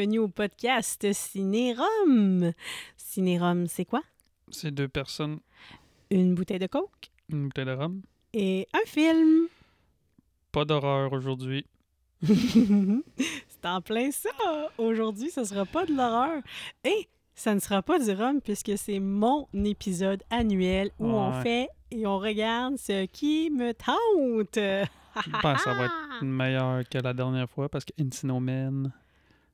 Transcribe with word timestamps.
Bienvenue 0.00 0.20
au 0.20 0.28
podcast 0.28 1.12
Cinérum. 1.12 2.52
Cinérum, 2.96 3.66
c'est 3.66 3.84
quoi? 3.84 4.00
C'est 4.50 4.70
deux 4.70 4.88
personnes, 4.88 5.40
Une 6.10 6.34
bouteille 6.34 6.58
de 6.58 6.68
coke 6.68 7.10
une 7.28 7.48
bouteille 7.48 7.66
de 7.66 7.72
rhum. 7.72 8.00
et 8.32 8.66
un 8.72 8.86
film. 8.86 9.48
Pas 10.52 10.64
d'horreur 10.64 11.12
aujourd'hui. 11.12 11.66
c'est 12.22 13.66
en 13.66 13.82
plein 13.82 14.10
ça. 14.10 14.30
Aujourd'hui, 14.78 15.30
ce 15.30 15.44
sera 15.44 15.66
pas 15.66 15.84
de 15.84 15.94
l'horreur. 15.94 16.40
Et 16.82 17.06
ça 17.34 17.54
ne 17.54 17.60
sera 17.60 17.82
pas 17.82 17.98
du 17.98 18.10
rhum 18.12 18.40
puisque 18.40 18.78
c'est 18.78 19.00
mon 19.00 19.48
épisode 19.52 20.22
annuel 20.30 20.92
où 20.98 21.08
on 21.08 21.42
fait 21.42 21.68
et 21.90 22.06
on 22.06 22.18
regarde 22.18 22.78
ce 22.78 23.04
qui 23.04 23.50
me 23.50 23.74
tente. 23.74 24.54
Je 24.54 25.30
pense 25.42 25.58
que 25.58 25.62
ça 25.62 25.74
va 25.74 25.84
être 25.84 26.22
meilleur 26.22 26.88
que 26.88 26.96
la 26.96 27.12
dernière 27.12 27.50
fois 27.50 27.68
parce 27.68 27.84
que. 27.84 27.92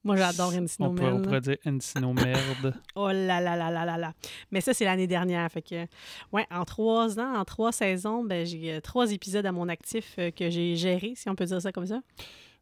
Moi, 0.06 0.16
j'adore 0.16 0.48
Encino 0.55 0.88
On 0.88 0.95
pourrait, 0.95 1.12
on 1.12 1.20
pourrait 1.23 1.40
dire 1.40 1.57
Encino 1.66 2.12
Merde. 2.12 2.74
Oh 2.95 3.09
là 3.09 3.40
là 3.40 3.57
là 3.57 3.71
là 3.71 3.85
là 3.85 3.99
là. 3.99 4.13
Mais 4.51 4.60
ça, 4.60 4.73
c'est 4.73 4.85
l'année 4.85 5.07
dernière. 5.07 5.51
Fait 5.51 5.63
que, 5.63 5.87
ouais, 6.32 6.46
en 6.51 6.65
trois 6.65 7.18
ans, 7.18 7.37
en 7.37 7.45
trois 7.45 7.73
saisons, 7.73 8.24
ben, 8.24 8.46
j'ai 8.46 8.74
euh, 8.74 8.80
trois 8.80 9.10
épisodes 9.13 9.45
à 9.45 9.52
mon 9.52 9.68
actif 9.68 10.15
euh, 10.18 10.30
que 10.30 10.48
j'ai 10.48 10.76
gérés, 10.76 11.13
si 11.16 11.29
on 11.29 11.35
peut 11.35 11.45
dire 11.45 11.60
ça 11.60 11.73
comme 11.73 11.87
ça. 11.87 12.01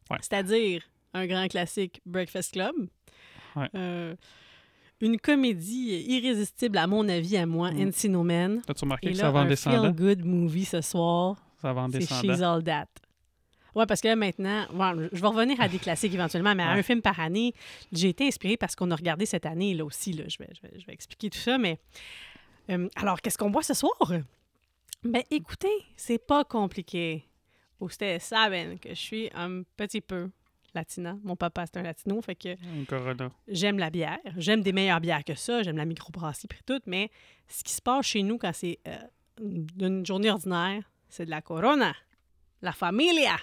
Ouais. 0.09 0.17
C'est-à-dire 0.21 0.81
un 1.13 1.25
grand 1.27 1.47
classique, 1.47 2.01
Breakfast 2.05 2.53
Club. 2.53 2.73
Ouais. 3.55 3.69
Euh, 3.75 4.15
une 5.01 5.19
comédie 5.19 6.03
irrésistible, 6.07 6.77
à 6.77 6.87
mon 6.87 7.07
avis, 7.07 7.37
à 7.37 7.45
moi, 7.45 7.71
Mm. 7.71 7.87
Encino 7.89 8.23
Man. 8.23 8.61
As-tu 8.67 8.83
remarqué 8.85 9.09
Et 9.09 9.11
que 9.13 9.17
là, 9.17 9.23
ça 9.25 9.31
va 9.31 9.39
en 9.39 9.43
un 9.43 9.47
descendant? 9.47 9.83
feel-good 9.93 10.25
movie 10.25 10.65
ce 10.65 10.81
soir, 10.81 11.35
Ça 11.61 11.71
va 11.73 11.81
en 11.81 11.91
c'est 11.91 11.99
descendant. 11.99 12.33
She's 12.33 12.41
All 12.41 12.63
That. 12.63 12.87
Ouais, 13.75 13.85
parce 13.85 13.99
que 14.01 14.07
là, 14.07 14.15
maintenant, 14.15 14.65
bon, 14.71 15.09
je 15.11 15.21
vais 15.21 15.27
revenir 15.27 15.59
à 15.61 15.67
des 15.67 15.79
classiques 15.79 16.13
éventuellement, 16.13 16.55
mais 16.55 16.63
à 16.63 16.73
Ouais. 16.73 16.79
un 16.79 16.83
film 16.83 17.01
par 17.01 17.19
année, 17.19 17.53
j'ai 17.91 18.09
été 18.09 18.25
inspirée 18.27 18.55
parce 18.57 18.75
qu'on 18.75 18.89
a 18.91 18.95
regardé 18.95 19.25
cette 19.25 19.45
année, 19.45 19.73
là 19.73 19.83
aussi. 19.85 20.13
Là, 20.13 20.23
je, 20.27 20.37
vais, 20.39 20.47
je, 20.55 20.61
vais, 20.67 20.79
je 20.79 20.85
vais 20.85 20.93
expliquer 20.93 21.29
tout 21.29 21.37
ça, 21.37 21.57
mais. 21.57 21.77
euh, 22.69 22.87
alors, 22.95 23.21
qu'est-ce 23.21 23.37
qu'on 23.37 23.51
voit 23.51 23.63
ce 23.63 23.73
soir? 23.73 23.93
Ben, 25.03 25.21
écoutez, 25.29 25.67
c'est 25.97 26.17
pas 26.25 26.43
compliqué. 26.45 27.25
Ustedes 27.81 28.21
saben 28.21 28.79
que 28.79 28.89
je 28.89 28.93
suis 28.95 29.29
un 29.35 29.63
petit 29.75 30.01
peu 30.01 30.29
latina. 30.73 31.17
Mon 31.23 31.35
papa, 31.35 31.65
c'est 31.65 31.77
un 31.77 31.83
latino, 31.83 32.21
fait 32.21 32.35
que 32.35 32.85
Corona. 32.85 33.29
j'aime 33.47 33.77
la 33.77 33.89
bière. 33.89 34.17
J'aime 34.37 34.61
des 34.61 34.71
meilleures 34.73 34.99
bières 35.01 35.23
que 35.23 35.35
ça. 35.35 35.61
J'aime 35.63 35.77
la 35.77 35.85
microbrasserie 35.85 36.47
puis 36.47 36.59
tout. 36.65 36.81
Mais 36.85 37.09
ce 37.47 37.63
qui 37.63 37.73
se 37.73 37.81
passe 37.81 38.05
chez 38.07 38.23
nous 38.23 38.37
quand 38.37 38.51
c'est 38.53 38.79
euh, 38.87 38.95
une 39.79 40.05
journée 40.05 40.29
ordinaire, 40.31 40.83
c'est 41.09 41.25
de 41.25 41.29
la 41.29 41.41
Corona. 41.41 41.93
La 42.61 42.71
familia. 42.71 43.35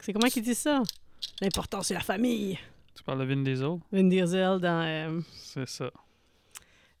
C'est 0.00 0.12
comment 0.12 0.28
qu'ils 0.28 0.42
disent 0.42 0.58
ça? 0.58 0.82
L'important, 1.40 1.82
c'est 1.82 1.94
la 1.94 2.00
famille. 2.00 2.58
Tu 2.94 3.02
parles 3.02 3.20
de 3.20 3.24
Vin 3.34 3.42
Diesel? 3.42 3.78
Vin 3.92 4.04
Diesel 4.04 4.58
dans... 4.60 4.82
euh, 4.86 5.20
C'est 5.34 5.68
ça. 5.68 5.90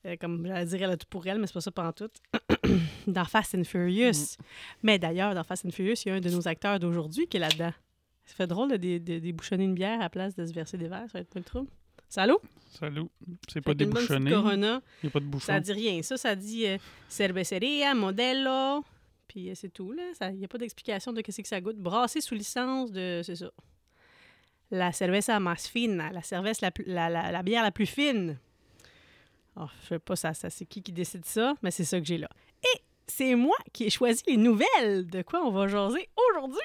euh, 0.06 0.16
comme 0.20 0.46
j'allais 0.46 0.66
dire, 0.66 0.82
elle 0.82 0.90
a 0.90 0.96
tout 0.96 1.06
pour 1.08 1.26
elle, 1.26 1.38
mais 1.38 1.46
c'est 1.46 1.52
pas 1.54 1.60
ça 1.60 1.70
pendant 1.70 1.92
tout. 1.92 2.10
dans 3.06 3.24
Fast 3.24 3.54
and 3.54 3.64
Furious. 3.64 4.36
Mais 4.82 4.98
d'ailleurs, 4.98 5.34
dans 5.34 5.44
Fast 5.44 5.64
and 5.66 5.70
Furious, 5.70 5.94
il 6.04 6.08
y 6.08 6.12
a 6.12 6.14
un 6.16 6.20
de 6.20 6.30
nos 6.30 6.46
acteurs 6.48 6.78
d'aujourd'hui 6.78 7.26
qui 7.26 7.36
est 7.36 7.40
là-dedans. 7.40 7.72
Ça 8.26 8.34
fait 8.34 8.46
drôle 8.46 8.70
de 8.70 8.76
dé- 8.76 9.00
de 9.00 9.18
débouchonner 9.18 9.64
une 9.64 9.74
bière 9.74 9.98
à 10.00 10.04
la 10.04 10.10
place 10.10 10.34
de 10.36 10.44
se 10.44 10.52
verser 10.52 10.76
des 10.76 10.88
verres. 10.88 11.06
Ça 11.06 11.18
va 11.18 11.20
être 11.20 11.30
pas 11.30 11.38
le 11.38 11.44
trouble. 11.44 11.68
Salut! 12.08 12.34
Salut. 12.70 13.02
C'est 13.48 13.60
pas 13.60 13.74
débouchonné. 13.74 14.30
Corona. 14.30 14.80
Il 15.02 15.06
n'y 15.06 15.08
a 15.08 15.10
pas 15.10 15.20
de 15.20 15.24
bouchon. 15.24 15.46
Ça 15.46 15.60
dit 15.60 15.72
rien. 15.72 16.02
Ça, 16.02 16.16
ça 16.16 16.34
dit 16.34 16.66
euh, 16.66 16.76
cerveceria, 17.08 17.94
modello. 17.94 18.84
Puis 19.28 19.50
euh, 19.50 19.54
c'est 19.54 19.68
tout, 19.72 19.92
là. 19.92 20.02
Il 20.30 20.36
n'y 20.38 20.44
a 20.44 20.48
pas 20.48 20.58
d'explication 20.58 21.12
de 21.12 21.20
qu'est-ce 21.20 21.42
que 21.42 21.48
ça 21.48 21.60
goûte. 21.60 21.76
Brassé 21.76 22.20
sous 22.20 22.34
licence 22.34 22.90
de. 22.90 23.20
C'est 23.22 23.36
ça. 23.36 23.50
La 24.70 24.92
cerveza 24.92 25.38
más 25.40 25.66
fina. 25.68 26.10
La, 26.12 26.22
cerveza 26.22 26.58
la, 26.66 26.70
plus- 26.70 26.84
la, 26.86 27.08
la, 27.08 27.30
la 27.30 27.42
bière 27.42 27.62
la 27.62 27.70
plus 27.70 27.86
fine. 27.86 28.38
Oh, 29.56 29.66
je 29.82 29.88
sais 29.88 29.98
pas 29.98 30.14
ça, 30.16 30.34
ça 30.34 30.50
c'est 30.50 30.64
qui 30.66 30.82
qui 30.82 30.92
décide 30.92 31.24
ça, 31.24 31.54
mais 31.62 31.70
c'est 31.70 31.84
ça 31.84 31.98
que 31.98 32.06
j'ai 32.06 32.18
là. 32.18 32.28
Et 32.62 32.80
c'est 33.06 33.34
moi 33.34 33.56
qui 33.72 33.84
ai 33.84 33.90
choisi 33.90 34.22
les 34.26 34.36
nouvelles 34.36 35.06
de 35.06 35.22
quoi 35.22 35.44
on 35.44 35.50
va 35.50 35.66
jaser 35.68 36.08
aujourd'hui. 36.30 36.60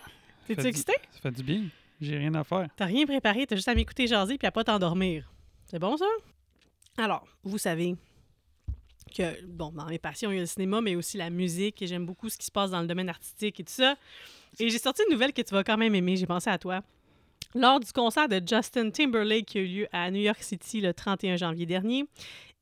T'es-tu 0.48 0.62
du- 0.62 0.68
excité? 0.68 0.94
Ça 1.12 1.20
fait 1.22 1.32
du 1.32 1.44
bien. 1.44 1.64
J'ai 2.02 2.18
rien 2.18 2.34
à 2.36 2.44
faire. 2.44 2.68
T'as 2.76 2.86
rien 2.86 3.06
préparé, 3.06 3.48
t'as 3.48 3.56
juste 3.56 3.68
à 3.70 3.74
m'écouter 3.76 4.06
jaser 4.08 4.38
puis 4.38 4.46
à 4.48 4.52
pas 4.52 4.64
t'endormir. 4.64 5.32
C'est 5.66 5.80
bon, 5.80 5.96
ça? 5.98 6.06
Alors, 6.98 7.26
vous 7.44 7.58
savez 7.58 7.96
que, 9.16 9.46
bon, 9.46 9.72
dans 9.72 9.86
mes 9.86 10.00
passions, 10.00 10.32
il 10.32 10.36
y 10.36 10.38
a 10.38 10.42
le 10.42 10.48
cinéma, 10.48 10.82
mais 10.82 10.96
aussi 10.96 11.18
la 11.18 11.30
musique, 11.30 11.82
et 11.82 11.88
j'aime 11.88 12.06
beaucoup 12.06 12.30
ce 12.30 12.38
qui 12.38 12.46
se 12.46 12.52
passe 12.52 12.72
dans 12.72 12.82
le 12.82 12.88
domaine 12.88 13.10
artistique 13.10 13.60
et 13.60 13.64
tout 13.64 13.74
ça. 13.74 13.96
Et 14.60 14.70
j'ai 14.70 14.80
sorti 14.80 15.04
une 15.08 15.14
nouvelle 15.14 15.34
que 15.34 15.42
tu 15.42 15.54
vas 15.54 15.64
quand 15.64 15.78
même 15.78 15.96
aimer, 15.96 16.18
j'ai 16.18 16.26
pensé 16.26 16.50
à 16.50 16.58
toi. 16.58 16.82
Lors 17.56 17.80
du 17.80 17.92
concert 17.92 18.28
de 18.28 18.42
Justin 18.46 18.90
Timberlake 18.90 19.46
qui 19.46 19.58
a 19.60 19.62
eu 19.62 19.68
lieu 19.68 19.88
à 19.92 20.10
New 20.10 20.22
York 20.22 20.42
City 20.42 20.82
le 20.82 20.94
31 20.94 21.38
janvier 21.38 21.66
dernier, 21.66 22.06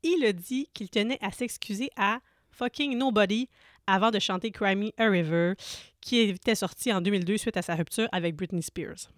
il 0.02 0.24
a 0.24 0.32
dit 0.32 0.68
qu'il 0.74 0.90
tenait 0.90 1.18
à 1.22 1.30
s'excuser 1.30 1.90
à 1.96 2.20
fucking 2.50 2.98
nobody 2.98 3.48
avant 3.86 4.10
de 4.10 4.18
chanter 4.18 4.50
Cry 4.50 4.76
Me 4.76 4.90
a 4.98 5.08
River, 5.08 5.54
qui 6.00 6.18
était 6.18 6.54
sorti 6.54 6.92
en 6.92 7.00
2002 7.00 7.36
suite 7.36 7.56
à 7.56 7.62
sa 7.62 7.74
rupture 7.74 8.08
avec 8.12 8.36
Britney 8.36 8.62
Spears. 8.62 9.10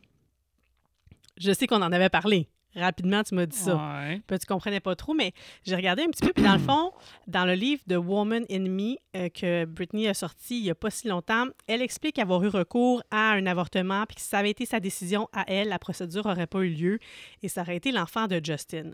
Je 1.36 1.52
sais 1.52 1.66
qu'on 1.66 1.82
en 1.82 1.92
avait 1.92 2.08
parlé. 2.08 2.48
Rapidement, 2.76 3.22
tu 3.22 3.34
m'as 3.34 3.46
dit 3.46 3.56
ça. 3.56 3.76
Ouais. 3.76 4.20
Puis 4.26 4.38
tu 4.38 4.46
comprenais 4.46 4.80
pas 4.80 4.96
trop, 4.96 5.14
mais 5.14 5.32
j'ai 5.64 5.76
regardé 5.76 6.02
un 6.02 6.08
petit 6.08 6.26
peu. 6.26 6.32
Puis 6.32 6.44
dans 6.44 6.54
le 6.54 6.58
fond, 6.58 6.92
dans 7.26 7.44
le 7.44 7.54
livre 7.54 7.82
de 7.86 7.96
Woman 7.96 8.44
in 8.50 8.68
Me 8.68 8.96
euh, 9.16 9.28
que 9.28 9.64
Britney 9.64 10.08
a 10.08 10.14
sorti 10.14 10.58
il 10.58 10.64
y 10.64 10.70
a 10.70 10.74
pas 10.74 10.90
si 10.90 11.08
longtemps, 11.08 11.46
elle 11.66 11.82
explique 11.82 12.18
avoir 12.18 12.42
eu 12.42 12.48
recours 12.48 13.02
à 13.10 13.32
un 13.32 13.46
avortement, 13.46 14.04
puis 14.06 14.16
que 14.16 14.20
si 14.20 14.28
ça 14.28 14.38
avait 14.38 14.50
été 14.50 14.66
sa 14.66 14.80
décision 14.80 15.28
à 15.32 15.44
elle, 15.46 15.68
la 15.68 15.78
procédure 15.78 16.26
aurait 16.26 16.46
pas 16.46 16.60
eu 16.60 16.70
lieu 16.70 16.98
et 17.42 17.48
ça 17.48 17.62
aurait 17.62 17.76
été 17.76 17.92
l'enfant 17.92 18.26
de 18.26 18.40
Justin. 18.42 18.92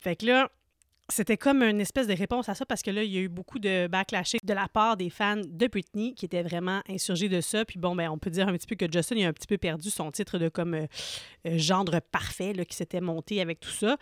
Fait 0.00 0.16
que 0.16 0.26
là, 0.26 0.50
c'était 1.10 1.38
comme 1.38 1.62
une 1.62 1.80
espèce 1.80 2.06
de 2.06 2.12
réponse 2.12 2.48
à 2.48 2.54
ça 2.54 2.66
parce 2.66 2.82
que 2.82 2.90
là, 2.90 3.02
il 3.02 3.10
y 3.10 3.16
a 3.16 3.20
eu 3.20 3.28
beaucoup 3.28 3.58
de 3.58 3.86
backlash 3.86 4.36
de 4.42 4.52
la 4.52 4.68
part 4.68 4.96
des 4.96 5.08
fans 5.08 5.36
de 5.36 5.66
Britney 5.66 6.14
qui 6.14 6.26
étaient 6.26 6.42
vraiment 6.42 6.82
insurgés 6.88 7.28
de 7.28 7.40
ça. 7.40 7.64
Puis 7.64 7.78
bon, 7.78 7.96
ben, 7.96 8.10
on 8.10 8.18
peut 8.18 8.30
dire 8.30 8.46
un 8.46 8.52
petit 8.52 8.66
peu 8.66 8.76
que 8.76 8.90
Justin 8.92 9.16
il 9.16 9.24
a 9.24 9.28
un 9.28 9.32
petit 9.32 9.46
peu 9.46 9.56
perdu 9.56 9.90
son 9.90 10.10
titre 10.10 10.38
de 10.38 10.48
comme 10.48 10.74
euh, 10.74 10.86
euh, 11.46 11.56
gendre 11.56 12.00
parfait 12.00 12.52
là, 12.52 12.64
qui 12.64 12.76
s'était 12.76 13.00
monté 13.00 13.40
avec 13.40 13.60
tout 13.60 13.70
ça. 13.70 13.96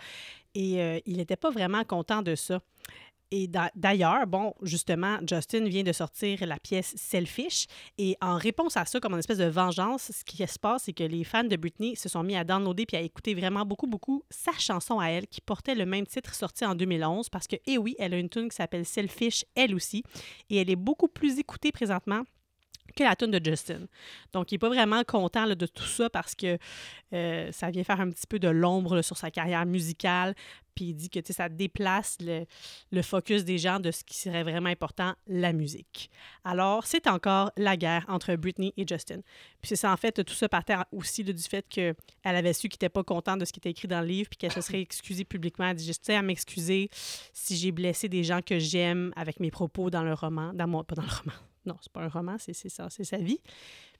Et 0.55 0.83
euh, 0.83 0.99
il 1.07 1.19
n'était 1.19 1.37
pas 1.37 1.51
vraiment 1.51 1.85
content 1.85 2.23
de 2.23 2.35
ça. 2.35 2.61
Et 3.33 3.49
d'a- 3.49 3.73
d'ailleurs, 3.75 4.27
bon, 4.27 4.55
justement, 4.63 5.19
Justin 5.29 5.65
vient 5.65 5.83
de 5.83 5.93
sortir 5.93 6.47
la 6.47 6.59
pièce 6.59 6.95
Selfish. 6.97 7.67
Et 7.99 8.17
en 8.21 8.37
réponse 8.37 8.77
à 8.77 8.85
ça, 8.85 9.01
comme 9.01 9.15
une 9.15 9.19
espèce 9.19 9.39
de 9.39 9.47
vengeance, 9.47 10.13
ce 10.13 10.25
qui 10.25 10.47
se 10.47 10.59
passe, 10.59 10.85
c'est 10.85 10.93
que 10.93 11.03
les 11.03 11.25
fans 11.25 11.43
de 11.45 11.57
Britney 11.57 11.97
se 11.97 12.09
sont 12.09 12.23
mis 12.23 12.37
à 12.37 12.45
downloader 12.45 12.87
puis 12.87 12.97
à 12.97 13.01
écouter 13.01 13.35
vraiment 13.35 13.65
beaucoup, 13.65 13.89
beaucoup 13.89 14.23
sa 14.31 14.53
chanson 14.53 15.01
à 15.01 15.09
elle, 15.09 15.27
qui 15.27 15.41
portait 15.41 15.75
le 15.75 15.87
même 15.87 16.07
titre 16.07 16.35
sorti 16.35 16.65
en 16.65 16.75
2011. 16.77 17.29
Parce 17.29 17.49
que, 17.49 17.57
eh 17.67 17.79
oui, 17.79 17.97
elle 17.99 18.15
a 18.15 18.19
une 18.19 18.29
tune 18.29 18.49
qui 18.49 18.57
s'appelle 18.57 18.85
Selfish, 18.87 19.45
elle 19.57 19.75
aussi. 19.75 20.05
Et 20.49 20.59
elle 20.59 20.71
est 20.71 20.77
beaucoup 20.77 21.09
plus 21.09 21.39
écoutée 21.39 21.73
présentement 21.73 22.23
que 22.97 23.05
la 23.05 23.15
tune 23.15 23.31
de 23.31 23.41
Justin. 23.45 23.87
Donc, 24.33 24.51
il 24.51 24.55
n'est 24.55 24.59
pas 24.59 24.69
vraiment 24.69 25.05
content 25.05 25.47
de 25.47 25.67
tout 25.67 25.85
ça 25.85 26.11
parce 26.11 26.35
que 26.35 26.59
euh, 27.13 27.53
ça 27.53 27.71
vient 27.71 27.85
faire 27.85 28.01
un 28.01 28.11
petit 28.11 28.27
peu 28.27 28.39
de 28.39 28.49
l'ombre 28.49 29.03
sur 29.03 29.17
sa 29.17 29.31
carrière 29.31 29.67
musicale. 29.67 30.35
Puis 30.75 30.87
il 30.87 30.95
dit 30.95 31.09
que 31.09 31.21
ça 31.33 31.49
déplace 31.49 32.19
le, 32.21 33.03
focus 33.03 33.45
des 33.45 33.57
gens 33.57 33.81
de 33.81 33.91
ce 33.91 34.05
qui 34.05 34.17
serait 34.17 34.43
vraiment 34.43 34.69
important, 34.69 35.15
la 35.27 35.55
musique. 35.55 36.11
Alors, 36.45 36.87
c'est 36.87 37.07
encore 37.07 37.51
la 37.57 37.77
guerre 37.79 38.05
entre 38.09 38.35
Britney 38.37 38.75
et 38.77 38.87
Justin. 38.87 39.21
Puis 39.63 39.75
c'est 39.75 39.87
en 39.87 39.97
fait, 39.97 40.23
tout 40.23 40.35
ça 40.35 40.49
partait 40.51 40.75
aussi 40.93 41.25
du 41.25 41.43
fait 41.43 41.67
qu'elle 41.69 41.97
avait 42.23 42.53
su 42.53 42.69
qu'il 42.69 42.77
n'était 42.77 42.91
pas 42.91 43.05
content 43.05 43.39
de 43.39 43.47
ce 43.47 43.53
qui 43.53 43.61
était 43.61 43.71
écrit 43.71 43.89
dans 43.89 44.01
le 44.01 44.07
livre, 44.07 44.29
puis 44.29 44.37
qu'elle 44.37 44.53
se 44.53 44.61
serait 44.61 44.83
excusée 44.83 45.25
publiquement. 45.25 45.67
Elle 45.67 45.77
dit, 45.77 45.87
je 45.87 45.99
tiens 45.99 46.19
à 46.19 46.23
m'excuser 46.23 46.91
si 47.33 47.57
j'ai 47.57 47.73
blessé 47.73 48.09
des 48.11 48.23
gens 48.23 48.43
que 48.43 48.59
j'aime 48.59 49.13
avec 49.17 49.41
mes 49.41 49.51
propos 49.51 49.89
dans 49.89 50.03
le 50.03 50.13
roman, 50.13 50.53
dans 50.53 50.85
pas 50.85 50.95
dans 50.95 51.03
le 51.03 51.09
roman. 51.09 51.56
Non, 51.67 51.77
c'est 51.81 51.93
pas 51.93 52.01
un 52.03 52.09
roman, 52.09 52.37
c'est 52.39 52.53
c'est 52.53 52.69
ça, 52.69 52.89
c'est 52.91 53.05
sa 53.05 53.19
vie. 53.19 53.41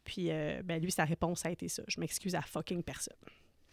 Puis, 0.05 0.31
euh, 0.31 0.63
ben, 0.65 0.81
lui, 0.81 0.93
sa 0.93 1.05
réponse 1.05 1.45
a 1.45 1.51
été 1.51 1.69
ça. 1.69 1.83
Je 1.89 1.99
m'excuse 2.01 2.35
à 2.37 2.43
fucking 2.43 2.83
personne. 2.83 3.17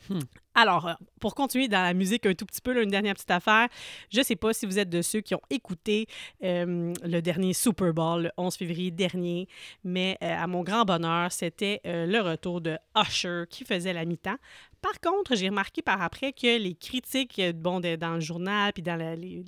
Hmm. 0.09 0.19
Alors, 0.53 0.87
euh, 0.87 0.93
pour 1.21 1.33
continuer 1.33 1.69
dans 1.69 1.81
la 1.81 1.93
musique 1.93 2.25
un 2.25 2.33
tout 2.33 2.45
petit 2.45 2.59
peu, 2.59 2.73
là, 2.73 2.81
une 2.81 2.89
dernière 2.89 3.13
petite 3.13 3.31
affaire. 3.31 3.69
Je 4.11 4.21
sais 4.21 4.35
pas 4.35 4.51
si 4.51 4.65
vous 4.65 4.77
êtes 4.77 4.89
de 4.89 5.01
ceux 5.01 5.21
qui 5.21 5.33
ont 5.33 5.41
écouté 5.49 6.07
euh, 6.43 6.91
le 7.03 7.21
dernier 7.21 7.53
Super 7.53 7.93
Bowl 7.93 8.23
le 8.23 8.31
11 8.35 8.53
février 8.57 8.91
dernier, 8.91 9.47
mais 9.85 10.17
euh, 10.21 10.35
à 10.35 10.45
mon 10.47 10.61
grand 10.63 10.83
bonheur, 10.83 11.31
c'était 11.31 11.79
le 11.85 12.19
retour 12.19 12.59
de 12.59 12.77
Usher 12.97 13.43
qui 13.49 13.63
faisait 13.63 13.93
la 13.93 14.03
mi-temps. 14.03 14.35
Par 14.81 14.99
contre, 14.99 15.35
j'ai 15.35 15.47
remarqué 15.47 15.81
par 15.81 16.01
après 16.01 16.33
que 16.33 16.57
les 16.59 16.75
critiques, 16.75 17.39
bon, 17.55 17.79
de- 17.79 17.95
dans 17.95 18.15
le 18.15 18.19
journal, 18.19 18.73
puis 18.73 18.83
dans 18.83 18.97
la- 18.97 19.15
les, 19.15 19.41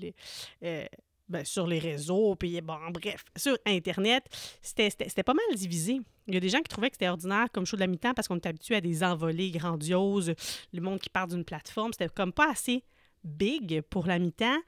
les, 0.62 0.88
ben, 1.28 1.44
sur 1.44 1.66
les 1.68 1.80
réseaux, 1.80 2.36
puis 2.36 2.62
bon, 2.62 2.78
bref, 2.92 3.24
sur 3.36 3.58
Internet, 3.66 4.24
c'était 4.62 5.24
pas 5.24 5.34
mal 5.34 5.56
divisé. 5.56 6.00
Il 6.28 6.34
y 6.34 6.38
a 6.38 6.40
des 6.40 6.50
gens 6.50 6.60
qui 6.60 6.70
trouvaient 6.70 6.90
que 6.90 6.96
c'était 6.96 7.10
ordinaire 7.10 7.48
comme 7.52 7.66
show 7.66 7.76
de 7.76 7.82
la 7.82 7.88
mi-temps 7.88 8.14
parce 8.14 8.28
qu'on 8.28 8.36
est 8.36 8.46
habitué 8.46 8.76
à 8.76 8.82
des 8.82 9.04
envolées 9.04 9.52
grandioses, 9.52 10.34
le 10.74 10.82
monde 10.82 11.00
qui 11.00 11.10
part 11.10 11.28
d'une 11.28 11.44
plateforme. 11.44 11.94
C'était 11.94 12.10
comme 12.10 12.34
pas 12.34 12.52
assez 12.52 12.84
big 13.24 13.82
pour 13.90 14.06
la 14.06 14.20
mi-temps. 14.20 14.60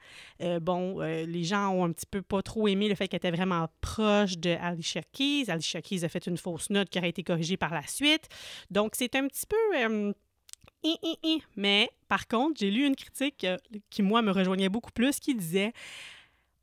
Euh, 0.42 0.60
bon, 0.60 1.00
euh, 1.00 1.24
les 1.26 1.44
gens 1.44 1.70
ont 1.70 1.84
un 1.84 1.92
petit 1.92 2.06
peu 2.06 2.22
pas 2.22 2.42
trop 2.42 2.66
aimé 2.68 2.88
le 2.88 2.94
fait 2.94 3.08
qu'elle 3.08 3.18
était 3.18 3.30
vraiment 3.30 3.68
proche 3.80 4.36
de 4.36 4.50
Alicia 4.50 5.02
Keys. 5.12 5.44
Alicia 5.48 5.80
Keys 5.80 6.04
a 6.04 6.08
fait 6.08 6.26
une 6.26 6.36
fausse 6.36 6.70
note 6.70 6.90
qui 6.90 6.98
aurait 6.98 7.10
été 7.10 7.22
corrigée 7.22 7.56
par 7.56 7.72
la 7.72 7.86
suite. 7.86 8.28
Donc, 8.70 8.94
c'est 8.96 9.14
un 9.14 9.26
petit 9.28 9.46
peu... 9.46 9.56
euh. 9.76 10.12
Mais 11.56 11.90
par 12.08 12.28
contre, 12.28 12.60
j'ai 12.60 12.70
lu 12.70 12.86
une 12.86 12.94
critique 12.94 13.44
qui, 13.90 14.02
moi, 14.02 14.22
me 14.22 14.30
rejoignait 14.30 14.68
beaucoup 14.68 14.92
plus, 14.92 15.18
qui 15.18 15.34
disait 15.34 15.72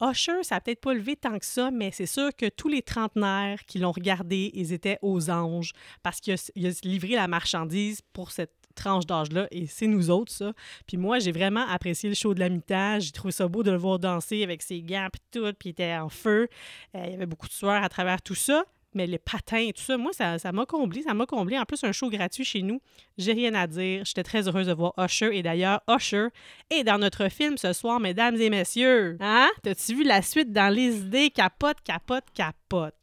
Usher, 0.01 0.43
ça 0.43 0.55
n'a 0.55 0.61
peut-être 0.61 0.81
pas 0.81 0.93
levé 0.93 1.15
tant 1.15 1.37
que 1.39 1.45
ça, 1.45 1.71
mais 1.71 1.91
c'est 1.91 2.05
sûr 2.05 2.35
que 2.35 2.49
tous 2.49 2.67
les 2.67 2.81
trentenaires 2.81 3.63
qui 3.65 3.79
l'ont 3.79 3.91
regardé, 3.91 4.51
ils 4.53 4.73
étaient 4.73 4.99
aux 5.01 5.29
anges 5.29 5.71
parce 6.03 6.19
qu'il 6.19 6.33
a, 6.33 6.51
il 6.55 6.67
a 6.67 6.71
livré 6.83 7.15
la 7.15 7.27
marchandise 7.27 8.01
pour 8.13 8.31
cette 8.31 8.53
tranche 8.75 9.05
d'âge-là, 9.05 9.47
et 9.51 9.67
c'est 9.67 9.87
nous 9.87 10.09
autres, 10.09 10.31
ça. 10.31 10.53
Puis 10.85 10.97
moi, 10.97 11.19
j'ai 11.19 11.31
vraiment 11.31 11.65
apprécié 11.67 12.09
le 12.09 12.15
show 12.15 12.33
de 12.33 12.39
la 12.39 12.49
mi-temps. 12.49 12.99
J'ai 12.99 13.11
trouvé 13.11 13.31
ça 13.31 13.47
beau 13.47 13.63
de 13.63 13.71
le 13.71 13.77
voir 13.77 13.99
danser 13.99 14.43
avec 14.43 14.61
ses 14.61 14.81
gants, 14.81 15.07
puis 15.11 15.21
tout, 15.31 15.51
puis 15.57 15.69
il 15.69 15.71
était 15.71 15.95
en 15.95 16.09
feu. 16.09 16.47
Euh, 16.93 17.03
il 17.05 17.11
y 17.11 17.15
avait 17.15 17.25
beaucoup 17.25 17.47
de 17.47 17.53
sueur 17.53 17.81
à 17.83 17.89
travers 17.89 18.21
tout 18.21 18.35
ça. 18.35 18.65
Mais 18.95 19.05
les 19.05 19.19
patins 19.19 19.57
et 19.57 19.73
tout 19.73 19.83
ça, 19.83 19.97
moi, 19.97 20.11
ça 20.13 20.39
ça 20.39 20.51
m'a 20.51 20.65
comblé. 20.65 21.03
Ça 21.03 21.13
m'a 21.13 21.25
comblé. 21.25 21.59
En 21.59 21.65
plus, 21.65 21.83
un 21.83 21.91
show 21.91 22.09
gratuit 22.09 22.45
chez 22.45 22.61
nous. 22.61 22.81
J'ai 23.17 23.33
rien 23.33 23.53
à 23.53 23.67
dire. 23.67 24.03
J'étais 24.05 24.23
très 24.23 24.47
heureuse 24.47 24.67
de 24.67 24.73
voir 24.73 24.93
Usher. 24.97 25.37
Et 25.37 25.43
d'ailleurs, 25.43 25.81
Usher 25.89 26.29
est 26.69 26.83
dans 26.83 26.97
notre 26.97 27.29
film 27.29 27.57
ce 27.57 27.73
soir, 27.73 27.99
mesdames 27.99 28.37
et 28.37 28.49
messieurs. 28.49 29.17
Hein? 29.19 29.49
T'as-tu 29.61 29.95
vu 29.95 30.03
la 30.03 30.21
suite 30.21 30.51
dans 30.51 30.73
les 30.73 30.99
idées? 30.99 31.29
Capote, 31.29 31.81
capote, 31.83 32.23
capote. 32.33 32.95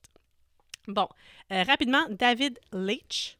Bon, 0.89 1.07
euh, 1.53 1.63
rapidement, 1.63 2.03
David 2.11 2.59
Leitch 2.73 3.39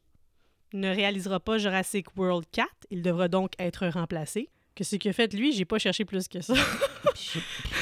ne 0.73 0.93
réalisera 0.93 1.39
pas 1.39 1.57
Jurassic 1.57 2.15
World 2.15 2.45
4. 2.51 2.69
Il 2.91 3.01
devra 3.01 3.27
donc 3.27 3.51
être 3.59 3.87
remplacé. 3.87 4.49
Qu'est-ce 4.75 4.95
qu'il 4.95 5.09
a 5.09 5.13
fait, 5.13 5.33
lui? 5.33 5.51
J'ai 5.51 5.65
pas 5.65 5.79
cherché 5.79 6.05
plus 6.05 6.27
que 6.27 6.41
ça. 6.41 6.53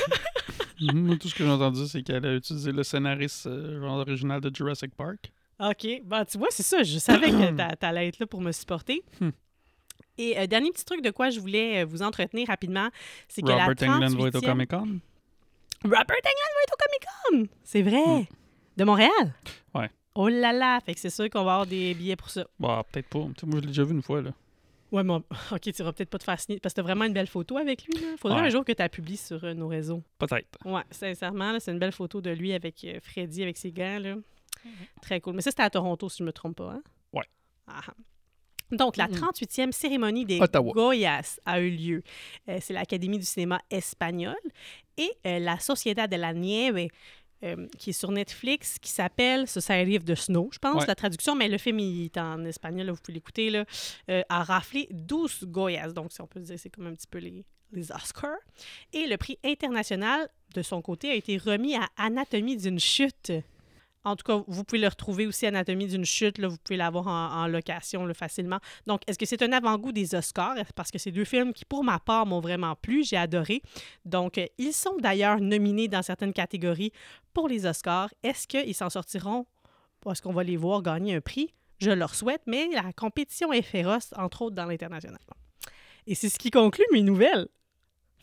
Moi, 0.93 1.17
tout 1.17 1.27
ce 1.29 1.35
que 1.35 1.43
j'ai 1.43 1.49
entendu, 1.49 1.85
c'est 1.87 2.01
qu'elle 2.03 2.25
a 2.25 2.35
utilisé 2.35 2.71
le 2.71 2.83
scénariste 2.83 3.47
euh, 3.47 3.81
original 3.83 4.41
de 4.41 4.53
Jurassic 4.55 4.95
Park. 4.95 5.31
OK. 5.59 5.87
Ben, 6.05 6.25
tu 6.25 6.37
vois, 6.37 6.47
c'est 6.51 6.63
ça. 6.63 6.81
Je 6.83 6.97
savais 6.97 7.29
que 7.29 7.51
t'a- 7.55 7.75
t'allais 7.75 8.07
être 8.07 8.19
là 8.19 8.25
pour 8.27 8.41
me 8.41 8.51
supporter. 8.51 9.03
Hmm. 9.19 9.29
Et 10.17 10.37
euh, 10.37 10.47
dernier 10.47 10.71
petit 10.71 10.85
truc 10.85 11.01
de 11.03 11.11
quoi 11.11 11.29
je 11.29 11.39
voulais 11.39 11.81
euh, 11.81 11.85
vous 11.85 12.01
entretenir 12.01 12.47
rapidement, 12.47 12.89
c'est 13.27 13.41
que 13.41 13.47
la 13.47 13.65
Robert 13.65 13.89
Englund 13.89 14.17
va 14.19 14.27
être 14.27 14.35
au 14.35 14.39
38e 14.39 14.45
Comic-Con. 14.45 14.99
Robert 15.83 16.01
Englund 16.01 16.53
va 16.55 16.63
être 16.63 16.73
au 16.73 17.31
Comic-Con! 17.37 17.55
C'est 17.63 17.81
vrai! 17.81 18.27
De 18.77 18.83
Montréal? 18.83 19.33
Ouais. 19.75 19.89
Oh 20.15 20.27
là 20.27 20.51
là! 20.53 20.79
Fait 20.81 20.93
que 20.93 20.99
c'est 20.99 21.09
sûr 21.09 21.29
qu'on 21.29 21.43
va 21.43 21.53
avoir 21.53 21.65
des 21.67 21.93
billets 21.93 22.15
pour 22.15 22.29
ça. 22.29 22.45
Bah, 22.59 22.83
peut-être 22.91 23.07
pas. 23.07 23.19
Moi, 23.19 23.33
je 23.55 23.59
l'ai 23.59 23.67
déjà 23.67 23.83
vu 23.83 23.91
une 23.93 24.01
fois, 24.01 24.21
là. 24.21 24.31
Ouais, 24.91 25.03
mais 25.03 25.13
on- 25.13 25.23
OK, 25.55 25.61
tu 25.61 25.83
vas 25.83 25.93
peut-être 25.93 26.09
pas 26.09 26.17
te 26.19 26.23
faire 26.23 26.39
signer 26.39 26.59
parce 26.59 26.73
que 26.73 26.77
t'as 26.77 26.83
vraiment 26.83 27.05
une 27.05 27.13
belle 27.13 27.27
photo 27.27 27.57
avec 27.57 27.85
lui. 27.85 27.93
Là. 27.93 28.15
Faudrait 28.17 28.41
Ouais. 28.41 28.47
un 28.47 28.49
jour 28.49 28.65
que 28.65 28.71
tu 28.73 28.79
la 28.81 28.89
publies 28.89 29.17
sur 29.17 29.43
euh, 29.43 29.53
nos 29.53 29.67
réseaux. 29.67 30.03
Peut-être. 30.17 30.57
Ouais, 30.65 30.81
sincèrement, 30.91 31.51
là, 31.53 31.59
c'est 31.59 31.71
une 31.71 31.79
belle 31.79 31.91
photo 31.93 32.19
de 32.21 32.29
lui 32.31 32.53
avec 32.53 32.83
euh, 32.83 32.99
Freddy, 33.01 33.41
avec 33.43 33.57
ses 33.57 33.71
gants. 33.71 33.99
Là. 33.99 34.15
Très 35.01 35.21
cool. 35.21 35.33
Mais 35.35 35.41
ça, 35.41 35.49
c'était 35.51 35.63
à 35.63 35.69
Toronto, 35.69 36.07
si 36.09 36.17
je 36.19 36.23
me 36.23 36.31
trompe 36.33 36.57
pas. 36.57 36.71
Hein? 36.73 36.83
Ouais. 37.13 37.23
Ah. 37.67 37.81
Donc, 38.71 38.95
la 38.97 39.07
Mhm. 39.07 39.15
38e 39.15 39.71
cérémonie 39.71 40.23
des 40.25 40.39
Ottawa. 40.39 40.71
Goyas 40.73 41.39
a 41.45 41.59
eu 41.59 41.69
lieu. 41.71 42.03
Euh, 42.47 42.57
c'est 42.61 42.73
l'Académie 42.73 43.17
du 43.19 43.25
cinéma 43.25 43.59
espagnol 43.69 44.35
et 44.97 45.11
euh, 45.25 45.39
la 45.39 45.59
Sociedad 45.59 46.09
de 46.09 46.15
la 46.15 46.33
Nieve, 46.33 46.87
euh, 47.43 47.67
qui 47.77 47.89
est 47.91 47.93
sur 47.93 48.11
Netflix, 48.11 48.77
qui 48.79 48.89
s'appelle 48.91 49.47
Society 49.47 49.97
of 49.97 50.05
the 50.05 50.15
Snow, 50.15 50.49
je 50.53 50.59
pense, 50.59 50.81
Ouais. 50.81 50.87
la 50.87 50.95
traduction, 50.95 51.35
mais 51.35 51.47
le 51.47 51.57
film 51.57 51.79
il 51.79 52.05
est 52.05 52.17
en 52.17 52.43
espagnol, 52.45 52.85
là, 52.87 52.91
vous 52.93 52.99
pouvez 53.01 53.15
l'écouter, 53.15 53.63
euh, 54.09 54.21
a 54.29 54.43
raflé 54.43 54.87
12 54.91 55.45
Goyas. 55.45 55.91
Donc, 55.93 56.11
si 56.11 56.21
on 56.21 56.27
peut 56.27 56.39
dire, 56.39 56.57
c'est 56.59 56.69
comme 56.69 56.87
un 56.87 56.93
petit 56.95 57.07
peu 57.07 57.17
les, 57.19 57.43
les 57.71 57.91
Oscars. 57.91 58.31
Et 58.93 59.07
le 59.07 59.17
prix 59.17 59.37
international, 59.43 60.29
de 60.53 60.61
son 60.61 60.81
côté, 60.81 61.09
a 61.11 61.15
été 61.15 61.37
remis 61.37 61.75
à 61.75 61.87
Anatomie 61.97 62.57
d'une 62.57 62.79
chute. 62.79 63.31
En 64.03 64.15
tout 64.15 64.23
cas, 64.23 64.43
vous 64.47 64.63
pouvez 64.63 64.81
le 64.81 64.87
retrouver 64.87 65.27
aussi, 65.27 65.45
Anatomie 65.45 65.87
d'une 65.87 66.05
chute. 66.05 66.39
Là, 66.39 66.47
vous 66.47 66.57
pouvez 66.57 66.77
l'avoir 66.77 67.07
en, 67.07 67.47
location 67.47 68.05
là, 68.05 68.13
facilement. 68.13 68.59
Donc, 68.87 69.01
est-ce 69.07 69.19
que 69.19 69.25
c'est 69.25 69.41
un 69.43 69.51
avant-goût 69.51 69.91
des 69.91 70.15
Oscars? 70.15 70.55
Parce 70.75 70.89
que 70.89 70.97
c'est 70.97 71.11
deux 71.11 71.25
films 71.25 71.53
qui, 71.53 71.65
pour 71.65 71.83
ma 71.83 71.99
part, 71.99 72.25
m'ont 72.25 72.39
vraiment 72.39 72.75
plu. 72.75 73.03
J'ai 73.03 73.17
adoré. 73.17 73.61
Donc, 74.05 74.37
euh, 74.37 74.45
ils 74.57 74.73
sont 74.73 74.97
d'ailleurs 74.97 75.39
nominés 75.39 75.87
dans 75.87 76.01
certaines 76.01 76.33
catégories 76.33 76.91
pour 77.33 77.47
les 77.47 77.65
Oscars. 77.65 78.09
Est-ce 78.23 78.47
qu'ils 78.47 78.73
s'en 78.73 78.89
sortiront? 78.89 79.45
Est-ce 80.09 80.21
qu'on 80.21 80.33
va 80.33 80.43
les 80.43 80.57
voir 80.57 80.81
gagner 80.81 81.15
un 81.15 81.21
prix? 81.21 81.53
Je 81.79 81.91
leur 81.91 82.15
souhaite, 82.15 82.41
mais 82.47 82.69
la 82.73 82.93
compétition 82.93 83.53
est 83.53 83.61
féroce, 83.61 84.13
entre 84.17 84.43
autres 84.43 84.55
dans 84.55 84.65
l'international. 84.65 85.19
Et 86.07 86.15
c'est 86.15 86.29
ce 86.29 86.39
qui 86.39 86.49
conclut 86.49 86.85
mes 86.91 87.01
nouvelles. 87.01 87.47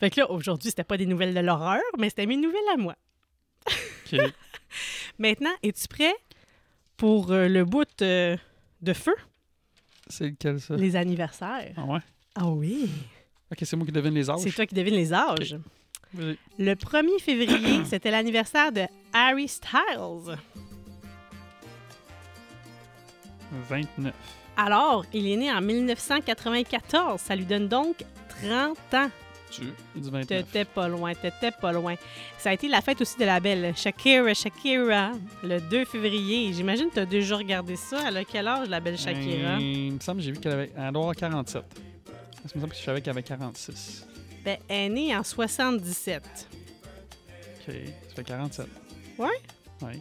Fait 0.01 0.11
que 0.11 0.21
là, 0.21 0.31
aujourd'hui, 0.31 0.71
c'était 0.71 0.85
pas 0.85 0.97
des 0.97 1.07
nouvelles 1.07 1.35
de 1.35 1.41
l'horreur, 1.41 1.81
mais 1.99 2.09
c'était 2.09 2.27
mes 2.27 2.37
nouvelles 2.37 2.61
à 2.73 2.77
moi. 2.77 2.97
Maintenant, 5.19 5.51
es-tu 5.63 5.89
prêt 5.89 6.15
pour 6.97 7.31
euh, 7.31 7.49
le 7.49 7.65
bout 7.65 7.87
euh, 8.03 8.37
de 8.83 8.93
feu, 8.93 9.15
c'est 10.09 10.29
lequel, 10.29 10.61
ça? 10.61 10.77
les 10.77 10.97
anniversaires? 10.97 11.75
Ah 11.77 11.85
ouais? 11.85 12.01
Ah 12.35 12.49
oui! 12.49 12.89
OK, 13.51 13.59
c'est 13.63 13.77
moi 13.77 13.87
qui 13.87 13.93
devine 13.93 14.15
les 14.15 14.29
âges. 14.29 14.41
C'est 14.41 14.51
toi 14.51 14.67
qui 14.67 14.75
devines 14.75 14.95
les 14.95 15.13
âges. 15.13 15.57
Le 16.15 16.75
1er 16.75 17.21
février, 17.21 17.85
c'était 17.85 18.11
l'anniversaire 18.11 18.73
de 18.73 18.83
Harry 19.13 19.49
Styles. 19.49 20.37
29. 23.69 24.15
Alors, 24.57 25.05
il 25.13 25.29
est 25.29 25.37
né 25.37 25.53
en 25.53 25.61
1994. 25.61 27.21
Ça 27.21 27.37
lui 27.37 27.45
donne 27.45 27.69
donc 27.69 28.05
30 28.43 28.77
ans. 28.95 29.11
Tu 29.51 29.63
dis 29.97 30.11
29. 30.11 30.27
T'étais 30.27 30.65
pas 30.65 30.89
loin, 30.89 31.15
t'étais 31.15 31.51
pas 31.51 31.73
loin. 31.73 31.95
Ça 32.39 32.51
a 32.51 32.53
été 32.53 32.69
la 32.69 32.81
fête 32.81 33.01
aussi 33.01 33.19
de 33.19 33.25
la 33.25 33.41
belle 33.41 33.75
Shakira 33.77 34.35
Shakira, 34.35 35.13
le 35.43 35.61
2 35.61 35.85
février. 35.85 36.53
J'imagine 36.53 36.89
que 36.91 36.97
t'as 36.97 37.05
déjà 37.07 37.37
regardé 37.37 37.77
ça. 37.77 38.09
Elle 38.09 38.19
a 38.19 38.25
quel 38.25 38.47
âge, 38.47 38.69
la 38.69 38.81
belle 38.81 38.99
Shakira? 38.99 39.57
Euh, 39.57 39.61
il 39.61 39.93
me 39.93 40.01
semble 40.01 40.19
que 40.19 40.25
j'ai 40.25 40.33
vu 40.33 40.39
qu'elle 40.39 40.53
avait. 40.53 40.71
Elle 40.77 40.93
doit 40.93 41.03
avoir 41.03 41.17
47. 41.17 41.63
Ça 41.63 42.43
me 42.55 42.61
semble 42.61 42.73
que 42.73 42.79
je 42.79 42.85
savais 42.85 43.01
qu'elle 43.01 43.13
avait 43.13 43.23
46. 43.23 44.07
Ben, 44.45 44.59
elle 44.69 44.77
est 44.77 44.89
née 44.89 45.17
en 45.17 45.23
77. 45.25 46.23
OK. 47.69 47.75
Ça 48.09 48.15
fait 48.15 48.25
47. 48.25 48.67
Ouais? 49.19 49.29
Oui. 49.83 50.01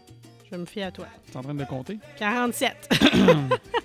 Je 0.49 0.55
me 0.55 0.65
fie 0.65 0.81
à 0.81 0.91
toi. 0.91 1.07
Tu 1.25 1.33
es 1.33 1.37
en 1.37 1.41
train 1.41 1.53
de 1.53 1.65
compter? 1.65 1.99
47. 2.17 2.89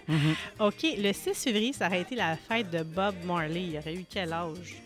Mhm. 0.09 0.35
OK, 0.61 0.87
le 0.97 1.12
6 1.12 1.35
février, 1.35 1.73
ça 1.73 1.87
aurait 1.88 2.02
été 2.02 2.14
la 2.14 2.37
fête 2.37 2.71
de 2.71 2.83
Bob 2.83 3.14
Marley. 3.25 3.64
Il 3.64 3.78
aurait 3.78 3.95
eu 3.95 4.04
quel 4.09 4.33
âge? 4.33 4.76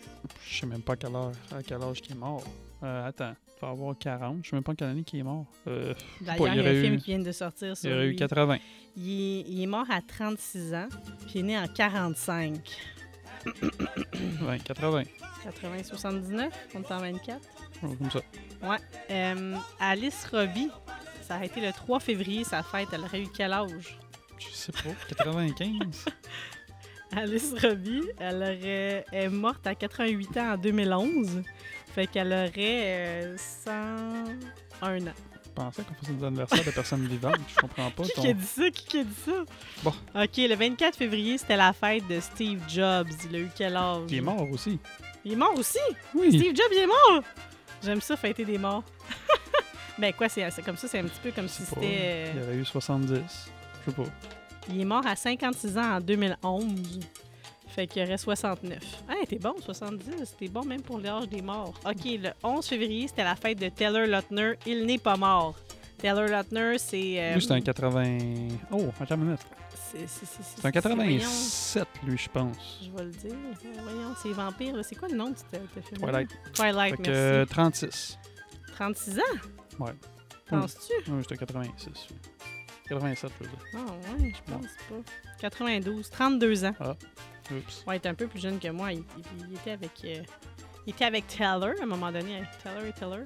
Je 0.49 0.59
sais 0.59 0.65
même 0.65 0.81
pas 0.81 0.93
à 0.93 0.95
quelle 0.95 1.15
heure, 1.15 1.31
à 1.51 1.61
quel 1.63 1.81
âge 1.81 2.01
qu'il 2.01 2.15
est 2.15 2.19
mort. 2.19 2.43
Euh, 2.83 3.07
attends, 3.07 3.33
il 3.57 3.61
va 3.61 3.69
avoir 3.69 3.97
40. 3.97 4.37
Je 4.43 4.49
sais 4.49 4.55
même 4.55 4.63
pas 4.63 4.73
quelle 4.75 4.89
année 4.89 5.03
qu'il 5.03 5.19
est 5.19 5.23
mort. 5.23 5.45
Euh, 5.67 5.93
D'ailleurs, 6.21 6.47
il 6.47 6.59
il 6.59 6.63
y 6.63 6.67
a 6.67 6.69
un 6.69 6.81
film 6.81 6.93
eu- 6.93 6.97
qui 6.99 7.05
vient 7.15 7.19
de 7.19 7.31
sortir 7.31 7.69
il 7.69 7.75
sur 7.75 7.91
aurait 7.91 8.05
eu 8.05 8.09
lui. 8.11 8.15
80. 8.15 8.57
Il 8.95 9.09
est, 9.09 9.41
il 9.47 9.61
est 9.63 9.67
mort 9.67 9.85
à 9.89 10.01
36 10.01 10.73
ans, 10.73 10.87
puis 11.21 11.31
il 11.35 11.39
est 11.39 11.43
né 11.43 11.57
en 11.59 11.67
45. 11.67 12.59
Ouais, 14.47 14.59
80. 14.59 15.03
80, 15.43 15.83
79, 15.83 16.53
on 16.75 16.81
est 16.81 16.91
en 16.91 16.97
24. 16.99 17.39
Oh, 17.83 17.87
Comme 17.97 18.11
ça. 18.11 18.19
Euh, 19.11 19.55
Alice 19.79 20.25
Robbie, 20.31 20.69
ça 21.21 21.35
a 21.35 21.45
été 21.45 21.61
le 21.61 21.71
3 21.71 21.99
février, 21.99 22.43
sa 22.43 22.63
fête. 22.63 22.89
Elle 22.91 23.01
aurait 23.01 23.21
eu 23.21 23.27
quel 23.35 23.53
âge? 23.53 23.97
Je 24.39 24.47
sais 24.53 24.71
pas. 24.71 24.89
95? 25.09 26.05
Alice 27.15 27.53
Robbie, 27.61 28.03
elle 28.19 28.35
aurait, 28.37 29.05
elle 29.11 29.23
est 29.25 29.29
morte 29.29 29.65
à 29.65 29.75
88 29.75 30.37
ans 30.37 30.53
en 30.53 30.57
2011. 30.57 31.41
Fait 31.93 32.05
qu'elle 32.07 32.27
aurait 32.27 32.51
euh, 32.57 33.37
101 33.37 35.07
ans. 35.07 35.11
Je 35.45 35.49
pensais 35.63 35.81
qu'on 35.83 35.93
faisait 35.95 36.13
des 36.13 36.23
anniversaires 36.25 36.63
de 36.63 36.69
personnes 36.71 37.07
vivantes. 37.07 37.39
Je 37.47 37.55
comprends 37.55 37.89
pas. 37.89 38.03
Qui, 38.03 38.11
ton- 38.11 38.21
qui 38.21 38.27
a 38.27 38.33
dit 38.33 38.45
ça? 38.45 38.69
Qui, 38.69 38.85
qui 38.85 38.99
a 38.99 39.03
dit 39.03 39.15
ça? 39.25 39.43
Bon. 39.83 39.93
OK, 40.15 40.37
le 40.37 40.55
24 40.55 40.95
février, 40.95 41.37
c'était 41.39 41.57
la 41.57 41.73
fête 41.73 42.07
de 42.07 42.19
Steve 42.19 42.61
Jobs. 42.67 43.07
Il 43.29 43.35
a 43.35 43.39
eu 43.39 43.49
quel 43.55 43.75
âge? 43.75 44.01
Il 44.09 44.17
est 44.17 44.21
mort 44.21 44.47
aussi. 44.51 44.77
Il 45.25 45.33
est 45.33 45.35
mort 45.37 45.57
aussi? 45.57 45.79
Oui. 46.13 46.27
Steve 46.29 46.55
Jobs, 46.55 46.71
il 46.73 46.79
est 46.79 46.87
mort! 46.87 47.23
J'aime 47.83 48.01
ça, 48.01 48.15
fêter 48.15 48.45
des 48.45 48.57
morts. 48.59 48.83
ben 49.97 50.13
quoi, 50.13 50.29
c'est 50.29 50.47
comme 50.63 50.77
ça, 50.77 50.87
c'est 50.87 50.99
un 50.99 51.03
petit 51.05 51.19
peu 51.23 51.31
comme 51.31 51.47
si 51.47 51.63
c'était... 51.63 51.79
euh, 52.01 52.31
Il 52.35 52.43
aurait 52.43 52.55
eu 52.57 52.65
70. 52.65 53.15
Je 53.15 53.91
sais 53.91 53.95
pas. 53.95 54.03
Il 54.69 54.81
est 54.81 54.85
mort 54.85 55.05
à 55.05 55.15
56 55.15 55.77
ans 55.77 55.95
en 55.97 56.01
2011. 56.01 56.65
Fait 57.69 57.85
qu'il 57.87 58.01
aurait 58.03 58.17
69. 58.17 58.79
Ah, 59.07 59.13
t'es 59.27 59.37
bon, 59.37 59.53
70. 59.63 60.35
T'es 60.39 60.47
bon 60.47 60.65
même 60.65 60.81
pour 60.81 60.99
l'âge 60.99 61.27
des 61.29 61.41
morts. 61.41 61.73
OK, 61.85 62.03
le 62.05 62.29
11 62.43 62.65
février, 62.65 63.07
c'était 63.07 63.23
la 63.23 63.35
fête 63.35 63.59
de 63.59 63.69
Taylor 63.69 64.07
Lautner. 64.07 64.53
Il 64.65 64.85
n'est 64.85 64.97
pas 64.97 65.15
mort. 65.15 65.55
Taylor 65.97 66.25
Lautner, 66.27 66.77
c'est... 66.79 67.15
euh, 67.19 67.33
Lui, 67.35 67.41
c'est 67.41 67.51
un 67.53 67.61
80. 67.61 68.17
Oh, 68.71 68.85
attends 68.99 69.15
une 69.15 69.23
minute. 69.25 69.39
c'est- 69.91 70.03
un 70.03 70.07
c'est- 70.07 70.61
voyons, 70.61 70.71
87, 70.73 71.87
lui, 72.03 72.17
je 72.17 72.29
pense. 72.29 72.57
Je 72.83 72.89
vais 72.97 73.03
le 73.05 73.11
dire. 73.11 73.35
Voyons, 73.83 74.13
c'est 74.21 74.29
Vampire. 74.31 74.75
C'est 74.83 74.95
quoi 74.95 75.07
le 75.09 75.15
nom 75.17 75.29
de 75.29 75.35
ce 75.37 75.43
film 75.81 75.99
Twilight. 76.01 76.29
Twilight, 76.53 76.95
Fait 76.97 77.03
que 77.03 77.09
merci. 77.09 77.11
euh, 77.23 77.45
36. 77.45 78.17
36 78.75 79.19
ans? 79.19 79.21
Ouais. 79.79 79.91
Penses-tu? 80.49 81.11
Oui, 81.11 81.19
c'était 81.23 81.37
86. 81.37 82.07
Oui. 82.91 83.01
87, 83.15 83.31
je 83.39 83.43
veux 83.45 83.49
dire. 83.49 83.59
Ah 83.73 83.77
ouais, 84.21 84.33
je 84.35 84.51
pense 84.51 84.65
pas. 84.89 85.11
92, 85.39 86.09
32 86.09 86.65
ans. 86.65 86.73
Oups. 87.51 87.83
Ouais, 87.87 87.95
il 87.97 88.01
est 88.05 88.07
un 88.07 88.13
peu 88.13 88.27
plus 88.27 88.39
jeune 88.41 88.59
que 88.59 88.67
moi. 88.69 88.91
Il, 88.93 88.99
il- 88.99 89.47
il 89.49 89.55
était 89.55 89.71
avec... 89.71 89.91
euh, 90.05 90.21
il 90.85 90.91
était 90.93 91.05
avec 91.05 91.27
Taylor 91.27 91.73
à 91.79 91.83
un 91.83 91.85
moment 91.85 92.11
donné, 92.11 92.37
avec 92.37 92.49
Taylor 92.63 92.85
et 92.85 92.93
Taylor. 92.93 93.19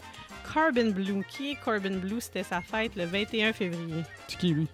Corbin 0.54 0.90
Blue. 0.92 1.24
Qui 1.30 1.52
est 1.52 1.56
Corbin 1.56 1.98
Blue? 1.98 2.20
C'était 2.22 2.44
sa 2.44 2.62
fête 2.62 2.96
le 2.96 3.06
21 3.06 3.54
février. 3.54 4.04
C'est 4.28 4.38
qui, 4.38 4.54
lui? 4.54 4.68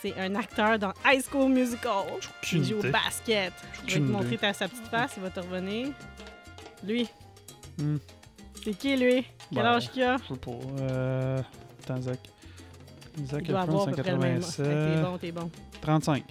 c'est 0.00 0.18
un 0.18 0.34
acteur 0.34 0.80
dans 0.80 0.92
High 1.06 1.22
School 1.22 1.52
Musical. 1.52 2.04
Il 2.52 2.64
joue 2.64 2.78
au 2.78 2.90
basket. 2.90 3.52
Je 3.86 3.94
vais 3.94 4.00
te 4.00 4.04
montrer 4.10 4.36
ta, 4.36 4.52
sa 4.52 4.66
petite 4.66 4.88
face, 4.88 5.12
il 5.16 5.22
va 5.22 5.30
te 5.30 5.38
revenir. 5.38 5.90
Lui. 6.82 7.08
Hmm. 7.78 7.98
C'est 8.64 8.74
qui, 8.76 8.96
lui? 8.96 9.24
Quel 9.52 9.62
Ben, 9.62 9.66
âge 9.66 9.90
qu'il 9.92 10.02
a? 10.02 10.16
Je 10.16 10.34
sais 10.34 10.40
pas. 10.40 10.50
Euh... 10.80 11.42
Attends, 11.84 12.00
Il 13.16 13.26
doit 13.26 13.60
avoir 13.60 13.88
à 13.88 13.90
peu 13.92 14.02
près 14.02 14.12
le 14.12 14.18
même. 14.18 14.42
Fait 14.42 14.62
que 14.62 14.68
T'es 14.68 15.02
187. 15.02 15.02
bon, 15.02 15.18
t'es 15.18 15.32
bon. 15.32 15.50
35. 15.80 16.24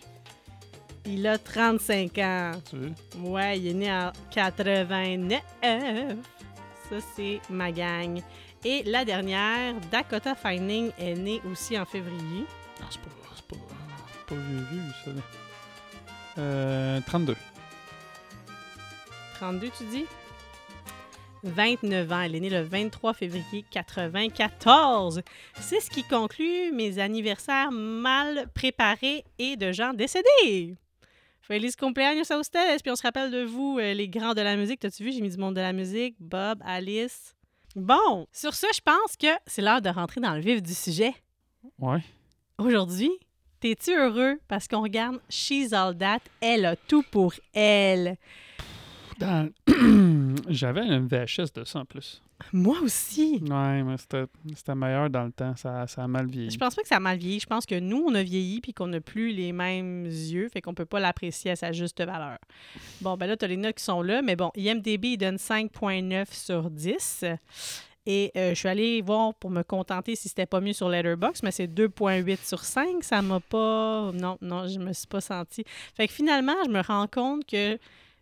Il 1.05 1.25
a 1.27 1.37
35 1.37 2.17
ans. 2.19 2.51
Tu 2.69 2.75
veux? 2.77 2.91
Ouais, 3.19 3.59
il 3.59 3.67
est 3.67 3.73
né 3.73 3.91
en 3.91 4.11
89. 4.31 5.41
Ça, 6.89 6.95
c'est 7.15 7.39
ma 7.49 7.71
gang. 7.71 8.21
Et 8.63 8.83
la 8.83 9.03
dernière, 9.05 9.73
Dakota 9.91 10.35
Fanning, 10.35 10.91
est 10.99 11.15
née 11.15 11.41
aussi 11.51 11.77
en 11.79 11.85
février. 11.85 12.19
Non, 12.79 12.87
c'est 12.89 12.99
pas, 13.01 13.07
c'est 13.35 13.45
pas, 13.47 13.55
pas 14.27 14.35
vieux, 14.35 14.65
vieux, 14.71 14.81
ça. 15.05 15.11
là. 15.11 15.21
Euh, 16.37 16.99
32. 17.07 17.35
32, 19.39 19.69
tu 19.75 19.83
dis? 19.85 20.05
29 21.43 22.11
ans. 22.11 22.21
Elle 22.21 22.35
est 22.35 22.39
née 22.39 22.49
le 22.49 22.61
23 22.61 23.13
février 23.13 23.65
94. 23.71 25.21
C'est 25.59 25.79
ce 25.79 25.89
qui 25.89 26.03
conclut 26.03 26.71
mes 26.71 26.99
anniversaires 26.99 27.71
mal 27.71 28.47
préparés 28.53 29.23
et 29.39 29.55
de 29.55 29.71
gens 29.71 29.93
décédés. 29.93 30.75
Feliz 31.41 31.75
cumpleaños 31.75 32.31
a 32.31 32.39
ustedes. 32.39 32.81
Puis 32.81 32.91
on 32.91 32.95
se 32.95 33.03
rappelle 33.03 33.31
de 33.31 33.43
vous, 33.43 33.77
euh, 33.79 33.93
les 33.93 34.07
grands 34.07 34.33
de 34.33 34.41
la 34.41 34.55
musique. 34.55 34.79
T'as-tu 34.79 35.03
vu? 35.03 35.11
J'ai 35.11 35.21
mis 35.21 35.29
du 35.29 35.37
monde 35.37 35.55
de 35.55 35.61
la 35.61 35.73
musique. 35.73 36.15
Bob, 36.19 36.59
Alice. 36.63 37.35
Bon, 37.75 38.27
sur 38.31 38.53
ce, 38.53 38.67
je 38.73 38.81
pense 38.81 39.15
que 39.17 39.27
c'est 39.47 39.61
l'heure 39.61 39.81
de 39.81 39.89
rentrer 39.89 40.21
dans 40.21 40.33
le 40.33 40.41
vif 40.41 40.61
du 40.61 40.73
sujet. 40.73 41.13
Ouais. 41.79 41.99
Aujourd'hui, 42.57 43.11
t'es-tu 43.59 43.91
heureux 43.91 44.39
parce 44.47 44.67
qu'on 44.67 44.81
regarde 44.81 45.19
She's 45.29 45.73
All 45.73 45.97
That? 45.97 46.19
Elle 46.41 46.65
a 46.65 46.75
tout 46.75 47.03
pour 47.03 47.33
elle. 47.53 48.17
Dans- 49.21 49.49
J'avais 50.49 50.81
une 50.85 51.07
VHS 51.07 51.53
de 51.53 51.63
ça 51.63 51.79
en 51.79 51.85
plus. 51.85 52.21
Moi 52.51 52.79
aussi. 52.81 53.39
Ouais, 53.47 53.83
mais 53.83 53.97
c'était 53.97 54.25
c'était 54.55 54.73
meilleur 54.75 55.09
dans 55.09 55.25
le 55.25 55.31
temps. 55.31 55.55
Ça, 55.55 55.85
ça 55.87 56.03
a 56.03 56.07
mal 56.07 56.27
vieilli. 56.27 56.49
Je 56.49 56.57
pense 56.57 56.73
pas 56.75 56.81
que 56.81 56.87
ça 56.87 56.95
a 56.97 56.99
mal 56.99 57.17
vieilli. 57.17 57.39
Je 57.39 57.45
pense 57.45 57.65
que 57.67 57.79
nous, 57.79 58.03
on 58.07 58.15
a 58.15 58.23
vieilli 58.23 58.61
puis 58.61 58.73
qu'on 58.73 58.87
n'a 58.87 58.99
plus 58.99 59.31
les 59.31 59.51
mêmes 59.53 60.05
yeux, 60.05 60.49
fait 60.49 60.59
qu'on 60.61 60.73
peut 60.73 60.85
pas 60.85 60.99
l'apprécier 60.99 61.51
à 61.51 61.55
sa 61.55 61.71
juste 61.71 61.99
valeur. 62.03 62.39
Bon, 63.01 63.15
ben 63.15 63.27
là, 63.27 63.37
tu 63.37 63.45
as 63.45 63.47
les 63.47 63.57
notes 63.57 63.75
qui 63.75 63.83
sont 63.83 64.01
là, 64.01 64.21
mais 64.23 64.35
bon, 64.35 64.51
IMDB, 64.55 65.05
il 65.05 65.17
donne 65.17 65.35
5.9 65.35 66.25
sur 66.33 66.69
10. 66.71 67.25
Et 68.07 68.31
euh, 68.35 68.49
je 68.49 68.55
suis 68.55 68.67
allée 68.67 69.01
voir 69.03 69.35
pour 69.35 69.51
me 69.51 69.61
contenter 69.61 70.15
si 70.15 70.27
c'était 70.27 70.47
pas 70.47 70.59
mieux 70.59 70.73
sur 70.73 70.89
Letterboxd, 70.89 71.43
mais 71.43 71.51
c'est 71.51 71.67
2.8 71.67 72.43
sur 72.43 72.63
5. 72.63 73.03
Ça 73.03 73.21
m'a 73.21 73.39
pas... 73.39 74.11
Non, 74.15 74.39
non, 74.41 74.67
je 74.67 74.79
me 74.79 74.91
suis 74.93 75.05
pas 75.05 75.21
sentie. 75.21 75.63
Fait 75.95 76.07
que 76.07 76.13
finalement, 76.13 76.55
je 76.65 76.71
me 76.71 76.81
rends 76.81 77.05
compte 77.05 77.45
que 77.45 77.77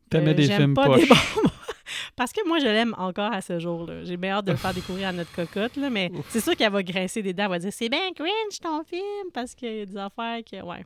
T'aimais 0.10 0.32
euh, 0.32 0.34
des 0.34 0.50
films 0.50 0.74
pas 0.74 0.86
poches. 0.86 1.08
des 1.08 1.10
Parce 2.16 2.34
que 2.34 2.46
moi, 2.48 2.60
je 2.60 2.66
l'aime 2.66 2.94
encore 2.98 3.32
à 3.32 3.42
ce 3.42 3.60
jour-là. 3.60 4.04
J'ai 4.04 4.18
bien 4.18 4.32
hâte 4.32 4.46
de 4.46 4.52
le 4.52 4.58
faire 4.58 4.74
découvrir 4.74 5.08
à 5.10 5.12
notre 5.12 5.32
cocotte, 5.32 5.76
là, 5.78 5.90
mais 5.90 6.12
c'est 6.30 6.42
sûr 6.42 6.56
qu'elle 6.56 6.72
va 6.72 6.84
grincer 6.84 7.22
des 7.22 7.34
dents. 7.34 7.46
Elle 7.46 7.50
va 7.50 7.60
dire 7.60 7.74
C'est 7.74 7.90
bien 7.90 8.12
cringe 8.14 8.60
ton 8.62 8.84
film 8.84 9.32
parce 9.34 9.56
qu'il 9.56 9.78
y 9.78 9.82
a 9.82 9.86
des 9.86 9.98
affaires 9.98 10.40
que. 10.44 10.62
Ouais. 10.62 10.86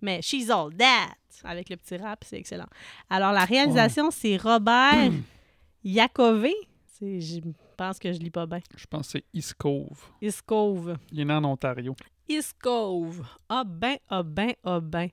Mais 0.00 0.20
She's 0.22 0.50
All 0.50 0.74
That 0.76 1.16
avec 1.42 1.68
le 1.68 1.76
petit 1.76 1.96
rap, 1.96 2.24
c'est 2.24 2.36
excellent. 2.38 2.68
Alors, 3.10 3.32
la 3.32 3.44
réalisation, 3.44 4.10
c'est 4.10 4.36
Robert 4.36 5.10
Yakové. 5.84 6.54
Je 7.00 7.40
pense 7.76 7.98
que 7.98 8.12
je 8.12 8.18
lis 8.18 8.30
pas 8.30 8.46
bien. 8.46 8.60
Je 8.76 8.86
pense 8.86 9.06
que 9.06 9.18
c'est 9.18 9.24
East 9.34 9.54
Cove. 9.54 10.06
Iskove. 10.22 10.96
Il 11.10 11.20
est 11.20 11.24
né 11.24 11.34
en 11.34 11.44
Ontario. 11.44 11.96
Iskove. 12.28 13.26
Ah 13.48 13.64
ben, 13.66 13.96
ah 14.08 14.22
ben, 14.22 14.52
ah 14.62 14.80
ben. 14.80 15.08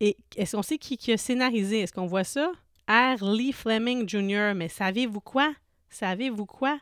Et 0.00 0.16
est-ce 0.36 0.56
qu'on 0.56 0.62
sait 0.62 0.78
qui, 0.78 0.96
qui 0.96 1.12
a 1.12 1.16
scénarisé? 1.16 1.80
Est-ce 1.80 1.92
qu'on 1.92 2.06
voit 2.06 2.24
ça? 2.24 2.50
R. 2.88 3.22
Lee 3.22 3.52
Fleming 3.52 4.08
Jr. 4.08 4.52
Mais 4.56 4.68
savez-vous 4.68 5.20
quoi? 5.20 5.54
Savez-vous 5.90 6.46
quoi? 6.46 6.80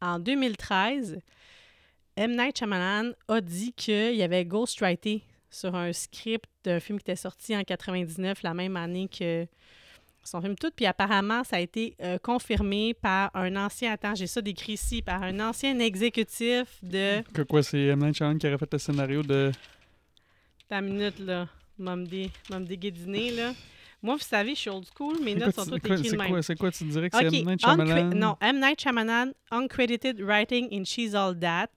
En 0.00 0.18
2013, 0.18 1.20
M. 2.16 2.36
Night 2.36 2.58
Shyamalan 2.58 3.12
a 3.28 3.40
dit 3.40 3.72
qu'il 3.72 4.14
y 4.14 4.22
avait 4.22 4.44
ghostwrité 4.44 5.22
sur 5.50 5.74
un 5.74 5.92
script 5.92 6.48
d'un 6.64 6.80
film 6.80 6.98
qui 6.98 7.02
était 7.02 7.16
sorti 7.16 7.56
en 7.56 7.62
99, 7.62 8.42
la 8.42 8.54
même 8.54 8.76
année 8.76 9.08
que 9.08 9.46
son 10.24 10.40
film 10.40 10.54
tout. 10.56 10.70
Puis 10.74 10.86
apparemment, 10.86 11.44
ça 11.44 11.56
a 11.56 11.60
été 11.60 11.94
euh, 12.00 12.18
confirmé 12.18 12.94
par 12.94 13.30
un 13.34 13.56
ancien, 13.56 13.92
attends, 13.92 14.14
j'ai 14.14 14.26
ça 14.26 14.40
décrit 14.40 14.74
ici, 14.74 15.02
par 15.02 15.22
un 15.22 15.40
ancien 15.40 15.78
exécutif 15.78 16.78
de... 16.82 17.22
Que 17.32 17.42
quoi, 17.42 17.62
c'est 17.62 17.86
M. 17.86 18.00
Night 18.00 18.16
Shyamalan 18.16 18.38
qui 18.38 18.46
aurait 18.46 18.58
fait 18.58 18.72
le 18.72 18.78
scénario 18.78 19.22
de... 19.22 19.52
Ta 20.68 20.80
minute, 20.80 21.18
là. 21.18 21.48
M'a 21.78 21.96
me 21.96 22.06
là. 23.36 23.52
Moi, 24.04 24.16
vous 24.16 24.20
savez, 24.20 24.56
je 24.56 24.60
suis 24.60 24.70
old 24.70 24.84
school, 24.84 25.20
mes 25.22 25.34
C'est 25.34 25.38
notes 25.38 25.54
sont 25.54 25.64
toutes 25.64 25.76
écrites 25.86 26.10
c'est 26.10 26.16
même. 26.16 26.28
quoi, 26.28 26.42
c'est 26.42 26.58
quoi, 26.58 26.72
tu 26.72 26.82
dirais 26.84 27.08
que 27.08 27.16
c'est 27.16 27.28
OK. 27.28 27.34
M. 27.34 27.44
Night 27.46 27.60
Shyamalan? 27.60 28.10
non, 28.16 28.36
M. 28.40 28.58
Night 28.58 28.80
Shyamalan, 28.80 29.30
Uncredited 29.52 30.20
Writing 30.20 30.68
in 30.72 30.82
She's 30.84 31.14
All 31.14 31.38
That. 31.38 31.68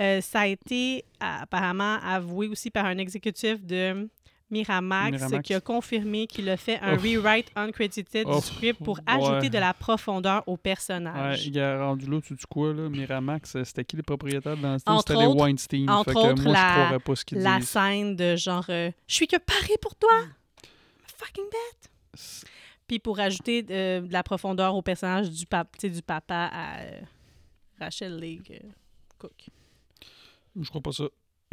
Euh, 0.00 0.20
ça 0.20 0.40
a 0.42 0.46
été 0.46 1.04
apparemment 1.18 1.98
avoué 2.00 2.46
aussi 2.46 2.70
par 2.70 2.84
un 2.86 2.98
exécutif 2.98 3.64
de 3.64 4.08
Miramax, 4.50 5.10
Miramax. 5.12 5.46
qui 5.46 5.54
a 5.54 5.60
confirmé 5.60 6.26
qu'il 6.26 6.48
a 6.48 6.56
fait 6.56 6.78
un 6.80 6.94
Ouf. 6.96 7.02
rewrite 7.02 7.50
uncredited 7.54 8.26
Ouf. 8.26 8.36
du 8.48 8.54
script 8.56 8.82
pour 8.82 8.96
Ouais. 8.98 9.02
ajouter 9.06 9.50
de 9.50 9.58
la 9.58 9.74
profondeur 9.74 10.42
au 10.46 10.52
Ouais, 10.52 10.58
personnage. 10.58 11.46
il 11.46 11.58
a 11.60 11.84
rendu 11.84 12.06
là, 12.10 12.20
tu 12.22 12.34
dis 12.34 12.44
quoi, 12.48 12.72
là? 12.72 12.88
Miramax, 12.88 13.62
c'était 13.64 13.84
qui 13.84 13.96
les 13.96 14.02
propriétaires 14.02 14.56
dans 14.56 14.78
ce 14.78 14.84
temps? 14.84 14.92
Entre 14.96 15.12
C'était 15.12 15.20
les 15.26 15.32
Weinstein. 15.32 15.90
entre 15.90 16.04
fait 16.12 16.14
que 16.14 16.18
autres, 16.32 16.42
moi, 16.42 16.52
la- 16.52 16.68
je 16.68 16.72
croirais 16.74 16.98
pas 17.00 17.16
ce 17.16 17.24
qu'ils 17.24 17.38
la 17.38 17.58
disent. 17.58 17.68
scène 17.68 18.16
de 18.16 18.36
genre 18.36 18.64
euh, 18.70 18.90
Je 19.06 19.14
suis 19.14 19.26
que 19.26 19.36
paré 19.36 19.74
pour 19.82 19.94
toi! 19.96 20.10
Fucking 21.18 21.44
bête! 21.44 21.90
Puis 22.86 22.98
pour 23.00 23.20
ajouter 23.20 23.66
euh, 23.70 24.00
de 24.00 24.12
la 24.12 24.22
profondeur 24.22 24.74
au 24.74 24.80
personnage 24.80 25.28
du, 25.28 25.44
papa 25.46 26.48
à 26.50 26.78
euh, 26.80 27.00
Rachel 27.78 28.16
Leigh 28.18 28.40
euh, 28.50 28.58
Cook. 29.18 29.48
Je 30.58 30.68
crois 30.70 30.80
pas 30.80 30.92
ça. 30.92 31.04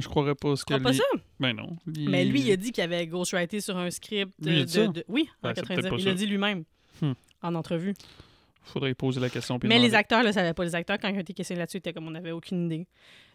je 0.00 0.08
croirais 0.08 0.34
pas 0.34 0.56
ce 0.56 0.64
que 0.64 0.74
pas 0.78 0.90
lui- 0.90 0.96
ça? 0.98 1.04
Ben 1.40 1.52
non. 1.54 1.76
Il- 1.94 2.08
Mais 2.08 2.24
lui, 2.24 2.40
il 2.40 2.50
a 2.52 2.56
dit 2.56 2.72
qu'il 2.72 2.82
avait 2.84 3.06
ghostwrité 3.06 3.60
sur 3.60 3.76
un 3.76 3.90
script 3.90 4.32
de... 4.40 4.50
Lui, 4.50 5.04
Oui, 5.08 5.28
en 5.42 5.48
Ben, 5.48 5.54
c'est 5.54 5.62
99. 5.62 5.66
peut-être 5.76 5.90
pas 5.90 5.96
Il 5.98 6.04
l'a 6.06 6.14
dit 6.14 6.26
lui-même 6.26 6.64
Hmm. 7.02 7.12
en 7.42 7.54
entrevue. 7.54 7.94
Faudrait 8.62 8.94
poser 8.94 9.20
la 9.20 9.28
question. 9.30 9.58
Mais 9.64 9.78
les 9.78 9.94
acteurs 9.94 10.20
ne 10.22 10.26
le 10.28 10.32
savaient 10.32 10.54
pas. 10.54 10.64
Les 10.64 10.74
acteurs, 10.74 10.98
quand 10.98 11.08
ils 11.08 11.16
ont 11.16 11.20
été 11.20 11.32
questionnés 11.34 11.60
là-dessus, 11.60 11.76
étaient 11.76 11.92
comme 11.92 12.08
on 12.08 12.10
n'avait 12.12 12.32
aucune 12.32 12.66
idée. 12.66 12.86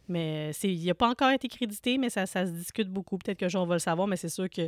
Mais 0.09 0.51
il 0.63 0.83
n'a 0.85 0.93
pas 0.95 1.07
encore 1.09 1.29
été 1.31 1.47
crédité, 1.47 1.97
mais 1.97 2.09
ça, 2.09 2.25
ça 2.25 2.45
se 2.45 2.51
discute 2.51 2.89
beaucoup. 2.89 3.17
Peut-être 3.17 3.37
qu'un 3.37 3.47
jour 3.47 3.61
on 3.61 3.65
va 3.67 3.75
le 3.75 3.79
savoir, 3.79 4.07
mais 4.07 4.17
c'est 4.17 4.29
sûr 4.29 4.49
que 4.49 4.67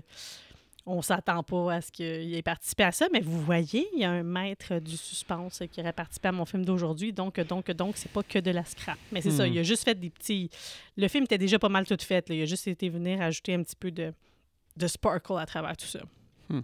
on 0.85 1.01
s'attend 1.01 1.43
pas 1.43 1.75
à 1.75 1.81
ce 1.81 1.91
qu'il 1.91 2.33
ait 2.35 2.41
participé 2.41 2.83
à 2.83 2.91
ça. 2.91 3.07
Mais 3.13 3.21
vous 3.21 3.41
voyez, 3.41 3.87
il 3.93 3.99
y 3.99 4.03
a 4.03 4.11
un 4.11 4.23
maître 4.23 4.79
du 4.79 4.97
suspense 4.97 5.63
qui 5.71 5.79
aurait 5.79 5.93
participé 5.93 6.27
à 6.27 6.31
mon 6.31 6.45
film 6.45 6.65
d'aujourd'hui. 6.65 7.13
Donc, 7.13 7.39
donc, 7.39 7.71
donc, 7.71 7.95
c'est 7.97 8.11
pas 8.11 8.23
que 8.23 8.39
de 8.39 8.51
la 8.51 8.65
scrap. 8.65 8.97
Mais 9.11 9.21
c'est 9.21 9.31
ça, 9.31 9.45
Hmm. 9.47 9.53
il 9.53 9.59
a 9.59 9.63
juste 9.63 9.83
fait 9.85 9.95
des 9.95 10.09
petits. 10.09 10.49
Le 10.97 11.07
film 11.07 11.23
était 11.23 11.37
déjà 11.37 11.57
pas 11.59 11.69
mal 11.69 11.85
tout 11.87 11.97
fait. 11.99 12.27
là. 12.29 12.35
Il 12.35 12.41
a 12.41 12.45
juste 12.45 12.67
été 12.67 12.89
venir 12.89 13.21
ajouter 13.21 13.53
un 13.53 13.63
petit 13.63 13.75
peu 13.77 13.91
de, 13.91 14.13
de 14.75 14.87
sparkle 14.87 15.37
à 15.37 15.45
travers 15.45 15.77
tout 15.77 15.85
ça. 15.87 16.01
Hmm. 16.49 16.61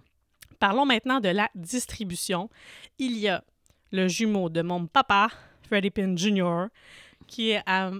Parlons 0.58 0.84
maintenant 0.84 1.20
de 1.20 1.28
la 1.30 1.48
distribution. 1.54 2.50
Il 2.98 3.16
y 3.18 3.28
a 3.28 3.42
le 3.92 4.06
jumeau 4.06 4.50
de 4.50 4.60
mon 4.60 4.86
papa, 4.86 5.28
Freddie 5.62 5.90
Pinn 5.90 6.16
Jr., 6.18 6.66
qui 7.26 7.50
est 7.50 7.62
à 7.64 7.90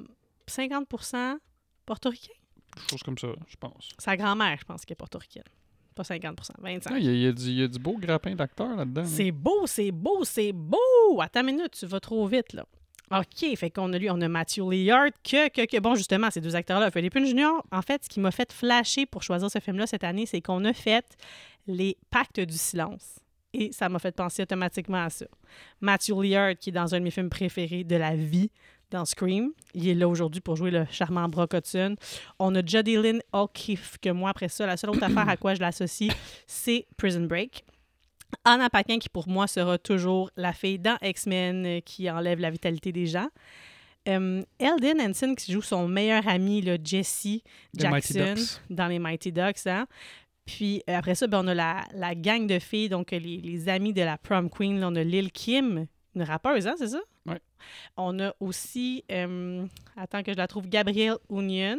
50% 0.48 1.38
portoricain? 1.86 2.32
Quelque 2.76 2.90
chose 2.90 3.02
comme 3.02 3.18
ça, 3.18 3.28
je 3.48 3.56
pense. 3.56 3.88
Sa 3.98 4.16
grand-mère, 4.16 4.56
je 4.60 4.64
pense, 4.64 4.84
qui 4.84 4.92
est 4.92 4.96
portoricaine. 4.96 5.44
Pas 6.00 6.04
50 6.04 6.38
25 6.58 6.92
Ah, 6.94 6.98
il, 6.98 7.04
y 7.04 7.26
a, 7.26 7.28
y 7.28 7.34
du, 7.34 7.42
il 7.42 7.60
y 7.60 7.62
a 7.62 7.68
du 7.68 7.78
beau 7.78 7.98
grappin 7.98 8.34
d'acteurs 8.34 8.74
là-dedans. 8.74 9.02
là. 9.02 9.06
C'est 9.06 9.30
beau, 9.32 9.66
c'est 9.66 9.90
beau, 9.90 10.24
c'est 10.24 10.52
beau! 10.52 11.20
Attends 11.20 11.40
une 11.40 11.56
minute, 11.56 11.72
tu 11.78 11.84
vas 11.84 12.00
trop 12.00 12.26
vite, 12.26 12.54
là. 12.54 12.64
OK, 13.12 13.54
fait 13.56 13.68
qu'on 13.70 13.92
a 13.92 13.98
lui, 13.98 14.08
on 14.08 14.18
a 14.22 14.28
Matthew 14.28 14.70
Lillard, 14.70 15.08
que, 15.22 15.48
que, 15.50 15.66
que, 15.66 15.78
bon, 15.78 15.94
justement, 15.96 16.30
ces 16.30 16.40
deux 16.40 16.56
acteurs-là, 16.56 16.90
Philippe 16.90 17.18
Junior, 17.18 17.62
en 17.70 17.82
fait, 17.82 18.02
ce 18.04 18.08
qui 18.08 18.18
m'a 18.18 18.30
fait 18.30 18.50
flasher 18.50 19.04
pour 19.04 19.22
choisir 19.22 19.50
ce 19.50 19.58
film-là 19.58 19.86
cette 19.86 20.04
année, 20.04 20.24
c'est 20.24 20.40
qu'on 20.40 20.64
a 20.64 20.72
fait 20.72 21.04
les 21.66 21.98
pactes 22.08 22.40
du 22.40 22.56
silence. 22.56 23.18
Et 23.52 23.70
ça 23.72 23.90
m'a 23.90 23.98
fait 23.98 24.16
penser 24.16 24.42
automatiquement 24.42 25.04
à 25.04 25.10
ça. 25.10 25.26
Matthew 25.82 26.22
Lillard, 26.22 26.56
qui 26.58 26.70
est 26.70 26.72
dans 26.72 26.94
un 26.94 26.98
de 27.00 27.04
mes 27.04 27.10
films 27.10 27.28
préférés 27.28 27.84
de 27.84 27.96
la 27.96 28.16
vie, 28.16 28.50
dans 28.90 29.04
Scream. 29.04 29.52
Il 29.74 29.88
est 29.88 29.94
là 29.94 30.08
aujourd'hui 30.08 30.40
pour 30.40 30.56
jouer 30.56 30.70
le 30.70 30.86
charmant 30.90 31.28
Brock 31.28 31.54
Hudson. 31.54 31.96
On 32.38 32.54
a 32.54 32.64
Jodie 32.64 32.96
Lynn 32.96 33.20
O'Keefe, 33.32 33.98
que 34.00 34.10
moi, 34.10 34.30
après 34.30 34.48
ça, 34.48 34.66
la 34.66 34.76
seule 34.76 34.90
autre 34.90 35.02
affaire 35.02 35.28
à 35.28 35.36
quoi 35.36 35.54
je 35.54 35.60
l'associe, 35.60 36.12
c'est 36.46 36.86
Prison 36.96 37.22
Break. 37.26 37.64
Anna 38.44 38.70
Paquin, 38.70 38.98
qui 38.98 39.08
pour 39.08 39.28
moi 39.28 39.46
sera 39.48 39.76
toujours 39.78 40.30
la 40.36 40.52
fille 40.52 40.78
dans 40.78 40.96
X-Men 41.02 41.66
euh, 41.66 41.80
qui 41.80 42.08
enlève 42.10 42.38
la 42.38 42.50
vitalité 42.50 42.92
des 42.92 43.06
gens. 43.06 43.28
Euh, 44.08 44.42
Eldon 44.58 45.00
Henson, 45.00 45.34
qui 45.36 45.52
joue 45.52 45.62
son 45.62 45.86
meilleur 45.88 46.26
ami, 46.28 46.62
là, 46.62 46.76
Jesse 46.82 47.38
Jackson, 47.74 48.34
dans 48.70 48.86
les 48.86 48.98
Mighty 48.98 49.32
Ducks. 49.32 49.66
hein. 49.66 49.86
Puis 50.46 50.82
euh, 50.88 50.96
après 50.96 51.14
ça, 51.14 51.26
ben, 51.26 51.44
on 51.44 51.48
a 51.48 51.54
la, 51.54 51.84
la 51.94 52.14
gang 52.14 52.46
de 52.46 52.58
filles, 52.58 52.88
donc 52.88 53.10
les, 53.10 53.18
les 53.20 53.68
amis 53.68 53.92
de 53.92 54.02
la 54.02 54.16
prom 54.16 54.48
queen. 54.48 54.80
là, 54.80 54.88
on 54.88 54.96
a 54.96 55.02
Lil 55.02 55.30
Kim, 55.32 55.86
une 56.14 56.22
rappeuse, 56.22 56.66
hein, 56.66 56.74
c'est 56.78 56.88
ça? 56.88 57.00
Ouais. 57.26 57.38
On 57.96 58.18
a 58.20 58.32
aussi, 58.40 59.04
euh, 59.12 59.66
attends 59.96 60.22
que 60.22 60.32
je 60.32 60.36
la 60.36 60.46
trouve, 60.46 60.66
Gabrielle 60.68 61.16
Union. 61.30 61.78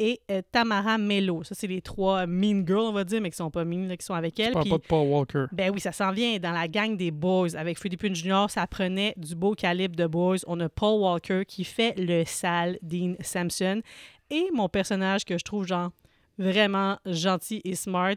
et 0.00 0.20
euh, 0.28 0.42
Tamara 0.50 0.98
Mello. 0.98 1.44
Ça, 1.44 1.54
c'est 1.54 1.68
les 1.68 1.80
trois 1.80 2.26
mean 2.26 2.66
girls, 2.66 2.80
on 2.88 2.92
va 2.92 3.04
dire, 3.04 3.20
mais 3.20 3.30
qui 3.30 3.36
sont 3.36 3.50
pas 3.52 3.64
mean, 3.64 3.86
là, 3.86 3.96
qui 3.96 4.04
sont 4.04 4.14
avec 4.14 4.40
elle. 4.40 4.52
Puis- 4.54 4.68
pas 4.70 4.78
de 4.78 4.82
Paul 4.88 5.06
Walker. 5.08 5.44
ben 5.52 5.70
oui, 5.72 5.78
ça 5.78 5.92
s'en 5.92 6.10
vient 6.10 6.36
dans 6.40 6.50
la 6.50 6.66
gang 6.66 6.96
des 6.96 7.12
boys. 7.12 7.54
Avec 7.54 7.78
Freddie 7.78 7.96
Prinze 7.96 8.18
Jr., 8.18 8.46
ça 8.48 8.66
prenait 8.66 9.14
du 9.16 9.36
beau 9.36 9.54
calibre 9.54 9.94
de 9.94 10.06
boys. 10.08 10.38
On 10.48 10.58
a 10.58 10.68
Paul 10.68 11.00
Walker 11.00 11.44
qui 11.46 11.62
fait 11.62 11.94
le 11.96 12.24
sale 12.24 12.76
Dean 12.82 13.14
Sampson. 13.20 13.82
Et 14.30 14.48
mon 14.52 14.68
personnage 14.68 15.24
que 15.24 15.38
je 15.38 15.44
trouve, 15.44 15.64
genre, 15.64 15.90
vraiment 16.38 16.98
gentil 17.06 17.60
et 17.62 17.76
smart. 17.76 18.16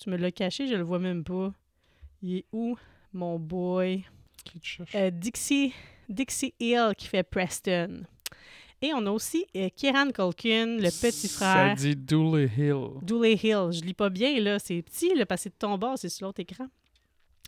Tu 0.00 0.08
me 0.08 0.16
l'as 0.16 0.32
caché, 0.32 0.66
je 0.66 0.76
le 0.76 0.82
vois 0.82 0.98
même 0.98 1.24
pas. 1.24 1.52
Il 2.22 2.36
est 2.38 2.46
où, 2.52 2.74
mon 3.12 3.38
boy? 3.38 4.04
Euh, 4.94 5.10
Dixie, 5.10 5.72
Dixie 6.08 6.54
Hill 6.60 6.92
qui 6.96 7.06
fait 7.06 7.22
Preston. 7.22 8.02
Et 8.84 8.92
on 8.94 9.06
a 9.06 9.10
aussi 9.10 9.46
euh, 9.56 9.68
Kieran 9.76 10.10
Culkin, 10.10 10.78
le 10.78 10.88
petit 10.90 11.28
Ça 11.28 11.52
frère. 11.52 11.76
dit 11.76 11.94
Dooley 11.94 12.50
Hill. 12.56 13.00
Dooley 13.02 13.34
Hill. 13.34 13.70
Je 13.70 13.80
lis 13.82 13.94
pas 13.94 14.10
bien, 14.10 14.40
là. 14.40 14.58
C'est 14.58 14.82
petit, 14.82 15.14
le 15.14 15.24
passé 15.24 15.50
de 15.50 15.54
ton 15.56 15.78
bord, 15.78 15.96
c'est 15.96 16.08
sur 16.08 16.26
l'autre 16.26 16.40
écran. 16.40 16.66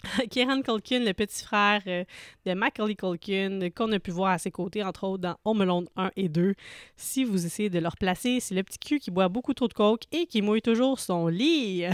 Kieran 0.30 0.62
Culkin, 0.62 1.00
le 1.00 1.12
petit 1.12 1.42
frère 1.42 1.82
euh, 1.88 2.04
de 2.46 2.54
Macaulay 2.54 2.94
Culkin, 2.94 3.68
qu'on 3.74 3.90
a 3.90 3.98
pu 3.98 4.12
voir 4.12 4.32
à 4.32 4.38
ses 4.38 4.52
côtés, 4.52 4.84
entre 4.84 5.04
autres, 5.04 5.22
dans 5.22 5.36
Home 5.44 5.62
Alone 5.62 5.88
1 5.96 6.10
et 6.14 6.28
2. 6.28 6.54
Si 6.96 7.24
vous 7.24 7.44
essayez 7.44 7.70
de 7.70 7.78
le 7.80 7.88
replacer, 7.88 8.38
c'est 8.38 8.54
le 8.54 8.62
petit 8.62 8.78
cul 8.78 9.00
qui 9.00 9.10
boit 9.10 9.28
beaucoup 9.28 9.54
trop 9.54 9.66
de 9.66 9.72
coke 9.74 10.02
et 10.12 10.26
qui 10.26 10.40
mouille 10.40 10.62
toujours 10.62 11.00
son 11.00 11.26
lit. 11.26 11.84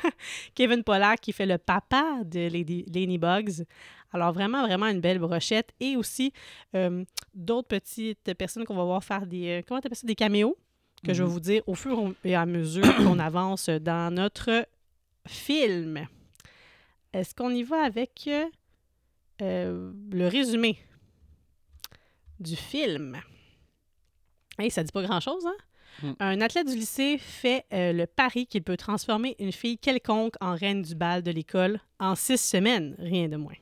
Kevin 0.54 0.84
Pollack, 0.84 1.20
qui 1.20 1.32
fait 1.32 1.46
le 1.46 1.58
papa 1.58 2.18
de 2.24 2.48
Lady, 2.48 3.18
Bugs. 3.18 3.64
Alors, 4.14 4.32
vraiment, 4.32 4.62
vraiment 4.66 4.86
une 4.86 5.00
belle 5.00 5.18
brochette. 5.18 5.72
Et 5.80 5.96
aussi, 5.96 6.32
euh, 6.74 7.04
d'autres 7.34 7.68
petites 7.68 8.32
personnes 8.34 8.64
qu'on 8.64 8.76
va 8.76 8.84
voir 8.84 9.02
faire 9.04 9.26
des... 9.26 9.48
euh, 9.58 9.62
comment 9.66 9.80
t'appelles 9.80 9.98
ça? 9.98 10.06
Des 10.06 10.14
caméos 10.14 10.56
que 11.04 11.12
je 11.12 11.22
vais 11.22 11.28
Mhm. 11.28 11.34
vous 11.34 11.40
dire 11.40 11.62
au 11.66 11.74
fur 11.74 12.14
et 12.24 12.34
à 12.34 12.46
mesure 12.46 12.82
qu'on 13.04 13.18
avance 13.18 13.68
dans 13.68 14.14
notre 14.14 14.66
film. 15.26 16.06
Est-ce 17.12 17.34
qu'on 17.34 17.50
y 17.50 17.62
va 17.62 17.82
avec 17.84 18.24
euh, 18.28 18.44
euh, 19.42 19.92
le 20.10 20.28
résumé 20.28 20.78
du 22.40 22.56
film? 22.56 23.20
Hey, 24.58 24.70
ça 24.70 24.82
dit 24.84 24.92
pas 24.92 25.02
grand-chose, 25.02 25.44
hein? 25.46 25.56
Mm. 26.02 26.12
Un 26.20 26.40
athlète 26.40 26.66
du 26.68 26.74
lycée 26.76 27.18
fait 27.18 27.64
euh, 27.72 27.92
le 27.92 28.06
pari 28.06 28.46
qu'il 28.46 28.62
peut 28.62 28.76
transformer 28.76 29.36
une 29.38 29.52
fille 29.52 29.78
quelconque 29.78 30.34
en 30.40 30.54
reine 30.54 30.82
du 30.82 30.94
bal 30.94 31.22
de 31.22 31.30
l'école 31.30 31.80
en 32.00 32.14
six 32.16 32.38
semaines, 32.40 32.96
rien 32.98 33.28
de 33.28 33.36
moins. 33.36 33.54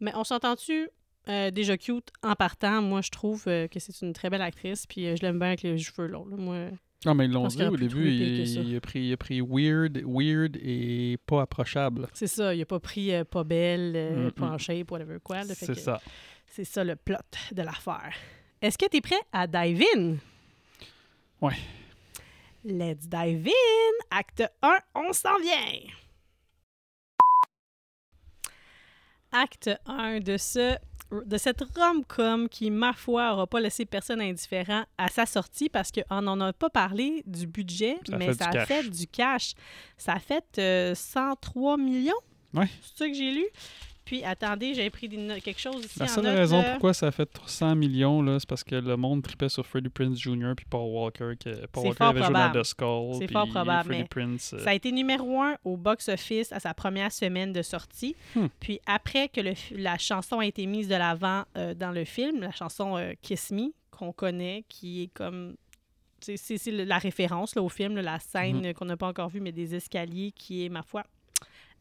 Mais 0.00 0.12
on 0.14 0.24
s'entend-tu 0.24 0.88
euh, 1.28 1.50
déjà 1.50 1.76
cute 1.76 2.10
en 2.22 2.34
partant? 2.34 2.80
Moi, 2.82 3.00
je 3.02 3.10
trouve 3.10 3.44
euh, 3.48 3.68
que 3.68 3.78
c'est 3.80 4.00
une 4.00 4.12
très 4.12 4.30
belle 4.30 4.42
actrice, 4.42 4.86
puis 4.86 5.06
euh, 5.06 5.16
je 5.16 5.22
l'aime 5.22 5.38
bien 5.38 5.48
avec 5.48 5.62
les 5.62 5.76
cheveux 5.78 6.06
longs. 6.06 6.26
là. 6.26 6.36
Moi, 6.36 6.56
Ah, 7.04 7.14
mais 7.14 7.26
ils 7.26 7.32
l'ont 7.32 7.46
dit 7.48 7.62
au 7.64 7.76
début, 7.76 8.08
il, 8.10 8.46
il 8.68 8.76
a 8.76 8.80
pris, 8.80 9.00
il 9.00 9.12
a 9.12 9.16
pris 9.16 9.40
weird, 9.40 10.00
weird 10.06 10.56
et 10.56 11.18
pas 11.26 11.42
approchable. 11.42 12.08
c'est 12.14 12.26
ça, 12.26 12.54
il 12.54 12.62
a 12.62 12.66
pas 12.66 12.80
pris 12.80 13.10
pas 13.30 13.44
belle, 13.44 13.92
Mm, 14.28 14.30
pas 14.32 14.46
mm. 14.46 14.54
en 14.54 14.58
shape, 14.58 14.90
whatever 14.90 15.18
quoi. 15.22 15.42
C'est 15.44 15.74
ça. 15.74 16.00
C'est 16.46 16.64
ça 16.64 16.82
le 16.82 16.96
plot 16.96 17.16
de 17.52 17.62
l'affaire. 17.62 18.14
Est-ce 18.62 18.78
que 18.78 18.86
tu 18.88 18.96
es 18.96 19.00
prêt 19.00 19.20
à 19.32 19.46
dive 19.46 19.84
in? 19.94 20.16
Ouais. 21.40 21.54
Let's 22.64 23.06
dive 23.06 23.46
in! 23.46 24.18
Acte 24.18 24.42
1, 24.62 24.78
on 24.94 25.12
s'en 25.12 25.38
vient! 25.38 25.92
Acte 29.32 29.70
1 29.86 30.20
de 30.20 30.36
ce 30.36 30.76
de 31.10 31.38
cette 31.38 31.62
rom-com 31.74 32.48
qui, 32.50 32.70
ma 32.70 32.92
foi, 32.92 33.30
n'aura 33.30 33.46
pas 33.46 33.60
laissé 33.60 33.86
personne 33.86 34.20
indifférent 34.20 34.84
à 34.98 35.08
sa 35.08 35.24
sortie 35.24 35.70
parce 35.70 35.90
qu'on 35.90 36.20
n'en 36.20 36.38
a 36.40 36.52
pas 36.52 36.68
parlé 36.68 37.22
du 37.26 37.46
budget, 37.46 37.96
Ça 38.06 38.18
mais 38.18 38.34
ça 38.34 38.50
a 38.50 38.66
fait 38.66 38.88
du 38.88 39.06
cash. 39.06 39.54
Ça 39.96 40.12
a 40.12 40.18
fait 40.18 40.44
euh, 40.58 40.94
103 40.94 41.78
millions? 41.78 42.12
Ouais. 42.52 42.68
C'est 42.82 42.98
ça 43.04 43.08
que 43.08 43.14
j'ai 43.14 43.30
lu? 43.30 43.46
Puis, 44.08 44.24
attendez, 44.24 44.72
j'avais 44.72 44.88
pris 44.88 45.06
des 45.06 45.18
quelque 45.42 45.60
chose 45.60 45.84
ici 45.84 45.98
La 45.98 46.08
seule 46.08 46.26
raison 46.26 46.62
là. 46.62 46.70
pourquoi 46.70 46.94
ça 46.94 47.08
a 47.08 47.10
fait 47.10 47.28
100 47.44 47.76
millions, 47.76 48.38
c'est 48.38 48.48
parce 48.48 48.64
que 48.64 48.74
le 48.76 48.96
monde 48.96 49.22
tripait 49.22 49.50
sur 49.50 49.66
Freddie 49.66 49.90
Prince 49.90 50.18
Jr. 50.18 50.54
puis 50.56 50.64
Paul 50.68 50.90
Walker. 50.90 51.32
Que 51.38 51.66
Paul 51.66 51.88
Walker 51.88 52.04
avait 52.04 52.22
joué 52.22 52.32
dans 52.32 52.52
The 52.52 52.64
Skull. 52.64 53.16
C'est 53.18 53.30
fort 53.30 53.48
probable, 53.48 53.84
Freddie 53.84 54.02
mais 54.02 54.08
Prinze, 54.08 54.54
euh, 54.54 54.64
Ça 54.64 54.70
a 54.70 54.74
été 54.74 54.92
numéro 54.92 55.42
un 55.42 55.56
au 55.62 55.76
box-office 55.76 56.52
à 56.52 56.58
sa 56.60 56.72
première 56.72 57.12
semaine 57.12 57.52
de 57.52 57.60
sortie. 57.60 58.16
Hmm. 58.34 58.46
Puis 58.60 58.80
après 58.86 59.28
que 59.28 59.42
le 59.42 59.52
la 59.72 59.98
chanson 59.98 60.38
a 60.38 60.46
été 60.46 60.64
mise 60.64 60.88
de 60.88 60.94
l'avant 60.94 61.44
euh, 61.58 61.74
dans 61.74 61.90
le 61.90 62.04
film, 62.06 62.40
la 62.40 62.52
chanson 62.52 62.96
euh, 62.96 63.12
Kiss 63.20 63.50
Me, 63.50 63.72
qu'on 63.90 64.12
connaît, 64.12 64.64
qui 64.70 65.02
est 65.02 65.08
comme... 65.12 65.54
c'est- 66.20 66.70
la 66.70 66.98
référence 66.98 67.54
là, 67.54 67.62
au 67.62 67.68
film, 67.68 67.94
là, 67.96 68.02
la 68.02 68.18
scène 68.20 68.56
Mhm. 68.58 68.64
euh, 68.66 68.72
qu'on 68.72 68.84
n'a 68.86 68.96
pas 68.96 69.08
encore 69.08 69.28
vue, 69.28 69.40
mais 69.40 69.52
des 69.52 69.74
escaliers, 69.74 70.32
qui 70.34 70.64
est, 70.64 70.68
ma 70.68 70.82
foi, 70.82 71.04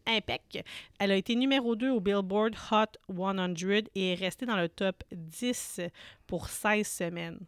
impec. 0.08 0.64
Elle 1.00 1.12
a 1.12 1.16
été 1.16 1.36
numéro 1.36 1.76
2 1.76 1.90
au 1.92 2.00
Billboard 2.00 2.56
Hot 2.72 2.86
100 3.10 3.90
et 3.96 4.12
est 4.12 4.16
restée 4.16 4.46
dans 4.46 4.56
le 4.58 4.70
top 4.70 5.04
10 5.12 5.82
pour 6.26 6.50
16 6.50 6.88
semaines. 6.88 7.40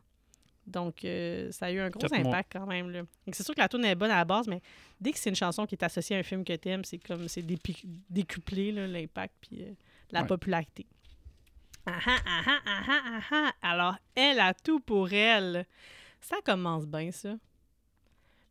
Donc, 0.67 1.04
euh, 1.04 1.52
ça 1.52 1.65
a 1.65 1.72
eu 1.72 1.80
un 1.80 1.89
gros 1.89 2.06
impact 2.13 2.52
quand 2.54 2.67
même. 2.67 2.91
là. 2.91 3.02
C'est 3.32 3.41
sûr 3.43 3.56
que 3.56 3.60
la 3.60 3.67
tune 3.67 3.84
est 3.86 3.95
bonne 3.95 4.12
à 4.12 4.17
la 4.17 4.26
base, 4.26 4.48
mais 4.48 4.62
dès 5.02 5.12
que 5.12 5.17
c'est 5.17 5.30
une 5.32 5.36
chanson 5.36 5.65
qui 5.65 5.74
est 5.74 5.84
associée 5.84 6.15
à 6.15 6.19
un 6.19 6.24
film 6.24 6.43
que 6.43 6.54
t'aimes, 6.56 6.84
c'est 6.84 7.00
comme 7.00 7.28
c'est 7.28 7.41
dépi- 7.41 7.88
décuplé 8.10 8.72
là, 8.72 8.86
l'impact 8.86 9.34
puis 9.41 9.63
euh, 9.63 9.72
la 10.12 10.22
Ouais. 10.22 10.28
popularité. 10.28 10.86
Ah 11.88 11.98
ah, 12.06 12.17
ah 12.26 12.41
ah, 12.45 12.60
ah 12.67 12.84
ah, 12.88 13.02
ah 13.10 13.22
ah. 13.32 13.67
Alors, 13.67 13.95
elle 14.13 14.39
a 14.39 14.54
tout 14.54 14.80
pour 14.80 15.12
elle. 15.12 15.65
Ça 16.22 16.36
commence 16.45 16.86
bien, 16.86 17.10
ça. 17.12 17.36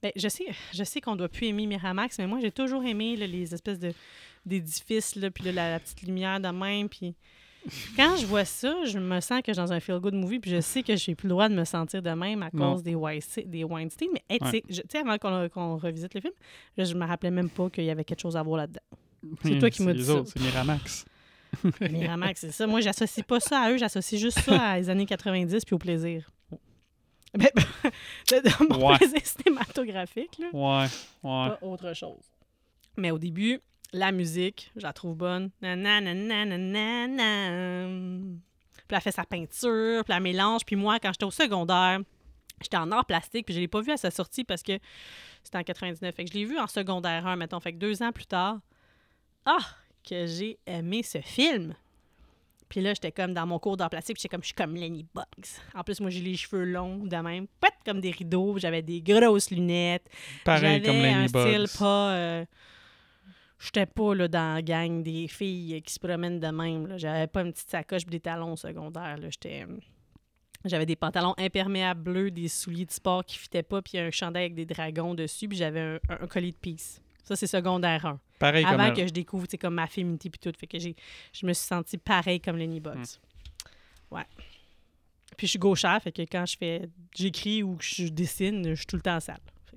Ben, 0.03 0.13
je 0.17 0.29
sais, 0.29 0.45
je 0.73 0.85
sais 0.85 1.01
qu'on 1.01 1.17
doit 1.17 1.29
plus 1.29 1.47
aimer 1.49 1.67
Miramax, 1.67 2.19
mais 2.19 2.27
moi, 2.27 2.39
j'ai 2.41 2.53
toujours 2.53 2.85
aimé 2.85 3.17
là, 3.17 3.27
les 3.27 3.53
espèces 3.55 3.79
de 3.81 3.93
d'édifices, 4.47 5.17
là, 5.17 5.31
puis 5.31 5.45
là, 5.45 5.53
la, 5.53 5.71
la 5.73 5.81
petite 5.81 6.03
lumière 6.03 6.41
de 6.41 6.49
même, 6.49 6.89
puis... 6.89 7.15
Quand 7.97 8.17
je 8.17 8.25
vois 8.25 8.47
ça, 8.47 8.75
je 8.85 8.99
me 8.99 9.21
sens 9.21 9.41
que 9.43 9.49
je 9.49 9.53
suis 9.55 9.61
dans 9.67 9.73
un 9.73 9.79
feel-good 9.81 10.15
movie, 10.15 10.39
puis 10.39 10.51
je 10.51 10.61
sais 10.61 10.83
que 10.83 10.97
j'ai 10.97 11.15
plus 11.15 11.27
le 11.27 11.31
droit 11.31 11.49
de 11.51 11.55
me 11.55 11.65
sentir 11.65 12.01
de 12.01 12.09
même 12.11 12.43
à 12.43 12.51
cause 12.51 12.83
des, 12.83 12.95
des 13.45 13.65
Weinstein. 13.65 14.09
Mais 14.15 14.23
hey, 14.31 14.39
tu 14.39 14.45
Ouais. 14.47 14.51
sais, 14.53 14.63
je- 14.71 14.81
tu 14.83 14.89
sais, 14.93 14.99
avant 14.99 15.19
qu'on 15.19 15.77
revisite 15.77 16.15
le 16.15 16.21
film, 16.23 16.33
je, 16.79 16.85
je 16.85 16.95
me 16.95 17.05
rappelais 17.05 17.33
même 17.33 17.51
pas 17.51 17.69
qu'il 17.69 17.85
y 17.85 17.91
avait 17.91 18.05
quelque 18.05 18.21
chose 18.21 18.37
à 18.39 18.43
voir 18.43 18.59
là-dedans. 18.59 18.81
C'est 19.43 19.53
hum, 19.55 19.59
toi 19.59 19.69
qui 19.71 19.83
m'as 19.83 19.93
dit 19.93 20.05
ça. 20.05 20.23
C'est 20.25 20.41
Miramax. 20.41 21.05
Miramax, 21.91 22.41
c'est 22.41 22.53
ça. 22.53 22.67
Moi, 22.67 22.81
j'associe 22.81 23.27
pas 23.27 23.41
ça 23.41 23.61
à 23.61 23.71
eux, 23.73 23.77
j'associe 23.77 24.19
juste 24.19 24.39
ça 24.41 24.59
à 24.61 24.79
les 24.79 24.89
années 24.89 25.05
90 25.07 25.65
puis 25.65 25.75
au 25.75 25.79
plaisir. 25.79 26.31
Ben, 27.39 27.49
de- 28.31 28.49
de 28.49 28.69
mon 28.69 28.89
Ouais. 28.89 28.97
plaisir 28.99 29.21
cinématographique, 29.25 30.39
là. 30.39 30.49
Ouais, 30.53 30.87
ouais. 31.23 31.49
Pas 31.51 31.59
autre 31.63 31.95
chose. 31.95 32.25
Mais 32.97 33.11
au 33.11 33.19
début, 33.19 33.61
la 33.93 34.11
musique, 34.13 34.71
je 34.77 34.83
la 34.83 34.93
trouve 34.93 35.15
bonne. 35.17 35.51
Na, 35.63 35.77
na, 35.77 36.01
na, 36.01 36.15
na, 36.15 36.45
na, 36.45 36.57
na, 36.59 37.07
na. 37.07 37.89
Puis 38.87 38.97
elle 38.97 39.01
fait 39.01 39.13
sa 39.13 39.25
peinture, 39.25 40.05
puis 40.05 40.15
elle 40.15 40.23
mélange. 40.23 40.63
Puis 40.67 40.77
moi, 40.77 40.99
quand 40.99 41.13
j'étais 41.13 41.25
au 41.25 41.31
secondaire, 41.31 42.01
j'étais 42.61 42.77
en 42.77 42.91
art 42.91 43.05
plastique, 43.05 43.47
puis 43.47 43.55
je 43.55 43.61
l'ai 43.61 43.69
pas 43.69 43.81
vu 43.83 43.93
à 43.93 43.97
sa 43.97 44.11
sortie 44.11 44.45
parce 44.45 44.63
que 44.63 44.73
c'était 45.45 45.59
en 45.59 45.63
99. 45.63 46.15
Fait 46.15 46.25
que 46.25 46.33
je 46.33 46.39
l'ai 46.39 46.45
vu 46.45 46.59
en 46.59 46.67
secondaire 46.67 47.27
1, 47.27 47.37
mettons. 47.37 47.61
Fait 47.61 47.73
que 47.73 47.79
deux 47.79 48.03
ans 48.03 48.13
plus 48.13 48.27
tard, 48.27 48.59
ah, 49.45 49.59
que 50.09 50.27
j'ai 50.27 50.59
aimé 50.67 51.03
ce 51.03 51.21
film. 51.21 51.75
Puis 52.69 52.81
là, 52.81 52.93
j'étais 52.95 53.13
comme 53.13 53.33
dans 53.35 53.47
mon 53.47 53.59
cours 53.59 53.77
d'art 53.77 53.89
plastique, 53.91 54.17
puis 54.17 54.23
j'étais 54.23 54.35
comme, 54.35 54.43
je 54.43 54.49
suis 54.49 54.55
comme 54.55 54.75
Lenny 54.75 55.07
Bugs. 55.15 55.25
En 55.75 55.83
plus, 55.83 56.01
moi, 56.01 56.11
j'ai 56.11 56.21
les 56.21 56.37
cheveux 56.37 56.65
longs, 56.65 56.99
de 57.07 57.17
même, 57.17 57.47
pas 57.61 57.69
comme 57.85 58.01
des 58.01 58.11
rideaux, 58.11 58.59
j'avais 58.59 58.83
des 58.83 59.01
grosses 59.01 59.51
lunettes. 59.51 60.07
Pareil 60.45 60.83
comme 60.83 60.95
J'avais 60.97 61.09
un 61.09 61.17
Lenny 61.23 61.29
style 61.67 61.79
pas... 61.79 62.13
euh, 62.13 62.45
J'étais 63.61 63.87
pas 63.87 64.15
là, 64.15 64.29
dans 64.29 64.55
la 64.55 64.63
gang 64.63 65.03
des 65.03 65.27
filles 65.27 65.83
qui 65.83 65.93
se 65.93 65.99
promènent 65.99 66.39
de 66.39 66.47
même. 66.47 66.97
J'avais 66.97 67.27
pas 67.27 67.41
une 67.43 67.53
petite 67.53 67.69
sacoche 67.71 68.07
des 68.07 68.21
talons 68.21 68.55
secondaires. 68.55 69.17
J'étais... 69.31 69.65
euh, 69.69 69.77
J'avais 70.65 70.87
des 70.87 70.95
pantalons 70.95 71.35
imperméables 71.39 72.03
bleus, 72.03 72.31
des 72.31 72.47
souliers 72.49 72.85
de 72.87 72.93
sport 72.93 73.25
qui 73.25 73.37
fitaient 73.37 73.65
pas, 73.65 73.83
puis 73.83 73.99
un 73.99 74.11
chandail 74.13 74.45
avec 74.45 74.55
des 74.55 74.67
dragons 74.67 75.15
dessus, 75.15 75.49
puis 75.49 75.59
j'avais 75.59 75.81
un, 75.81 75.95
un- 76.09 76.23
un 76.23 76.27
collier 76.29 76.53
de 76.53 76.57
peace. 76.57 77.01
Ça, 77.29 77.37
c'est 77.37 77.47
secondaire 77.47 78.07
1. 78.07 78.19
Pareil 78.39 78.65
comme 78.65 78.73
Avant 78.75 78.85
elle. 78.87 78.95
que 78.95 79.07
je 79.07 79.13
découvre, 79.13 79.47
tu 79.47 79.51
sais, 79.53 79.59
comme 79.59 79.75
ma 79.75 79.87
féminité 79.87 80.31
puis 80.31 80.39
tout. 80.41 80.51
Fait 80.59 80.67
que 80.67 80.79
j'ai, 80.79 80.97
je 81.33 81.45
me 81.47 81.53
suis 81.53 81.67
sentie 81.67 81.99
pareil 81.99 82.41
comme 82.41 82.57
Lenny 82.57 82.81
Bugs. 82.81 82.95
Hmm. 82.95 84.15
Ouais. 84.17 84.25
Puis 85.37 85.47
je 85.47 85.51
suis 85.51 85.59
gauchère, 85.59 86.01
fait 86.03 86.11
que 86.11 86.23
quand 86.23 86.47
je 86.47 86.57
fais, 86.57 86.89
j'écris 87.15 87.63
ou 87.63 87.77
que 87.77 87.85
je 87.85 88.09
dessine, 88.09 88.71
je 88.71 88.75
suis 88.77 88.87
tout 88.87 88.97
le 88.97 89.03
temps 89.03 89.21
sale. 89.21 89.37
Fait 89.67 89.77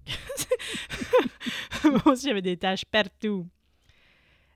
que- 1.83 1.89
Moi 1.89 2.01
aussi, 2.13 2.27
j'avais 2.27 2.41
des 2.41 2.55
taches 2.57 2.85
partout. 2.85 3.45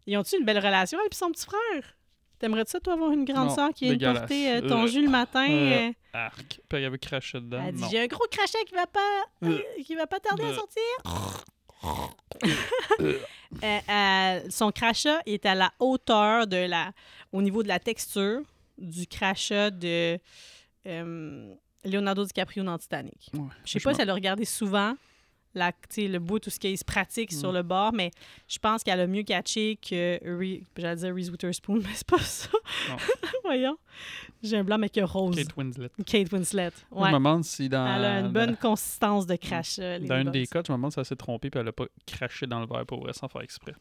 Ils 0.07 0.17
ont-tu 0.17 0.37
une 0.37 0.45
belle 0.45 0.59
relation, 0.59 0.97
elle 1.03 1.13
son 1.13 1.31
petit 1.31 1.45
frère? 1.45 1.95
T'aimerais-tu 2.39 2.71
ça, 2.71 2.79
toi, 2.79 2.93
avoir 2.93 3.11
une 3.11 3.25
grande 3.25 3.51
sœur 3.51 3.71
qui 3.73 3.89
dégueulasse. 3.89 4.19
porter 4.19 4.51
euh, 4.55 4.61
ton 4.61 4.83
Euh, 4.83 4.87
jus 4.87 5.03
le 5.03 5.09
matin? 5.09 5.49
euh, 5.49 5.89
euh, 5.89 5.91
Arc. 6.13 6.61
Puis 6.69 6.79
il 6.81 6.85
avait 6.85 6.97
craché 6.99 7.39
dedans. 7.39 7.63
elle 7.65 7.75
dit. 7.75 7.83
J'ai 7.91 7.99
un 8.01 8.07
gros 8.07 8.25
crachat 8.29 8.59
qui 8.67 8.75
va 8.75 8.87
pas, 8.87 9.23
qui 9.83 9.95
va 9.95 10.05
pas 10.07 10.19
tarder 10.19 10.43
à 10.45 10.53
sortir. 10.53 10.81
Euh, 13.63 13.79
euh, 13.89 14.41
son 14.49 14.71
crachat 14.71 15.21
est 15.25 15.45
à 15.45 15.55
la 15.55 15.71
hauteur 15.79 16.45
de 16.45 16.67
la, 16.67 16.91
au 17.31 17.41
niveau 17.41 17.63
de 17.63 17.67
la 17.69 17.79
texture 17.79 18.41
du 18.77 19.07
crachat 19.07 19.71
de 19.71 20.19
euh, 20.87 21.53
Leonardo 21.85 22.25
DiCaprio 22.25 22.63
dans 22.63 22.77
Titanic. 22.77 23.29
Ouais, 23.33 23.41
Je 23.63 23.71
sais 23.71 23.79
pas 23.79 23.93
si 23.93 24.01
elle 24.01 24.09
a 24.09 24.13
regardé 24.13 24.43
souvent 24.43 24.95
la, 25.55 25.71
le 25.97 26.17
bout, 26.19 26.39
tout 26.39 26.49
ce 26.49 26.59
qui 26.59 26.75
se 26.77 26.83
pratique 26.85 27.31
sur 27.31 27.51
le 27.51 27.63
bord, 27.63 27.93
mais 27.93 28.11
je 28.47 28.59
pense 28.59 28.83
qu'elle 28.83 28.99
a 28.99 29.07
mieux 29.07 29.23
catché 29.23 29.77
que, 29.77 30.19
j'allais 30.77 30.95
dire 30.97 31.15
Reese 31.15 31.29
Witherspoon, 31.29 31.75
mais 31.83 31.89
c'est 31.93 32.07
pas 32.07 32.19
ça. 32.19 32.49
Voyons. 33.43 33.77
J'ai 34.43 34.57
un 34.57 34.63
blanc, 34.63 34.77
mais 34.77 34.89
que 34.89 35.01
rose. 35.01 35.35
Kate 35.35 35.55
Winslet. 35.57 35.89
Kate 36.05 36.31
Winslet. 36.31 36.71
Je 36.91 36.97
me 36.99 37.11
demande 37.11 37.43
si 37.43 37.69
dans. 37.69 37.85
Elle 37.95 38.05
a 38.05 38.19
une 38.19 38.31
bonne 38.31 38.51
dans- 38.51 38.69
consistance 38.69 39.25
de 39.25 39.35
crash. 39.35 39.77
euh, 39.79 39.99
Dans 39.99 40.21
une 40.21 40.31
des 40.31 40.45
cas, 40.47 40.61
je 40.65 40.71
me 40.71 40.77
demande 40.77 40.91
si 40.91 40.99
elle 40.99 41.05
s'est 41.05 41.15
trompée 41.15 41.49
puis 41.49 41.59
elle 41.59 41.67
a 41.67 41.71
pas 41.71 41.85
craché 42.05 42.45
dans 42.45 42.59
le 42.59 42.67
verre 42.67 42.85
pour 42.85 43.01
vrai 43.01 43.13
sans 43.13 43.27
faire 43.27 43.41
exprès. 43.41 43.73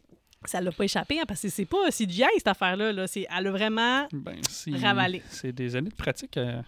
Ça 0.47 0.61
l'a 0.61 0.73
pas 0.73 0.85
échappé, 0.85 1.19
hein, 1.19 1.25
parce 1.27 1.41
que 1.41 1.49
c'est 1.49 1.65
pas 1.65 1.89
CGI, 1.91 2.25
cette 2.37 2.49
affaire-là. 2.49 2.93
Là. 2.93 3.07
Elle 3.15 3.47
a 3.47 3.51
vraiment... 3.51 4.07
Ben, 4.13 4.37
si. 4.51 4.77
Ravalé. 4.77 5.23
C'est 5.31 5.53
des 5.53 5.75
années 5.75 5.89
de 5.89 5.95
pratique. 5.95 6.37
euh, 6.37 6.61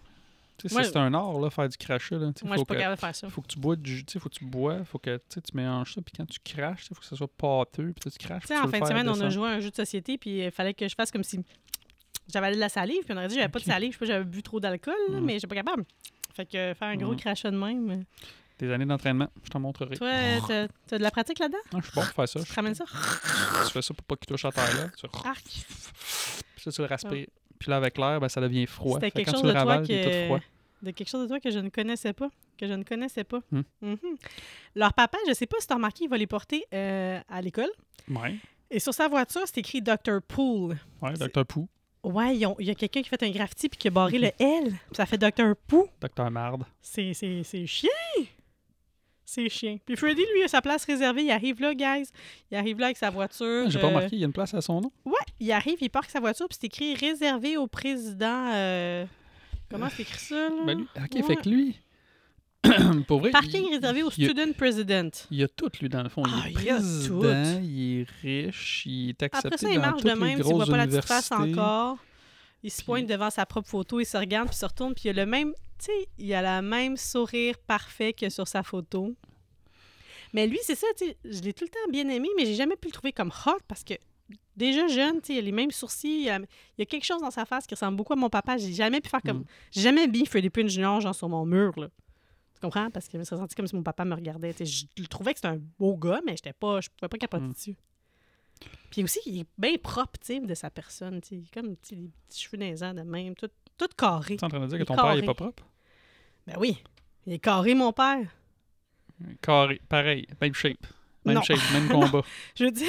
Ouais. 0.64 0.85
c'est- 0.85 0.97
un 0.97 1.12
art, 1.14 1.38
là, 1.38 1.51
faire 1.51 1.69
du 1.69 1.77
crachat. 1.77 2.16
Là. 2.16 2.27
Moi, 2.27 2.33
je 2.53 2.57
suis 2.57 2.64
pas 2.64 2.75
capable 2.77 2.95
de 2.97 3.01
faire 3.01 3.14
ça. 3.14 3.29
faut 3.31 3.42
que 3.42 3.47
tu 3.49 3.59
bois 3.59 3.77
du 3.77 3.97
jus, 3.99 4.05
faut 4.19 4.29
que 4.29 4.35
tu 4.35 4.45
bois, 4.45 4.85
faut 4.85 4.99
que 4.99 5.21
tu 5.29 5.40
mélanges 5.55 5.95
ça, 5.95 6.01
puis 6.03 6.12
quand 6.16 6.27
tu 6.27 6.38
craches, 6.45 6.87
il 6.90 6.95
faut 6.95 7.01
que 7.01 7.07
ça 7.07 7.16
soit 7.16 7.29
pâteux, 7.29 7.92
puis 7.99 8.11
tu 8.11 8.19
craches. 8.19 8.45
En 8.51 8.69
fin 8.69 8.81
de 8.81 8.87
semaine, 8.87 9.09
on 9.09 9.21
a 9.21 9.29
joué 9.31 9.49
à 9.49 9.53
un 9.53 9.61
jeu 9.61 9.71
de 9.71 9.77
société, 9.77 10.19
puis 10.19 10.45
il 10.45 10.51
fallait 10.51 10.75
que 10.75 10.88
je 10.88 10.95
fasse 10.95 11.11
comme 11.11 11.25
si 11.25 11.40
j'avais 12.33 12.53
de 12.55 12.59
la 12.61 12.69
salive, 12.69 13.03
puis 13.05 13.12
on 13.12 13.16
aurait 13.16 13.29
dit 13.29 13.35
que 13.35 13.40
j'avais 13.40 13.53
pas 13.53 13.59
de 13.61 13.64
salive, 13.64 13.92
je 13.92 13.95
sais 13.97 13.99
pas, 14.01 14.07
j'avais 14.07 14.25
bu 14.25 14.42
trop 14.42 14.59
d'alcool, 14.61 14.95
Mhm. 15.11 15.21
mais 15.21 15.35
j'étais 15.35 15.47
pas 15.47 15.55
capable. 15.57 15.85
Fait 16.35 16.45
que 16.47 16.75
faire 16.75 16.88
un 16.88 16.97
gros 16.97 17.12
Mhm. 17.12 17.16
crachat 17.21 17.51
de 17.51 17.57
même. 17.57 17.90
euh. 17.90 17.97
Des 18.59 18.71
années 18.73 18.87
d'entraînement, 18.87 19.29
je 19.45 19.51
t'en 19.51 19.61
montrerai. 19.61 19.97
Toi, 19.99 20.11
t'as 20.49 20.66
t'as 20.87 20.97
de 20.99 21.03
la 21.03 21.11
pratique 21.11 21.38
là-dedans? 21.38 21.59
Ah, 21.75 21.77
je 21.79 21.85
suis 21.85 21.95
bon 21.95 22.01
pour 22.01 22.11
faire 22.14 22.29
ça. 22.29 22.40
Tu 22.40 22.47
te 22.47 22.55
ramènes 22.55 22.75
ça? 22.75 22.85
Tu 23.66 23.71
fais 23.73 23.83
ça 23.83 23.92
pour 23.92 24.05
pas 24.07 24.16
qu'il 24.16 24.27
touche 24.27 24.47
à 24.47 24.51
terre, 24.53 24.75
là. 24.77 24.88
Tu... 24.99 25.07
Ça, 26.57 26.73
tu 26.73 26.81
le 26.81 26.87
raspires. 26.87 27.27
Puis 27.59 27.71
là, 27.71 27.77
avec 27.77 27.99
l'air, 27.99 28.21
ben, 28.21 28.29
ça 28.29 28.40
devient 28.40 28.66
froid. 28.66 28.99
C'était 29.01 29.11
quelque 29.11 29.31
chose 29.31 29.42
de 29.42 29.53
toi 29.53 29.79
que... 29.83 30.25
froid. 30.27 30.40
De 30.83 30.90
quelque 30.90 31.09
chose 31.09 31.23
de 31.23 31.29
toi 31.29 31.40
que 31.40 31.51
je 31.51 31.59
ne 31.59 31.69
connaissais 31.71 32.12
pas. 32.12 32.29
Que 32.59 32.66
je 32.66 32.73
ne 32.75 32.85
connaissais 32.85 33.25
pas. 33.25 33.40
Hmm. 33.51 33.62
Mhm. 33.81 33.99
Leur 34.75 34.92
papa, 34.92 35.19
je 35.27 35.33
sais 35.33 35.47
pas 35.47 35.57
si 35.59 35.66
tu 35.66 35.73
as 35.73 35.77
remarqué, 35.77 36.05
il 36.05 36.11
va 36.11 36.19
les 36.19 36.27
porter 36.27 36.64
euh, 36.73 37.19
à 37.29 37.40
l'école. 37.42 37.71
Ouais, 38.09 38.37
Et 38.71 38.79
sur 38.79 38.92
sa 38.95 39.09
voiture, 39.09 39.42
c'est 39.47 39.59
écrit 39.59 39.81
Dr. 39.83 40.21
Pool. 40.27 40.77
ouais, 41.03 41.14
Docteur 41.14 41.47
Pou, 41.47 41.69
Ouais, 42.05 42.37
il 42.37 42.40
y 42.40 42.71
a 42.71 42.75
quelqu'un 42.75 43.03
qui 43.03 43.09
a 43.12 43.19
fait 43.19 43.23
un 43.25 43.31
graffiti 43.31 43.69
puis 43.69 43.79
qui 43.79 43.88
a 43.88 43.90
barré 43.90 44.19
le 44.19 44.27
L. 44.38 44.69
Puis 44.69 44.79
ça 44.92 45.07
fait 45.07 45.19
Dr. 45.19 45.57
Pooh. 45.66 45.88
Docteur 46.01 46.31
Marde. 46.31 46.64
C'est, 46.81 47.12
c'est, 47.14 47.42
c'est 49.27 49.49
chien. 49.51 49.77
Puis 49.85 49.97
Freddy, 49.97 50.23
lui, 50.35 50.43
a 50.45 50.49
sa 50.49 50.62
place 50.62 50.85
réservée. 50.85 51.25
Il 51.25 51.31
arrive 51.31 51.61
là, 51.61 51.75
guys. 51.75 52.09
Il 52.51 52.57
arrive 52.57 52.79
là 52.79 52.87
avec 52.87 52.97
sa 52.97 53.11
voiture. 53.11 53.69
J'ai 53.69 53.79
pas 53.79 53.89
remarqué, 53.89 54.11
il 54.12 54.21
y 54.21 54.23
a 54.23 54.27
une 54.27 54.33
place 54.33 54.55
à 54.55 54.61
son 54.62 54.81
nom? 54.81 54.93
Ouais, 55.05 55.12
il 55.41 55.51
arrive, 55.53 55.77
il 55.81 55.91
parque 55.91 56.09
sa 56.11 56.21
voiture, 56.21 56.49
puis 56.49 56.57
c'est 56.61 56.67
écrit 56.69 56.95
réservé 56.95 57.57
au 57.59 57.67
président. 57.67 58.51
euh, 58.55 59.05
Comment 59.71 59.89
c'est 59.95 60.03
écrit 60.03 60.19
ça, 60.21 60.35
là? 60.37 60.51
Ben, 60.65 60.79
lui, 60.79 60.87
ok, 60.97 61.15
Ouais. 61.17 61.23
fait 61.23 61.37
que 61.37 61.49
lui, 61.49 61.77
pour 63.09 63.21
vrai, 63.21 63.31
Parking 63.31 63.65
il- 63.69 63.75
réservé 63.75 64.03
au 64.03 64.11
il 64.17 64.25
a- 64.25 64.29
student 64.29 64.53
president. 64.57 65.11
Il 65.31 65.39
y 65.39 65.43
a 65.43 65.49
tout, 65.49 65.71
lui, 65.81 65.89
dans 65.89 66.03
le 66.03 66.09
fond. 66.09 66.23
Il 66.27 66.33
Ah, 66.35 66.49
est 66.49 66.53
il 66.53 66.65
y 66.65 66.71
a 66.71 66.75
président, 66.77 67.21
tout. 67.21 67.61
il 67.65 68.01
est 68.01 68.07
riche, 68.23 68.83
il 68.87 69.09
est 69.11 69.23
accepté 69.23 69.49
Après 69.49 69.59
ça, 69.59 69.71
il 69.71 69.75
dans 69.77 69.81
marche 69.83 70.03
toutes 70.03 70.05
de 70.05 70.09
les 70.15 70.21
même, 70.21 70.37
tu 70.37 70.43
grosses 70.43 70.57
vois 70.57 70.67
pas 70.67 70.77
la 70.79 70.87
petite 70.87 71.05
face 71.05 71.33
encore. 71.33 71.99
Il 72.66 72.70
se 72.72 72.79
Puis- 72.79 72.87
pointe 72.87 73.07
devant 73.07 73.31
sa 73.31 73.46
propre 73.46 73.68
photo, 73.68 74.00
il 74.00 74.05
se 74.07 74.16
regarde, 74.16 74.48
puis 74.48 74.57
il 74.57 74.59
se 74.59 74.66
retourne, 74.66 74.92
puis 74.92 75.05
il 75.05 75.11
a 75.11 75.24
le 75.24 75.26
même, 75.31 75.52
tu 75.79 75.85
sais, 75.85 76.09
il 76.18 76.35
a 76.35 76.61
le 76.61 76.66
même 76.66 76.96
sourire 76.96 77.57
parfait 77.59 78.12
que 78.12 78.29
sur 78.29 78.48
sa 78.48 78.64
photo. 78.64 79.14
Mais 80.33 80.48
lui, 80.48 80.59
c'est 80.62 80.74
ça, 80.74 80.88
tu 80.98 81.07
sais, 81.07 81.16
je 81.24 81.40
l'ai 81.42 81.52
tout 81.52 81.62
le 81.64 81.70
temps 81.70 81.90
bien 81.92 82.09
aimé, 82.09 82.29
mais 82.37 82.44
j'ai 82.44 82.57
jamais 82.57 82.74
pu 82.76 82.88
le 82.88 82.92
trouver 82.92 83.12
comme 83.12 83.31
hot 83.46 83.61
parce 83.68 83.85
que 83.85 83.94
déjà 84.57 84.88
jeune, 84.88 85.20
tu 85.20 85.29
sais, 85.29 85.35
il 85.35 85.38
a 85.38 85.42
les 85.42 85.52
mêmes 85.52 85.70
sourcils, 85.70 86.22
il 86.22 86.29
a, 86.29 86.38
il 86.38 86.46
y 86.79 86.83
a 86.83 86.87
quelque 86.87 87.05
chose 87.05 87.20
dans 87.20 87.31
sa 87.31 87.44
face 87.44 87.68
qui 87.68 87.74
ressemble 87.74 87.96
beaucoup 87.96 88.14
à 88.14 88.16
mon 88.16 88.29
papa. 88.29 88.57
J'ai 88.57 88.72
jamais 88.72 89.00
pu 89.00 89.09
faire 89.09 89.22
comme, 89.22 89.38
Mm. 89.38 89.44
j'ai 89.70 89.81
jamais 89.83 90.09
mis 90.09 90.26
Freddie 90.26 90.50
Prinze 90.50 90.72
Jr. 90.72 91.00
genre 91.00 91.14
sur 91.14 91.29
mon 91.29 91.46
mur, 91.46 91.72
là. 91.79 91.88
Tu 92.55 92.61
comprends? 92.61 92.90
Parce 92.90 93.07
que 93.07 93.12
je 93.12 93.18
me 93.18 93.24
serais 93.24 93.40
senti 93.40 93.55
comme 93.55 93.66
si 93.68 93.76
mon 93.76 93.83
papa 93.85 94.05
me 94.05 94.14
regardait. 94.14 94.52
Tu 94.55 94.66
sais, 94.66 94.87
je 94.96 95.02
le 95.02 95.07
trouvais 95.07 95.35
que 95.35 95.38
c'était 95.38 95.55
un 95.55 95.61
beau 95.79 95.96
gars, 95.96 96.20
mais 96.26 96.33
j'étais 96.37 96.55
pas, 96.55 96.81
je 96.81 96.88
pouvais 96.88 97.09
pas 97.09 97.18
capoter 97.18 97.44
Mm. 97.44 97.52
dessus. 97.52 97.76
Puis 98.90 99.03
aussi, 99.05 99.19
il 99.27 99.40
est 99.40 99.47
bien 99.59 99.75
propre, 99.83 100.19
tu 100.21 100.27
sais, 100.35 100.40
de 100.40 100.55
sa 100.55 100.71
personne. 100.71 101.21
tu 101.21 101.29
sais. 101.29 101.35
Il 101.37 101.45
est 101.45 101.55
comme 101.55 101.77
tu 101.77 101.97
des 101.97 102.11
petits 102.29 102.42
cheveux 102.42 102.57
les 102.59 102.83
airs 102.83 102.95
de 102.95 103.03
même, 103.03 103.35
tout, 103.35 103.49
tout 103.77 103.88
carré. 103.97 104.37
Tu 104.37 104.42
es 104.42 104.45
en 104.45 104.49
train 104.49 104.61
de 104.61 104.66
dire 104.66 104.79
que 104.79 104.85
ton 104.85 104.95
père 104.97 105.14
il 105.14 105.23
est 105.23 105.27
pas 105.27 105.35
propre? 105.35 105.64
Ben 106.47 106.55
oui, 106.59 106.83
il 107.27 107.35
est 107.35 107.38
carré, 107.38 107.75
mon 107.75 107.92
père. 107.92 108.27
Carré, 109.40 109.81
pareil, 109.88 110.27
même 110.40 110.55
shape. 110.55 110.87
Même 111.25 111.37
Non. 111.37 111.42
shape, 111.42 111.59
même 111.73 111.88
combat. 111.88 112.23
Je 112.55 112.64
veux 112.64 112.71
dire, 112.71 112.88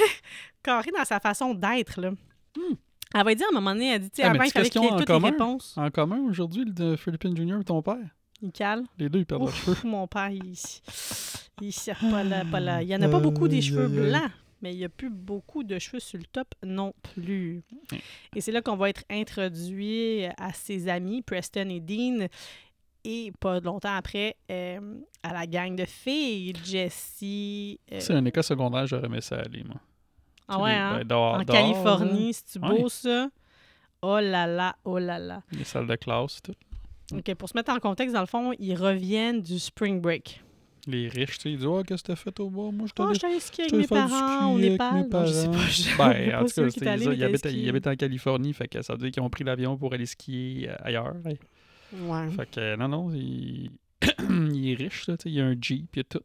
carré 0.62 0.90
dans 0.96 1.04
sa 1.04 1.20
façon 1.20 1.54
d'être, 1.54 2.00
là. 2.00 2.10
Elle 3.14 3.24
va 3.24 3.34
dire 3.34 3.46
à 3.46 3.50
un 3.52 3.60
moment 3.60 3.72
donné, 3.72 3.92
elle 3.94 4.00
dit, 4.02 4.10
tu 4.10 4.16
sais, 4.16 4.22
Ah, 4.22 4.30
mais 4.32 4.36
avant, 4.38 4.44
il 4.44 4.50
fallait 4.52 4.70
qu'il 4.70 4.84
ait 4.84 4.96
les 4.98 5.04
commun? 5.04 5.30
réponses. 5.30 5.74
En 5.76 5.90
commun 5.90 6.20
aujourd'hui, 6.28 6.64
le 6.64 6.72
de 6.72 6.96
Philippine 6.96 7.36
Junior 7.36 7.60
et 7.60 7.64
ton 7.64 7.80
père? 7.82 7.96
Il 8.42 8.52
cale. 8.52 8.84
Les 8.98 9.08
deux, 9.08 9.20
ils 9.20 9.26
perdent 9.26 9.42
leurs 9.44 9.54
cheveux. 9.54 9.76
Mon 9.88 10.06
père, 10.06 10.30
il, 10.30 10.54
il 11.62 11.72
sert 11.72 11.98
pas 11.98 12.22
là, 12.22 12.44
pas 12.44 12.60
là. 12.60 12.82
Il 12.82 12.88
y 12.88 12.94
en 12.94 13.02
a 13.02 13.08
pas 13.08 13.18
beaucoup 13.20 13.48
des 13.48 13.60
cheveux 13.62 13.88
blancs, 13.88 14.30
mais 14.62 14.72
il 14.72 14.78
y 14.78 14.84
a 14.84 14.88
plus 14.88 15.10
beaucoup 15.10 15.62
de 15.64 15.78
cheveux 15.78 16.00
sur 16.00 16.18
le 16.18 16.24
top 16.24 16.48
non 16.64 16.92
plus. 17.14 17.62
Et 18.34 18.40
c'est 18.40 18.52
là 18.52 18.60
qu'on 18.62 18.76
va 18.76 18.90
être 18.90 19.04
introduit 19.10 20.24
à 20.36 20.52
ses 20.52 20.88
amis, 20.88 21.22
Preston 21.22 21.68
et 21.68 21.80
Dean, 21.80 22.26
et 23.04 23.32
pas 23.40 23.60
longtemps 23.60 23.94
après, 23.94 24.36
euh, 24.50 24.98
à 25.22 25.32
la 25.32 25.46
gang 25.46 25.74
de 25.76 25.84
filles, 25.84 26.52
Jessie. 26.64 27.78
euh, 27.92 28.00
C'est 28.00 28.14
un 28.14 28.24
école 28.24 28.42
secondaire, 28.42 28.86
j'aurais 28.86 29.06
aimé 29.06 29.20
ça 29.20 29.36
aller, 29.36 29.62
moi. 29.64 29.76
ah 30.48 30.60
ouais, 30.60 30.72
hein? 30.72 30.98
ben, 30.98 31.04
dehors- 31.06 31.34
en 31.34 31.42
dehors, 31.44 31.46
Californie, 31.46 32.32
c'est-tu 32.34 32.58
Ouais. 32.64 32.68
beau 32.82 32.88
ça? 32.88 33.28
Oh 34.02 34.18
là 34.20 34.46
là, 34.46 34.76
oh 34.84 34.98
là 34.98 35.18
là. 35.18 35.26
là, 35.36 35.42
Les 35.52 35.64
salles 35.64 35.86
de 35.86 35.96
classe, 35.96 36.40
tout. 36.42 36.54
OK, 37.12 37.34
pour 37.36 37.48
se 37.48 37.56
mettre 37.56 37.72
en 37.72 37.78
contexte, 37.78 38.14
dans 38.14 38.20
le 38.20 38.26
fond, 38.26 38.52
ils 38.58 38.74
reviennent 38.76 39.40
du 39.40 39.58
spring 39.58 40.00
break. 40.00 40.42
Les 40.86 41.08
riches, 41.08 41.38
tu 41.38 41.42
sais, 41.42 41.50
ils 41.52 41.56
disent 41.58 41.66
Oh, 41.66 41.82
qu'est-ce 41.86 42.02
que 42.02 42.08
t'as 42.08 42.16
fait 42.16 42.38
au 42.40 42.48
bois 42.50 42.70
Moi, 42.72 42.86
je 42.86 43.02
Oh, 43.02 43.08
je 43.12 43.18
suis 43.18 43.26
allée 43.26 43.40
skier 43.40 43.64
avec 43.64 43.74
mes 43.74 43.86
parents 43.86 44.52
au 44.54 44.58
Népal. 44.58 44.94
mes 44.94 45.08
Non, 45.08 45.24
je 45.26 45.32
sais 45.32 45.48
pas. 45.48 45.66
je- 45.68 45.98
Ben, 45.98 46.34
en 46.36 46.44
tout 46.46 46.80
cas, 46.80 46.90
allé, 46.92 47.04
ils, 47.06 47.12
il 47.14 47.24
habitent, 47.24 47.44
ils 47.50 47.68
habitent 47.68 47.86
en 47.86 47.96
Californie, 47.96 48.52
fait 48.54 48.68
que 48.68 48.80
ça 48.82 48.94
veut 48.94 48.98
dire 49.00 49.10
qu'ils 49.10 49.22
ont 49.22 49.30
pris 49.30 49.44
l'avion 49.44 49.76
pour 49.76 49.92
aller 49.92 50.06
skier 50.06 50.70
euh, 50.70 50.74
ailleurs. 50.82 51.14
hein. 51.26 51.32
Ouais. 52.02 52.30
Fait 52.30 52.50
que, 52.50 52.76
non, 52.76 52.88
non, 52.88 53.10
il, 53.14 53.70
il 54.54 54.70
est 54.70 54.74
riche, 54.74 55.08
là, 55.08 55.16
tu 55.16 55.24
sais, 55.24 55.28
il 55.30 55.34
y 55.36 55.40
a 55.40 55.46
un 55.46 55.56
Jeep, 55.60 55.88
il 55.94 55.98
y 55.98 56.00
a 56.00 56.04
tout. 56.04 56.20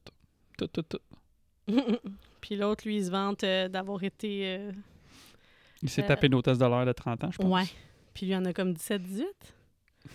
Tout, 0.57 0.67
tout, 0.67 0.83
tout. 0.83 0.99
Puis 2.41 2.55
l'autre, 2.57 2.83
lui, 2.85 2.97
il 2.97 3.05
se 3.05 3.09
vante 3.11 3.43
euh, 3.43 3.67
d'avoir 3.69 4.03
été. 4.03 4.41
euh, 4.57 4.71
Il 5.81 5.89
s'est 5.89 6.03
Euh, 6.03 6.07
tapé 6.07 6.27
une 6.27 6.35
hôtesse 6.35 6.57
de 6.57 6.65
l'air 6.65 6.85
de 6.85 6.91
30 6.91 7.23
ans, 7.23 7.31
je 7.31 7.37
pense. 7.37 7.45
Ouais. 7.51 7.67
Puis 8.13 8.25
lui, 8.25 8.33
il 8.33 8.35
en 8.37 8.45
a 8.45 8.53
comme 8.53 8.73
17-18. 8.73 9.23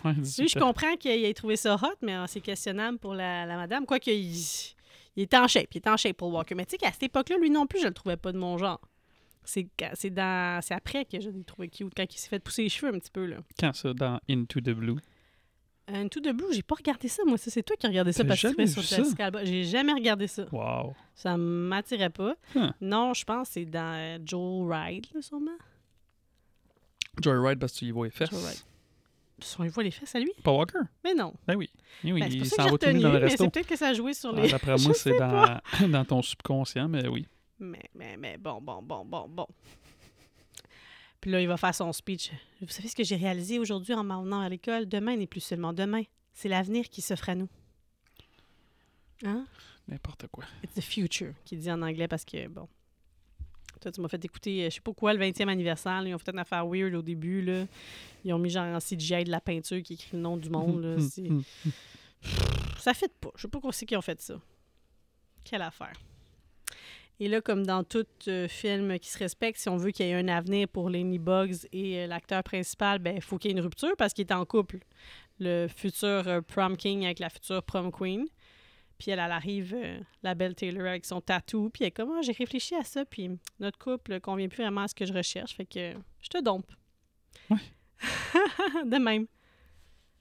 Ouais, 0.05 0.13
Lui, 0.13 0.21
18 0.23 0.49
je 0.49 0.59
comprends 0.59 0.97
qu'il 0.97 1.25
ait 1.25 1.35
trouvé 1.35 1.57
ça 1.57 1.75
hot, 1.75 1.97
mais 2.03 2.15
euh, 2.15 2.27
c'est 2.27 2.41
questionnable 2.41 2.99
pour 2.99 3.15
la, 3.15 3.47
la 3.47 3.57
madame. 3.57 3.87
Quoique, 3.87 4.11
il, 4.11 4.35
il 5.17 5.23
était 5.23 5.39
en 5.39 5.49
shape. 5.49 5.69
Il 5.75 5.79
était 5.79 5.91
en 5.91 5.97
shape 5.97 6.17
pour 6.17 6.33
Walker. 6.33 6.55
Mais 6.55 6.65
tu 6.67 6.73
sais 6.73 6.79
qu'à 6.79 6.93
cette 6.93 7.03
époque-là, 7.05 7.37
lui 7.39 7.51
non 7.51 7.67
plus, 7.67 7.81
je 7.81 7.87
le 7.87 7.95
trouvais 7.95 8.17
pas 8.17 8.33
de 8.33 8.39
mon 8.39 8.59
genre. 8.59 8.81
C'est 9.45 9.67
c'est 9.95 10.11
dans 10.11 10.61
c'est 10.63 10.75
après 10.75 11.07
que 11.07 11.19
je 11.21 11.31
l'ai 11.31 11.43
trouvé 11.43 11.69
cute, 11.69 11.93
quand 11.97 12.05
il 12.05 12.19
s'est 12.19 12.29
fait 12.29 12.39
pousser 12.39 12.65
les 12.65 12.69
cheveux 12.69 12.95
un 12.95 12.99
petit 12.99 13.11
peu. 13.11 13.25
là. 13.25 13.39
Quand 13.59 13.73
ça, 13.75 13.95
dans 13.95 14.21
Into 14.29 14.61
the 14.61 14.71
Blue? 14.71 14.99
Un 15.91 16.07
tout 16.09 16.21
de 16.21 16.33
blue, 16.33 16.45
j'ai 16.53 16.61
pas 16.63 16.75
regardé 16.75 17.09
ça, 17.09 17.23
moi. 17.27 17.39
C'est 17.39 17.63
toi 17.63 17.75
qui 17.75 17.87
as 17.87 17.89
regardé 17.89 18.13
ça 18.13 18.23
parce 18.23 18.43
que 18.43 18.67
sur? 18.67 18.83
Jessica. 18.83 19.31
J'ai 19.43 19.65
jamais 19.65 19.95
regardé 19.95 20.27
ça. 20.27 20.45
Wow. 20.53 20.95
Ça 21.15 21.39
m'attirait 21.39 22.11
pas. 22.11 22.35
Huh. 22.55 22.73
Non, 22.83 23.15
je 23.15 23.25
pense 23.25 23.49
que 23.49 23.55
c'est 23.55 23.65
dans 23.65 23.95
euh, 23.97 24.19
Joe 24.23 24.71
Ride, 24.71 25.07
là, 25.15 25.23
sûrement. 25.23 25.57
Joyride, 27.23 27.59
parce 27.59 27.73
que 27.73 27.79
tu 27.79 27.85
y 27.87 27.91
vois 27.91 28.07
les 28.07 28.11
fesses. 28.11 28.65
Joe 29.41 29.49
Ride. 29.51 29.57
On 29.61 29.65
y 29.65 29.69
voit 29.69 29.83
les 29.83 29.91
fesses 29.91 30.15
à 30.15 30.21
lui? 30.21 30.33
Pas 30.43 30.53
Walker 30.53 30.79
Mais 31.05 31.15
non. 31.15 31.35
Ben 31.47 31.57
oui. 31.57 31.71
Eh 32.05 32.13
oui, 32.13 32.21
Ben, 32.21 32.31
c'est 32.31 32.37
il 32.39 32.47
s'en 32.47 32.57
va 32.57 32.63
tout 32.65 32.69
nu 32.69 32.73
retenu, 32.73 33.01
dans 33.01 33.13
le 33.13 33.19
resto. 33.19 33.45
c'est 33.45 33.51
peut-être 33.51 33.67
que 33.69 33.77
ça 33.77 33.89
a 33.89 33.95
joué 33.95 34.15
sur 34.15 34.37
Ah, 34.37 34.41
les... 34.41 34.51
D'après 34.51 34.77
moi, 34.83 34.95
c'est 34.95 35.17
dans, 35.19 35.61
dans 35.89 36.05
ton 36.05 36.23
subconscient, 36.23 36.89
mais 36.89 37.07
oui. 37.09 37.27
Mais, 37.61 37.83
mais, 37.95 38.17
mais, 38.17 38.37
bon, 38.39 38.61
bon, 38.61 38.83
bon, 38.83 39.05
bon, 39.05 39.29
bon. 39.29 39.47
Puis 41.21 41.31
là, 41.33 41.41
il 41.41 41.49
va 41.49 41.57
faire 41.57 41.75
son 41.75 41.93
speech. 41.93 42.31
Vous 42.61 42.69
savez 42.69 42.89
ce 42.89 42.95
que 42.95 43.03
j'ai 43.03 43.17
réalisé 43.17 43.59
aujourd'hui 43.59 43.95
en 43.95 44.05
m'en 44.05 44.23
venant 44.23 44.41
à 44.41 44.49
l'école? 44.49 44.87
Demain 44.89 45.17
n'est 45.17 45.27
plus 45.27 45.41
seulement 45.41 45.73
demain. 45.73 46.03
C'est 46.33 46.49
l'avenir 46.49 46.89
qui 46.89 47.03
s'offre 47.03 47.29
à 47.31 47.35
nous. 47.35 47.49
Hein? 49.25 49.45
N'importe 49.89 50.27
quoi. 50.29 50.45
It's 50.63 50.75
the 50.75 50.81
future, 50.81 51.33
qu'il 51.45 51.59
dit 51.59 51.73
en 51.73 51.83
anglais 51.83 52.07
parce 52.07 52.25
que, 52.25 52.47
bon. 52.47 52.69
Toi, 53.81 53.93
tu 53.93 54.01
m'as 54.01 54.09
fait 54.09 54.25
écouter, 54.25 54.65
euh, 54.65 54.71
je 54.71 54.77
sais 54.77 54.81
pas 54.81 54.93
quoi, 54.93 55.13
le 55.15 55.21
20e 55.21 55.49
anniversaire. 55.49 56.03
là, 56.03 56.09
ils 56.09 56.15
ont 56.15 56.19
fait 56.19 56.31
une 56.31 56.39
affaire 56.39 56.67
weird 56.67 56.95
au 56.95 57.03
début. 57.03 57.43
Là. 57.43 57.67
Ils 58.25 58.33
ont 58.33 58.39
mis 58.39 58.51
genre 58.51 58.65
en 58.65 58.79
CGI 58.79 59.25
de 59.25 59.31
la 59.31 59.41
peinture 59.41 59.83
qui 59.83 59.95
écrit 59.95 60.11
le 60.17 60.21
nom 60.21 60.37
du 60.37 60.51
monde. 60.51 60.83
Là. 60.83 60.97
Ça 62.79 62.95
fait 62.95 63.13
pas. 63.21 63.31
Je 63.37 63.43
sais 63.43 63.49
pas 63.49 63.61
quoi 63.61 63.73
c'est 63.73 63.87
qui 63.87 63.97
ont 63.97 64.03
fait 64.03 64.21
ça. 64.21 64.41
Quelle 65.45 65.63
affaire. 65.63 65.95
Et 67.21 67.29
là, 67.29 67.41
comme 67.41 67.67
dans 67.67 67.83
tout 67.83 68.07
euh, 68.29 68.47
film 68.47 68.99
qui 69.01 69.11
se 69.11 69.19
respecte, 69.19 69.59
si 69.59 69.69
on 69.69 69.77
veut 69.77 69.91
qu'il 69.91 70.07
y 70.07 70.11
ait 70.11 70.15
un 70.15 70.29
avenir 70.29 70.69
pour 70.69 70.89
Lenny 70.89 71.19
Bugs 71.19 71.67
et 71.73 71.99
euh, 71.99 72.07
l'acteur 72.07 72.45
principal, 72.45 73.01
ben 73.01 73.17
il 73.17 73.23
faut 73.23 73.39
qu'il 73.39 73.51
y 73.51 73.55
ait 73.55 73.57
une 73.57 73.65
rupture 73.65 73.97
parce 73.97 74.13
qu'il 74.13 74.25
est 74.25 74.33
en 74.33 74.45
couple. 74.45 74.79
Le 75.41 75.67
futur 75.67 76.29
euh, 76.29 76.41
prom 76.41 76.77
king 76.77 77.05
avec 77.05 77.19
la 77.19 77.29
future 77.29 77.63
prom 77.63 77.91
queen. 77.91 78.27
Puis 78.99 79.11
elle, 79.11 79.21
elle 79.21 79.31
arrive, 79.33 79.75
euh, 79.77 79.99
la 80.23 80.35
belle 80.35 80.55
Taylor, 80.55 80.87
avec 80.89 81.05
son 81.05 81.21
tatou. 81.21 81.71
Puis 81.73 81.83
elle 81.85 81.89
est 81.89 81.93
comme, 81.93 82.11
Ah, 82.17 82.21
j'ai 82.23 82.33
réfléchi 82.33 82.75
à 82.75 82.83
ça. 82.85 83.05
Puis 83.05 83.31
notre 83.61 83.79
couple 83.79 84.21
convient 84.21 84.49
plus 84.49 84.63
vraiment 84.63 84.83
à 84.83 84.89
ce 84.89 84.95
que 84.95 85.07
je 85.07 85.13
recherche. 85.13 85.55
Fait 85.55 85.67
que 85.67 85.95
je 86.21 86.29
te 86.29 86.43
dompe. 86.43 86.67
Ouais. 87.51 87.57
de 88.85 88.97
même. 88.99 89.27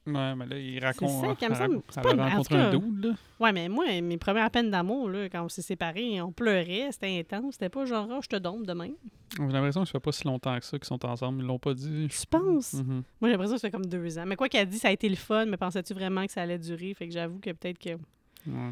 Ouais, 0.05 0.35
mais 0.35 0.45
là, 0.45 0.57
il 0.57 0.79
raconte. 0.79 1.09
ça, 1.09 1.35
qu'il 1.35 1.49
me 1.49 1.53
elle 1.53 1.57
semble. 1.57 1.75
raconte- 1.75 1.85
C'est 1.89 1.99
Elle 1.99 2.17
pas 2.17 2.43
tout 2.43 2.55
un 2.55 2.77
dude, 2.77 3.05
là. 3.05 3.13
Ouais, 3.41 3.51
mais 3.51 3.67
moi, 3.67 3.85
mes 4.01 4.17
premières 4.17 4.49
peines 4.49 4.71
d'amour, 4.71 5.09
là, 5.09 5.27
quand 5.27 5.43
on 5.43 5.49
s'est 5.49 5.61
séparés, 5.61 6.21
on 6.21 6.31
pleurait, 6.31 6.87
c'était 6.93 7.19
intense. 7.19 7.55
C'était 7.55 7.67
pas 7.67 7.83
genre, 7.85 8.07
oh, 8.09 8.19
je 8.21 8.27
te 8.29 8.37
dompe 8.37 8.65
demain. 8.65 8.91
J'ai 9.37 9.45
l'impression 9.47 9.81
que 9.81 9.87
ça 9.87 9.91
fait 9.91 9.99
pas 9.99 10.13
si 10.13 10.23
longtemps 10.23 10.57
que 10.57 10.63
ça 10.65 10.79
qu'ils 10.79 10.87
sont 10.87 11.05
ensemble. 11.05 11.41
Ils 11.43 11.45
l'ont 11.47 11.59
pas 11.59 11.73
dit. 11.73 12.07
Tu 12.09 12.25
penses? 12.27 12.75
Mhm. 12.75 13.03
Moi, 13.19 13.29
j'ai 13.29 13.31
l'impression 13.31 13.55
que 13.55 13.61
c'était 13.61 13.71
comme 13.71 13.85
deux 13.85 14.17
ans. 14.17 14.23
Mais 14.25 14.37
quoi 14.37 14.47
qu'elle 14.47 14.69
dit, 14.69 14.79
ça 14.79 14.87
a 14.87 14.91
été 14.91 15.09
le 15.09 15.17
fun, 15.17 15.45
mais 15.45 15.57
pensais-tu 15.57 15.93
vraiment 15.93 16.25
que 16.25 16.31
ça 16.31 16.41
allait 16.43 16.57
durer? 16.59 16.93
Fait 16.93 17.07
que 17.07 17.13
j'avoue 17.13 17.39
que 17.39 17.49
peut-être 17.51 17.77
que 17.77 17.97
Ouais. 18.47 18.71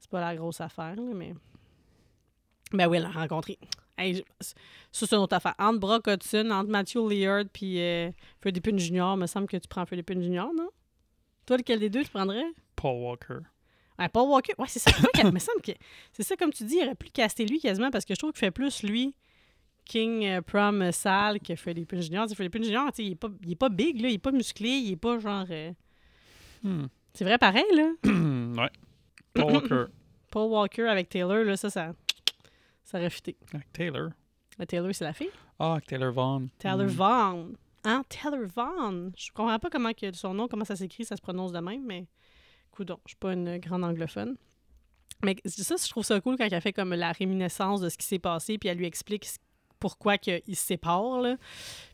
c'est 0.00 0.10
pas 0.10 0.20
la 0.20 0.34
grosse 0.36 0.60
affaire, 0.60 0.96
là, 0.96 1.02
mais. 1.14 1.34
Ben 2.72 2.88
oui, 2.88 2.96
elle 2.96 3.02
l'a 3.04 3.10
rencontré. 3.10 3.58
Hey, 3.98 4.14
je- 4.14 4.22
ça, 4.40 4.54
c'est 5.06 5.12
une 5.12 5.18
autre 5.22 5.36
affaire. 5.36 5.54
Entre 5.58 5.78
Brock 5.78 6.06
Hudson, 6.06 6.50
entre 6.50 6.70
Matthew 6.70 7.08
Leard 7.08 7.44
puis 7.52 7.78
euh, 7.80 8.10
Pinn 8.40 8.78
Jr., 8.78 9.16
me 9.16 9.26
semble 9.26 9.46
que 9.46 9.56
tu 9.58 9.68
prends 9.68 9.84
Pinn 10.02 10.22
Jr., 10.22 10.46
non? 10.56 10.70
Toi, 11.46 11.58
lequel 11.58 11.78
des 11.80 11.90
deux 11.90 12.02
tu 12.02 12.10
prendrais? 12.10 12.44
Paul 12.76 13.02
Walker. 13.02 13.38
Ouais, 13.98 14.08
Paul 14.08 14.28
Walker. 14.30 14.54
Ouais, 14.58 14.66
c'est 14.68 14.78
ça. 14.78 14.90
Me 15.30 15.38
semble 15.38 15.60
que. 15.62 15.72
C'est 16.12 16.22
ça, 16.22 16.36
comme 16.36 16.52
tu 16.52 16.64
dis, 16.64 16.76
il 16.80 16.84
aurait 16.84 16.94
pu 16.94 17.10
caster 17.10 17.44
lui 17.44 17.60
quasiment 17.60 17.90
parce 17.90 18.04
que 18.06 18.14
je 18.14 18.18
trouve 18.18 18.32
qu'il 18.32 18.40
fait 18.40 18.50
plus 18.50 18.82
lui. 18.82 19.14
King 19.84 20.24
euh, 20.24 20.40
Prom 20.40 20.80
euh, 20.80 20.92
sale 20.92 21.40
que 21.40 21.52
Pinn 21.84 22.00
Jr., 22.00 22.16
tu 22.88 22.94
sais, 22.94 23.04
il 23.04 23.12
est 23.12 23.16
pas, 23.16 23.28
il 23.44 23.52
est 23.52 23.56
pas 23.56 23.68
big, 23.68 24.00
là, 24.00 24.08
il 24.08 24.14
est 24.14 24.18
pas 24.18 24.30
musclé, 24.32 24.68
il 24.70 24.92
est 24.92 24.96
pas 24.96 25.18
genre. 25.18 25.44
euh, 25.50 25.72
Hmm. 26.62 26.86
C'est 27.12 27.24
vrai 27.24 27.36
pareil, 27.38 27.64
là? 27.74 27.90
ouais. 28.04 28.70
Paul 29.34 29.52
Walker. 29.54 29.84
Paul 30.30 30.50
Walker 30.50 30.86
avec 30.88 31.08
Taylor, 31.08 31.44
là, 31.44 31.56
ça, 31.56 31.70
ça. 31.70 31.92
Ça 32.84 32.98
aurait 32.98 33.10
fité. 33.10 33.36
Avec 33.52 33.72
Taylor. 33.72 34.10
Mais 34.58 34.66
Taylor, 34.66 34.94
c'est 34.94 35.04
la 35.04 35.12
fille. 35.12 35.30
Ah, 35.58 35.72
avec 35.72 35.86
Taylor 35.86 36.12
Vaughn. 36.12 36.48
Taylor 36.58 36.86
Hmm. 36.86 36.88
Vaughn. 36.88 37.56
Hein? 37.84 38.02
Taylor 38.08 38.46
Vaughn. 38.54 39.12
Je 39.16 39.30
comprends 39.32 39.58
pas 39.58 39.70
comment 39.70 39.92
que 39.92 40.12
son 40.14 40.34
nom, 40.34 40.48
comment 40.48 40.64
ça 40.64 40.76
s'écrit, 40.76 41.04
ça 41.04 41.16
se 41.16 41.22
prononce 41.22 41.52
de 41.52 41.58
même, 41.60 41.84
mais 41.84 42.06
coudon, 42.70 42.98
je 43.06 43.10
suis 43.10 43.16
pas 43.16 43.32
une 43.34 43.58
grande 43.58 43.84
anglophone. 43.84 44.36
Mais 45.24 45.36
ça, 45.44 45.76
je 45.76 45.88
trouve 45.88 46.04
ça 46.04 46.20
cool 46.20 46.36
quand 46.36 46.48
elle 46.50 46.60
fait 46.60 46.72
comme 46.72 46.94
la 46.94 47.12
réminiscence 47.12 47.80
de 47.80 47.88
ce 47.88 47.96
qui 47.96 48.06
s'est 48.06 48.18
passé, 48.18 48.58
puis 48.58 48.68
elle 48.68 48.78
lui 48.78 48.86
explique 48.86 49.26
pourquoi 49.78 50.18
qu'ils 50.18 50.42
se 50.56 50.64
séparent, 50.64 51.20
là. 51.20 51.36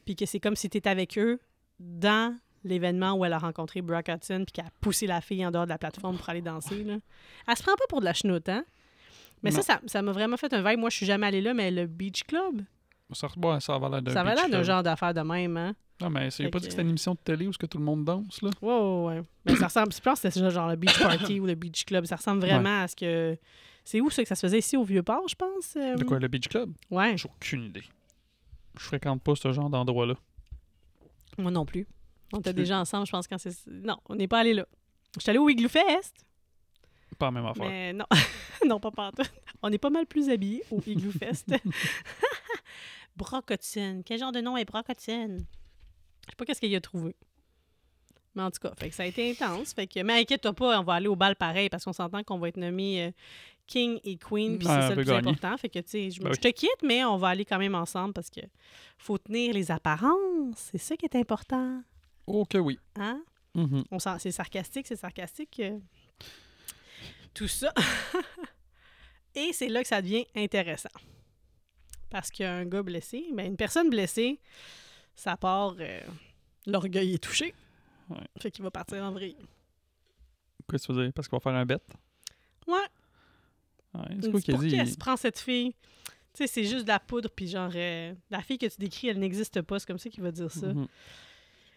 puis 0.04 0.14
que 0.16 0.26
c'est 0.26 0.40
comme 0.40 0.56
si 0.56 0.68
tu 0.70 0.78
étais 0.78 0.90
avec 0.90 1.18
eux 1.18 1.40
dans 1.78 2.38
l'événement 2.68 3.14
où 3.14 3.24
elle 3.24 3.32
a 3.32 3.38
rencontré 3.38 3.82
Brock 3.82 4.08
Hudson, 4.08 4.44
puis 4.46 4.52
qu'elle 4.52 4.66
a 4.66 4.70
poussé 4.80 5.06
la 5.06 5.20
fille 5.20 5.44
en 5.46 5.50
dehors 5.50 5.64
de 5.64 5.70
la 5.70 5.78
plateforme 5.78 6.16
pour 6.16 6.28
aller 6.28 6.42
danser. 6.42 6.84
Là. 6.84 6.96
Elle 7.46 7.56
se 7.56 7.62
prend 7.62 7.74
pas 7.76 7.86
pour 7.88 8.00
de 8.00 8.04
la 8.04 8.12
chenoute, 8.14 8.48
hein? 8.48 8.64
Mais 9.42 9.50
Non. 9.50 9.62
ça, 9.62 9.80
ça- 9.86 10.02
m'a 10.02 10.12
vraiment 10.12 10.36
fait 10.36 10.52
un 10.52 10.62
vibe. 10.68 10.80
Moi, 10.80 10.90
je 10.90 10.96
suis 10.96 11.06
jamais 11.06 11.26
allée 11.28 11.40
là, 11.40 11.54
mais 11.54 11.70
le 11.70 11.86
Beach 11.86 12.24
Club, 12.24 12.62
Ça, 13.12 13.28
ouais, 13.36 13.60
ça 13.60 13.78
va 13.78 13.88
l'air 13.88 14.02
d'un 14.02 14.12
ça 14.12 14.20
avait 14.20 14.34
l'air 14.34 14.48
d'un 14.50 14.62
genre 14.62 14.82
d'affaire 14.82 15.14
de 15.14 15.20
même, 15.20 15.56
hein? 15.56 15.74
Non, 16.00 16.10
mais 16.10 16.30
c'est 16.30 16.48
pas 16.48 16.58
dit 16.58 16.66
que- 16.66 16.70
c'était 16.72 16.82
une 16.82 16.90
émission 16.90 17.12
de 17.14 17.18
télé 17.18 17.46
où 17.46 17.50
que 17.52 17.66
tout 17.66 17.78
le 17.78 17.84
monde 17.84 18.04
danse, 18.04 18.40
là? 18.42 18.50
Ouais, 18.62 18.68
ouais, 18.72 19.04
ouais. 19.18 19.22
Mais 19.46 19.56
ça 19.56 19.66
ressemble. 19.66 19.92
Je 19.92 20.00
pense 20.00 20.20
que 20.20 20.30
c'était 20.30 20.50
genre 20.50 20.68
le 20.68 20.76
Beach 20.76 20.98
Party 21.00 21.40
ou 21.40 21.46
le 21.46 21.54
Beach 21.54 21.84
Club. 21.84 22.04
Ça 22.04 22.16
ressemble 22.16 22.40
vraiment 22.40 22.82
à 22.82 22.88
ce 22.88 22.94
que. 22.96 23.36
C'est 23.84 24.00
où 24.02 24.10
ça 24.10 24.22
que 24.22 24.28
ça 24.28 24.34
se 24.34 24.42
faisait? 24.46 24.58
Ici 24.58 24.76
au 24.76 24.84
Vieux-Port, 24.84 25.26
je 25.28 25.34
pense? 25.34 25.74
euh? 25.76 25.94
De 25.96 26.04
quoi, 26.04 26.18
le 26.18 26.28
beach 26.28 26.46
club? 26.48 26.70
Ouais, 26.90 27.16
J'ai 27.16 27.26
aucune 27.26 27.64
idée. 27.64 27.82
Je 28.78 28.82
fréquente 28.84 29.22
pas 29.22 29.34
ce 29.34 29.50
genre 29.50 29.70
d'endroit-là. 29.70 30.14
moi 31.38 31.50
non 31.50 31.64
plus. 31.64 31.86
On 32.32 32.40
était 32.40 32.52
déjà 32.52 32.78
ensemble, 32.78 33.06
je 33.06 33.12
pense, 33.12 33.26
quand 33.26 33.38
c'est. 33.38 33.54
Non, 33.66 33.96
on 34.06 34.14
n'est 34.14 34.28
pas 34.28 34.40
allé 34.40 34.54
là. 34.54 34.66
Je 35.16 35.22
suis 35.22 35.30
allée 35.30 35.38
au 35.38 35.48
Igloo 35.48 35.68
Fest, 35.68 36.26
Pas 37.18 37.26
la 37.26 37.30
même 37.32 37.46
affaire. 37.46 37.66
mais 37.68 37.92
non. 37.94 38.04
non, 38.66 38.78
pas 38.80 38.90
pantoute. 38.90 39.30
On 39.62 39.72
est 39.72 39.78
pas 39.78 39.90
mal 39.90 40.06
plus 40.06 40.28
habillés 40.28 40.62
au 40.70 40.80
Igloo 40.86 41.10
Fest. 41.12 41.46
Brocotine. 43.16 44.02
Quel 44.04 44.18
genre 44.18 44.32
de 44.32 44.40
nom 44.40 44.56
est 44.56 44.64
Brocotine? 44.64 45.38
Je 46.26 46.30
sais 46.32 46.36
pas 46.36 46.44
qu'est-ce 46.44 46.60
qu'il 46.60 46.74
a 46.76 46.80
trouvé. 46.80 47.16
Mais 48.34 48.42
en 48.42 48.50
tout 48.50 48.60
cas, 48.60 48.72
fait 48.78 48.90
que 48.90 48.94
ça 48.94 49.02
a 49.04 49.06
été 49.06 49.30
intense. 49.30 49.72
Fait 49.72 49.86
que, 49.86 50.00
mais 50.02 50.20
inquiète-toi 50.20 50.52
pas, 50.52 50.78
on 50.80 50.84
va 50.84 50.94
aller 50.94 51.08
au 51.08 51.16
bal 51.16 51.34
pareil 51.34 51.68
parce 51.68 51.84
qu'on 51.84 51.92
s'entend 51.92 52.22
qu'on 52.22 52.38
va 52.38 52.48
être 52.48 52.58
nommé 52.58 53.02
euh, 53.06 53.10
King 53.66 53.98
et 54.04 54.16
Queen, 54.16 54.58
puis 54.58 54.68
Ouais, 54.68 54.74
c'est 54.74 54.80
ça 54.82 54.88
le 54.90 54.94
plus 54.96 55.04
gagner. 55.06 55.18
important. 55.30 55.56
Fait 55.56 55.68
que, 55.68 55.78
tu 55.80 55.88
sais, 55.88 56.10
je, 56.10 56.20
Ben 56.22 56.32
je 56.32 56.38
te 56.40 56.48
quitte, 56.48 56.82
mais 56.84 57.04
on 57.04 57.16
va 57.16 57.28
aller 57.28 57.44
quand 57.44 57.58
même 57.58 57.74
ensemble 57.74 58.12
parce 58.12 58.30
que 58.30 58.40
faut 58.98 59.18
tenir 59.18 59.54
les 59.54 59.70
apparences. 59.70 60.56
C'est 60.56 60.78
ça 60.78 60.96
qui 60.96 61.06
est 61.06 61.16
important. 61.16 61.82
Oh 62.30 62.44
que 62.44 62.58
oui. 62.58 62.78
Hein? 62.96 63.22
On 63.90 63.98
s'en- 63.98 64.18
c'est 64.18 64.30
sarcastique, 64.30 64.86
c'est 64.86 64.96
sarcastique. 64.96 65.58
euh, 65.60 65.78
Tout 67.34 67.48
ça. 67.48 67.72
Et 69.34 69.52
c'est 69.52 69.68
là 69.68 69.82
que 69.82 69.88
ça 69.88 70.00
devient 70.02 70.26
intéressant. 70.36 70.88
Parce 72.10 72.30
qu'un 72.30 72.64
gars 72.64 72.82
blessé, 72.82 73.26
ben 73.32 73.46
une 73.46 73.56
personne 73.56 73.90
blessée, 73.90 74.40
ça 75.14 75.36
part. 75.36 75.74
euh, 75.80 76.00
L'orgueil 76.66 77.14
est 77.14 77.22
touché. 77.22 77.54
Ouais. 78.10 78.16
Fait 78.40 78.50
qu'il 78.50 78.62
va 78.64 78.70
partir 78.70 79.02
en 79.04 79.10
vrille. 79.12 79.36
Qu'est-ce 80.70 80.86
que 80.86 80.92
tu 80.92 80.96
veux 80.98 81.04
dire? 81.04 81.12
Parce 81.12 81.28
qu'on 81.28 81.36
va 81.36 81.40
faire 81.40 81.54
un 81.54 81.66
bet? 81.66 81.78
Ouais. 82.66 82.74
Ouais, 83.94 84.16
c'est 84.22 84.30
quoi 84.30 84.40
qu'il 84.40 84.58
dit? 84.58 84.68
qui 84.68 84.76
elle 84.76 84.88
se 84.90 84.96
prend 84.96 85.16
cette 85.16 85.38
fille? 85.38 85.74
Tu 86.34 86.44
sais, 86.44 86.46
c'est 86.46 86.64
juste 86.64 86.82
de 86.84 86.88
la 86.88 87.00
poudre, 87.00 87.30
puis 87.34 87.48
genre, 87.48 87.70
euh, 87.74 88.14
la 88.30 88.42
fille 88.42 88.58
que 88.58 88.66
tu 88.66 88.76
décris, 88.78 89.08
elle 89.08 89.18
n'existe 89.18 89.62
pas. 89.62 89.78
C'est 89.78 89.86
comme 89.86 89.98
ça 89.98 90.10
qu'il 90.10 90.22
va 90.22 90.30
dire 90.30 90.50
ça. 90.50 90.66
Mhm. 90.72 90.86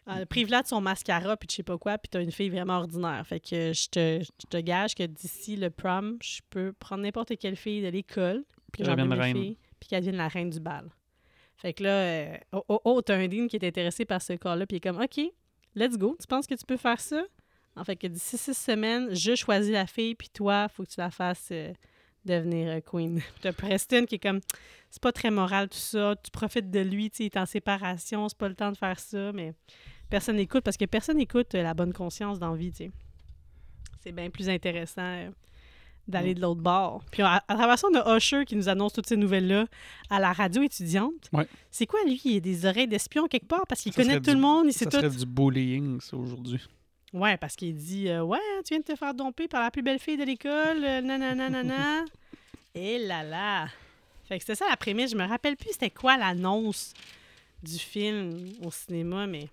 Euh, 0.07 0.25
Prive-la 0.25 0.63
de 0.63 0.67
son 0.67 0.81
mascara, 0.81 1.37
puis 1.37 1.47
je 1.49 1.57
sais 1.57 1.63
pas 1.63 1.77
quoi, 1.77 1.97
puis 1.97 2.09
t'as 2.09 2.21
une 2.21 2.31
fille 2.31 2.49
vraiment 2.49 2.77
ordinaire. 2.77 3.25
Fait 3.25 3.39
que 3.39 3.71
je 3.71 3.87
te, 3.87 4.19
je 4.23 4.47
te 4.49 4.57
gage 4.57 4.95
que 4.95 5.03
d'ici 5.03 5.55
le 5.55 5.69
prom, 5.69 6.17
je 6.23 6.41
peux 6.49 6.73
prendre 6.73 7.03
n'importe 7.03 7.37
quelle 7.37 7.55
fille 7.55 7.83
de 7.83 7.87
l'école, 7.87 8.43
puis 8.71 8.83
Qu'elle 8.83 8.97
j'en 8.97 9.33
puis 9.79 9.89
qu'elle 9.89 9.99
devienne 9.99 10.17
la 10.17 10.27
reine 10.27 10.49
du 10.49 10.59
bal. 10.59 10.89
Fait 11.55 11.73
que 11.73 11.83
là, 11.83 11.89
euh, 11.89 12.37
oh, 12.53 12.63
oh, 12.69 12.81
oh, 12.85 13.01
t'as 13.01 13.15
un 13.15 13.27
dean 13.27 13.47
qui 13.47 13.55
est 13.55 13.67
intéressé 13.67 14.05
par 14.05 14.21
ce 14.21 14.33
cas-là, 14.33 14.65
puis 14.65 14.75
il 14.75 14.77
est 14.77 14.79
comme, 14.79 14.99
OK, 14.99 15.19
let's 15.75 15.97
go, 15.97 16.17
tu 16.19 16.25
penses 16.25 16.47
que 16.47 16.55
tu 16.55 16.65
peux 16.65 16.77
faire 16.77 16.99
ça? 16.99 17.23
En 17.75 17.83
fait 17.83 17.95
que 17.95 18.07
d'ici 18.07 18.37
six 18.37 18.57
semaines, 18.57 19.13
je 19.13 19.35
choisis 19.35 19.71
la 19.71 19.85
fille, 19.85 20.15
puis 20.15 20.29
toi, 20.29 20.67
faut 20.67 20.83
que 20.83 20.89
tu 20.89 20.99
la 20.99 21.11
fasses 21.11 21.49
euh, 21.51 21.71
devenir 22.25 22.69
euh, 22.69 22.79
queen. 22.81 23.19
Puis 23.19 23.33
t'as 23.41 23.53
Preston 23.53 24.05
qui 24.05 24.15
est 24.15 24.19
comme, 24.19 24.41
c'est 24.89 25.01
pas 25.01 25.11
très 25.11 25.29
moral 25.29 25.69
tout 25.69 25.77
ça, 25.77 26.15
tu 26.23 26.31
profites 26.31 26.71
de 26.71 26.79
lui, 26.79 27.11
tu 27.11 27.23
est 27.23 27.37
en 27.37 27.45
séparation, 27.45 28.27
c'est 28.27 28.37
pas 28.37 28.49
le 28.49 28.55
temps 28.55 28.71
de 28.71 28.77
faire 28.77 28.99
ça, 28.99 29.31
mais 29.31 29.53
personne 30.11 30.35
n'écoute 30.35 30.63
parce 30.63 30.77
que 30.77 30.85
personne 30.85 31.17
n'écoute 31.17 31.55
euh, 31.55 31.63
la 31.63 31.73
bonne 31.73 31.93
conscience 31.93 32.37
dans 32.37 32.51
la 32.51 32.57
vie, 32.57 32.71
tu 32.71 32.85
sais. 32.85 32.91
C'est 34.03 34.11
bien 34.11 34.29
plus 34.29 34.49
intéressant 34.49 35.01
euh, 35.01 35.29
d'aller 36.07 36.33
de 36.35 36.41
l'autre 36.41 36.61
bord. 36.61 37.03
Puis 37.11 37.21
à, 37.21 37.43
à 37.47 37.55
travers 37.55 37.77
ça, 37.79 37.87
on 37.91 37.95
a 37.99 38.17
Usher 38.17 38.45
qui 38.45 38.55
nous 38.55 38.67
annonce 38.69 38.93
toutes 38.93 39.07
ces 39.07 39.17
nouvelles-là 39.17 39.65
à 40.09 40.19
la 40.19 40.33
radio 40.33 40.61
étudiante. 40.63 41.29
Ouais. 41.33 41.47
C'est 41.69 41.85
quoi, 41.85 41.99
lui? 42.05 42.19
Il 42.25 42.37
a 42.37 42.39
des 42.39 42.65
oreilles 42.65 42.87
d'espion 42.87 43.27
quelque 43.27 43.47
part 43.47 43.65
parce 43.67 43.81
qu'il 43.81 43.93
connaît 43.93 44.15
tout 44.15 44.29
du- 44.31 44.35
le 44.35 44.41
monde, 44.41 44.65
il 44.67 44.73
sait 44.73 44.85
Ça 44.85 44.91
tout. 44.91 44.97
serait 44.97 45.09
du 45.15 45.25
bullying, 45.25 45.99
ça, 46.01 46.17
aujourd'hui. 46.17 46.59
Ouais, 47.13 47.37
parce 47.37 47.55
qu'il 47.55 47.75
dit 47.75 48.09
euh, 48.09 48.23
Ouais, 48.23 48.39
tu 48.65 48.73
viens 48.73 48.79
de 48.79 48.83
te 48.85 48.95
faire 48.95 49.13
domper 49.13 49.47
par 49.47 49.61
la 49.61 49.69
plus 49.71 49.81
belle 49.83 49.99
fille 49.99 50.17
de 50.17 50.23
l'école, 50.23 50.83
euh, 50.83 51.01
nanana, 51.01 51.35
nanana. 51.49 52.05
Et 52.75 52.99
là 52.99 53.21
là. 53.23 53.67
Fait 54.27 54.37
que 54.37 54.43
c'était 54.45 54.55
ça 54.55 54.65
la 54.69 54.77
prémisse. 54.77 55.11
Je 55.11 55.17
me 55.17 55.25
rappelle 55.27 55.57
plus 55.57 55.71
c'était 55.73 55.89
quoi 55.89 56.15
l'annonce 56.17 56.93
du 57.61 57.77
film 57.77 58.49
au 58.63 58.71
cinéma, 58.71 59.27
mais. 59.27 59.49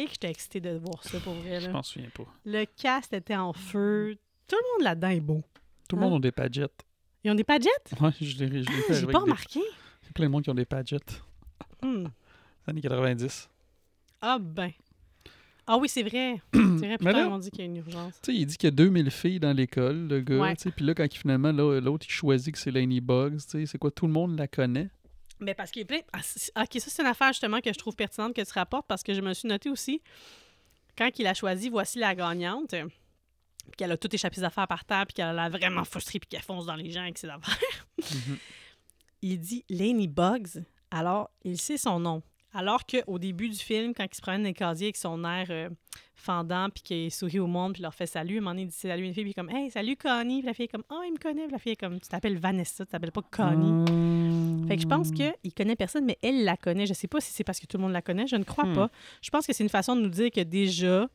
Et 0.00 0.04
que 0.04 0.10
j'étais 0.12 0.30
excitée 0.30 0.60
de 0.60 0.70
voir 0.78 1.02
ça 1.02 1.18
pour 1.20 1.34
vrai. 1.34 1.60
Je 1.60 1.66
Là. 1.66 1.72
m'en 1.72 1.82
souviens 1.82 2.08
pas. 2.10 2.24
Le 2.44 2.64
cast 2.64 3.12
était 3.12 3.34
en 3.36 3.52
feu. 3.52 4.16
Tout 4.46 4.56
le 4.56 4.72
monde 4.76 4.84
là-dedans 4.84 5.08
est 5.08 5.20
beau. 5.20 5.42
Tout 5.88 5.96
le 5.96 6.02
Hein? 6.02 6.08
monde 6.10 6.24
a 6.24 6.28
des 6.28 6.32
padgettes. 6.32 6.84
Ils 7.24 7.30
ont 7.30 7.34
des 7.34 7.44
pagettes? 7.44 7.92
Ouais, 8.00 8.10
je 8.20 8.44
l'ai 8.44 8.62
je 8.62 8.70
l'ai 8.70 8.82
fait. 8.82 8.94
J'ai 9.00 9.06
pas 9.06 9.18
remarqué. 9.18 9.58
Il 9.58 10.06
y 10.06 10.08
a 10.08 10.12
plein 10.14 10.26
de 10.26 10.30
monde 10.30 10.44
qui 10.44 10.50
ont 10.50 10.54
des 10.54 10.64
padgettes. 10.64 11.22
Hmm. 11.82 12.06
Années 12.66 12.80
90. 12.80 13.48
Ah 14.22 14.38
ben. 14.40 14.70
Ah 15.66 15.76
oui, 15.78 15.88
c'est 15.88 16.02
vrai. 16.02 16.40
C'est 16.54 16.58
vrai, 16.86 16.96
putain, 16.98 17.12
là- 17.12 17.28
on 17.28 17.38
dit 17.38 17.50
qu'il 17.50 17.60
y 17.60 17.62
a 17.62 17.66
une 17.66 17.76
urgence. 17.76 18.14
Tu 18.22 18.32
sais, 18.32 18.38
il 18.38 18.46
dit 18.46 18.56
qu'il 18.56 18.68
y 18.68 18.72
a 18.72 18.76
2000 18.76 19.10
filles 19.10 19.38
dans 19.40 19.52
l'école, 19.52 20.08
le 20.08 20.20
gars. 20.20 20.54
Puis 20.74 20.84
là, 20.84 20.94
quand 20.94 21.04
il, 21.04 21.18
finalement, 21.18 21.52
l'autre, 21.52 22.06
il 22.08 22.12
choisit 22.12 22.54
que 22.54 22.58
c'est 22.58 22.70
Laney 22.70 23.00
Bugs. 23.00 23.32
tu 23.36 23.40
sais, 23.48 23.66
C'est 23.66 23.78
quoi, 23.78 23.90
tout 23.90 24.06
le 24.06 24.12
monde 24.12 24.38
la 24.38 24.48
connaît. 24.48 24.88
Mais 25.40 25.54
parce 25.54 25.70
qu'il 25.70 25.82
a 25.82 25.84
plein. 25.86 26.00
Ah, 26.12 26.62
ok, 26.62 26.80
ça, 26.80 26.90
c'est 26.90 27.02
une 27.02 27.08
affaire 27.08 27.28
justement 27.28 27.60
que 27.60 27.72
je 27.72 27.78
trouve 27.78 27.94
pertinente 27.94 28.34
que 28.34 28.42
tu 28.42 28.52
rapportes 28.52 28.86
parce 28.86 29.02
que 29.02 29.14
je 29.14 29.20
me 29.20 29.32
suis 29.34 29.48
noté 29.48 29.70
aussi, 29.70 30.02
quand 30.96 31.10
il 31.18 31.26
a 31.26 31.34
choisi 31.34 31.68
Voici 31.68 31.98
la 31.98 32.14
gagnante, 32.14 32.70
puis 32.70 33.76
qu'elle 33.76 33.92
a 33.92 33.96
tout 33.96 34.12
échappé 34.14 34.36
ses 34.36 34.44
affaires 34.44 34.66
par 34.66 34.84
terre, 34.84 35.06
puis 35.06 35.14
qu'elle 35.14 35.26
a 35.26 35.32
l'air 35.32 35.50
vraiment 35.50 35.84
frustrée, 35.84 36.18
puis 36.18 36.28
qu'elle 36.28 36.42
fonce 36.42 36.66
dans 36.66 36.74
les 36.76 36.90
gens 36.90 37.02
avec 37.02 37.18
ses 37.18 37.28
affaires, 37.28 37.86
Mhm. 37.98 38.38
il 39.22 39.38
dit 39.40 39.64
Laney 39.68 40.06
Bugs. 40.06 40.62
Alors, 40.90 41.30
il 41.44 41.60
sait 41.60 41.76
son 41.78 42.00
nom. 42.00 42.22
Alors 42.58 42.84
qu'au 42.86 43.18
début 43.20 43.48
du 43.48 43.56
film, 43.56 43.94
quand 43.94 44.04
il 44.10 44.16
se 44.16 44.20
promène 44.20 44.42
dans 44.42 44.48
les 44.48 44.52
casiers 44.54 44.86
avec 44.88 44.96
son 44.96 45.24
air 45.24 45.46
euh, 45.50 45.68
fendant, 46.16 46.68
puis 46.70 46.82
qu'il 46.82 47.10
sourit 47.12 47.38
au 47.38 47.46
monde, 47.46 47.74
puis 47.74 47.82
leur 47.82 47.94
fait 47.94 48.06
salut, 48.06 48.34
à 48.34 48.38
un 48.38 48.40
moment 48.40 48.50
donné, 48.50 48.62
il 48.62 48.68
dit 48.68 48.74
salut 48.76 49.04
à 49.04 49.06
une 49.06 49.14
fille, 49.14 49.22
puis 49.22 49.32
comme 49.34 49.48
Hey, 49.48 49.70
salut 49.70 49.94
Connie. 49.96 50.40
Puis 50.40 50.46
la 50.46 50.54
fille 50.54 50.64
est 50.64 50.68
comme 50.68 50.82
Oh, 50.90 51.00
il 51.06 51.12
me 51.12 51.18
connaît. 51.18 51.44
Puis 51.44 51.52
la 51.52 51.58
fille 51.58 51.72
est 51.72 51.76
comme 51.76 52.00
Tu 52.00 52.08
t'appelles 52.08 52.36
Vanessa, 52.36 52.84
tu 52.84 52.90
t'appelles 52.90 53.12
pas 53.12 53.22
Connie. 53.30 54.66
Fait 54.66 54.74
que 54.76 54.82
je 54.82 54.88
pense 54.88 55.12
qu'il 55.12 55.54
connaît 55.56 55.76
personne, 55.76 56.04
mais 56.04 56.18
elle 56.20 56.44
la 56.44 56.56
connaît. 56.56 56.86
Je 56.86 56.94
sais 56.94 57.06
pas 57.08 57.20
si 57.20 57.32
c'est 57.32 57.44
parce 57.44 57.60
que 57.60 57.66
tout 57.66 57.76
le 57.76 57.84
monde 57.84 57.92
la 57.92 58.02
connaît, 58.02 58.26
je 58.26 58.34
ne 58.36 58.42
crois 58.44 58.64
Hmm. 58.64 58.74
pas. 58.74 58.90
Je 59.22 59.30
pense 59.30 59.46
que 59.46 59.52
c'est 59.52 59.62
une 59.62 59.70
façon 59.70 59.94
de 59.94 60.00
nous 60.00 60.08
dire 60.10 60.30
que 60.32 60.40
déjà, 60.40 61.08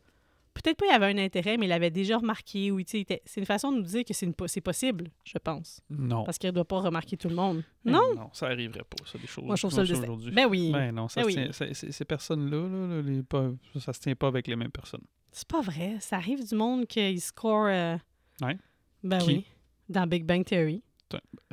peut-être 0.54 0.78
pas 0.78 0.86
il 0.88 0.92
avait 0.92 1.08
un 1.08 1.18
intérêt, 1.18 1.58
mais 1.58 1.66
il 1.66 1.72
avait 1.72 1.90
déjà 1.92 2.18
remarqué. 2.18 2.72
ou 2.72 2.80
était- 2.80 3.22
c'est 3.26 3.40
une 3.40 3.46
façon 3.46 3.72
de 3.72 3.78
nous 3.78 3.84
dire 3.84 4.04
que 4.06 4.14
c'est 4.14 4.28
po- 4.32 4.46
possible, 4.64 5.10
je 5.24 5.38
pense. 5.38 5.82
Non. 5.90 6.24
Parce 6.24 6.38
qu'il 6.38 6.48
ne 6.50 6.54
doit 6.54 6.66
pas 6.66 6.80
remarquer 6.80 7.18
tout 7.18 7.30
le 7.30 7.36
monde. 7.36 7.64
Non? 7.86 8.02
Non, 8.16 8.30
ça 8.34 8.48
arriverait 8.48 8.84
pas, 8.84 9.06
ça, 9.06 9.18
des 9.18 9.28
choses. 9.28 9.46
Moi, 9.46 9.56
je 9.56 9.62
trouve 9.62 9.74
ça 9.74 9.82
aujourd'hui. 9.82 10.32
Ben 10.32 10.46
oui. 10.48 10.72
Ben 10.72 10.92
non, 10.94 11.08
ça 11.08 11.22
Ben 11.22 11.28
oui. 11.28 11.34
tient- 11.34 11.52
ça- 11.52 11.74
ces 11.74 12.06
personnes-là, 12.06 12.68
là, 12.68 12.88
là, 12.96 13.02
les 13.02 13.24
pas- 13.24 13.52
ça 13.80 13.94
se 13.94 14.00
tient 14.00 14.16
pas 14.16 14.28
avec 14.28 14.48
les 14.48 14.56
mêmes 14.56 14.72
personnes. 14.72 15.04
C'est 15.32 15.48
pas 15.48 15.62
vrai. 15.62 15.98
Ça 16.00 16.18
arrive 16.18 16.48
du 16.48 16.56
monde 16.56 16.86
qui 16.88 17.20
score. 17.20 17.66
euh, 17.68 17.98
Ouais. 18.42 18.58
Ben 19.04 19.18
Qui? 19.20 19.28
oui. 19.28 19.46
Dans 19.90 20.08
Big 20.08 20.24
Bang 20.26 20.46
Theory. 20.46 20.82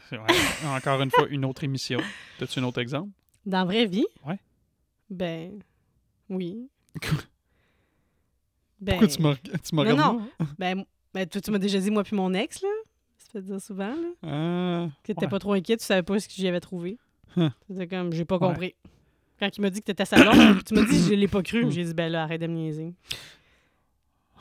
C'est 0.09 0.17
vrai. 0.17 0.27
Encore 0.67 1.01
une 1.03 1.11
fois, 1.11 1.27
une 1.29 1.45
autre 1.45 1.65
émission. 1.65 2.01
As-tu 2.41 2.59
un 2.61 2.65
autre 2.65 2.81
exemple? 2.81 3.11
Dans 3.45 3.59
la 3.59 3.65
vraie 3.65 3.87
vie? 3.87 4.07
Ouais. 4.27 4.39
Ben. 5.11 5.63
Oui. 6.29 6.69
Ben, 8.81 8.93
Pourquoi 8.99 9.09
tu 9.09 9.23
m'as 9.23 9.35
tu 9.37 9.75
Non, 9.75 9.83
regardé, 9.83 10.03
non. 10.03 10.29
Ben, 10.59 10.85
ben, 11.15 11.27
toi, 11.29 11.41
tu 11.41 11.51
m'as 11.51 11.59
déjà 11.59 11.79
dit, 11.79 11.91
moi 11.91 12.03
puis 12.05 12.17
mon 12.17 12.33
ex, 12.35 12.63
là. 12.63 12.69
Ça 13.19 13.27
fait 13.33 13.43
dire 13.43 13.61
souvent, 13.61 13.95
là. 13.95 14.09
Ah, 14.23 14.89
Que 15.03 15.09
t'étais 15.09 15.25
ouais. 15.27 15.31
pas 15.31 15.39
trop 15.39 15.53
inquiète, 15.53 15.81
tu 15.81 15.87
savais 15.87 16.03
pas 16.03 16.19
ce 16.19 16.27
que 16.29 16.35
j'y 16.35 16.49
avais 16.49 16.61
trouvé. 16.61 16.99
Huh. 17.37 17.49
C'était 17.69 17.87
comme, 17.87 18.13
j'ai 18.13 18.25
pas 18.25 18.37
Ouais. 18.39 18.49
compris. 18.49 18.75
Quand 19.39 19.49
il 19.57 19.61
m'a 19.61 19.71
dit 19.71 19.81
que 19.81 19.87
t'étais 19.87 20.05
salon, 20.05 20.33
tu 20.67 20.75
m'as 20.75 20.85
dit, 20.85 20.99
je 20.99 21.15
l'ai 21.15 21.29
pas 21.29 21.43
cru. 21.43 21.71
J'ai 21.71 21.85
dit, 21.85 21.95
ben 21.95 22.11
là, 22.11 22.23
arrête 22.25 22.41
de 22.41 22.47
me 22.47 22.55
niaiser. 22.55 22.95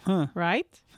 Huh. 0.08 0.25
Right? 0.36 0.84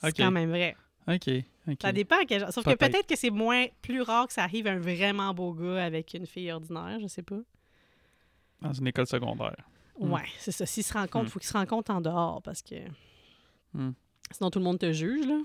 C'est 0.00 0.16
quand 0.16 0.30
même 0.30 0.50
vrai. 0.50 0.76
OK. 1.08 1.28
OK. 1.68 1.76
Ça 1.82 1.92
dépend. 1.92 2.16
à 2.20 2.24
quel 2.24 2.40
genre- 2.40 2.52
Sauf 2.52 2.64
que 2.64 2.70
Peut-être. 2.70 2.92
peut-être 2.92 3.06
que 3.08 3.16
c'est 3.16 3.30
moins 3.30 3.66
plus 3.82 4.02
rare 4.02 4.26
que 4.28 4.32
ça 4.32 4.42
arrive 4.44 4.66
à 4.66 4.70
un 4.72 4.78
vraiment 4.78 5.34
beau 5.34 5.52
gars 5.52 5.84
avec 5.84 6.14
une 6.14 6.26
fille 6.26 6.50
ordinaire, 6.52 6.98
je 7.00 7.06
sais 7.08 7.22
pas. 7.22 7.38
Dans 8.60 8.72
une 8.72 8.86
école 8.86 9.06
secondaire. 9.06 9.56
Hmm. 9.98 10.12
Ouais, 10.12 10.24
c'est 10.38 10.52
ça. 10.52 10.66
S'ils 10.66 10.84
se 10.84 10.92
rencontrent, 10.92 11.24
il 11.24 11.28
Hmm. 11.28 11.30
faut 11.30 11.38
qu'ils 11.38 11.48
se 11.48 11.56
rencontrent 11.56 11.90
en 11.90 12.00
dehors 12.00 12.42
parce 12.42 12.62
que 12.62 12.74
Hmm. 13.74 13.92
sinon 14.30 14.50
tout 14.50 14.58
le 14.58 14.64
monde 14.64 14.78
te 14.78 14.92
juge, 14.92 15.26
là. 15.26 15.38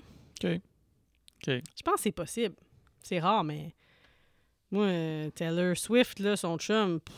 OK. 0.44 0.50
OK. 0.50 0.60
Je 1.46 1.82
pense 1.84 1.94
que 1.96 2.00
c'est 2.00 2.12
possible. 2.12 2.56
C'est 3.02 3.20
rare, 3.20 3.44
mais 3.44 3.74
moi, 4.70 4.86
euh, 4.86 5.30
Taylor 5.30 5.76
Swift, 5.76 6.18
là, 6.18 6.36
son 6.36 6.58
chum, 6.58 7.00
pff, 7.00 7.16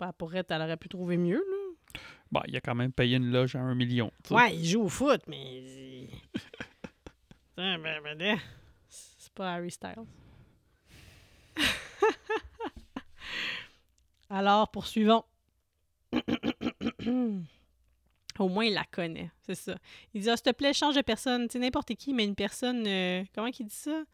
elle 0.00 0.12
pourrait, 0.14 0.44
elle 0.48 0.62
aurait 0.62 0.76
pu 0.76 0.88
trouver 0.88 1.16
mieux, 1.16 1.42
là. 1.50 2.00
Bon, 2.30 2.40
il 2.46 2.56
a 2.56 2.60
quand 2.60 2.74
même 2.74 2.92
payé 2.92 3.16
une 3.16 3.30
loge 3.30 3.56
à 3.56 3.60
un 3.60 3.74
million. 3.74 4.10
Ouais, 4.30 4.54
il 4.54 4.64
joue 4.66 4.82
au 4.82 4.88
foot, 4.88 5.22
mais. 5.26 6.08
Ben, 7.56 7.76
ben, 7.82 8.00
ben, 8.16 8.38
C'est 8.88 9.32
pas 9.32 9.54
Harry 9.54 9.70
Styles. 9.72 10.04
Alors, 14.30 14.70
poursuivons. 14.70 15.24
Au 18.38 18.48
moins, 18.48 18.64
il 18.66 18.74
la 18.74 18.84
connaît, 18.84 19.30
c'est 19.44 19.56
ça. 19.56 19.76
Il 20.14 20.22
dit, 20.22 20.30
ah, 20.30 20.36
s'il 20.36 20.44
te 20.44 20.50
plaît, 20.56 20.72
change 20.72 20.94
de 20.94 21.00
personne. 21.02 21.48
Tu 21.48 21.54
sais, 21.54 21.58
n'importe 21.58 21.94
qui, 21.96 22.14
mais 22.14 22.24
une 22.24 22.36
personne... 22.36 22.86
euh, 22.86 23.24
comment 23.34 23.50
qu'il 23.50 23.66
dit 23.66 23.74
ça? 23.74 24.04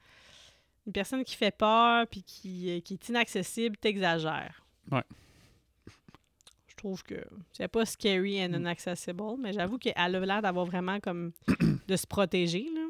Une 0.86 0.92
personne 0.92 1.24
qui 1.24 1.34
fait 1.36 1.50
peur 1.54 2.06
puis 2.06 2.22
qui, 2.22 2.70
euh, 2.70 2.80
qui 2.80 2.94
est 2.94 3.08
inaccessible, 3.08 3.76
t'exagères. 3.76 4.64
Ouais. 4.90 5.02
Je 6.66 6.74
trouve 6.76 7.02
que 7.02 7.22
c'est 7.52 7.68
pas 7.68 7.84
scary 7.86 8.42
and 8.44 8.50
Mm. 8.50 8.54
inaccessible, 8.60 9.22
mais 9.38 9.52
j'avoue 9.52 9.78
qu'elle 9.78 9.92
a 9.96 10.08
l'air 10.08 10.42
d'avoir 10.42 10.64
vraiment 10.66 11.00
comme 11.00 11.32
de 11.88 11.96
se 11.96 12.06
protéger, 12.06 12.66
là. 12.74 12.86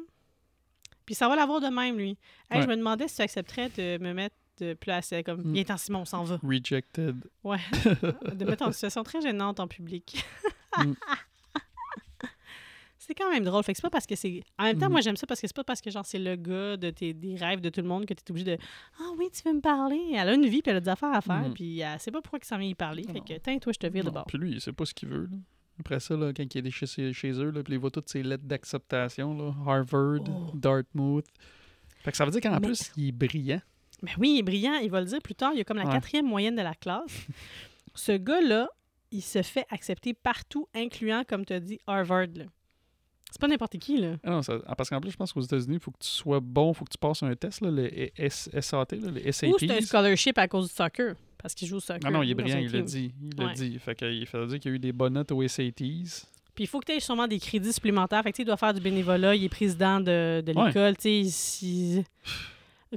Puis 1.05 1.15
ça 1.15 1.27
va 1.29 1.35
l'avoir 1.35 1.59
de 1.61 1.67
même, 1.67 1.97
lui. 1.97 2.17
Hey, 2.49 2.61
Je 2.63 2.67
me 2.67 2.75
demandais 2.77 3.07
si 3.07 3.17
tu 3.17 3.21
accepterais 3.21 3.69
de 3.69 3.97
me 4.01 4.13
mettre 4.13 4.35
de 4.59 4.73
placer 4.73 5.23
comme... 5.23 5.41
Mm. 5.41 5.53
Viens, 5.53 5.77
Simon, 5.77 5.99
on 6.01 6.05
s'en 6.05 6.23
va. 6.23 6.39
Rejected. 6.43 7.15
Ouais. 7.43 7.57
de 8.35 8.45
mettre 8.45 8.65
en 8.67 8.71
situation 8.71 9.03
très 9.03 9.21
gênante 9.21 9.59
en 9.59 9.67
public. 9.67 10.23
Mm. 10.77 10.93
c'est 12.97 13.13
quand 13.13 13.29
même 13.31 13.43
drôle. 13.43 13.63
Fait 13.63 13.73
que 13.73 13.77
c'est 13.77 13.81
pas 13.83 13.89
parce 13.91 14.07
que 14.07 14.15
c'est. 14.15 14.43
En 14.57 14.63
même 14.63 14.79
temps, 14.79 14.87
Mhm. 14.87 14.91
moi, 14.93 15.01
j'aime 15.01 15.15
ça 15.15 15.27
parce 15.27 15.39
que 15.39 15.47
c'est 15.47 15.55
pas 15.55 15.63
parce 15.63 15.79
que, 15.81 15.91
genre, 15.91 16.05
c'est 16.05 16.17
le 16.19 16.35
gars 16.35 16.75
de 16.77 16.89
tes, 16.89 17.13
des 17.13 17.35
rêves 17.35 17.61
de 17.61 17.69
tout 17.69 17.81
le 17.81 17.87
monde 17.87 18.05
que 18.05 18.13
tu 18.15 18.21
es 18.25 18.31
obligé 18.31 18.45
de. 18.57 18.63
Ah 18.99 19.11
oui, 19.17 19.27
tu 19.31 19.41
veux 19.47 19.53
me 19.53 19.61
parler. 19.61 20.01
Elle 20.15 20.29
a 20.29 20.33
une 20.33 20.47
vie, 20.47 20.61
puis 20.63 20.71
elle 20.71 20.77
a 20.77 20.81
des 20.81 20.89
affaires 20.89 21.13
à 21.13 21.21
faire, 21.21 21.47
Mhm. 21.49 21.53
puis 21.53 21.79
elle 21.81 21.99
sait 21.99 22.11
pas 22.11 22.21
pourquoi 22.21 22.39
il 22.41 22.45
s'en 22.47 22.57
vient 22.57 22.67
y 22.69 22.73
parler. 22.75 23.03
Fait 23.03 23.19
que, 23.19 23.37
tiens, 23.39 23.59
toi, 23.59 23.73
je 23.73 23.79
te 23.79 23.87
vire 23.87 24.03
de 24.03 24.09
bord. 24.09 24.25
Puis 24.25 24.37
lui, 24.39 24.53
il 24.53 24.61
sait 24.61 24.73
pas 24.73 24.85
ce 24.85 24.93
qu'il 24.93 25.09
veut. 25.09 25.27
là. 25.31 25.37
Après 25.79 25.99
ça, 25.99 26.15
là, 26.15 26.31
quand 26.33 26.55
il 26.55 26.65
est 26.65 26.71
chez, 26.71 27.13
chez- 27.13 27.31
eux, 27.33 27.51
là, 27.51 27.61
puis 27.61 27.73
il 27.73 27.79
voit 27.79 27.91
toutes 27.91 28.07
ses 28.09 28.23
lettres 28.23 28.45
d'acceptation, 28.45 29.53
Harvard, 29.67 30.21
Oh. 30.27 30.51
Dartmouth. 30.55 31.25
Fait 31.99 32.11
que 32.11 32.17
ça 32.17 32.23
veut 32.25 32.31
dire 32.31 32.39
qu'en 32.41 32.59
Mais- 32.59 32.67
plus, 32.67 32.91
il 32.97 33.09
est 33.09 33.11
brillant. 33.11 33.61
Ben 34.05 34.11
oui, 34.19 34.31
il 34.35 34.39
est 34.39 34.43
brillant. 34.43 34.75
Il 34.81 34.89
va 34.89 34.99
le 35.01 35.07
dire 35.07 35.19
plus 35.21 35.35
tard. 35.35 35.51
Il 35.53 35.59
a 35.61 35.63
comme 35.63 35.77
la 35.77 35.85
Ouais. 35.85 35.91
quatrième 35.93 36.25
moyenne 36.27 36.55
de 36.55 36.61
la 36.61 36.73
classe. 36.75 37.05
Ce 37.95 38.11
gars-là, 38.11 38.69
il 39.11 39.21
se 39.21 39.41
fait 39.41 39.65
accepter 39.69 40.13
partout, 40.13 40.67
incluant, 40.75 41.23
comme 41.27 41.45
tu 41.45 41.53
as 41.53 41.59
dit, 41.59 41.79
Harvard. 41.87 42.27
là. 42.35 42.45
C'est 43.31 43.41
pas 43.41 43.47
n'importe 43.47 43.77
qui, 43.79 43.97
là. 43.97 44.15
Ah 44.23 44.29
non, 44.31 44.41
ça- 44.41 44.59
ah, 44.65 44.75
parce 44.75 44.89
qu'en 44.89 45.01
plus, 45.01 45.11
je 45.11 45.17
pense 45.17 45.33
qu'aux 45.33 45.41
États-Unis, 45.41 45.75
il 45.75 45.79
faut 45.79 45.91
que 45.91 45.99
tu 45.99 46.07
sois 46.09 46.39
bon, 46.39 46.71
il 46.71 46.75
faut 46.75 46.85
que 46.85 46.91
tu 46.91 46.97
passes 46.97 47.21
un 47.23 47.35
test, 47.35 47.59
là, 47.61 47.69
le 47.71 47.89
S- 48.21 48.49
SAT, 48.61 48.85
là, 49.01 49.11
les 49.11 49.27
Ou 49.49 49.57
c'est 49.57 49.71
un 49.71 49.81
scholarship 49.81 50.37
à 50.37 50.47
cause 50.47 50.69
du 50.69 50.73
soccer. 50.73 51.15
Parce 51.37 51.53
qu'il 51.53 51.67
joue 51.67 51.75
au 51.77 51.79
soccer. 51.81 52.01
Ah 52.05 52.11
non, 52.11 52.23
il 52.23 52.31
est 52.31 52.33
brillant, 52.33 52.59
il 52.59 52.65
l'a 52.71 52.79
team. 52.79 52.85
dit. 52.85 53.13
Il 53.33 53.37
l'a 53.39 53.47
Ouais. 53.47 53.53
dit. 53.53 53.77
Fait 53.79 53.93
que, 53.95 54.05
il 54.05 54.25
fait 54.25 54.45
dire 54.47 54.59
qu'il 54.59 54.71
y 54.71 54.73
a 54.73 54.75
eu 54.75 54.79
des 54.79 54.93
bonnes 54.93 55.13
notes 55.13 55.31
aux 55.31 55.41
SATs. 55.47 55.75
Puis 56.55 56.63
il 56.63 56.67
faut 56.67 56.79
que 56.79 56.85
tu 56.85 56.93
aies 56.93 56.99
sûrement 57.01 57.27
des 57.27 57.37
crédits 57.39 57.73
supplémentaires. 57.73 58.23
Fait 58.23 58.31
que 58.31 58.41
il 58.41 58.45
doit 58.45 58.55
faire 58.57 58.73
du 58.73 58.79
bénévolat. 58.79 59.35
Il 59.35 59.43
est 59.43 59.49
président 59.49 59.99
de, 59.99 60.41
de 60.45 60.53
Ouais. 60.53 60.67
l'école. 60.67 60.95
Tu 60.95 61.25
sais, 61.29 62.03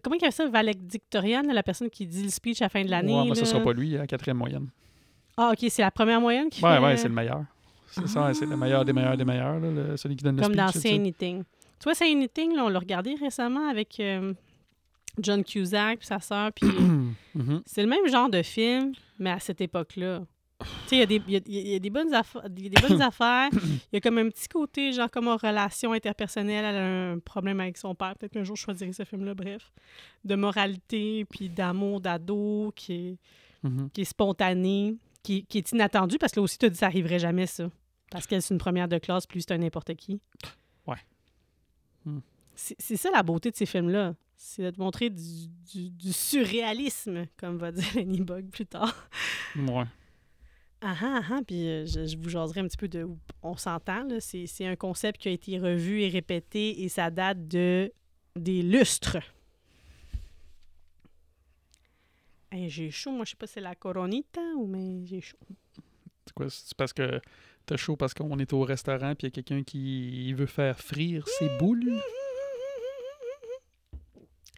Comment 0.02 0.16
il 0.16 0.22
y 0.22 0.26
a 0.26 0.30
ça, 0.30 0.46
valedictorian, 0.48 1.42
là, 1.42 1.52
la 1.52 1.62
personne 1.62 1.90
qui 1.90 2.06
dit 2.06 2.24
le 2.24 2.30
speech 2.30 2.60
à 2.62 2.66
la 2.66 2.68
fin 2.68 2.84
de 2.84 2.90
l'année? 2.90 3.14
Ouais, 3.20 3.28
là? 3.28 3.34
ça 3.34 3.44
sera 3.44 3.60
pas 3.62 3.72
lui, 3.72 3.90
la 3.90 4.06
quatrième 4.06 4.36
moyenne. 4.38 4.68
Ah, 5.36 5.50
OK, 5.52 5.66
c'est 5.70 5.82
la 5.82 5.90
première 5.90 6.20
moyenne 6.20 6.48
qui 6.50 6.64
Ouais, 6.64 6.76
fait... 6.76 6.82
ouais, 6.84 6.96
c'est 6.96 7.08
le 7.08 7.14
meilleur. 7.14 7.44
C'est 7.90 8.06
ça, 8.08 8.32
c'est 8.34 8.44
le 8.46 8.56
meilleur 8.56 8.84
des 8.84 8.92
meilleurs 8.92 9.16
des 9.16 9.24
meilleurs, 9.24 9.58
là, 9.60 9.70
le- 9.70 9.96
celui 9.96 10.14
qui 10.16 10.24
donne 10.24 10.36
le 10.36 10.42
Comme 10.42 10.52
speech. 10.52 10.64
dans 10.66 10.72
c'est 10.72 10.80
Say. 10.80 10.94
Anything. 10.94 11.42
Tu 11.78 11.84
vois, 11.84 11.94
Say 11.94 12.10
Anything, 12.12 12.54
là, 12.54 12.64
on 12.64 12.68
l'a 12.68 12.78
regardé 12.78 13.14
récemment 13.14 13.68
avec 13.68 13.98
euh, 14.00 14.34
John 15.20 15.42
Cusack 15.44 15.98
puis 16.00 16.06
sa 16.06 16.20
sœur. 16.20 16.52
Puis 16.52 16.68
Mhm. 17.34 17.62
c'est 17.66 17.82
le 17.82 17.88
même 17.88 18.06
genre 18.08 18.28
de 18.28 18.42
film, 18.42 18.92
mais 19.18 19.30
à 19.30 19.38
cette 19.40 19.60
époque-là. 19.60 20.22
Tu 20.88 20.90
sais, 20.90 20.96
il 20.96 20.98
y 21.00 21.02
a 21.02 21.06
des- 21.06 21.22
il 21.26 21.32
y, 21.32 21.36
a- 21.36 21.40
il 21.46 21.68
y 21.68 21.74
a 21.74 21.78
des 21.78 21.90
bonnes 21.90 22.14
affaires. 22.14 22.42
Il 22.56 22.62
y 22.64 22.66
a 22.66 22.70
des 22.70 22.88
bonnes 22.88 23.02
affaires. 23.02 23.48
Il 23.52 23.94
y 23.94 23.96
a 23.96 24.00
comme 24.00 24.18
un 24.18 24.28
petit 24.30 24.48
côté, 24.48 24.92
genre, 24.92 25.10
comme 25.10 25.28
en 25.28 25.36
relation 25.36 25.92
interpersonnelle. 25.92 26.64
Elle 26.64 26.76
a 26.76 27.10
un 27.12 27.18
problème 27.18 27.60
avec 27.60 27.76
son 27.78 27.94
père. 27.94 28.14
Peut-être 28.16 28.32
qu'un 28.32 28.44
jour, 28.44 28.56
je 28.56 28.62
choisirai 28.62 28.92
ce 28.92 29.04
film-là, 29.04 29.34
bref. 29.34 29.70
De 30.24 30.34
moralité, 30.34 31.24
puis 31.26 31.48
d'amour 31.48 32.00
d'ado, 32.00 32.72
qui 32.74 32.92
est, 32.94 33.16
Mhm. 33.62 33.90
qui 33.92 34.00
est 34.02 34.04
spontané, 34.04 34.96
qui, 35.22 35.44
qui 35.46 35.58
est 35.58 35.72
inattendu, 35.72 36.16
parce 36.18 36.32
que 36.32 36.40
là 36.40 36.44
aussi, 36.44 36.58
tu 36.58 36.66
as 36.66 36.70
dit 36.70 36.76
ça 36.78 36.86
arriverait 36.86 37.18
jamais, 37.18 37.46
ça. 37.46 37.68
Parce 38.10 38.26
qu'elle, 38.26 38.40
c'est 38.40 38.54
une 38.54 38.58
première 38.60 38.88
de 38.88 38.96
classe, 38.98 39.26
puis 39.26 39.36
lui, 39.38 39.42
c'est 39.46 39.52
un 39.54 39.58
n'importe 39.58 39.94
qui. 39.94 40.20
Ouais. 40.86 40.96
Hmm. 42.06 42.20
C'est 42.54 42.76
c'est 42.78 42.96
ça 42.96 43.10
la 43.10 43.22
beauté 43.22 43.50
de 43.50 43.56
ces 43.56 43.66
films-là. 43.66 44.14
C'est 44.36 44.62
de 44.62 44.70
te 44.70 44.80
montrer 44.80 45.10
du, 45.10 45.48
du- 45.72 45.90
du 45.90 46.12
surréalisme, 46.12 47.26
comme 47.36 47.58
va 47.58 47.72
dire 47.72 47.84
Lenny 47.94 48.20
Bug 48.20 48.46
plus 48.50 48.66
tard. 48.66 48.94
Ouais. 49.56 49.84
Ah 50.80 50.96
ah 51.02 51.20
ah, 51.30 51.40
puis 51.44 51.66
euh, 51.68 51.86
je, 51.86 52.06
je 52.06 52.16
vous 52.16 52.28
jaserai 52.28 52.60
un 52.60 52.68
petit 52.68 52.76
peu 52.76 52.86
de 52.86 53.06
on 53.42 53.56
s'entend. 53.56 54.04
là. 54.04 54.20
C'est 54.20 54.46
c'est 54.46 54.66
un 54.66 54.76
concept 54.76 55.20
qui 55.20 55.28
a 55.28 55.32
été 55.32 55.58
revu 55.58 56.02
et 56.02 56.08
répété 56.08 56.82
et 56.82 56.88
ça 56.88 57.10
date 57.10 57.48
de 57.48 57.92
des 58.36 58.62
lustres. 58.62 59.18
Hey, 62.52 62.70
j'ai 62.70 62.90
chaud, 62.90 63.10
moi 63.10 63.24
je 63.24 63.30
sais 63.30 63.36
pas 63.36 63.46
si 63.46 63.54
c'est 63.54 63.60
la 63.60 63.74
coronita 63.74 64.40
ou 64.56 64.66
mais 64.66 65.04
j'ai 65.04 65.20
chaud. 65.20 65.36
C'est 66.26 66.32
quoi? 66.34 66.48
C'est 66.48 66.76
parce 66.76 66.92
que 66.92 67.20
t'as 67.66 67.76
chaud 67.76 67.96
parce 67.96 68.14
qu'on 68.14 68.38
est 68.38 68.52
au 68.52 68.62
restaurant 68.62 69.14
puis 69.14 69.26
il 69.26 69.30
y 69.30 69.32
a 69.32 69.42
quelqu'un 69.42 69.64
qui 69.64 70.32
veut 70.32 70.46
faire 70.46 70.78
frire 70.78 71.26
ses 71.26 71.48
boules? 71.58 72.00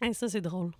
Hey, 0.01 0.13
ça 0.13 0.29
c'est 0.29 0.41
drôle. 0.41 0.71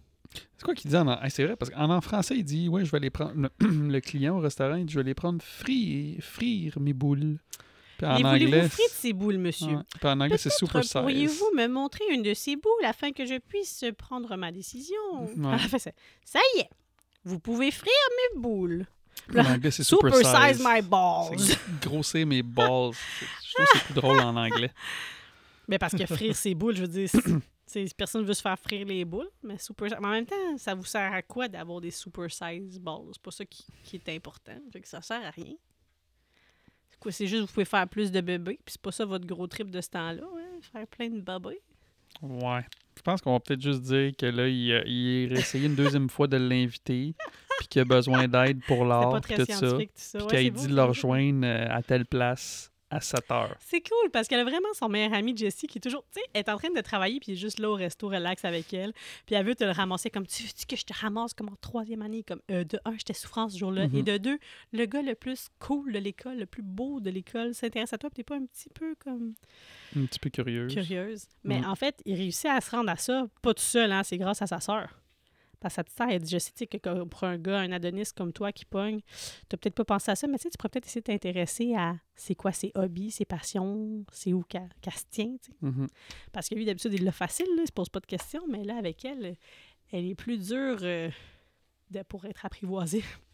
C'est 0.58 0.64
quoi 0.64 0.76
qu'il 0.76 0.90
dit 0.92 0.98
en, 0.98 1.22
hey, 1.22 1.32
c'est 1.32 1.44
vrai, 1.44 1.56
parce 1.56 1.72
qu'en 1.72 1.90
en 1.90 2.02
français, 2.02 2.36
il 2.38 2.44
dit 2.44 2.70
Ouais, 2.70 2.86
je 2.86 2.92
vais 2.92 3.00
les 3.00 3.10
prendre. 3.10 3.50
Le, 3.60 4.00
client 4.00 4.38
au 4.38 4.40
restaurant, 4.40 4.76
il 4.76 4.86
dit 4.86 4.94
Je 4.94 5.00
vais 5.00 5.06
les 5.06 5.14
prendre 5.14 5.42
frire, 5.42 6.24
frire 6.24 6.80
mes 6.80 6.94
boules. 6.94 7.38
Puis 7.98 8.08
en 8.08 8.18
Et 8.18 8.24
anglais. 8.24 8.46
voulez-vous 8.46 8.70
frire 8.70 8.90
ces 8.90 9.14
boules, 9.14 9.38
monsieur? 9.38 9.78
puis 10.00 10.08
en 10.10 10.20
anglais, 10.20 10.38
c'est 10.38 10.52
super 10.52 10.84
size. 10.84 10.94
Pourriez-vous 10.94 11.52
me 11.56 11.68
montrer 11.68 12.04
une 12.12 12.24
de 12.24 12.34
ces 12.34 12.56
boules 12.56 12.86
afin 12.86 13.12
que 13.12 13.26
je 13.26 13.38
puisse 13.40 13.84
prendre 13.98 14.36
ma 14.38 14.52
décision? 14.52 14.96
Ouais. 15.38 15.58
C'est, 15.80 15.94
ça 16.26 16.40
y 16.56 16.60
est, 16.62 16.70
vous 17.26 17.40
pouvez 17.40 17.72
frire 17.72 17.92
mes 18.34 18.42
boules. 18.42 18.86
En 19.36 19.46
anglais, 19.46 19.72
c'est 19.72 19.84
super, 19.84 20.14
Super 20.16 20.48
size 20.50 20.58
size. 20.58 20.66
my 20.68 20.82
balls. 20.82 21.38
Grossir 21.82 22.26
mes 22.26 22.42
balls. 22.42 22.94
Je 22.94 23.54
trouve 23.54 23.66
que 23.66 23.78
c'est 23.78 23.86
plus 23.86 23.94
drôle 23.94 24.20
en 24.20 24.36
anglais. 24.36 24.72
Mais 25.68 25.78
parce 25.78 25.94
que 25.96 26.06
frire 26.06 26.36
ses 26.36 26.56
boules, 26.56 26.76
je 26.76 26.82
veux 26.82 26.88
dire, 26.88 27.10
c'est- 27.72 27.96
personne 27.96 28.22
ne 28.22 28.28
veut 28.28 28.34
se 28.34 28.42
faire 28.42 28.58
frire 28.60 28.86
les 28.86 29.06
boules, 29.06 29.30
mais 29.44 29.58
super. 29.58 29.90
Mais 30.02 30.08
en 30.08 30.12
même 30.12 30.26
temps, 30.26 30.58
ça 30.58 30.74
vous 30.76 30.86
sert 30.86 31.12
à 31.14 31.22
quoi 31.22 31.48
d'avoir 31.48 31.82
des 31.82 31.92
super 31.92 32.30
size 32.32 32.80
balls? 32.80 33.10
C'est 33.14 33.22
pas 33.22 33.32
ça 33.32 33.46
qui, 33.46 33.66
qui 33.84 33.96
est 33.98 34.10
important. 34.10 34.58
Fait 34.72 34.82
que 34.82 34.88
ça 34.88 35.02
sert 35.02 35.26
à 35.26 35.30
rien. 35.32 35.54
C'est 36.92 37.00
quoi? 37.00 37.12
C'est 37.12 37.28
juste 37.28 37.42
que 37.44 37.48
vous 37.48 37.54
pouvez 37.54 37.66
faire 37.66 37.88
plus 37.88 38.12
de 38.12 38.22
bébés, 38.22 38.60
puis 38.64 38.74
c'est 38.74 38.82
pas 38.82 38.92
ça 38.92 39.06
votre 39.06 39.26
gros 39.26 39.48
trip 39.48 39.70
de 39.72 39.82
ce 39.82 39.90
temps-là, 39.90 40.24
hein? 40.24 40.60
Faire 40.72 40.88
plein 40.88 41.10
de 41.10 41.22
bébés. 41.22 41.62
Ouais. 42.22 42.66
Je 42.98 43.02
pense 43.02 43.22
qu'on 43.22 43.32
va 43.34 43.40
peut-être 43.40 43.62
juste 43.62 43.82
dire 43.84 44.12
que 44.18 44.26
là, 44.26 44.48
il, 44.48 44.74
a- 44.74 44.84
il 44.86 45.34
a 45.36 45.40
essayé 45.40 45.66
une 45.68 45.76
deuxième 45.76 46.10
fois 46.10 46.28
de 46.28 46.38
l'inviter, 46.38 47.16
puis 47.60 47.68
qu'il 47.68 47.82
a 47.82 47.86
besoin 47.86 48.28
d'aide 48.28 48.62
pour 48.66 48.86
l'art, 48.86 49.22
puis 49.22 49.36
tout 49.36 49.46
ça. 49.46 49.76
Puis 49.78 49.90
Ouais, 50.22 50.28
qu'il 50.44 50.52
dit 50.54 50.68
de 50.68 50.76
le 50.76 50.84
rejoindre 50.84 51.46
euh, 51.46 51.68
à 51.70 51.82
telle 51.82 52.06
place 52.06 52.71
à 52.92 53.02
7 53.02 53.32
heures. 53.32 53.56
C'est 53.60 53.82
cool 53.82 54.12
parce 54.12 54.28
qu'elle 54.28 54.42
a 54.42 54.44
vraiment 54.44 54.68
son 54.74 54.90
meilleur 54.90 55.14
ami 55.14 55.36
Jessie 55.36 55.66
qui 55.68 55.78
est 55.80 55.82
toujours, 55.82 56.04
tu 56.14 56.20
sais, 56.20 56.26
est 56.34 56.50
en 56.50 56.58
train 56.58 56.70
de 56.70 56.82
travailler 56.82 57.20
puis 57.20 57.32
est 57.34 57.36
juste 57.36 57.60
là 57.60 57.70
au 57.70 57.76
resto 57.76 58.08
relax 58.10 58.46
avec 58.46 58.74
elle. 58.74 58.94
Puis 59.26 59.36
elle 59.36 59.46
veut 59.46 59.56
te 59.56 59.64
le 59.64 59.72
ramasser 59.72 60.10
comme 60.10 60.28
tu 60.28 60.44
veux 60.44 60.50
que 60.68 60.76
je 60.76 60.84
te 60.84 60.94
ramasse 60.94 61.34
comme 61.34 61.50
en 61.50 61.56
troisième 61.62 62.02
année? 62.02 62.24
Comme 62.24 62.42
euh, 62.52 62.64
de 62.64 62.80
un 62.86 62.92
j'étais 62.98 63.14
souffrance 63.14 63.54
ce 63.54 63.58
jour-là 63.60 63.88
Mhm. 63.88 63.96
et 63.96 64.04
de 64.04 64.18
deux 64.18 64.40
le 64.74 64.86
gars 64.86 65.02
le 65.02 65.16
plus 65.16 65.48
cool 65.60 65.92
de 65.94 66.00
l'école, 66.00 66.38
le 66.38 66.46
plus 66.46 66.62
beau 66.64 67.00
de 67.00 67.10
l'école 67.10 67.54
s'intéresse 67.56 67.94
à 67.94 67.98
toi, 67.98 68.10
puis 68.10 68.18
t'es 68.18 68.24
pas 68.24 68.36
un 68.36 68.46
petit 68.46 68.70
peu 68.70 68.96
comme 69.04 69.34
Un 69.96 70.06
petit 70.06 70.20
peu 70.20 70.30
curieuse. 70.30 70.74
curieuse. 70.74 71.26
Mais 71.44 71.60
Mhm. 71.60 71.66
en 71.70 71.76
fait, 71.76 72.02
il 72.06 72.16
réussit 72.16 72.46
à 72.50 72.60
se 72.62 72.72
rendre 72.72 72.90
à 72.92 72.98
ça 72.98 73.28
pas 73.42 73.54
tout 73.54 73.62
seul, 73.64 73.92
hein, 73.92 74.04
c'est 74.04 74.18
grâce 74.18 74.42
à 74.42 74.48
sa 74.48 74.60
sœur. 74.60 75.01
Parce 75.62 75.74
que 75.74 75.76
sa 75.76 75.84
petite 75.84 75.98
sœur, 75.98 76.08
elle 76.10 76.22
dit, 76.22 76.32
je 76.32 76.40
sais 76.40 76.52
tu 76.54 76.66
que 76.68 77.04
pour 77.04 77.24
un 77.24 77.38
gars, 77.38 77.60
un 77.60 77.72
Adonis 77.72 78.10
comme 78.16 78.34
toi 78.34 78.52
qui 78.52 78.66
pogne, 78.66 79.00
t'as 79.48 79.58
peut-être 79.58 79.76
pas 79.76 79.86
pensé 79.86 80.12
à 80.12 80.16
ça, 80.16 80.28
mais 80.28 80.40
tu 80.40 80.50
tu 80.50 80.58
pourrais 80.58 80.70
peut-être 80.70 80.88
essayer 80.88 81.02
de 81.02 81.06
t'intéresser 81.06 81.76
à 81.76 81.96
c'est 82.16 82.36
quoi 82.36 82.52
ses 82.52 82.72
hobbies, 82.74 83.12
ses 83.12 83.26
passions, 83.26 84.04
c'est 84.12 84.34
où 84.34 84.44
qu'elle 84.44 84.70
se 84.84 85.04
tient, 85.10 85.36
tu. 85.42 85.52
Mhm. 85.62 85.88
Parce 86.32 86.50
que 86.50 86.56
lui, 86.56 86.66
d'habitude, 86.66 86.94
il 86.94 87.04
l'a 87.04 87.12
facile, 87.12 87.48
là, 87.56 87.62
il 87.64 87.68
se 87.68 87.72
pose 87.72 87.90
pas 87.90 88.00
de 88.00 88.08
questions, 88.08 88.44
mais 88.50 88.64
là, 88.64 88.76
avec 88.78 89.06
elle, 89.06 89.38
elle 89.92 90.06
est 90.06 90.16
plus 90.16 90.40
dure 90.40 90.80
euh, 90.82 91.10
de, 91.92 92.02
pour 92.04 92.26
être 92.26 92.46
apprivoisée. 92.46 93.04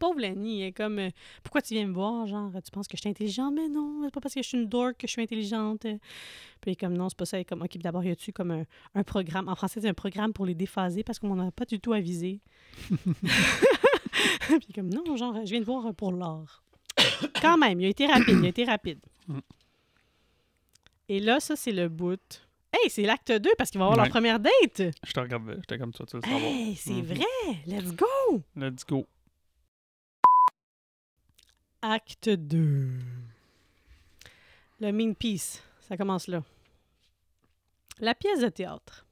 Pauvre 0.00 0.18
Lenny, 0.18 0.62
elle 0.62 0.68
est 0.68 0.72
comme 0.72 0.98
euh, 0.98 1.10
Pourquoi 1.44 1.62
tu 1.62 1.74
viens 1.74 1.86
me 1.86 1.92
voir? 1.92 2.26
Genre, 2.26 2.50
tu 2.64 2.70
penses 2.72 2.88
que 2.88 2.96
je 2.96 3.02
suis 3.02 3.08
intelligente? 3.10 3.54
Mais 3.54 3.68
non, 3.68 4.00
c'est 4.04 4.10
pas 4.12 4.20
parce 4.20 4.34
que 4.34 4.42
je 4.42 4.48
suis 4.48 4.58
une 4.58 4.66
dork 4.66 4.96
que 4.96 5.06
je 5.06 5.12
suis 5.12 5.22
intelligente. 5.22 5.82
Puis 5.82 5.98
elle 6.66 6.72
est 6.72 6.76
comme 6.76 6.94
non, 6.96 7.08
c'est 7.08 7.16
pas 7.18 7.26
ça. 7.26 7.36
Elle 7.36 7.42
est 7.42 7.44
comme 7.44 7.62
OK, 7.62 7.78
d'abord, 7.78 8.02
y 8.02 8.10
a-tu 8.10 8.32
comme 8.32 8.50
un, 8.50 8.64
un 8.96 9.04
programme? 9.04 9.48
En 9.48 9.54
français, 9.54 9.80
c'est 9.80 9.88
un 9.88 9.94
programme 9.94 10.32
pour 10.32 10.46
les 10.46 10.54
déphaser 10.56 11.04
parce 11.04 11.18
qu'on 11.20 11.34
n'en 11.36 11.46
a 11.48 11.52
pas 11.52 11.66
du 11.66 11.78
tout 11.78 11.92
avisé. 11.92 12.40
puis 12.90 14.72
comme 14.74 14.88
non, 14.92 15.16
genre, 15.16 15.34
je 15.44 15.50
viens 15.50 15.60
de 15.60 15.64
voir 15.64 15.94
pour 15.94 16.12
l'art. 16.12 16.64
Quand 17.40 17.56
même, 17.58 17.80
il 17.80 17.86
a 17.86 17.88
été 17.88 18.06
rapide, 18.06 18.38
il 18.40 18.46
a 18.46 18.48
été 18.48 18.64
rapide. 18.64 18.98
Et 21.08 21.20
là, 21.20 21.40
ça, 21.40 21.56
c'est 21.56 21.72
le 21.72 21.88
bout. 21.88 22.20
Hey, 22.72 22.88
c'est 22.88 23.02
l'acte 23.02 23.32
2 23.32 23.50
parce 23.58 23.70
qu'ils 23.70 23.80
vont 23.80 23.86
avoir 23.86 23.98
Ouais. 23.98 24.04
leur 24.04 24.10
première 24.12 24.38
date. 24.38 24.94
Je 25.04 25.12
te 25.12 25.20
regardais, 25.20 25.56
j'étais 25.56 25.76
comme 25.78 25.92
toi, 25.92 26.06
tu 26.06 26.16
le 26.16 26.22
savoir. 26.22 26.52
Hey, 26.54 26.76
c'est 26.76 26.92
Mhm. 26.92 27.02
vrai. 27.02 27.24
Let's 27.66 27.92
go. 27.92 28.42
Let's 28.56 28.84
go. 28.86 29.06
Acte 31.82 32.28
2. 32.28 32.90
Le 34.80 34.92
Mean 34.92 35.14
Piece. 35.14 35.62
Ça 35.80 35.96
commence 35.96 36.26
là. 36.28 36.42
La 38.00 38.14
pièce 38.14 38.40
de 38.40 38.48
théâtre. 38.48 39.06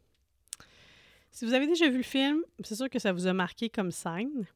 Si 1.31 1.45
vous 1.45 1.55
avez 1.55 1.67
déjà 1.67 1.89
vu 1.89 1.99
le 1.99 2.03
film, 2.03 2.43
c'est 2.65 2.75
sûr 2.75 2.89
que 2.91 2.99
ça 2.99 3.13
vous 3.13 3.27
a 3.27 3.33
marqué 3.33 3.69
comme 3.69 3.91
scène. 3.91 4.47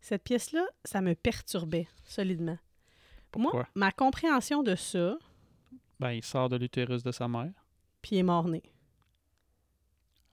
Cette 0.00 0.22
pièce-là, 0.22 0.64
ça 0.84 1.00
me 1.00 1.14
perturbait 1.14 1.88
solidement. 2.04 2.58
Moi, 3.36 3.50
Pourquoi? 3.50 3.68
ma 3.74 3.90
compréhension 3.90 4.62
de 4.62 4.74
ça, 4.76 5.16
Ben, 5.98 6.12
il 6.12 6.22
sort 6.24 6.48
de 6.48 6.56
l'utérus 6.56 7.02
de 7.02 7.10
sa 7.10 7.26
mère. 7.26 7.52
puis 8.02 8.16
il 8.16 8.18
est 8.18 8.22
mort-né. 8.24 8.62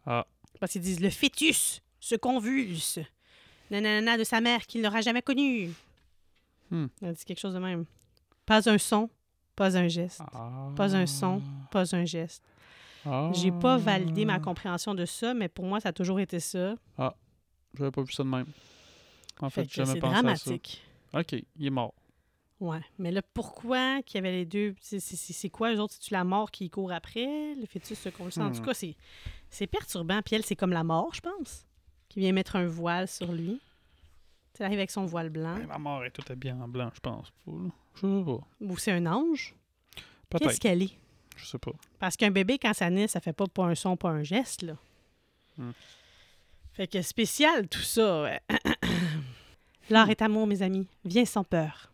Ah. 0.05 0.27
Parce 0.59 0.73
qu'ils 0.73 0.81
disent 0.81 0.99
le 0.99 1.09
fœtus 1.09 1.81
se 1.99 2.15
convulse. 2.15 2.99
Nanana 3.71 4.17
de 4.17 4.23
sa 4.23 4.41
mère 4.41 4.67
qu'il 4.67 4.81
n'aura 4.81 5.01
jamais 5.01 5.21
connue. 5.21 5.71
Hmm. 6.71 6.87
Elle 7.01 7.13
dit 7.13 7.25
quelque 7.25 7.39
chose 7.39 7.53
de 7.53 7.59
même. 7.59 7.85
Pas 8.45 8.67
un 8.69 8.77
son, 8.77 9.09
pas 9.55 9.77
un 9.77 9.87
geste. 9.87 10.21
Ah. 10.33 10.69
Pas 10.75 10.95
un 10.95 11.05
son. 11.05 11.41
Pas 11.69 11.95
un 11.95 12.05
geste. 12.05 12.43
Ah. 13.05 13.31
J'ai 13.33 13.51
pas 13.51 13.77
validé 13.77 14.25
ma 14.25 14.39
compréhension 14.39 14.93
de 14.95 15.05
ça, 15.05 15.33
mais 15.33 15.47
pour 15.49 15.65
moi, 15.65 15.79
ça 15.79 15.89
a 15.89 15.93
toujours 15.93 16.19
été 16.19 16.39
ça. 16.39 16.75
J'avais 17.77 17.91
pas 17.91 18.01
vu 18.01 18.11
ça 18.11 18.23
de 18.23 18.29
même. 18.29 18.45
En 19.39 19.49
fait, 19.49 19.63
Fait 19.63 19.73
jamais 19.73 19.93
c'est 19.93 19.99
pensé 19.99 20.13
à 20.13 20.17
ça. 20.17 20.21
dramatique. 20.21 20.81
OK, 21.13 21.31
il 21.57 21.65
est 21.65 21.69
mort. 21.69 21.93
Ouais. 22.59 22.81
Mais 22.99 23.09
là, 23.11 23.21
pourquoi 23.33 24.01
qu'il 24.03 24.15
y 24.15 24.17
avait 24.19 24.31
les 24.31 24.45
deux? 24.45 24.75
C'est- 24.81 25.49
quoi, 25.49 25.73
eux 25.73 25.79
autres? 25.79 25.93
C'est-tu 25.95 26.13
la 26.13 26.23
mort 26.23 26.51
qui 26.51 26.69
court 26.69 26.91
après? 26.91 27.55
Le 27.55 27.65
fœtus 27.65 27.97
se 27.97 28.09
convulse? 28.09 28.37
En 28.37 28.51
tout 28.51 28.61
Hmm. 28.61 28.65
cas, 28.65 28.73
c'est 28.75 28.95
c'est 29.49 29.67
perturbant. 29.67 30.21
Puis 30.21 30.35
elle, 30.35 30.45
c'est 30.45 30.55
comme 30.55 30.71
la 30.71 30.83
mort, 30.83 31.13
je 31.13 31.21
pense, 31.21 31.65
qui 32.07 32.19
vient 32.19 32.31
mettre 32.33 32.55
un 32.55 32.65
voile 32.67 33.07
sur 33.07 33.31
lui. 33.31 33.59
Elle 34.61 34.67
arrive 34.67 34.79
avec 34.79 34.91
son 34.91 35.05
voile 35.05 35.29
blanc. 35.29 35.55
Ben, 35.57 35.67
la 35.67 35.77
mort 35.79 36.05
est 36.05 36.11
toute 36.11 36.29
habillée 36.31 36.53
en 36.53 36.67
blanc, 36.67 36.89
je 36.93 36.99
pense. 36.99 37.33
Je 37.47 37.51
sais 38.01 38.23
pas. 38.23 38.39
Ou 38.61 38.77
c'est 38.77 38.91
un 38.91 39.05
ange? 39.07 39.55
Qu'est-ce 40.37 40.59
qu'elle 40.59 40.83
est? 40.83 40.97
Je 41.35 41.45
sais 41.45 41.57
pas. 41.57 41.71
Parce 41.99 42.15
qu'un 42.15 42.29
bébé, 42.31 42.59
quand 42.59 42.73
ça 42.73 42.89
naît, 42.89 43.07
ça 43.07 43.19
fait 43.19 43.33
pas, 43.33 43.47
pas 43.47 43.65
un 43.65 43.75
son, 43.75 43.97
pas 43.97 44.09
un 44.09 44.23
geste, 44.23 44.61
là. 44.61 44.73
Hmm. 45.57 45.71
Fait 46.73 46.87
que 46.87 47.01
spécial, 47.01 47.67
tout 47.67 47.81
ça. 47.81 48.21
ouais. 48.23 48.39
L'art 49.89 50.09
est 50.09 50.21
amour, 50.21 50.47
mes 50.47 50.61
amis. 50.61 50.87
Viens 51.03 51.25
sans 51.25 51.43
peur. 51.43 51.91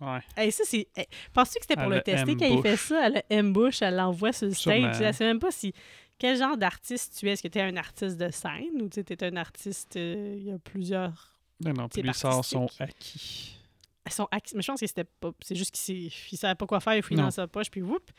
Ouais. 0.00 0.20
Hey, 0.36 0.50
ça, 0.50 0.64
c'est... 0.66 0.88
hey, 0.96 1.06
Penses-tu 1.32 1.58
que 1.58 1.64
c'était 1.68 1.74
pour 1.76 1.84
Elle 1.92 1.98
le 1.98 2.02
tester 2.02 2.36
quand 2.36 2.46
il 2.46 2.62
fait 2.62 2.76
ça? 2.76 3.06
Elle 3.06 3.22
le 3.30 3.36
ambush, 3.38 3.82
elle 3.82 3.96
l'envoie 3.96 4.32
sur 4.32 4.46
le 4.48 4.54
Sûrement. 4.54 4.92
stage. 4.92 5.06
Elle 5.06 5.14
sait 5.14 5.24
même 5.26 5.38
pas 5.38 5.50
si... 5.50 5.72
Quel 6.18 6.38
genre 6.38 6.56
d'artiste 6.56 7.16
tu 7.18 7.28
es? 7.28 7.32
Est-ce 7.32 7.42
que 7.42 7.48
tu 7.48 7.58
es 7.58 7.62
un 7.62 7.76
artiste 7.76 8.16
de 8.16 8.30
scène 8.30 8.80
ou 8.80 8.88
tu 8.88 9.00
es 9.00 9.24
un 9.24 9.36
artiste... 9.36 9.96
euh, 9.96 10.34
Il 10.38 10.44
y 10.44 10.50
a 10.50 10.58
plusieurs... 10.58 11.35
Non, 11.64 11.72
non, 11.72 11.88
puis 11.88 11.96
Type 12.02 12.04
lui 12.06 12.14
sort 12.14 12.44
son 12.44 12.62
artistique. 12.64 12.80
acquis. 12.82 13.58
Elles 14.04 14.12
sont 14.12 14.28
acquis- 14.30 14.54
Mais 14.56 14.62
je 14.62 14.66
pense 14.70 14.80
que 14.80 14.86
c'était 14.86 15.04
pas... 15.04 15.32
C'est 15.42 15.54
juste 15.56 15.72
qu'il 15.74 15.80
s'est- 16.10 16.16
il 16.32 16.36
savait 16.38 16.54
pas 16.54 16.66
quoi 16.66 16.80
faire, 16.80 16.94
il 16.96 17.02
fouille 17.02 17.16
Non. 17.16 17.24
dans 17.24 17.30
sa 17.30 17.46
poche, 17.48 17.70
puis 17.70 17.82
whoop! 17.82 18.10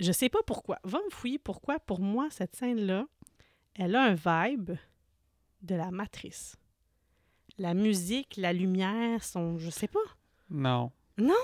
Je 0.00 0.12
sais 0.12 0.28
pas 0.28 0.42
pourquoi. 0.46 0.78
Va 0.84 0.98
me 1.04 1.10
fouiller 1.10 1.38
pourquoi, 1.38 1.80
pour 1.80 2.00
moi, 2.00 2.28
cette 2.30 2.54
scène-là, 2.54 3.06
elle 3.74 3.96
a 3.96 4.02
un 4.04 4.14
vibe 4.14 4.72
de 5.62 5.74
la 5.74 5.90
matrice. 5.90 6.54
La 7.58 7.74
musique, 7.74 8.36
la 8.36 8.52
lumière 8.52 9.24
sont... 9.24 9.58
Je 9.58 9.70
sais 9.70 9.88
pas. 9.88 9.98
Non. 10.50 10.92
Non? 11.16 11.34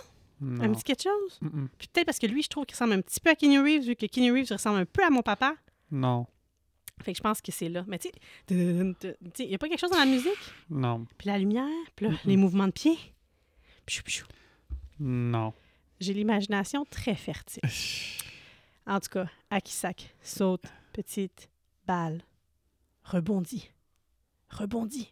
Non. 0.41 0.63
Un 0.63 0.73
petit 0.73 0.85
quelque 0.85 1.03
chose? 1.03 1.41
Puis 1.79 1.89
peut-être 1.89 2.07
parce 2.07 2.19
que 2.21 2.27
lui, 2.27 2.43
je 2.43 2.49
trouve 2.49 2.65
qu'il 2.67 2.75
ressemble 2.75 2.93
un 2.93 3.01
petit 3.01 3.19
peu 3.19 3.31
à 3.31 3.35
Keanu 3.35 3.61
Reeves, 3.61 3.87
vu 3.87 3.97
que 3.97 4.07
Keanu 4.07 4.31
Reeves 4.33 4.53
ressemble 4.53 4.79
un 4.79 4.85
peu 4.85 5.03
à 5.05 5.11
mon 5.11 5.23
papa. 5.23 5.57
Non. 5.91 6.27
Fait 7.03 7.13
que 7.13 7.19
je 7.19 7.23
pense 7.23 7.41
que 7.41 7.53
c'est 7.53 7.69
là. 7.69 7.85
Mais 7.89 7.99
tu 7.99 8.09
sais, 8.49 9.17
il 9.41 9.49
n'y 9.49 9.55
a 9.55 9.59
pas 9.59 9.69
quelque 9.69 9.81
chose 9.81 9.91
dans 9.91 9.99
la 9.99 10.07
musique? 10.07 10.33
Non. 10.71 11.07
Puis 11.19 11.29
la 11.29 11.39
lumière, 11.39 11.69
puis 11.97 12.07
là, 12.07 12.13
les 12.25 12.37
mouvements 12.37 12.67
de 12.67 12.73
pied. 12.73 12.97
Pfiou, 13.87 14.03
pfiou. 14.05 14.27
Non. 15.01 15.53
J'ai 16.01 16.15
l'imagination 16.15 16.85
très 16.85 17.15
fertile. 17.15 17.63
En 18.87 19.01
tout 19.01 19.09
cas, 19.09 19.27
Akisak 19.49 20.15
saute, 20.21 20.67
petite, 20.93 21.49
balle, 21.87 22.23
rebondit, 23.03 23.71
rebondit. 24.51 25.11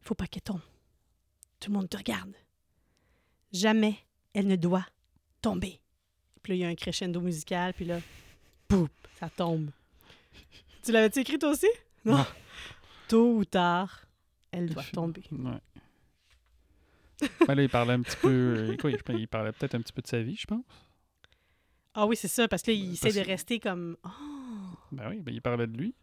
Faut 0.00 0.14
pas 0.14 0.28
qu'elle 0.28 0.42
tombe. 0.42 0.60
Tout 1.58 1.72
le 1.72 1.78
monde 1.78 1.88
te 1.88 1.96
regarde. 1.96 2.32
Jamais 3.52 3.96
elle 4.32 4.46
ne 4.46 4.54
doit 4.54 4.86
tomber. 5.40 5.80
Puis 6.42 6.52
là, 6.52 6.56
il 6.56 6.60
y 6.60 6.64
a 6.64 6.68
un 6.68 6.74
crescendo 6.74 7.20
musical, 7.20 7.72
puis 7.74 7.84
là, 7.84 8.00
boum, 8.68 8.88
ça 9.18 9.28
tombe. 9.30 9.70
Tu 10.84 10.92
l'avais-tu 10.92 11.20
écrit 11.20 11.38
toi 11.38 11.50
aussi? 11.50 11.68
Non. 12.04 12.24
Tôt 13.08 13.36
ou 13.36 13.44
tard, 13.44 14.04
elle 14.50 14.68
doit 14.70 14.82
tomber. 14.92 15.22
Ouais. 15.30 15.60
ben 17.46 17.54
là, 17.54 17.62
il 17.62 17.68
parlait 17.68 17.94
un 17.94 18.02
petit 18.02 18.16
peu. 18.16 18.28
euh, 18.28 18.76
quoi, 18.76 18.90
il 18.90 19.28
parlait 19.28 19.52
peut-être 19.52 19.74
un 19.74 19.80
petit 19.80 19.92
peu 19.92 20.02
de 20.02 20.06
sa 20.06 20.20
vie, 20.22 20.36
je 20.36 20.46
pense. 20.46 20.64
Ah 21.94 22.06
oui, 22.06 22.16
c'est 22.16 22.28
ça, 22.28 22.48
parce 22.48 22.62
que 22.62 22.70
là, 22.72 22.76
il 22.76 22.92
essaie 22.92 23.12
de 23.12 23.20
rester 23.26 23.60
comme. 23.60 23.96
Oh! 24.04 24.10
Ben 24.92 25.08
oui, 25.10 25.20
ben 25.20 25.34
il 25.34 25.40
parlait 25.40 25.66
de 25.66 25.76
lui, 25.76 25.94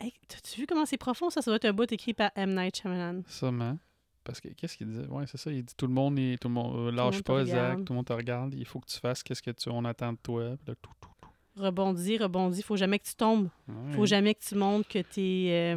Hey, 0.00 0.12
T'as-tu 0.28 0.60
vu 0.60 0.66
comment 0.66 0.86
c'est 0.86 0.96
profond, 0.98 1.30
ça? 1.30 1.40
Ça 1.40 1.50
doit 1.50 1.56
être 1.56 1.64
un 1.66 1.72
bout 1.72 1.90
écrit 1.92 2.14
par 2.14 2.30
M. 2.34 2.54
Night 2.54 2.76
Shyamalan. 2.76 3.22
sûrement. 3.28 3.78
Parce 4.24 4.40
que 4.40 4.48
qu'est-ce 4.48 4.76
qu'il 4.76 4.86
disait? 4.88 5.06
Ouais, 5.06 5.26
c'est 5.26 5.36
ça. 5.36 5.52
Il 5.52 5.62
dit 5.64 5.74
tout 5.76 5.86
le 5.86 5.92
monde 5.92 6.18
est. 6.18 6.40
Tout 6.40 6.48
le 6.48 6.54
monde. 6.54 6.76
euh, 6.88 6.90
lâche 6.90 7.18
te 7.18 7.22
pas, 7.22 7.44
Zach. 7.44 7.84
Tout 7.84 7.92
le 7.92 7.96
monde 7.96 8.06
te 8.06 8.12
regarde. 8.12 8.54
Il 8.54 8.64
faut 8.64 8.80
que 8.80 8.86
tu 8.86 8.98
fasses 8.98 9.22
qu'est-ce 9.22 9.42
que 9.42 9.50
tu 9.50 9.68
on 9.68 9.84
attend 9.84 10.12
de 10.14 10.18
toi. 10.22 10.56
Puis 10.56 10.66
là, 10.68 10.74
tout, 10.80 10.90
tout, 11.00 11.08
tout. 11.08 11.13
Rebondis, 11.56 12.18
rebondis. 12.18 12.62
Faut 12.62 12.76
jamais 12.76 12.98
que 12.98 13.04
tu 13.04 13.14
tombes. 13.14 13.48
Faut 13.92 14.00
Ouais. 14.00 14.06
jamais 14.06 14.34
que 14.34 14.42
tu 14.44 14.54
montres 14.56 14.88
que 14.88 14.98
t'es 15.00 15.48
euh, 15.50 15.76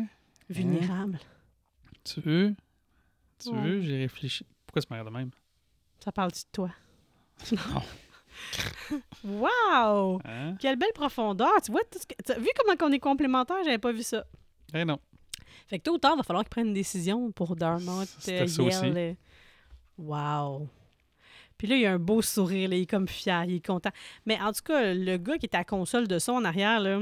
Hein? 0.00 0.06
vulnérable. 0.48 1.18
Tu 2.04 2.20
veux? 2.20 2.54
Tu 3.38 3.50
Ouais. 3.50 3.60
veux? 3.60 3.80
J'ai 3.82 3.98
réfléchi. 3.98 4.46
Pourquoi 4.66 4.80
c'est 4.82 4.88
de 5.04 5.10
même? 5.10 5.30
Ça 6.02 6.12
parle-tu 6.12 6.40
de 6.42 6.48
toi? 6.52 6.70
Non. 7.52 7.82
Wow! 9.24 10.20
Hein? 10.24 10.54
Quelle 10.60 10.76
belle 10.76 10.92
profondeur! 10.94 11.50
Tu 11.64 11.72
vois, 11.72 11.80
tout 11.90 11.98
ce 11.98 12.06
que- 12.06 12.40
vu 12.40 12.48
comment 12.56 12.76
on 12.88 12.92
est 12.92 12.98
complémentaires? 13.00 13.56
J'avais 13.64 13.78
pas 13.78 13.92
vu 13.92 14.02
ça. 14.02 14.24
Eh 14.72 14.84
non. 14.84 14.98
Fait 15.66 15.78
que 15.78 15.84
tôt 15.84 15.94
ou 15.94 15.98
tard, 15.98 16.12
il 16.14 16.18
va 16.18 16.22
falloir 16.22 16.44
qu'ils 16.44 16.50
prennent 16.50 16.68
une 16.68 16.74
décision 16.74 17.30
pour 17.32 17.56
ça 18.56 18.64
aussi. 18.64 18.86
Yale. 18.86 19.16
Wow! 19.98 20.68
Puis 21.58 21.66
là, 21.66 21.76
il 21.76 21.84
a 21.86 21.92
un 21.92 21.98
beau 21.98 22.22
sourire, 22.22 22.70
là, 22.70 22.76
il 22.76 22.82
est 22.82 22.86
comme 22.86 23.08
fier, 23.08 23.44
il 23.46 23.56
est 23.56 23.66
content. 23.66 23.90
Mais 24.26 24.40
en 24.40 24.52
tout 24.52 24.62
cas, 24.64 24.94
le 24.94 25.16
gars 25.16 25.36
qui 25.38 25.46
est 25.46 25.54
à 25.54 25.58
la 25.58 25.64
console 25.64 26.06
de 26.08 26.18
son 26.18 26.32
en 26.32 26.44
arrière, 26.44 26.80
là, 26.80 27.00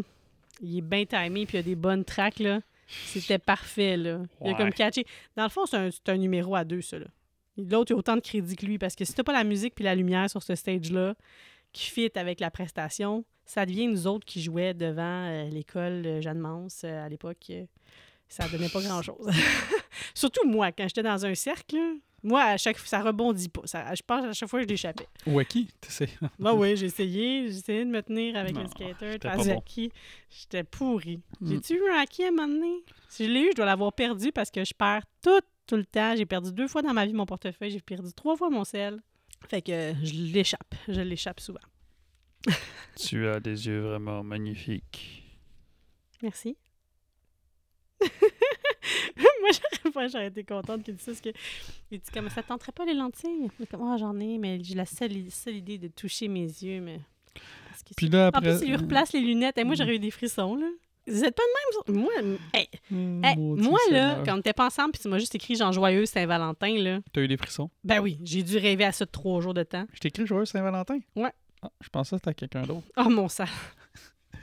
il 0.62 0.78
est 0.78 0.82
bien 0.82 1.04
timé, 1.04 1.44
puis 1.46 1.58
il 1.58 1.60
a 1.60 1.62
des 1.62 1.74
bonnes 1.76 2.04
tracks, 2.04 2.38
là. 2.38 2.60
C'était 2.88 3.38
parfait, 3.38 3.96
là. 3.96 4.20
Il 4.40 4.46
a 4.48 4.50
Ouais. 4.52 4.56
comme 4.56 4.72
catché. 4.72 5.04
Dans 5.36 5.42
le 5.44 5.48
fond, 5.50 5.66
c'est 5.66 5.76
un, 5.76 5.90
c'est 5.90 6.08
un 6.08 6.16
numéro 6.16 6.54
à 6.56 6.64
deux, 6.64 6.80
ça, 6.80 6.98
là. 6.98 7.06
L'autre, 7.58 7.90
il 7.90 7.94
a 7.94 7.96
autant 7.98 8.16
de 8.16 8.20
crédit 8.20 8.54
que 8.56 8.66
lui, 8.66 8.78
parce 8.78 8.94
que 8.94 9.04
si 9.04 9.12
t'as 9.14 9.22
pas 9.22 9.32
la 9.32 9.44
musique 9.44 9.74
puis 9.74 9.84
la 9.84 9.94
lumière 9.94 10.28
sur 10.30 10.42
ce 10.42 10.54
stage-là, 10.54 11.14
qui 11.72 11.90
fit 11.90 12.10
avec 12.14 12.40
la 12.40 12.50
prestation, 12.50 13.24
ça 13.44 13.66
devient 13.66 13.86
nous 13.88 14.06
autres 14.06 14.24
qui 14.24 14.40
jouaient 14.42 14.72
devant 14.74 15.26
euh, 15.28 15.48
l'école 15.50 16.20
Jeanne 16.22 16.38
Mance 16.38 16.82
euh, 16.84 17.04
à 17.04 17.08
l'époque. 17.08 17.38
euh, 17.50 17.64
ça 18.28 18.48
donnait 18.48 18.68
pas 18.68 18.80
grand-chose. 18.82 19.28
Surtout 20.14 20.46
moi, 20.48 20.72
quand 20.72 20.84
j'étais 20.88 21.02
dans 21.02 21.24
un 21.26 21.34
cercle, 21.34 21.76
Moi, 22.26 22.42
à 22.42 22.56
chaque 22.56 22.76
fois, 22.76 22.88
ça 22.88 23.02
rebondit 23.02 23.48
pas. 23.48 23.60
Ça, 23.66 23.94
je 23.94 24.02
pense 24.04 24.24
à 24.24 24.32
chaque 24.32 24.48
fois 24.48 24.58
que 24.58 24.64
je 24.64 24.68
l'échappais. 24.70 25.06
Wacky, 25.28 25.68
tu 25.80 25.92
sais. 25.92 26.08
Bah 26.40 26.54
oui, 26.54 26.76
j'ai 26.76 26.86
essayé. 26.86 27.48
J'ai 27.52 27.58
essayé 27.58 27.84
de 27.84 27.90
me 27.90 28.02
tenir 28.02 28.36
avec 28.36 28.52
Non, 28.52 28.62
le 28.62 28.68
skater. 28.68 29.18
pas 29.20 29.36
bon. 29.36 29.62
J'étais 30.28 30.64
pourri. 30.64 31.20
Mm. 31.40 31.50
J'ai-tu 31.52 31.74
eu 31.74 31.88
un 31.90 32.02
hockey 32.02 32.24
à 32.24 32.28
un 32.28 32.30
moment 32.32 32.48
donné? 32.48 32.84
Si 33.08 33.26
je 33.26 33.30
l'ai 33.30 33.42
eu, 33.42 33.50
je 33.52 33.56
dois 33.56 33.66
l'avoir 33.66 33.92
perdu 33.92 34.32
parce 34.32 34.50
que 34.50 34.64
je 34.64 34.74
perds 34.74 35.04
tout, 35.22 35.40
tout 35.68 35.76
le 35.76 35.84
temps. 35.86 36.16
J'ai 36.16 36.26
perdu 36.26 36.50
deux 36.52 36.66
fois 36.66 36.82
dans 36.82 36.92
ma 36.92 37.06
vie 37.06 37.12
mon 37.12 37.26
portefeuille. 37.26 37.70
J'ai 37.70 37.80
perdu 37.80 38.12
trois 38.12 38.36
fois 38.36 38.50
mon 38.50 38.64
sel. 38.64 39.00
Fait 39.48 39.62
que 39.62 39.94
je 40.02 40.12
l'échappe. 40.32 40.74
Je 40.88 41.00
l'échappe 41.00 41.38
souvent. 41.38 41.60
Tu 42.96 43.26
as 43.28 43.38
des 43.40 43.66
yeux 43.68 43.80
vraiment 43.82 44.24
magnifiques. 44.24 45.22
Merci. 46.22 46.56
Moi, 49.94 50.08
j'aurais 50.08 50.28
été 50.28 50.44
contente 50.44 50.82
qu'il 50.82 50.94
dise 50.94 51.04
ça. 51.04 51.12
Parce 51.12 51.20
que, 51.20 51.30
il 51.90 51.98
dit 51.98 52.10
comme 52.12 52.28
ça 52.30 52.42
te 52.42 52.48
tenterait 52.48 52.72
pas 52.72 52.84
les 52.84 52.94
lentilles? 52.94 53.50
Mais 53.58 53.66
comme, 53.66 53.82
Ah, 53.82 53.96
j'en 53.96 54.18
ai, 54.18 54.38
mais 54.38 54.62
j'ai 54.62 54.74
la 54.74 54.86
seule, 54.86 55.30
seule 55.30 55.56
idée 55.56 55.78
de 55.78 55.88
toucher 55.88 56.28
mes 56.28 56.44
yeux. 56.44 56.80
Mais... 56.80 57.00
Puis 57.96 58.08
là, 58.08 58.26
En 58.26 58.28
après... 58.28 58.56
plus, 58.56 58.66
il 58.66 58.70
lui 58.70 58.76
replace 58.76 59.12
les 59.12 59.20
lunettes. 59.20 59.58
Et 59.58 59.64
moi, 59.64 59.74
j'aurais 59.74 59.96
eu 59.96 59.98
des 59.98 60.10
frissons, 60.10 60.56
là. 60.56 60.66
Vous 61.08 61.22
êtes 61.24 61.36
pas 61.36 61.42
de 61.86 61.92
même? 61.92 62.02
Moi, 62.02 62.10
hey, 62.52 62.68
hey, 62.90 63.36
maudit 63.36 63.62
moi 63.62 63.78
là, 63.92 64.24
quand 64.24 64.34
on 64.34 64.38
était 64.40 64.52
pas 64.52 64.66
ensemble, 64.66 64.90
puis 64.90 65.02
tu 65.02 65.08
m'as 65.08 65.20
juste 65.20 65.36
écrit 65.36 65.54
genre 65.54 65.70
joyeux 65.70 66.04
Saint-Valentin, 66.04 66.76
là. 66.78 66.98
T'as 67.12 67.20
eu 67.20 67.28
des 67.28 67.36
frissons? 67.36 67.70
Ben 67.84 68.00
oui, 68.00 68.18
j'ai 68.24 68.42
dû 68.42 68.58
rêver 68.58 68.84
à 68.84 68.90
ça 68.90 69.04
de 69.04 69.10
trois 69.10 69.40
jours 69.40 69.54
de 69.54 69.62
temps. 69.62 69.86
Je 69.92 70.00
t'ai 70.00 70.08
écrit 70.08 70.26
Joyeux 70.26 70.46
Saint-Valentin? 70.46 70.98
Ouais. 71.14 71.30
Ah, 71.62 71.70
je 71.80 71.88
pensais 71.90 72.16
que 72.16 72.16
c'était 72.16 72.30
à 72.30 72.34
quelqu'un 72.34 72.62
d'autre. 72.62 72.88
Oh 72.96 73.08
mon 73.08 73.28
sang! 73.28 73.44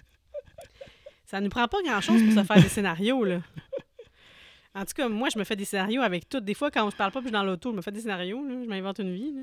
ça 1.25 1.41
nous 1.41 1.49
prend 1.49 1.67
pas 1.67 1.81
grand-chose 1.83 2.23
pour 2.23 2.31
se 2.31 2.43
faire 2.45 2.61
des 2.61 2.69
scénarios, 2.69 3.25
là. 3.25 3.41
En 4.75 4.85
tout 4.85 4.93
cas, 4.95 5.07
moi, 5.07 5.29
je 5.29 5.37
me 5.37 5.43
fais 5.43 5.55
des 5.55 5.65
scénarios 5.65 6.01
avec 6.01 6.27
tout. 6.27 6.39
Des 6.39 6.53
fois, 6.53 6.71
quand 6.71 6.89
je 6.89 6.95
parle 6.95 7.11
pas 7.11 7.19
puis 7.19 7.25
je 7.25 7.29
suis 7.29 7.33
dans 7.33 7.43
l'auto, 7.43 7.71
je 7.71 7.75
me 7.77 7.81
fais 7.81 7.91
des 7.91 8.01
scénarios, 8.01 8.43
là. 8.45 8.63
Je 8.63 8.67
m'invente 8.67 8.99
une 8.99 9.13
vie, 9.13 9.33
là. 9.33 9.41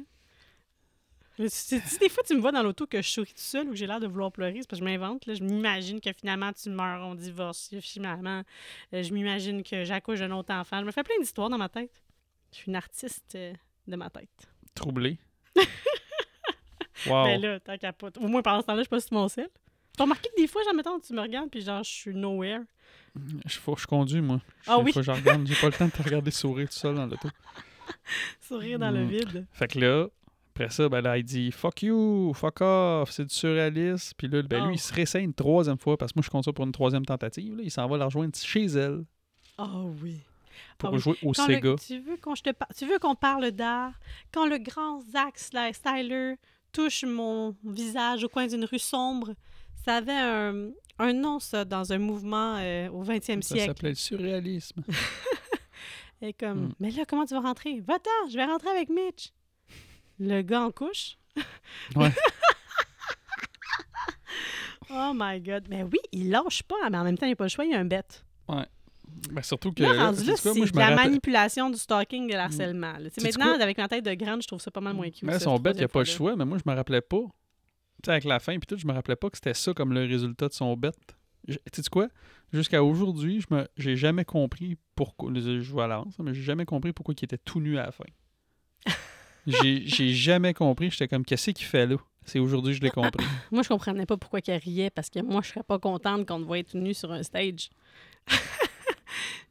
Si, 1.49 1.81
des 1.99 2.09
fois 2.09 2.23
tu 2.27 2.35
me 2.35 2.41
vois 2.41 2.53
dans 2.53 2.63
l'auto 2.63 2.87
que 2.87 3.01
je 3.01 3.09
souris 3.09 3.33
tout 3.33 3.41
seul 3.41 3.67
ou 3.69 3.71
que 3.71 3.77
j'ai 3.77 3.87
l'air 3.87 4.01
de 4.01 4.07
vouloir 4.07 4.31
pleurer, 4.31 4.59
c'est 4.61 4.69
parce 4.69 4.81
que 4.81 4.87
je 4.87 4.91
m'invente. 4.91 5.25
là. 5.27 5.35
Je 5.35 5.43
m'imagine 5.43 6.01
que 6.01 6.13
finalement 6.13 6.53
tu 6.53 6.69
meurs, 6.69 7.07
on 7.07 7.15
divorce. 7.15 7.75
Finalement, 7.81 8.43
euh, 8.93 9.03
je 9.03 9.13
m'imagine 9.15 9.63
que 9.63 9.85
j'accouche 9.85 10.19
d'un 10.19 10.33
autre 10.33 10.53
enfant. 10.53 10.81
Je 10.81 10.85
me 10.85 10.91
fais 10.91 11.03
plein 11.03 11.19
d'histoires 11.19 11.49
dans 11.49 11.57
ma 11.57 11.69
tête. 11.69 12.03
Je 12.53 12.59
suis 12.59 12.69
une 12.69 12.77
artiste 12.77 13.35
euh, 13.37 13.55
de 13.87 13.97
ma 13.97 14.11
tête. 14.11 14.29
Troublé. 14.75 15.19
wow. 17.07 17.25
Ben 17.25 17.41
là, 17.41 17.61
pas. 17.93 18.11
Au 18.19 18.29
moins 18.29 18.43
pendant 18.43 18.61
ce 18.61 18.67
temps-là, 18.67 18.81
je 18.81 18.85
suis 18.85 18.91
pas 18.91 19.01
sur 19.01 19.15
mon 19.15 19.29
sel. 19.29 19.49
T'as 19.97 20.05
remarqué 20.05 20.29
que 20.37 20.41
des 20.41 20.47
fois, 20.47 20.63
genre, 20.65 20.75
mettons, 20.75 21.01
tu 21.01 21.13
me 21.15 21.21
regardes, 21.21 21.51
puis 21.51 21.63
genre, 21.63 21.83
je 21.83 21.91
suis 21.91 22.15
nowhere. 22.15 22.61
Je, 23.47 23.59
faut, 23.59 23.77
je 23.77 23.87
conduis, 23.87 24.21
moi. 24.21 24.41
Ah 24.67 24.79
oui? 24.79 24.93
Je 24.95 25.11
regarde. 25.11 25.47
J'ai 25.47 25.55
pas 25.57 25.67
le 25.67 25.73
temps 25.73 25.87
de 25.87 25.91
te 25.91 26.03
regarder 26.03 26.31
sourire 26.31 26.69
tout 26.69 26.75
seul 26.75 26.95
dans 26.95 27.07
l'auto. 27.07 27.29
Sourire 28.41 28.79
dans 28.79 28.91
le 28.91 29.05
Mm. 29.05 29.09
vide. 29.09 29.47
Fait 29.53 29.69
que 29.69 29.79
là, 29.81 30.07
après 30.55 30.71
ça, 30.71 30.89
ben 30.89 31.01
là, 31.01 31.19
il 31.19 31.25
dit 31.25 31.51
fuck 31.51 31.83
you, 31.83 32.33
fuck 32.35 32.61
off, 32.61 33.11
c'est 33.11 33.25
du 33.25 33.35
surréalisme. 33.35 34.13
Puis 34.17 34.29
là, 34.29 34.43
ben 34.43 34.63
Oh. 34.63 34.67
lui, 34.69 34.75
il 34.77 34.79
se 34.79 34.93
réessaye 34.93 35.25
une 35.25 35.35
troisième 35.35 35.79
fois 35.79 35.97
parce 35.97 36.13
que 36.13 36.19
moi, 36.19 36.23
je 36.25 36.31
compte 36.31 36.45
ça 36.45 36.53
pour 36.53 36.65
une 36.65 36.73
troisième 36.73 37.05
tentative. 37.05 37.57
Là. 37.57 37.63
Il 37.65 37.71
s'en 37.71 37.87
va 37.89 37.97
la 37.97 38.05
rejoindre 38.07 38.35
chez 38.37 38.65
elle 38.67 39.05
Oh 39.59 39.91
oui. 40.03 40.21
pour 40.79 40.91
Ah 40.91 40.93
oui. 40.93 40.99
jouer 41.01 41.17
au 41.23 41.33
Quand 41.33 41.47
le- 41.47 41.55
Sega. 41.55 41.75
tu 41.87 41.99
veux 42.01 42.17
qu'on 42.17 42.35
je 42.35 42.43
te 42.43 42.51
par- 42.51 42.69
tu 42.77 42.87
veux 42.87 42.99
qu'on 42.99 43.15
parle 43.15 43.51
d'art? 43.51 43.93
Quand 44.33 44.47
le 44.47 44.59
grand 44.59 45.01
Zack 45.11 45.39
Styler 45.39 46.35
touche 46.73 47.05
mon 47.05 47.57
visage 47.65 48.23
au 48.25 48.29
coin 48.29 48.47
d'une 48.47 48.65
rue 48.65 48.79
sombre 48.79 49.35
ça 49.85 49.97
avait 49.97 50.13
un, 50.13 50.71
un 50.99 51.13
nom 51.13 51.39
ça 51.39 51.65
dans 51.65 51.93
un 51.93 51.99
mouvement 51.99 52.57
euh, 52.59 52.89
au 52.91 53.05
20e 53.05 53.43
Ça 53.43 53.55
siècle 53.55 53.67
s'appelait 53.67 53.89
le 53.91 53.95
surréalisme. 53.95 54.83
et 56.23 56.33
comme 56.33 56.67
Mm. 56.67 56.73
mais 56.81 56.91
là 56.91 57.05
comment 57.09 57.25
tu 57.25 57.35
vas 57.35 57.41
rentrer? 57.41 57.81
Va-t'en 57.81 58.29
je 58.31 58.37
vais 58.37 58.45
rentrer 58.45 58.71
avec 58.71 58.89
Mitch 58.91 59.33
le 60.19 60.43
gars 60.43 60.63
en 60.63 60.71
couche 60.71 61.17
Ouais. 61.97 62.11
oh 64.91 65.13
my 65.15 65.41
god 65.41 65.67
mais 65.69 65.83
oui 65.85 65.99
il 66.13 66.31
lâche 66.31 66.63
pas 66.65 66.75
mais 66.91 66.99
en 66.99 67.05
même 67.05 67.17
temps 67.17 67.27
il 67.27 67.31
n'y 67.31 67.35
a 67.35 67.37
pas 67.37 67.45
le 67.45 67.51
choix 67.51 67.65
il 67.65 67.71
y 67.71 67.75
a 67.75 67.79
un 67.79 67.85
bête 67.85 68.25
Ben, 69.33 69.43
surtout 69.43 69.73
que. 69.73 69.83
Là, 69.83 70.07
rendu 70.07 70.25
là, 70.25 70.37
c'est 70.37 70.55
de 70.55 70.79
la 70.79 70.95
manipulation, 70.95 71.69
du 71.69 71.77
stalking, 71.79 72.29
de 72.29 72.33
l'harcèlement. 72.35 72.93
là. 72.93 73.11
Tu 73.11 73.17
sais, 73.17 73.21
Sais-tu 73.21 73.39
Maintenant, 73.39 73.61
avec 73.61 73.77
ma 73.77 73.89
tête 73.89 74.05
de 74.05 74.15
grande, 74.15 74.41
je 74.43 74.47
trouve 74.47 74.61
ça 74.61 74.71
pas 74.71 74.81
mal 74.81 74.95
moins 74.95 75.11
cute. 75.11 75.25
Mais 75.25 75.35
ça, 75.35 75.41
son 75.41 75.59
bête, 75.59 75.75
il 75.77 75.81
n'y 75.81 75.85
a 75.85 75.89
pas 75.89 75.99
le 76.01 76.05
choix, 76.07 76.37
mais 76.37 76.45
moi, 76.45 76.59
je 76.65 76.71
me 76.71 76.75
rappelais 76.75 77.01
pas. 77.03 77.21
Sais, 78.05 78.11
avec 78.13 78.25
la 78.25 78.39
fin, 78.41 78.59
puis 78.59 78.67
tout, 78.67 78.77
je 78.79 78.87
me 78.87 78.93
rappelais 78.93 79.17
pas 79.17 79.29
que 79.31 79.37
c'était 79.37 79.55
ça 79.55 79.73
comme 79.75 79.93
le 79.93 80.01
résultat 80.07 80.49
de 80.49 80.53
son. 80.53 80.79
Je- 81.49 81.57
Tu 81.73 81.83
sais 81.83 81.91
quoi? 81.91 82.09
Jusqu'à 82.53 82.83
aujourd'hui, 82.83 83.41
je 83.41 83.55
me 83.55 83.67
j'ai 83.77 83.97
jamais 83.97 84.25
compris 84.25 84.77
pourquoi. 84.95 85.31
Je 85.35 85.79
à 85.79 85.87
l'avance, 85.87 86.19
mais 86.19 86.35
j'ai 86.35 86.43
jamais 86.43 86.65
compris 86.65 86.93
pourquoi 86.93 87.15
il 87.19 87.25
était 87.25 87.39
tout 87.39 87.61
nu 87.61 87.79
à 87.79 87.87
la 87.87 87.93
fin. 87.93 88.05
j'ai 89.47 90.13
jamais 90.15 90.53
compris. 90.55 90.91
J'étais 90.91 91.09
comme, 91.09 91.25
qu'est-ce 91.25 91.51
qu'il 91.53 91.67
fait 91.67 91.87
là? 91.87 91.97
C'est 92.25 92.39
aujourd'hui 92.39 92.73
que 92.73 92.79
je 92.79 92.83
l'ai 92.83 92.91
compris. 92.91 93.25
Moi, 93.51 93.63
je 93.63 93.69
comprenais 93.69 94.07
pas 94.07 94.17
pourquoi 94.17 94.41
qu'elle 94.41 94.61
riait, 94.61 94.91
parce 94.91 95.09
que 95.09 95.21
moi, 95.21 95.41
je 95.43 95.49
serais 95.49 95.63
pas 95.63 95.79
contente 95.79 96.27
qu'on 96.27 96.39
te 96.41 96.45
voit 96.45 96.59
être 96.59 96.75
nu 96.75 96.93
sur 96.95 97.11
un 97.13 97.23
stage. 97.23 97.71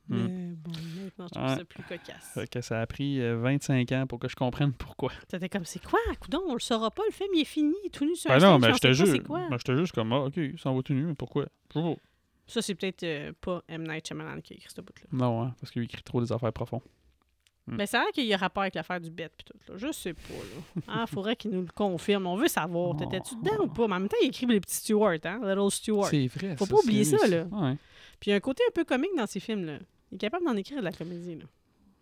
Mais 0.07 0.53
bon, 0.55 0.71
maintenant, 1.17 1.27
je 1.27 1.33
trouve 1.39 1.49
Ouais. 1.49 1.57
ça 1.57 1.65
plus 1.65 1.83
cocasse. 1.83 2.31
Fait 2.33 2.47
que 2.49 2.61
ça 2.61 2.81
a 2.81 2.87
pris 2.87 3.19
euh, 3.21 3.37
25 3.37 3.91
ans 3.93 4.05
pour 4.07 4.19
que 4.19 4.27
je 4.27 4.35
comprenne 4.35 4.73
pourquoi. 4.73 5.11
T'étais 5.27 5.49
comme, 5.49 5.65
c'est 5.65 5.83
quoi? 5.83 5.99
Coudon, 6.19 6.41
on 6.47 6.53
le 6.53 6.59
saura 6.59 6.91
pas, 6.91 7.03
le 7.07 7.13
film, 7.13 7.29
il 7.33 7.41
est 7.41 7.45
fini, 7.45 7.75
tout 7.91 8.05
nu 8.05 8.15
sur 8.15 8.29
Ben 8.29 8.43
un 8.43 8.51
non, 8.51 8.59
mais 8.59 8.67
juste, 8.93 9.05
c'est 9.05 9.19
quoi? 9.23 9.47
ben, 9.49 9.57
j'étais 9.57 9.75
juste 9.75 9.93
comme, 9.93 10.11
ah, 10.13 10.25
ok, 10.25 10.37
il 10.37 10.57
s'en 10.59 10.75
va 10.75 10.81
tout 10.81 10.93
nu, 10.93 11.03
mais 11.03 11.15
pourquoi? 11.15 11.45
Je 11.73 11.79
pas. 11.79 11.93
Ça, 12.47 12.61
c'est 12.63 12.73
peut-être 12.75 13.03
euh, 13.03 13.31
pas 13.39 13.61
M. 13.67 13.83
Night 13.87 14.07
Shyamalan 14.07 14.41
qui 14.41 14.53
a 14.53 14.55
écrit 14.55 14.69
ce 14.75 14.81
bout-là. 14.81 15.05
Non, 15.11 15.43
hein, 15.43 15.55
parce 15.59 15.71
qu'il 15.71 15.83
écrit 15.83 16.01
trop 16.01 16.19
des 16.21 16.31
affaires 16.31 16.51
profondes. 16.53 16.81
Mais 17.71 17.85
c'est 17.85 17.99
vrai 17.99 18.11
qu'il 18.11 18.25
y 18.25 18.33
a 18.33 18.37
rapport 18.37 18.63
avec 18.63 18.73
l'affaire 18.73 18.99
du 18.99 19.11
bête 19.11 19.31
pis 19.37 19.45
tout, 19.45 19.53
là. 19.67 19.77
Je 19.77 19.91
sais 19.91 20.13
pas, 20.15 20.21
là. 20.33 20.81
Ah, 20.87 21.05
faudrait 21.05 21.35
qu'il 21.35 21.51
nous 21.51 21.61
le 21.61 21.67
confirme. 21.71 22.25
On 22.25 22.35
veut 22.35 22.47
savoir. 22.47 22.97
T'étais-tu 22.97 23.35
dedans 23.35 23.65
ou 23.65 23.67
pas? 23.67 23.87
Mais 23.87 23.93
en 23.93 23.99
même 23.99 24.09
temps, 24.09 24.17
il 24.23 24.29
écrit 24.29 24.47
les 24.47 24.59
petits 24.59 24.77
Stewart, 24.77 25.19
hein? 25.23 25.39
Little 25.43 25.69
Stewart. 25.69 26.07
C'est 26.07 26.25
vrai. 26.25 26.57
Faut 26.57 26.65
ça, 26.65 26.71
pas 26.73 26.79
oublier 26.79 27.03
ça, 27.03 27.27
là. 27.27 27.43
Ouais. 27.43 27.75
Puis 28.19 28.29
il 28.29 28.29
y 28.31 28.33
a 28.33 28.37
un 28.37 28.39
côté 28.39 28.63
un 28.67 28.71
peu 28.71 28.83
comique 28.85 29.11
dans 29.15 29.27
ces 29.27 29.39
films-là. 29.39 29.77
Il 30.11 30.15
est 30.15 30.19
capable 30.19 30.45
d'en 30.45 30.55
écrire 30.55 30.79
de 30.79 30.83
la 30.83 30.91
comédie, 30.91 31.35
là. 31.35 31.45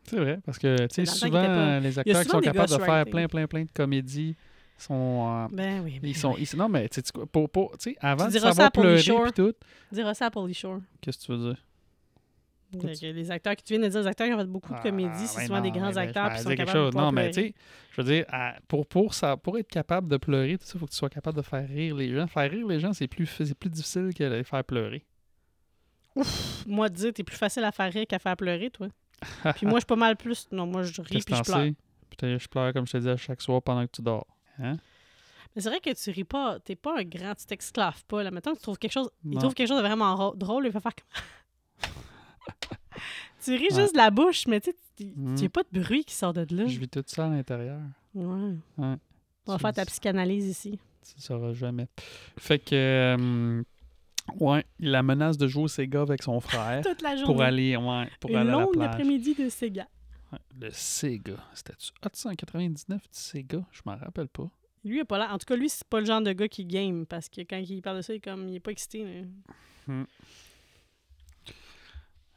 C'est 0.03 0.17
vrai, 0.17 0.39
parce 0.45 0.57
que, 0.57 0.87
tu 0.87 0.95
sais, 0.95 1.05
souvent, 1.05 1.31
pas- 1.43 1.79
les 1.81 1.99
acteurs 1.99 2.23
qui 2.23 2.29
sont 2.29 2.39
capables 2.39 2.69
de 2.71 2.77
faire 2.77 3.05
plein, 3.05 3.27
plein, 3.27 3.47
plein 3.47 3.63
de 3.65 3.71
comédies 3.73 4.35
sont... 4.77 5.27
euh, 5.27 5.47
Ben 5.51 5.81
oui. 5.83 5.99
ben 5.99 6.07
ils 6.09 6.15
sont, 6.15 6.33
oui. 6.35 6.47
ils- 6.53 6.57
non, 6.57 6.69
mais 6.69 6.87
tu 6.87 7.01
sais, 7.01 7.25
pour, 7.31 7.49
pour, 7.49 7.75
avant 7.99 8.27
Tu 8.27 8.33
de 8.35 8.39
savoir 8.39 8.71
pleurer 8.71 9.01
puis 9.01 9.33
tout, 9.35 9.53
Tu 9.89 9.95
diras 9.95 10.13
ça 10.13 10.27
à 10.27 10.31
Pauly 10.31 10.53
Shore. 10.53 10.79
qu'est-ce 11.01 11.17
que 11.19 11.25
tu 11.25 11.31
veux 11.33 11.49
dire? 11.49 11.63
Que 12.81 13.05
Les 13.13 13.31
acteurs 13.31 13.55
qui 13.55 13.63
tu 13.63 13.73
viens 13.73 13.81
de 13.83 13.87
dire, 13.89 14.01
les 14.01 14.07
acteurs 14.07 14.27
qui 14.27 14.33
ont 14.33 14.37
fait 14.39 14.45
beaucoup 14.45 14.73
de 14.73 14.79
comédies, 14.79 15.09
Ah, 15.13 15.25
c'est 15.27 15.45
souvent 15.45 15.61
des 15.61 15.71
grands 15.71 15.89
ben, 15.91 15.97
acteurs 15.99 16.33
qui 16.33 16.39
sont 16.41 16.49
capables 16.49 16.67
de 16.67 16.73
chose. 16.73 16.91
pouvoir 16.91 17.05
Non, 17.05 17.11
mais 17.13 17.31
tu 17.31 17.41
sais, 17.41 17.53
je 17.91 18.01
veux 18.01 18.07
dire, 18.11 18.25
pour, 18.67 18.85
pour, 18.85 19.13
ça, 19.13 19.37
pour 19.37 19.57
être 19.57 19.69
capable 19.69 20.09
de 20.09 20.17
pleurer, 20.17 20.51
il 20.51 20.57
faut 20.79 20.85
que 20.85 20.91
tu 20.91 20.97
sois 20.97 21.09
capable 21.09 21.37
de 21.37 21.41
faire 21.43 21.67
rire 21.67 21.95
les 21.95 22.13
gens. 22.13 22.27
Faire 22.27 22.51
rire 22.51 22.67
les 22.67 22.79
gens, 22.81 22.91
c'est 22.93 23.07
plus, 23.07 23.25
c'est 23.25 23.53
plus 23.57 23.69
difficile 23.69 24.09
que 24.13 24.23
de 24.23 24.35
les 24.35 24.43
faire 24.43 24.63
pleurer. 24.65 25.03
Moi, 26.67 26.89
te 26.89 26.95
dire, 26.95 27.13
t'es 27.13 27.23
plus 27.23 27.35
facile 27.37 27.63
à 27.63 27.71
faire 27.71 27.91
rire 27.91 28.05
qu'à 28.07 28.19
faire 28.19 28.35
pleurer, 28.37 28.69
toi. 28.69 28.87
Puis 29.55 29.65
moi, 29.65 29.75
je 29.75 29.79
suis 29.79 29.85
pas 29.85 29.95
mal 29.95 30.15
plus. 30.15 30.47
Non, 30.51 30.65
moi, 30.67 30.83
je 30.83 31.01
ris 31.01 31.21
puis 31.25 31.35
je 31.35 31.41
pleure. 31.43 31.45
sais? 31.45 31.73
Peut-être 32.17 32.41
je 32.41 32.47
pleure, 32.47 32.73
comme 32.73 32.85
je 32.87 32.91
te 32.93 32.97
dis, 32.97 33.09
à 33.09 33.17
chaque 33.17 33.41
soir 33.41 33.61
pendant 33.61 33.85
que 33.85 33.91
tu 33.91 34.01
dors. 34.01 34.27
Hein? 34.59 34.77
Mais 35.55 35.61
c'est 35.61 35.69
vrai 35.69 35.79
que 35.79 35.91
tu 35.93 36.11
ris 36.11 36.23
pas. 36.23 36.59
T'es 36.59 36.75
pas 36.75 36.99
un 36.99 37.03
grand. 37.03 37.33
Tu 37.35 37.45
t'exclaves 37.45 38.03
pas. 38.05 38.21
Là. 38.23 38.31
Maintenant, 38.31 38.53
tu 38.53 38.61
trouves 38.61 38.77
quelque 38.77 38.91
chose. 38.91 39.09
Il 39.25 39.37
trouve 39.39 39.53
quelque 39.55 39.67
chose 39.67 39.77
de 39.77 39.81
vraiment 39.81 40.33
drôle. 40.35 40.65
Il 40.67 40.71
va 40.71 40.79
faire 40.79 40.93
comme. 40.95 41.23
tu 43.43 43.51
ris 43.55 43.67
Ouais. 43.71 43.75
juste 43.81 43.93
de 43.93 43.97
la 43.97 44.11
bouche, 44.11 44.45
mais 44.47 44.59
tu 44.61 44.71
sais, 44.71 44.77
Mm. 45.15 45.35
a 45.45 45.49
pas 45.49 45.61
de 45.71 45.79
bruit 45.79 46.03
qui 46.03 46.15
sort 46.15 46.33
de 46.33 46.41
là. 46.55 46.65
Je 46.67 46.79
vis 46.79 46.89
tout 46.89 47.03
ça 47.05 47.25
à 47.25 47.29
l'intérieur. 47.29 47.79
Ouais. 48.15 48.25
Ouais. 48.25 48.95
On 49.45 49.51
va 49.51 49.55
Tu- 49.57 49.61
faire 49.61 49.73
ta 49.73 49.85
psychanalyse 49.85 50.45
ici. 50.47 50.79
Tu 51.07 51.13
ne 51.17 51.21
sauras 51.21 51.53
jamais. 51.53 51.87
Fait 52.37 52.57
que, 52.59 52.73
euh, 52.73 53.63
ouais, 54.39 54.65
il 54.79 54.91
la 54.91 55.03
menace 55.03 55.37
de 55.37 55.47
jouer 55.47 55.63
au 55.63 55.67
Sega 55.67 56.01
avec 56.01 56.23
son 56.23 56.39
frère 56.39 56.81
Toute 56.85 57.01
la 57.01 57.15
journée. 57.15 57.33
pour 57.33 57.41
aller, 57.41 57.75
ouais, 57.77 58.09
pour 58.19 58.29
Une 58.31 58.37
aller 58.37 58.49
à 58.51 58.57
la 58.59 58.67
plage. 58.67 58.87
après-midi 58.87 59.35
de 59.35 59.49
Sega. 59.49 59.87
Ouais, 60.31 60.39
le 60.59 60.69
Sega. 60.71 61.35
C'était-tu 61.53 61.91
899 62.03 63.01
du 63.01 63.07
Sega? 63.11 63.65
Je 63.71 63.81
m'en 63.85 63.95
rappelle 63.95 64.27
pas. 64.27 64.49
Lui, 64.83 64.97
il 64.97 65.01
a 65.01 65.05
pas 65.05 65.17
l'air. 65.17 65.31
En 65.33 65.37
tout 65.37 65.45
cas, 65.45 65.55
lui, 65.55 65.69
c'est 65.69 65.83
pas 65.87 65.99
le 65.99 66.05
genre 66.05 66.21
de 66.21 66.31
gars 66.33 66.47
qui 66.47 66.65
game 66.65 67.05
parce 67.05 67.27
que 67.29 67.41
quand 67.41 67.57
il 67.57 67.81
parle 67.81 67.97
de 67.97 68.01
ça, 68.01 68.13
il 68.13 68.17
est 68.17 68.19
comme 68.21 68.47
il 68.47 68.55
est 68.55 68.59
pas 68.59 68.71
excité. 68.71 69.25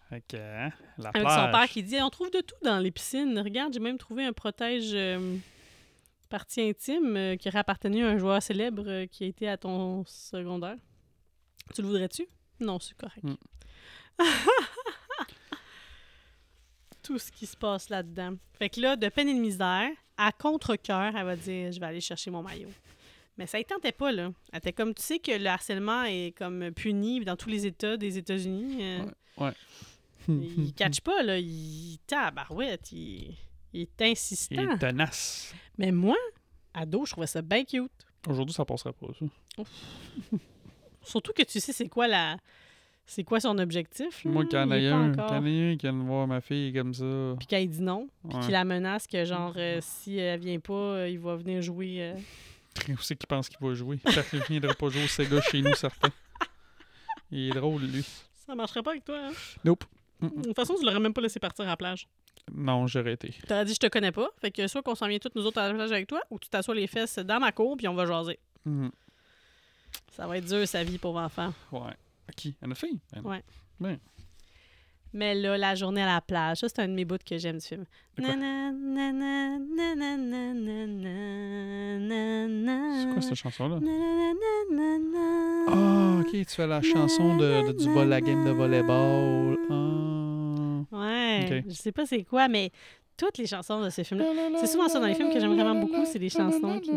Fait 0.08 0.22
que, 0.26 0.36
hein, 0.36 0.70
la 0.98 1.10
Avec 1.10 1.22
plage. 1.22 1.46
son 1.46 1.50
père 1.52 1.68
qui 1.68 1.82
dit 1.82 1.96
On 2.02 2.10
trouve 2.10 2.30
de 2.32 2.40
tout 2.40 2.54
dans 2.64 2.78
les 2.78 2.90
piscines. 2.90 3.38
Regarde, 3.38 3.72
j'ai 3.72 3.78
même 3.80 3.98
trouvé 3.98 4.24
un 4.24 4.32
protège 4.32 4.90
euh, 4.92 5.36
partie 6.28 6.62
intime 6.62 7.16
euh, 7.16 7.36
qui 7.36 7.48
aurait 7.48 7.58
appartenu 7.58 8.04
à 8.04 8.08
un 8.08 8.18
joueur 8.18 8.42
célèbre 8.42 8.82
euh, 8.86 9.06
qui 9.06 9.24
a 9.24 9.26
été 9.28 9.48
à 9.48 9.56
ton 9.56 10.04
secondaire. 10.06 10.76
Tu 11.74 11.82
le 11.82 11.88
voudrais-tu? 11.88 12.26
Non, 12.60 12.78
c'est 12.78 12.96
correct. 12.96 13.22
Mm. 13.22 13.34
tout 17.02 17.18
ce 17.18 17.30
qui 17.32 17.46
se 17.46 17.56
passe 17.56 17.88
là-dedans. 17.88 18.34
Fait 18.58 18.68
que 18.70 18.80
là, 18.80 18.96
de 18.96 19.08
peine 19.08 19.28
et 19.28 19.34
de 19.34 19.40
misère, 19.40 19.90
à 20.16 20.32
contre-cœur, 20.32 21.14
elle 21.16 21.24
va 21.24 21.36
dire 21.36 21.72
Je 21.72 21.80
vais 21.80 21.86
aller 21.86 22.00
chercher 22.00 22.30
mon 22.30 22.42
maillot. 22.42 22.68
Mais 23.38 23.46
ça 23.46 23.58
ne 23.58 23.62
tentait 23.62 23.92
pas, 23.92 24.12
là. 24.12 24.30
Elle 24.52 24.58
était 24.58 24.72
comme, 24.72 24.92
tu 24.92 25.02
sais 25.02 25.18
que 25.18 25.30
le 25.32 25.46
harcèlement 25.46 26.04
est 26.04 26.36
comme 26.36 26.70
puni 26.72 27.24
dans 27.24 27.36
tous 27.36 27.48
les 27.48 27.64
États 27.66 27.96
des 27.96 28.18
États-Unis. 28.18 28.78
euh, 28.82 29.04
Ouais. 29.38 29.52
il 30.28 30.74
catch 30.76 31.00
pas, 31.00 31.22
là. 31.22 31.38
Il 31.38 31.98
tabarouette. 32.06 32.92
Il... 32.92 33.34
Il 33.72 33.82
est 33.82 33.90
Il 34.00 34.04
insistant. 34.10 34.56
est 34.72 34.78
tenace. 34.78 35.54
Mais 35.78 35.92
moi, 35.92 36.16
ado, 36.74 37.06
je 37.06 37.12
trouvais 37.12 37.28
ça 37.28 37.40
bien 37.40 37.64
cute. 37.64 37.90
Aujourd'hui, 38.28 38.52
ça 38.52 38.64
passerait 38.64 38.92
pas, 38.92 39.06
ça. 39.18 39.62
Surtout 41.02 41.32
que 41.32 41.42
tu 41.42 41.60
sais 41.60 41.72
c'est 41.72 41.88
quoi 41.88 42.06
la... 42.08 42.36
C'est 43.06 43.24
quoi 43.24 43.40
son 43.40 43.58
objectif? 43.58 44.24
là? 44.24 44.30
Moi, 44.30 44.44
qu'il 44.44 44.56
y 44.56 44.62
en 44.62 44.70
Il 44.70 44.86
a 44.86 44.94
un, 44.96 45.10
encore- 45.12 45.30
y 45.32 45.32
a 45.32 45.70
un 45.72 45.76
qui 45.76 45.86
vient 45.88 45.92
voir 46.04 46.28
ma 46.28 46.40
fille 46.40 46.72
comme 46.72 46.94
ça. 46.94 47.34
Puis 47.38 47.46
quand 47.48 47.56
il 47.56 47.68
dit 47.68 47.82
non, 47.82 48.08
puis 48.28 48.38
qu'il 48.40 48.52
la 48.52 48.64
menace 48.64 49.08
que 49.08 49.24
genre, 49.24 49.52
euh, 49.56 49.78
si 49.82 50.18
elle 50.18 50.38
vient 50.38 50.60
pas, 50.60 50.72
euh, 50.74 51.08
il 51.08 51.18
va 51.18 51.34
venir 51.34 51.60
jouer... 51.60 51.96
euh, 52.00 52.14
Où 52.88 52.98
c'est 52.98 53.16
qu'il 53.16 53.26
pense 53.26 53.48
qu'il 53.48 53.58
va 53.66 53.74
jouer? 53.74 53.96
Peut-être 53.96 54.30
qu'il 54.30 54.40
viendra 54.48 54.74
pas 54.74 54.88
jouer 54.90 55.02
au 55.04 55.08
Sega 55.08 55.40
chez 55.40 55.60
nous, 55.60 55.74
certain. 55.74 56.10
Il 57.32 57.48
est 57.50 57.54
drôle, 57.54 57.82
lui. 57.82 58.04
Ça 58.46 58.54
marcherait 58.54 58.82
pas 58.82 58.90
avec 58.92 59.04
toi, 59.04 59.18
hein? 59.18 59.32
Nope. 59.64 59.84
De 60.20 60.28
toute 60.42 60.54
façon, 60.56 60.74
tu 60.78 60.84
l'aurais 60.84 61.00
même 61.00 61.14
pas 61.14 61.20
laissé 61.20 61.40
partir 61.40 61.64
à 61.64 61.68
la 61.68 61.76
plage. 61.76 62.06
Non, 62.52 62.86
j'ai 62.86 62.98
arrêté. 63.00 63.34
T'aurais 63.48 63.64
dit 63.64 63.74
je 63.74 63.78
te 63.78 63.86
connais 63.86 64.12
pas. 64.12 64.28
Fait 64.40 64.50
que 64.50 64.66
soit 64.68 64.82
qu'on 64.82 64.94
s'en 64.94 65.08
vient 65.08 65.18
toutes 65.18 65.34
nous 65.34 65.46
autres 65.46 65.58
à 65.58 65.66
la 65.68 65.74
plage 65.74 65.90
avec 65.92 66.06
toi, 66.06 66.20
ou 66.30 66.38
tu 66.38 66.48
t'assois 66.48 66.74
les 66.74 66.86
fesses 66.86 67.18
dans 67.18 67.40
ma 67.40 67.50
cour 67.52 67.76
puis 67.76 67.88
on 67.88 67.94
va 67.94 68.06
jaser. 68.06 68.38
Mhm. 68.64 68.90
Ça 70.10 70.26
va 70.26 70.38
être 70.38 70.46
dur, 70.46 70.66
sa 70.66 70.82
vie, 70.84 70.98
pour 70.98 71.16
enfant. 71.16 71.52
Ouais. 71.72 71.96
À 72.28 72.32
qui 72.32 72.56
À 72.62 72.66
notre 72.66 72.80
fille 72.80 73.00
Ouais. 73.24 73.42
Ben. 73.78 73.98
Mais 75.12 75.34
là, 75.34 75.58
la 75.58 75.74
journée 75.74 76.02
à 76.02 76.06
la 76.06 76.20
plage, 76.20 76.58
ça, 76.58 76.68
c'est 76.68 76.80
un 76.80 76.88
de 76.88 76.92
mes 76.92 77.04
bouts 77.04 77.16
que 77.24 77.36
j'aime 77.36 77.58
du 77.58 77.66
film. 77.66 77.84
C'est 78.16 78.22
quoi 83.12 83.20
cette 83.20 83.34
chanson-là? 83.34 83.80
Ah, 85.68 85.74
oh, 85.74 86.20
ok, 86.20 86.30
tu 86.30 86.44
fais 86.44 86.66
la 86.66 86.80
chanson 86.80 87.36
de, 87.36 87.72
du 87.72 87.88
vol, 87.92 88.08
la 88.08 88.20
game 88.20 88.44
de 88.44 88.50
volleyball. 88.50 89.58
Oh. 89.68 90.96
Ouais, 90.96 91.42
okay. 91.44 91.64
je 91.68 91.74
sais 91.74 91.92
pas 91.92 92.06
c'est 92.06 92.22
quoi, 92.22 92.46
mais 92.46 92.70
toutes 93.16 93.38
les 93.38 93.46
chansons 93.46 93.82
de 93.82 93.90
ce 93.90 94.02
film-là, 94.04 94.26
c'est 94.60 94.66
souvent 94.68 94.88
ça 94.88 95.00
dans 95.00 95.06
les 95.06 95.14
films 95.14 95.32
que 95.32 95.40
j'aime 95.40 95.54
vraiment 95.54 95.74
beaucoup, 95.80 96.04
c'est 96.04 96.18
des 96.18 96.30
chansons 96.30 96.78
qui 96.80 96.90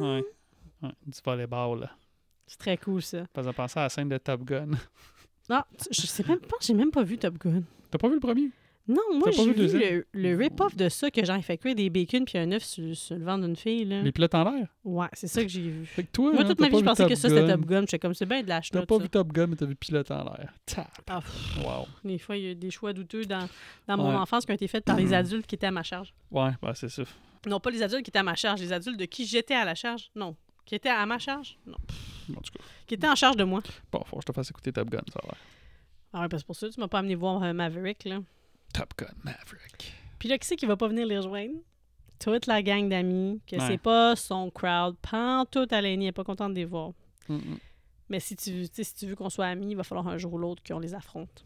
Ouais. 0.00 0.24
ouais. 0.82 0.90
Du 1.06 1.18
volleyball, 1.24 1.80
là. 1.80 1.90
C'est 2.46 2.58
très 2.58 2.76
cool 2.76 3.02
ça. 3.02 3.24
Faisant 3.34 3.52
penser 3.52 3.78
à 3.78 3.82
la 3.84 3.88
scène 3.88 4.08
de 4.08 4.18
Top 4.18 4.42
Gun. 4.44 4.70
Non, 5.48 5.62
tu- 5.78 5.88
je 5.92 6.06
sais 6.06 6.24
même 6.26 6.40
pas, 6.40 6.56
j'ai 6.60 6.74
même 6.74 6.90
pas 6.90 7.02
vu 7.02 7.18
Top 7.18 7.38
Gun. 7.38 7.62
T'as 7.90 7.98
pas 7.98 8.08
vu 8.08 8.14
le 8.14 8.20
premier? 8.20 8.50
Non, 8.88 9.02
moi 9.14 9.26
pas 9.26 9.30
j'ai 9.30 9.44
vu 9.52 9.54
le 9.54 9.66
vu 9.66 10.06
le, 10.14 10.36
rip-off 10.36 10.74
de 10.74 10.88
ça 10.88 11.12
que 11.12 11.24
genre 11.24 11.40
fait 11.44 11.58
cuire 11.58 11.76
des 11.76 11.90
bacon 11.90 12.24
puis 12.24 12.38
un 12.38 12.50
œuf 12.50 12.64
sur, 12.64 12.96
sur 12.96 13.16
le 13.16 13.24
ventre 13.24 13.46
d'une 13.46 13.54
fille 13.54 13.84
là. 13.84 14.02
Les 14.02 14.10
pilotes 14.10 14.34
en 14.34 14.50
l'air? 14.50 14.66
Ouais, 14.82 15.06
c'est 15.12 15.28
ça 15.28 15.42
que 15.42 15.48
j'ai 15.48 15.60
vu. 15.60 15.86
Fait 15.86 16.02
que 16.02 16.10
toi, 16.10 16.32
Moi 16.32 16.42
hein, 16.42 16.48
toute 16.48 16.58
ma 16.58 16.66
vie 16.66 16.72
pas 16.72 16.78
je 16.80 16.84
pensais 16.84 17.06
que 17.06 17.14
ça 17.14 17.28
c'était. 17.28 17.46
Top 17.46 17.60
Gun, 17.66 17.80
j'étais 17.82 17.98
comme 18.00 18.14
c'est 18.14 18.26
bien 18.26 18.42
de 18.42 18.48
la 18.48 18.60
T'as 18.60 18.86
pas 18.86 18.98
vu 18.98 19.08
Top 19.08 19.32
Gun, 19.32 19.46
mais 19.48 19.54
t'as 19.56 19.66
vu 19.66 19.76
pilote 19.76 20.10
en 20.10 20.24
l'air. 20.24 20.52
Ah, 21.08 21.20
Wow. 21.64 21.86
des 22.04 22.18
fois 22.18 22.36
il 22.36 22.44
y 22.44 22.50
a 22.50 22.54
des 22.54 22.70
choix 22.70 22.92
douteux 22.92 23.24
dans, 23.26 23.48
dans 23.86 23.96
mon 23.96 24.08
Ouais. 24.10 24.16
enfance 24.16 24.44
qui 24.44 24.50
ont 24.50 24.54
été 24.56 24.66
faits 24.66 24.84
par 24.84 24.96
les 24.96 25.12
adultes 25.12 25.46
qui 25.46 25.54
étaient 25.54 25.66
à 25.68 25.70
ma 25.72 25.84
charge. 25.84 26.12
Ouais, 26.32 26.50
bah 26.60 26.72
c'est 26.74 26.88
ça. 26.88 27.04
Non, 27.46 27.58
pas 27.60 27.70
les 27.70 27.82
adultes 27.82 28.04
qui 28.04 28.10
étaient 28.10 28.18
à 28.18 28.22
ma 28.22 28.34
charge, 28.34 28.60
les 28.60 28.72
adultes 28.72 28.98
de 28.98 29.04
qui 29.06 29.24
j'étais 29.26 29.54
à 29.54 29.64
la 29.64 29.74
charge? 29.74 30.10
Non, 30.14 30.36
qui 30.66 30.74
étaient 30.74 30.88
à 30.90 31.04
ma 31.06 31.18
charge? 31.18 31.58
Non, 31.66 31.76
En 32.36 32.40
tout 32.40 32.52
cas, 32.52 32.64
qui 32.86 32.94
étaient 32.94 33.08
en 33.08 33.14
charge 33.14 33.36
de 33.36 33.44
moi. 33.44 33.62
bon, 33.90 34.02
faut 34.04 34.16
que 34.16 34.22
je 34.22 34.26
te 34.26 34.32
fasse 34.32 34.50
écouter 34.50 34.72
Top 34.72 34.90
Gun, 34.90 35.00
ça 35.12 35.20
a 35.22 35.26
l'air. 35.26 35.36
Ah 36.12 36.20
ouais, 36.22 36.28
parce 36.28 36.42
que 36.42 36.46
pour 36.48 36.56
ça 36.56 36.68
tu 36.68 36.78
m'as 36.80 36.88
pas 36.88 36.98
amené 36.98 37.14
voir 37.14 37.42
euh, 37.42 37.52
Maverick 37.52 38.04
là. 38.04 38.18
Top 38.74 38.92
Gun 38.98 39.06
Maverick. 39.24 39.94
Puis 40.18 40.28
là, 40.28 40.36
qui 40.38 40.46
c'est 40.46 40.56
qui 40.56 40.66
va 40.66 40.76
pas 40.76 40.88
venir 40.88 41.06
les 41.06 41.16
rejoindre? 41.18 41.54
Toute 42.18 42.46
la 42.46 42.62
gang 42.62 42.88
d'amis, 42.88 43.40
que 43.46 43.56
Ouais. 43.56 43.66
c'est 43.66 43.78
pas 43.78 44.14
son 44.16 44.50
crowd. 44.50 44.94
Pantoute 45.00 45.72
à 45.72 45.78
elle 45.80 45.98
n'est 45.98 46.12
pas 46.12 46.24
contente 46.24 46.50
de 46.50 46.56
les 46.58 46.64
voir. 46.66 46.92
Mais 48.10 48.20
si 48.20 48.36
tu, 48.36 48.66
si 48.70 48.94
tu 48.94 49.06
veux 49.06 49.14
qu'on 49.16 49.30
soit 49.30 49.46
amis, 49.46 49.70
il 49.70 49.76
va 49.76 49.84
falloir 49.84 50.06
un 50.08 50.18
jour 50.18 50.34
ou 50.34 50.38
l'autre 50.38 50.62
qu'on 50.66 50.80
les 50.80 50.92
affronte. 50.94 51.44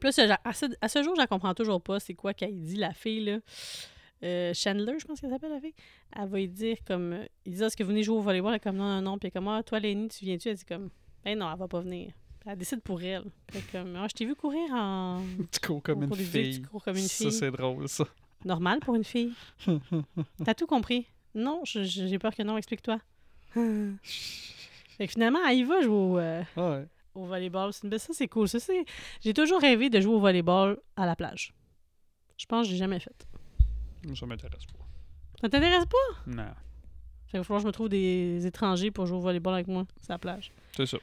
Puis 0.00 0.08
là, 0.08 0.12
ce- 0.12 0.36
à 0.44 0.52
ce, 0.52 0.66
à 0.80 0.88
ce 0.88 1.02
jour, 1.02 1.14
je 1.14 1.20
la 1.20 1.26
comprends 1.26 1.54
toujours 1.54 1.80
pas. 1.80 2.00
C'est 2.00 2.14
quoi 2.14 2.34
qu'elle 2.34 2.60
dit, 2.60 2.76
la 2.76 2.92
fille, 2.92 3.24
là? 3.24 3.38
Euh, 4.22 4.52
Chandler, 4.54 4.94
je 4.98 5.04
pense 5.06 5.20
qu'elle 5.20 5.30
s'appelle, 5.30 5.50
la 5.52 5.60
fille. 5.60 5.74
Elle 6.14 6.28
va 6.28 6.38
lui 6.38 6.48
dire 6.48 6.76
comme... 6.86 7.18
Il 7.44 7.54
dit, 7.54 7.62
est-ce 7.62 7.76
que 7.76 7.82
vous 7.82 7.90
venez 7.90 8.02
jouer 8.02 8.16
au 8.16 8.22
volleyball? 8.22 8.52
Elle 8.52 8.56
est 8.56 8.60
comme, 8.60 8.76
non, 8.76 8.84
non, 8.96 9.02
non. 9.02 9.18
Puis 9.18 9.30
comme, 9.30 9.48
ah, 9.48 9.62
toi, 9.62 9.78
Lenny, 9.78 10.08
tu 10.08 10.24
viens-tu? 10.24 10.48
Elle 10.48 10.56
dit 10.56 10.64
comme, 10.64 10.88
ben 11.24 11.38
non, 11.38 11.50
elle 11.52 11.58
va 11.58 11.68
pas 11.68 11.80
venir. 11.80 12.12
Elle 12.46 12.56
décide 12.56 12.80
pour 12.80 13.02
elle. 13.02 13.24
Fait 13.50 13.62
comme, 13.72 13.94
ah, 13.96 14.06
je 14.08 14.14
t'ai 14.14 14.24
vu 14.24 14.34
courir 14.34 14.72
en... 14.72 15.20
Tu 15.52 15.60
cours 15.60 15.82
comme 15.82 16.04
une 16.04 16.14
fille. 16.14 16.60
Tu 16.62 16.66
cours 16.68 16.82
comme 16.84 16.96
une 16.96 17.02
Ça, 17.02 17.24
fille. 17.24 17.32
c'est 17.32 17.50
drôle, 17.50 17.88
ça. 17.88 18.04
Normal 18.44 18.78
pour 18.80 18.94
une 18.94 19.04
fille. 19.04 19.32
T'as 20.44 20.54
tout 20.54 20.66
compris? 20.66 21.06
Non, 21.34 21.62
j'ai 21.64 22.18
peur 22.18 22.34
que 22.34 22.42
non. 22.42 22.56
Explique-toi. 22.56 22.98
fait 23.54 25.06
que 25.06 25.12
finalement, 25.12 25.40
elle 25.46 25.58
y 25.58 25.64
va 25.64 25.80
jouer 25.82 25.94
au, 25.94 26.18
euh, 26.18 26.42
Ouais. 26.56 26.86
au 27.14 27.24
volleyball. 27.26 27.72
Ça, 27.72 27.82
c'est 28.12 28.28
cool. 28.28 28.48
Ça. 28.48 28.58
J'ai 29.20 29.34
toujours 29.34 29.60
rêvé 29.60 29.90
de 29.90 30.00
jouer 30.00 30.14
au 30.14 30.20
volleyball 30.20 30.78
à 30.96 31.04
la 31.06 31.16
plage. 31.16 31.52
Je 32.36 32.46
pense 32.46 32.62
que 32.62 32.68
je 32.68 32.72
l'ai 32.72 32.78
jamais 32.78 33.00
fait. 33.00 33.26
Ça 34.14 34.26
m'intéresse 34.26 34.64
pas. 34.66 34.84
Ça 35.40 35.48
t'intéresse 35.48 35.86
pas? 35.86 36.20
Non. 36.26 36.44
Fait 37.26 37.32
qu'il 37.32 37.40
va 37.40 37.44
falloir 37.44 37.60
que 37.60 37.62
je 37.62 37.66
me 37.66 37.72
trouve 37.72 37.88
des 37.88 38.46
étrangers 38.46 38.90
pour 38.90 39.06
jouer 39.06 39.18
au 39.18 39.20
volleyball 39.20 39.54
avec 39.54 39.66
moi 39.66 39.86
sur 40.00 40.12
la 40.12 40.18
plage. 40.18 40.52
C'est 40.76 40.86
ça. 40.86 40.98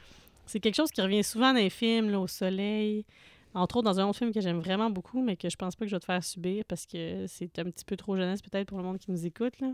C'est 0.45 0.59
quelque 0.59 0.75
chose 0.75 0.91
qui 0.91 1.01
revient 1.01 1.23
souvent 1.23 1.53
dans 1.53 1.59
les 1.59 1.69
films, 1.69 2.09
là, 2.09 2.19
au 2.19 2.27
soleil. 2.27 3.05
Entre 3.53 3.77
autres, 3.77 3.85
dans 3.85 3.99
un 3.99 4.07
autre 4.07 4.17
film 4.17 4.31
que 4.31 4.41
j'aime 4.41 4.59
vraiment 4.59 4.89
beaucoup, 4.89 5.21
mais 5.21 5.35
que 5.35 5.49
je 5.49 5.55
pense 5.55 5.75
pas 5.75 5.85
que 5.85 5.89
je 5.89 5.95
vais 5.95 5.99
te 5.99 6.05
faire 6.05 6.23
subir 6.23 6.63
parce 6.67 6.85
que 6.85 7.25
c'est 7.27 7.59
un 7.59 7.65
petit 7.65 7.85
peu 7.85 7.95
trop 7.95 8.15
jeunesse 8.17 8.41
peut-être 8.41 8.67
pour 8.67 8.77
le 8.77 8.83
monde 8.83 8.97
qui 8.97 9.11
nous 9.11 9.25
écoute. 9.25 9.59
Là. 9.59 9.73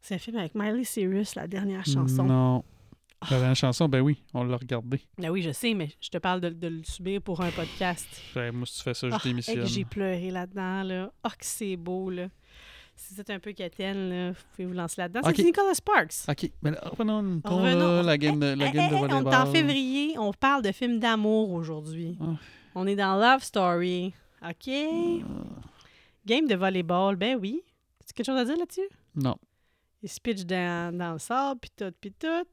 C'est 0.00 0.16
un 0.16 0.18
film 0.18 0.36
avec 0.36 0.54
Miley 0.54 0.84
Cyrus, 0.84 1.34
la 1.34 1.46
dernière 1.46 1.84
chanson. 1.86 2.24
Non. 2.24 2.64
La 3.30 3.38
dernière 3.38 3.56
chanson, 3.56 3.88
ben 3.88 4.00
oui, 4.00 4.22
on 4.32 4.44
l'a 4.44 4.56
regardé. 4.56 5.00
Ah 5.22 5.32
oui, 5.32 5.42
je 5.42 5.50
sais, 5.50 5.74
mais 5.74 5.90
je 6.00 6.08
te 6.08 6.18
parle 6.18 6.40
de, 6.40 6.50
de 6.50 6.68
le 6.68 6.84
subir 6.84 7.20
pour 7.20 7.40
un 7.40 7.50
podcast. 7.50 8.06
Ben, 8.34 8.52
moi, 8.54 8.64
si 8.64 8.76
tu 8.78 8.82
fais 8.84 8.94
ça, 8.94 9.08
je 9.08 9.14
Ah, 9.14 9.18
hey, 9.24 9.30
démissionne. 9.30 9.66
j'ai 9.66 9.84
pleuré 9.84 10.30
là-dedans. 10.30 10.84
Là. 10.84 11.12
Oh, 11.24 11.28
que 11.30 11.34
c'est 11.44 11.76
beau. 11.76 12.10
Là. 12.10 12.28
Si 12.94 13.14
vous 13.14 13.20
êtes 13.20 13.30
un 13.30 13.40
peu 13.40 13.52
quétaine, 13.52 14.08
là, 14.08 14.30
vous 14.30 14.38
pouvez 14.52 14.66
vous 14.66 14.74
lancer 14.74 15.00
là-dedans? 15.00 15.20
Ok. 15.24 15.34
C'est 15.36 15.42
Nicolas 15.42 15.74
Sparks. 15.74 16.14
Ok, 16.28 16.50
mais 16.62 16.70
là, 16.70 16.80
revenons 16.84 17.40
Revenons. 17.44 17.78
là, 17.96 18.02
la 18.04 18.18
game 18.18 18.38
de, 18.38 18.46
la 18.54 18.68
Eh, 18.68 18.72
game 18.72 18.86
eh, 18.86 18.90
de 18.90 18.94
eh, 18.96 18.98
volleyball. 19.00 19.26
on 19.26 19.30
est 19.32 19.36
en 19.36 19.46
février, 19.52 20.18
on 20.18 20.32
parle 20.32 20.62
de 20.62 20.70
films 20.72 21.00
d'amour 21.00 21.50
aujourd'hui. 21.50 22.16
Ah. 22.20 22.36
On 22.76 22.86
est 22.86 22.96
dans 22.96 23.16
Love 23.16 23.42
Story. 23.42 24.14
OK? 24.48 24.70
Game 26.24 26.46
de 26.46 26.54
volleyball, 26.54 27.16
ben 27.16 27.36
oui. 27.40 27.62
Tu 28.06 28.12
quelque 28.14 28.26
chose 28.26 28.38
à 28.38 28.44
dire 28.44 28.56
là-dessus? 28.56 28.88
Non. 29.16 29.36
Ils 30.02 30.08
se 30.08 30.20
pitchent 30.20 30.44
dans, 30.46 30.96
dans 30.96 31.12
le 31.14 31.18
sable, 31.18 31.58
puis 31.60 31.70
tout, 31.76 31.92
puis 32.00 32.12
tout. 32.12 32.46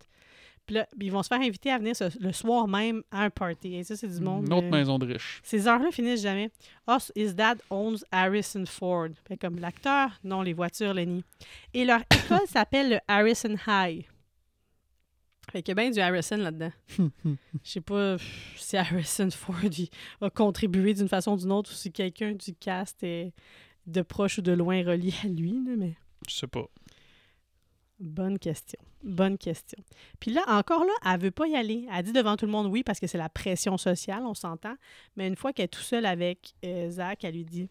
Puis 0.65 0.75
là, 0.75 0.87
ils 0.99 1.11
vont 1.11 1.21
se 1.21 1.27
faire 1.27 1.39
inviter 1.41 1.71
à 1.71 1.77
venir 1.77 1.95
ce- 1.95 2.17
le 2.19 2.31
soir 2.31 2.67
même 2.67 3.03
à 3.11 3.21
un 3.23 3.29
party. 3.29 3.75
Et 3.75 3.83
ça, 3.83 3.95
c'est 3.95 4.07
du 4.07 4.19
monde. 4.19 4.47
Une 4.47 4.53
autre 4.53 4.65
euh, 4.67 4.71
maison 4.71 4.97
de 4.97 5.05
riche. 5.05 5.39
Ces 5.43 5.67
heures-là 5.67 5.91
finissent 5.91 6.23
jamais. 6.23 6.49
Us, 6.89 7.11
his 7.15 7.33
dad 7.35 7.61
owns 7.69 8.03
Harrison 8.11 8.65
Ford. 8.65 9.09
Fait 9.27 9.37
comme 9.37 9.59
l'acteur, 9.59 10.09
non, 10.23 10.41
les 10.41 10.53
voitures, 10.53 10.93
Lenny. 10.93 11.23
Et 11.73 11.85
leur 11.85 11.99
école 12.11 12.47
s'appelle 12.47 12.89
le 12.89 12.99
Harrison 13.07 13.55
High. 13.67 14.05
Fait 15.51 15.61
qu'il 15.61 15.77
y 15.77 15.79
a 15.79 15.81
bien 15.83 15.91
du 15.91 15.99
Harrison 15.99 16.37
là-dedans. 16.37 16.71
Je 16.97 17.03
sais 17.63 17.81
pas 17.81 18.17
si 18.57 18.75
Harrison 18.77 19.29
Ford 19.29 19.55
a 20.21 20.29
contribué 20.31 20.95
d'une 20.95 21.07
façon 21.07 21.33
ou 21.33 21.37
d'une 21.37 21.51
autre 21.51 21.71
ou 21.71 21.75
si 21.75 21.91
quelqu'un 21.91 22.31
du 22.33 22.55
cast 22.55 23.03
est 23.03 23.31
de 23.85 24.01
proche 24.01 24.39
ou 24.39 24.41
de 24.41 24.51
loin 24.53 24.83
relié 24.83 25.13
à 25.23 25.27
lui, 25.27 25.53
mais 25.77 25.93
Je 26.27 26.33
sais 26.33 26.47
pas. 26.47 26.65
Bonne 27.99 28.39
question. 28.39 28.79
Bonne 29.03 29.37
question. 29.37 29.77
Puis 30.19 30.31
là, 30.31 30.41
encore 30.47 30.83
là, 30.83 30.93
elle 31.13 31.19
veut 31.19 31.31
pas 31.31 31.47
y 31.47 31.55
aller. 31.55 31.87
Elle 31.93 32.03
dit 32.03 32.13
devant 32.13 32.35
tout 32.37 32.45
le 32.45 32.51
monde 32.51 32.67
oui 32.67 32.83
parce 32.83 32.99
que 32.99 33.07
c'est 33.07 33.17
la 33.17 33.29
pression 33.29 33.77
sociale, 33.77 34.23
on 34.25 34.33
s'entend. 34.33 34.75
Mais 35.15 35.27
une 35.27 35.35
fois 35.35 35.53
qu'elle 35.53 35.65
est 35.65 35.69
tout 35.69 35.81
seule 35.81 36.05
avec 36.05 36.53
euh, 36.65 36.89
Zach, 36.89 37.23
elle 37.23 37.35
lui 37.35 37.45
dit 37.45 37.67
Tu 37.67 37.69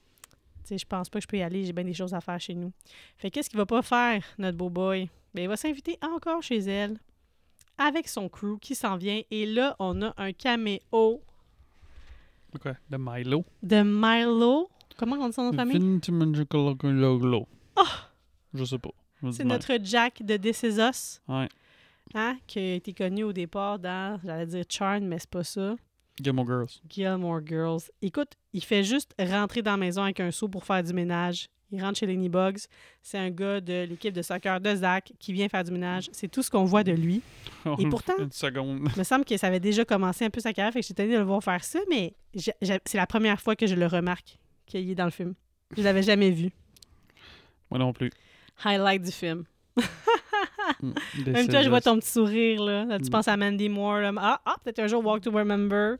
sais, 0.64 0.78
je 0.78 0.86
pense 0.86 1.08
pas 1.08 1.18
que 1.18 1.22
je 1.22 1.28
peux 1.28 1.36
y 1.38 1.42
aller, 1.42 1.64
j'ai 1.64 1.72
bien 1.72 1.84
des 1.84 1.94
choses 1.94 2.14
à 2.14 2.20
faire 2.20 2.40
chez 2.40 2.54
nous. 2.54 2.72
Fait 3.18 3.30
qu'est-ce 3.30 3.50
qu'il 3.50 3.58
va 3.58 3.66
pas 3.66 3.82
faire, 3.82 4.22
notre 4.38 4.56
beau 4.56 4.70
boy? 4.70 5.08
Ben, 5.34 5.42
il 5.42 5.48
va 5.48 5.56
s'inviter 5.56 5.98
encore 6.02 6.42
chez 6.42 6.58
elle 6.58 6.98
avec 7.76 8.06
son 8.08 8.28
crew 8.28 8.58
qui 8.60 8.74
s'en 8.76 8.96
vient. 8.96 9.20
Et 9.32 9.46
là, 9.46 9.74
on 9.80 10.00
a 10.02 10.14
un 10.16 10.32
caméo 10.32 10.80
De 12.52 12.58
Quoi? 12.58 12.76
De 12.88 12.96
Milo. 12.96 13.44
de 13.62 13.82
Milo. 13.82 14.70
Comment 14.96 15.16
on 15.16 15.26
dit 15.26 15.32
son 15.32 15.42
nom 15.42 15.50
de 15.50 15.56
famille? 15.56 15.76
Vintimangicaloglo. 15.78 17.48
Je 18.54 18.64
sais 18.64 18.78
pas. 18.78 18.90
C'est 19.32 19.44
notre 19.44 19.78
Jack 19.82 20.22
de 20.22 20.36
This 20.36 20.62
Is 20.62 20.78
Us, 20.80 21.20
Ouais. 21.28 21.48
hein, 22.14 22.36
qui 22.46 22.58
a 22.58 22.74
été 22.74 22.92
connu 22.92 23.24
au 23.24 23.32
départ 23.32 23.78
dans, 23.78 24.20
j'allais 24.24 24.46
dire 24.46 24.64
Charm, 24.68 25.04
mais 25.04 25.18
c'est 25.18 25.30
pas 25.30 25.44
ça. 25.44 25.76
Gilmore 26.22 26.46
Girls. 26.46 26.68
Gilmore 26.88 27.40
Girls. 27.46 27.80
Écoute, 28.02 28.32
il 28.52 28.62
fait 28.62 28.84
juste 28.84 29.12
rentrer 29.18 29.62
dans 29.62 29.72
la 29.72 29.76
maison 29.78 30.02
avec 30.02 30.20
un 30.20 30.30
seau 30.30 30.48
pour 30.48 30.64
faire 30.64 30.82
du 30.82 30.92
ménage. 30.92 31.48
Il 31.72 31.82
rentre 31.82 31.98
chez 31.98 32.06
Lenny 32.06 32.28
Bugs. 32.28 32.58
C'est 33.02 33.18
un 33.18 33.30
gars 33.30 33.60
de 33.60 33.84
l'équipe 33.88 34.14
de 34.14 34.22
soccer 34.22 34.60
de 34.60 34.76
Zach 34.76 35.12
qui 35.18 35.32
vient 35.32 35.48
faire 35.48 35.64
du 35.64 35.72
ménage. 35.72 36.08
C'est 36.12 36.28
tout 36.28 36.40
ce 36.42 36.48
qu'on 36.50 36.62
voit 36.64 36.84
de 36.84 36.92
lui. 36.92 37.20
Et 37.80 37.88
pourtant- 37.88 38.12
Une 38.20 38.30
seconde. 38.30 38.88
Il 38.94 38.98
me 38.98 39.02
semble 39.02 39.24
que 39.24 39.36
ça 39.36 39.48
avait 39.48 39.58
déjà 39.58 39.84
commencé 39.84 40.24
un 40.24 40.30
peu 40.30 40.38
sa 40.38 40.52
carrière, 40.52 40.72
fait 40.72 40.82
que 40.82 40.86
j'étais 40.86 41.08
de 41.08 41.14
le 41.16 41.22
voir 41.24 41.42
faire 41.42 41.64
ça, 41.64 41.80
mais 41.90 42.14
c'est 42.36 42.94
la 42.94 43.06
première 43.08 43.40
fois 43.40 43.56
que 43.56 43.66
je 43.66 43.74
le 43.74 43.86
remarque 43.86 44.38
qu'il 44.66 44.88
est 44.88 44.94
dans 44.94 45.06
le 45.06 45.10
film. 45.10 45.34
Je 45.76 45.82
l'avais 45.82 46.02
jamais 46.04 46.30
vu. 46.30 46.52
Moi 47.70 47.78
non 47.80 47.92
plus. 47.92 48.10
Highlight 48.62 49.02
du 49.02 49.10
film. 49.12 49.44
Mm. 50.80 50.92
Même 51.26 51.48
toi, 51.48 51.62
je 51.62 51.68
vois 51.68 51.80
ton 51.80 51.98
petit 51.98 52.10
sourire, 52.10 52.62
là. 52.62 52.84
Là, 52.84 52.98
tu 52.98 53.06
Mm. 53.06 53.10
penses 53.10 53.28
à 53.28 53.36
Mandy 53.36 53.68
Moore. 53.68 53.98
là. 54.00 54.12
Ah, 54.18 54.40
ah 54.44 54.56
peut-être 54.62 54.78
un 54.80 54.86
jour 54.86 55.04
Walk 55.04 55.22
to 55.22 55.30
Remember, 55.30 55.96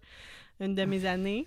une 0.61 0.75
de 0.75 0.85
mes 0.85 1.05
années. 1.07 1.47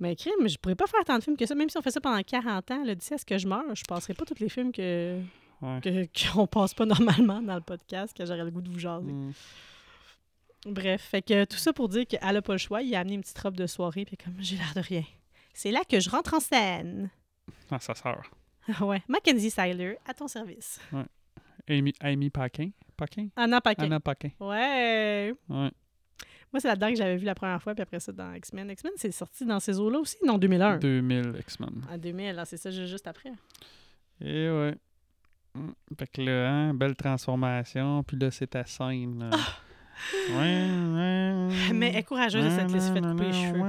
Mais 0.00 0.16
crime, 0.16 0.48
je 0.48 0.56
pourrais 0.58 0.74
pas 0.74 0.86
faire 0.88 1.04
tant 1.04 1.16
de 1.18 1.22
films 1.22 1.36
que 1.36 1.46
ça. 1.46 1.54
Même 1.54 1.68
si 1.70 1.78
on 1.78 1.82
fait 1.82 1.92
ça 1.92 2.00
pendant 2.00 2.20
40 2.22 2.70
ans, 2.72 2.84
là, 2.84 2.94
d'ici 2.94 3.14
à 3.14 3.18
ce 3.18 3.24
que 3.24 3.38
je 3.38 3.46
meurs, 3.46 3.74
je 3.74 3.84
passerai 3.86 4.14
pas 4.14 4.24
tous 4.24 4.40
les 4.40 4.48
films 4.48 4.72
que 4.72 5.20
Ouais. 5.60 5.80
que- 5.80 6.32
qu'on 6.34 6.46
passe 6.48 6.74
pas 6.74 6.86
normalement 7.26 7.40
dans 7.40 7.54
le 7.54 7.60
podcast, 7.60 8.16
que 8.16 8.26
j'aurais 8.26 8.42
le 8.44 8.50
goût 8.50 8.62
de 8.62 8.68
vous 8.68 8.80
jaser. 8.80 9.12
Mm. 9.12 9.32
Bref, 10.66 11.02
fait 11.02 11.22
que 11.22 11.44
tout 11.44 11.56
ça 11.56 11.72
pour 11.72 11.88
dire 11.88 12.06
qu'elle 12.06 12.36
a 12.36 12.42
pas 12.42 12.52
le 12.52 12.58
choix. 12.58 12.82
Il 12.82 12.92
a 12.96 13.00
amené 13.00 13.14
une 13.14 13.20
petite 13.20 13.38
robe 13.38 13.56
de 13.56 13.66
soirée, 13.66 14.04
puis 14.04 14.16
comme 14.16 14.34
j'ai 14.40 14.56
l'air 14.56 14.72
de 14.74 14.80
rien. 14.80 15.04
C'est 15.54 15.70
là 15.70 15.82
que 15.88 16.00
je 16.00 16.08
rentre 16.10 16.34
en 16.34 16.40
scène. 16.40 17.10
Ah, 17.70 17.78
sa 17.78 17.94
sœur. 17.94 18.22
Ah 18.68 18.84
ouais, 18.86 19.02
Mackenzie 19.08 19.50
Seiler, 19.50 19.98
à 20.06 20.14
ton 20.14 20.28
service. 20.28 20.80
Amy, 21.68 21.92
Amy 22.00 22.30
Paquin? 22.30 22.70
Paquin? 22.96 23.28
Anna 23.36 23.60
Paquin. 23.60 23.84
Anna 23.84 24.00
Paquin. 24.00 24.30
Ouais. 24.40 25.32
Ouais. 25.48 25.70
Moi, 26.52 26.60
c'est 26.60 26.68
là-dedans 26.68 26.90
que 26.90 26.96
j'avais 26.96 27.16
vu 27.16 27.24
la 27.24 27.34
première 27.34 27.62
fois, 27.62 27.74
puis 27.74 27.82
après 27.82 27.98
ça, 28.00 28.12
dans 28.12 28.32
X-Men. 28.34 28.70
X-Men, 28.70 28.92
c'est 28.96 29.10
sorti 29.10 29.46
dans 29.46 29.58
ces 29.58 29.80
eaux-là 29.80 29.98
aussi, 30.00 30.16
non, 30.24 30.36
2001. 30.38 30.76
2000 30.78 31.34
X-Men. 31.40 31.82
En 31.90 31.96
2000, 31.96 32.34
là, 32.34 32.44
c'est 32.44 32.58
ça, 32.58 32.70
ju- 32.70 32.86
juste 32.86 33.06
après. 33.06 33.32
Et 34.20 34.50
ouais. 34.50 34.74
Mm. 35.54 35.70
Fait 35.98 36.06
que 36.08 36.20
là, 36.22 36.50
hein, 36.50 36.74
belle 36.74 36.94
transformation. 36.94 38.02
Puis 38.04 38.18
là, 38.18 38.30
c'est 38.30 38.48
ta 38.48 38.64
scène. 38.66 39.22
Ouais, 39.22 39.28
ouais. 39.28 39.30
Ah! 39.32 39.58
Mais 41.74 41.88
elle 41.88 41.96
est 41.96 42.02
courageuse, 42.02 42.44
elle 42.44 42.70
s'est 42.80 42.92
fait 42.92 43.00
couper 43.00 43.24
les 43.24 43.32
cheveux. 43.32 43.60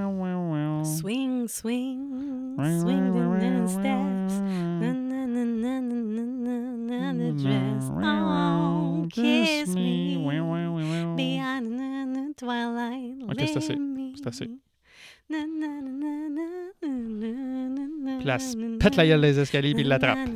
Swing, 0.83 1.47
swing, 1.47 2.57
swing 2.57 3.13
the 3.39 3.67
steps. 3.67 4.41
Na, 4.79 4.93
na, 4.93 5.25
na, 5.25 5.45
na, 5.45 5.79
on, 8.33 9.07
kiss 9.09 9.69
me. 9.69 10.17
Beyond 11.15 12.13
the 12.13 12.33
twilight, 12.37 13.23
Ok, 13.29 13.41
c'est 13.47 14.27
assez. 14.27 14.49
Place, 18.21 18.55
pète 18.79 18.95
la 18.95 19.07
gueule 19.07 19.21
des 19.21 19.39
escaliers, 19.39 19.73
puis 19.73 19.83
il 19.83 19.89
l'attrape. 19.89 20.19
Puis 20.25 20.33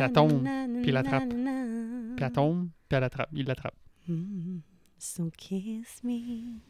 elle 0.00 0.12
tombe, 0.12 0.46
puis 0.82 0.92
l'attrape. 0.92 1.28
Puis 1.28 2.24
elle 2.24 2.32
tombe, 2.32 2.68
puis 2.88 2.96
elle 2.96 3.00
l'attrape. 3.00 3.28
Il 3.32 3.46
l'attrape. 3.46 3.74
Mm, 4.08 4.58
So 4.98 5.30
kiss 5.36 6.02
me. 6.04 6.60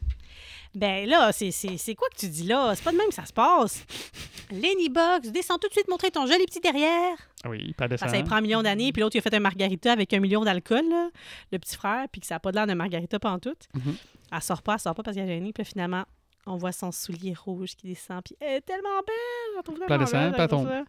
Ben 0.73 1.07
là, 1.07 1.31
c'est- 1.31 1.51
c'est 1.51 1.77
c'est 1.77 1.93
quoi 1.93 2.07
que 2.09 2.15
tu 2.17 2.27
dis 2.27 2.43
là? 2.43 2.73
C'est 2.75 2.83
pas 2.83 2.91
de 2.91 2.97
même 2.97 3.09
que 3.09 3.13
ça 3.13 3.25
se 3.25 3.33
passe. 3.33 3.85
Lenny 4.51 4.89
Box, 4.89 5.31
descends 5.31 5.59
tout 5.59 5.67
de 5.67 5.73
suite 5.73 5.87
montrer 5.87 6.09
ton 6.09 6.25
joli 6.25 6.43
petit 6.45 6.59
derrière. 6.59 7.15
Ah 7.43 7.49
oui, 7.49 7.59
elle 7.59 7.65
descend. 7.67 7.89
Parce 7.89 8.01
que 8.01 8.09
ça 8.09 8.17
lui 8.17 8.23
prend 8.23 8.37
un 8.37 8.41
million 8.41 8.63
d'années, 8.63 8.91
puis 8.91 9.01
l'autre, 9.03 9.15
il 9.15 9.19
a 9.19 9.21
fait 9.21 9.33
un 9.35 9.39
margarita 9.39 9.91
avec 9.91 10.11
un 10.13 10.19
million 10.19 10.43
d'alcool, 10.43 10.83
là, 10.89 11.09
le 11.51 11.59
petit 11.59 11.75
frère, 11.75 12.07
puis 12.11 12.21
que 12.21 12.27
ça 12.27 12.35
n'a 12.35 12.39
pas 12.39 12.49
de 12.51 12.55
l'air 12.55 12.65
d'un 12.65 12.73
margarita 12.75 13.19
pantoute. 13.19 13.67
Mhm. 13.75 13.95
Elle 14.31 14.41
sort 14.41 14.63
pas, 14.63 14.73
elle 14.73 14.79
sort 14.79 14.95
pas 14.95 15.03
parce 15.03 15.15
qu'elle 15.15 15.29
est 15.29 15.35
gênée, 15.35 15.53
puis 15.53 15.63
finalement, 15.63 16.03
on 16.47 16.57
voit 16.57 16.71
son 16.71 16.91
soulier 16.91 17.35
rouge 17.35 17.75
qui 17.75 17.85
descend, 17.87 18.23
puis 18.23 18.35
elle 18.39 18.57
est 18.57 18.61
tellement 18.61 18.99
belle! 19.05 19.63
Trouve 19.63 19.77
elle 19.81 19.87
belle, 19.87 20.31
puis 20.33 20.41
elle 20.41 20.49
comme 20.49 20.59
tombe. 20.65 20.67
ça. 20.69 20.83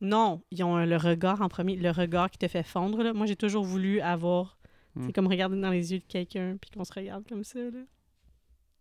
Non, 0.00 0.40
ils 0.50 0.62
ont 0.64 0.76
le 0.78 0.96
regard 0.96 1.42
en 1.42 1.48
premier, 1.50 1.76
le 1.76 1.90
regard 1.90 2.30
qui 2.30 2.38
te 2.38 2.48
fait 2.48 2.62
fondre. 2.62 3.02
Là. 3.02 3.12
Moi, 3.12 3.26
j'ai 3.26 3.36
toujours 3.36 3.64
voulu 3.64 4.00
avoir. 4.00 4.56
Mm. 4.98 5.06
C'est 5.06 5.12
comme 5.12 5.26
regarder 5.26 5.60
dans 5.60 5.70
les 5.70 5.92
yeux 5.92 5.98
de 6.00 6.04
quelqu'un, 6.06 6.56
puis 6.60 6.70
qu'on 6.70 6.84
se 6.84 6.92
regarde 6.92 7.26
comme 7.28 7.44
ça. 7.44 7.58
là. 7.58 7.80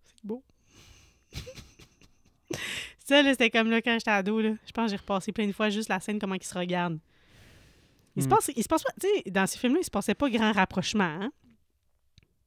C'est 0.03 0.26
beau. 0.26 0.43
ça, 2.99 3.22
là, 3.22 3.32
c'était 3.32 3.49
comme 3.49 3.70
là 3.70 3.82
quand 3.82 3.93
j'étais 3.93 4.11
ado. 4.11 4.41
Là. 4.41 4.53
Je 4.65 4.72
pense 4.72 4.86
que 4.86 4.91
j'ai 4.91 4.97
repassé 4.97 5.32
plein 5.32 5.47
de 5.47 5.51
fois 5.51 5.70
juste 5.70 5.89
la 5.89 5.99
scène, 5.99 6.20
comment 6.20 6.36
ils 6.36 6.43
se 6.43 6.57
regardent. 6.57 6.99
Il, 8.15 8.24
se 8.24 8.28
Mm. 8.28 8.32
passe, 8.32 8.51
il 8.55 8.63
se 8.63 8.68
passe 8.68 8.84
pas, 8.84 8.91
tu 8.99 9.07
sais, 9.07 9.30
dans 9.32 9.45
ces 9.45 9.59
films-là, 9.59 9.80
il 9.82 9.86
se 9.86 9.91
passait 9.91 10.15
pas 10.15 10.30
grand 10.30 10.51
rapprochement. 10.51 11.03
Hein? 11.03 11.32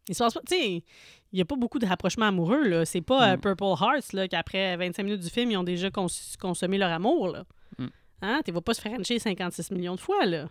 Il 0.08 0.14
se 0.14 0.22
passe 0.24 0.34
pas, 0.34 0.40
tu 0.40 0.54
sais, 0.56 0.84
il 1.32 1.38
y 1.38 1.40
a 1.40 1.44
pas 1.44 1.54
beaucoup 1.54 1.78
de 1.78 1.86
rapprochements 1.86 2.26
amoureux, 2.26 2.66
là. 2.66 2.84
C'est 2.84 3.00
pas 3.02 3.32
euh, 3.32 3.36
Mm. 3.36 3.40
Purple 3.40 3.64
Hearts, 3.80 4.12
là, 4.14 4.26
qu'après 4.26 4.76
25 4.76 5.02
minutes 5.04 5.20
du 5.20 5.30
film, 5.30 5.50
ils 5.52 5.56
ont 5.56 5.62
déjà 5.62 5.90
cons- 5.90 6.08
consommé 6.40 6.76
leur 6.78 6.90
amour, 6.90 7.28
là. 7.28 7.44
Hein? 8.22 8.40
Tu 8.44 8.52
vas 8.52 8.60
pas 8.60 8.74
se 8.74 8.80
frencher 8.82 9.18
56 9.18 9.70
millions 9.70 9.94
de 9.94 10.00
fois, 10.00 10.26
là. 10.26 10.50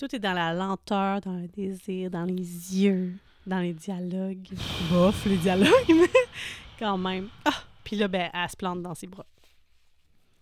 Tout 0.00 0.16
est 0.16 0.18
dans 0.18 0.32
la 0.32 0.54
lenteur, 0.54 1.20
dans 1.20 1.36
le 1.36 1.46
désir, 1.46 2.10
dans 2.10 2.24
les 2.24 2.32
yeux, 2.34 3.12
dans 3.46 3.58
les 3.58 3.74
dialogues. 3.74 4.48
Bof, 4.90 5.26
les 5.26 5.36
dialogues, 5.36 5.68
mais 5.90 6.08
quand 6.78 6.96
même. 6.96 7.28
Ah! 7.44 7.64
Puis 7.84 7.96
là, 7.96 8.08
ben, 8.08 8.30
elle 8.32 8.48
se 8.48 8.56
plante 8.56 8.80
dans 8.80 8.94
ses 8.94 9.06
bras. 9.06 9.26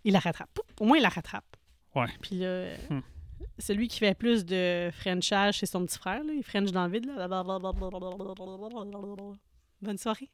Il 0.04 0.12
la 0.12 0.20
rattrape. 0.20 0.60
Au 0.78 0.84
moins, 0.84 0.98
il 0.98 1.02
la 1.02 1.08
rattrape. 1.08 1.56
Ouais. 1.92 2.06
Puis 2.22 2.36
là, 2.36 2.68
Hmm. 2.88 3.00
celui 3.58 3.88
qui 3.88 3.98
fait 3.98 4.14
plus 4.14 4.44
de 4.46 4.90
Frenchage, 4.92 5.58
c'est 5.58 5.66
son 5.66 5.84
petit 5.84 5.98
frère. 5.98 6.22
Là. 6.22 6.32
Il 6.34 6.44
French 6.44 6.70
dans 6.70 6.86
le 6.86 6.92
vide. 6.92 7.06
Là. 7.06 7.26
Bonne 9.82 9.98
soirée. 9.98 10.30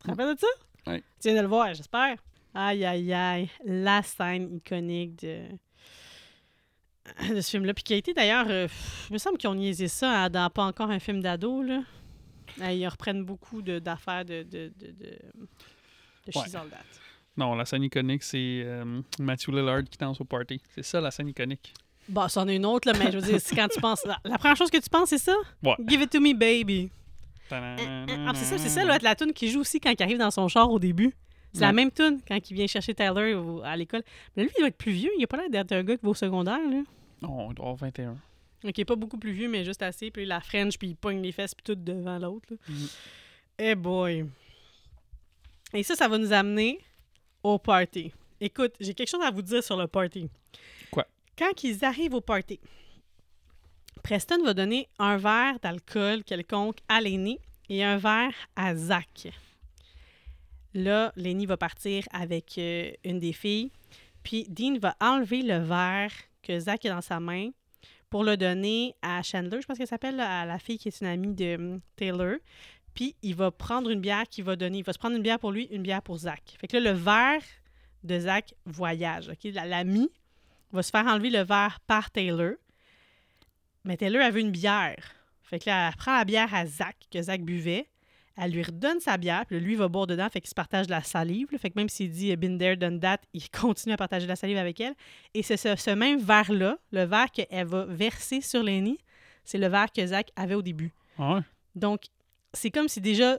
Tu 0.00 0.04
te 0.04 0.10
rappelles 0.10 0.34
de 0.34 0.40
ça? 0.40 0.90
Ouais. 0.90 1.04
Tu 1.20 1.28
viens 1.28 1.36
de 1.36 1.42
le 1.42 1.46
voir, 1.48 1.72
j'espère. 1.74 2.16
Aïe, 2.54 2.84
aïe, 2.84 3.12
aïe. 3.12 3.48
La 3.64 4.02
scène 4.02 4.56
iconique 4.56 5.20
de, 5.22 5.46
de 7.34 7.40
ce 7.40 7.50
film-là. 7.50 7.74
Puis 7.74 7.84
qui 7.84 7.94
a 7.94 7.96
été 7.96 8.12
d'ailleurs... 8.14 8.46
euh, 8.48 8.68
il 9.10 9.12
me 9.14 9.18
semble 9.18 9.38
qu'ils 9.38 9.48
ont 9.50 9.54
niaisé 9.54 9.88
ça 9.88 10.24
hein, 10.24 10.30
dans 10.30 10.48
pas 10.50 10.64
encore 10.64 10.90
un 10.90 10.98
film 10.98 11.20
d'ado. 11.20 11.62
Là. 11.62 11.82
Ils 12.70 12.86
reprennent 12.88 13.24
beaucoup 13.24 13.62
de- 13.62 13.78
d'affaires 13.78 14.24
de, 14.24 14.42
de, 14.42 14.72
de, 14.78 14.86
de, 14.92 15.18
Ouais. 16.34 16.42
Non, 17.36 17.54
la 17.56 17.64
scène 17.64 17.82
iconique, 17.82 18.22
c'est 18.22 18.62
euh, 18.64 19.00
Matthew 19.18 19.48
Lillard 19.48 19.82
qui 19.84 19.98
danse 19.98 20.20
au 20.20 20.24
party. 20.24 20.60
C'est 20.74 20.84
ça, 20.84 21.00
la 21.00 21.10
scène 21.10 21.28
iconique. 21.28 21.74
Bon, 22.08 22.28
c'en 22.28 22.46
est 22.46 22.56
une 22.56 22.66
autre, 22.66 22.86
là, 22.90 22.96
mais 22.98 23.10
je 23.10 23.18
veux 23.18 23.26
dire, 23.26 23.40
c'est 23.40 23.56
quand 23.56 23.68
tu 23.68 23.80
penses... 23.80 24.04
La, 24.04 24.18
la 24.24 24.38
première 24.38 24.56
chose 24.56 24.70
que 24.70 24.76
tu 24.78 24.88
penses, 24.90 25.08
c'est 25.08 25.18
ça? 25.18 25.34
Ouais. 25.64 25.74
Give 25.88 26.00
it 26.02 26.10
to 26.10 26.20
me, 26.20 26.32
baby. 26.34 26.90
Ah, 27.50 27.76
c'est 28.34 28.44
ça, 28.44 28.58
c'est 28.58 28.68
ça, 28.68 28.84
là, 28.84 28.98
la 29.02 29.14
tune 29.14 29.32
qui 29.32 29.50
joue 29.50 29.60
aussi 29.60 29.80
quand 29.80 29.90
il 29.90 30.02
arrive 30.02 30.18
dans 30.18 30.30
son 30.30 30.46
char 30.48 30.70
au 30.70 30.78
début. 30.78 31.12
C'est 31.54 31.60
la 31.60 31.72
même 31.72 31.90
tune 31.90 32.20
quand 32.26 32.50
il 32.50 32.54
vient 32.54 32.66
chercher 32.66 32.94
Tyler 32.94 33.34
au- 33.34 33.62
à 33.62 33.76
l'école. 33.76 34.02
Mais 34.36 34.44
lui, 34.44 34.50
il 34.56 34.60
doit 34.60 34.68
être 34.68 34.76
plus 34.78 34.92
vieux. 34.92 35.10
Il 35.18 35.24
a 35.24 35.26
pas 35.26 35.36
l'air 35.36 35.50
d'être 35.50 35.72
un 35.72 35.82
gars 35.84 35.96
qui 35.96 36.02
va 36.04 36.10
au 36.10 36.14
secondaire, 36.14 36.58
là. 36.70 36.82
Oh, 37.22 37.48
il 37.50 37.54
doit 37.54 37.66
avoir 37.66 37.76
21. 37.76 38.16
Donc, 38.64 38.78
il 38.78 38.80
est 38.80 38.84
pas 38.86 38.96
beaucoup 38.96 39.18
plus 39.18 39.32
vieux, 39.32 39.48
mais 39.48 39.64
juste 39.64 39.82
assez. 39.82 40.10
Puis 40.10 40.24
la 40.24 40.40
French, 40.40 40.78
puis 40.78 40.88
il 40.88 40.96
pogne 40.96 41.20
les 41.20 41.32
fesses, 41.32 41.54
puis 41.54 41.62
tout 41.64 41.74
devant 41.74 42.18
l'autre. 42.18 42.48
Mhm. 42.68 42.88
Eh 43.58 43.74
boy. 43.74 44.24
Et 45.74 45.82
ça, 45.82 45.94
ça 45.94 46.08
va 46.08 46.16
nous 46.18 46.32
amener 46.32 46.78
au 47.42 47.58
party. 47.58 48.12
Écoute, 48.40 48.74
j'ai 48.80 48.94
quelque 48.94 49.08
chose 49.10 49.22
à 49.22 49.30
vous 49.30 49.42
dire 49.42 49.62
sur 49.62 49.76
le 49.76 49.86
party. 49.86 50.28
Quoi? 50.90 51.06
Quand 51.36 51.62
ils 51.64 51.84
arrivent 51.84 52.14
au 52.14 52.20
party, 52.20 52.58
Preston 54.02 54.42
va 54.44 54.54
donner 54.54 54.88
un 54.98 55.16
verre 55.16 55.58
d'alcool 55.60 56.24
quelconque 56.24 56.78
à 56.88 57.00
Lenny 57.00 57.38
et 57.68 57.84
un 57.84 57.98
verre 57.98 58.34
à 58.56 58.74
Zach. 58.74 59.28
Là, 60.74 61.12
Lenny 61.16 61.46
va 61.46 61.56
partir 61.56 62.04
avec 62.12 62.56
euh, 62.58 62.90
une 63.04 63.18
des 63.20 63.32
filles, 63.32 63.70
puis 64.22 64.46
Dean 64.48 64.78
va 64.80 64.96
enlever 65.00 65.42
le 65.42 65.58
verre 65.58 66.12
que 66.42 66.58
Zach 66.58 66.84
a 66.86 66.90
dans 66.90 67.00
sa 67.02 67.20
main 67.20 67.50
pour 68.08 68.24
le 68.24 68.36
donner 68.36 68.94
à 69.02 69.22
Chandler, 69.22 69.60
je 69.62 69.66
pense 69.66 69.78
qu'elle 69.78 69.86
s'appelle, 69.86 70.20
à 70.20 70.44
la 70.44 70.58
fille 70.58 70.78
qui 70.78 70.88
est 70.88 71.00
une 71.00 71.06
amie 71.06 71.34
de 71.34 71.54
hum, 71.56 71.80
Taylor. 71.96 72.36
Puis 72.94 73.16
il 73.22 73.34
va 73.34 73.50
prendre 73.50 73.88
une 73.88 74.00
bière 74.02 74.28
qu'il 74.28 74.44
va 74.44 74.54
donner. 74.54 74.78
Il 74.78 74.84
va 74.84 74.92
se 74.92 74.98
prendre 74.98 75.16
une 75.16 75.22
bière 75.22 75.38
pour 75.38 75.50
lui, 75.50 75.64
une 75.70 75.82
bière 75.82 76.02
pour 76.02 76.18
Zach. 76.18 76.56
Fait 76.60 76.68
que 76.68 76.76
là, 76.76 76.92
le 76.92 76.98
verre 76.98 77.40
de 78.04 78.18
Zach 78.18 78.52
voyage. 78.66 79.30
OK? 79.30 79.50
La- 79.54 79.64
L'ami 79.64 80.10
va 80.72 80.82
se 80.82 80.90
faire 80.90 81.06
enlever 81.06 81.30
le 81.30 81.40
verre 81.42 81.80
par 81.86 82.10
Taylor. 82.10 82.52
Mais 83.84 83.96
Taylor 83.96 84.22
avait 84.22 84.42
une 84.42 84.50
bière. 84.50 85.02
Fait 85.42 85.58
que 85.58 85.70
là, 85.70 85.88
elle 85.88 85.96
prend 85.96 86.14
la 86.16 86.24
bière 86.26 86.52
à 86.54 86.66
Zach, 86.66 86.96
que 87.10 87.20
Zach 87.22 87.40
buvait. 87.40 87.88
Elle 88.36 88.52
lui 88.52 88.62
redonne 88.62 88.98
sa 89.00 89.16
bière, 89.18 89.44
puis 89.46 89.60
lui, 89.60 89.74
va 89.74 89.88
boire 89.88 90.06
dedans, 90.06 90.28
fait 90.30 90.40
qu'il 90.40 90.48
se 90.48 90.54
partage 90.54 90.86
de 90.86 90.90
la 90.92 91.02
salive. 91.02 91.48
là. 91.52 91.58
Fait 91.58 91.70
que 91.70 91.78
même 91.78 91.88
s'il 91.88 92.10
dit 92.10 92.34
«been 92.38 92.58
there, 92.58 92.76
done 92.76 92.98
that», 93.00 93.18
il 93.34 93.50
continue 93.60 93.92
à 93.92 93.96
partager 93.96 94.26
de 94.26 94.30
la 94.30 94.36
salive 94.36 94.56
avec 94.56 94.80
elle. 94.80 94.94
Et 95.34 95.42
c'est 95.42 95.56
ce, 95.56 95.76
ce 95.76 95.90
même 95.90 96.18
verre-là, 96.18 96.78
le 96.92 97.04
verre 97.04 97.30
qu'elle 97.30 97.66
va 97.66 97.84
verser 97.84 98.40
sur 98.40 98.62
Lenny, 98.62 98.98
c'est 99.44 99.58
le 99.58 99.68
verre 99.68 99.92
que 99.92 100.06
Zach 100.06 100.30
avait 100.36 100.54
au 100.54 100.62
début. 100.62 100.92
Ah 101.18 101.34
ouais? 101.34 101.40
Donc, 101.74 102.04
c'est 102.54 102.70
comme 102.70 102.88
si 102.88 103.00
déjà 103.00 103.38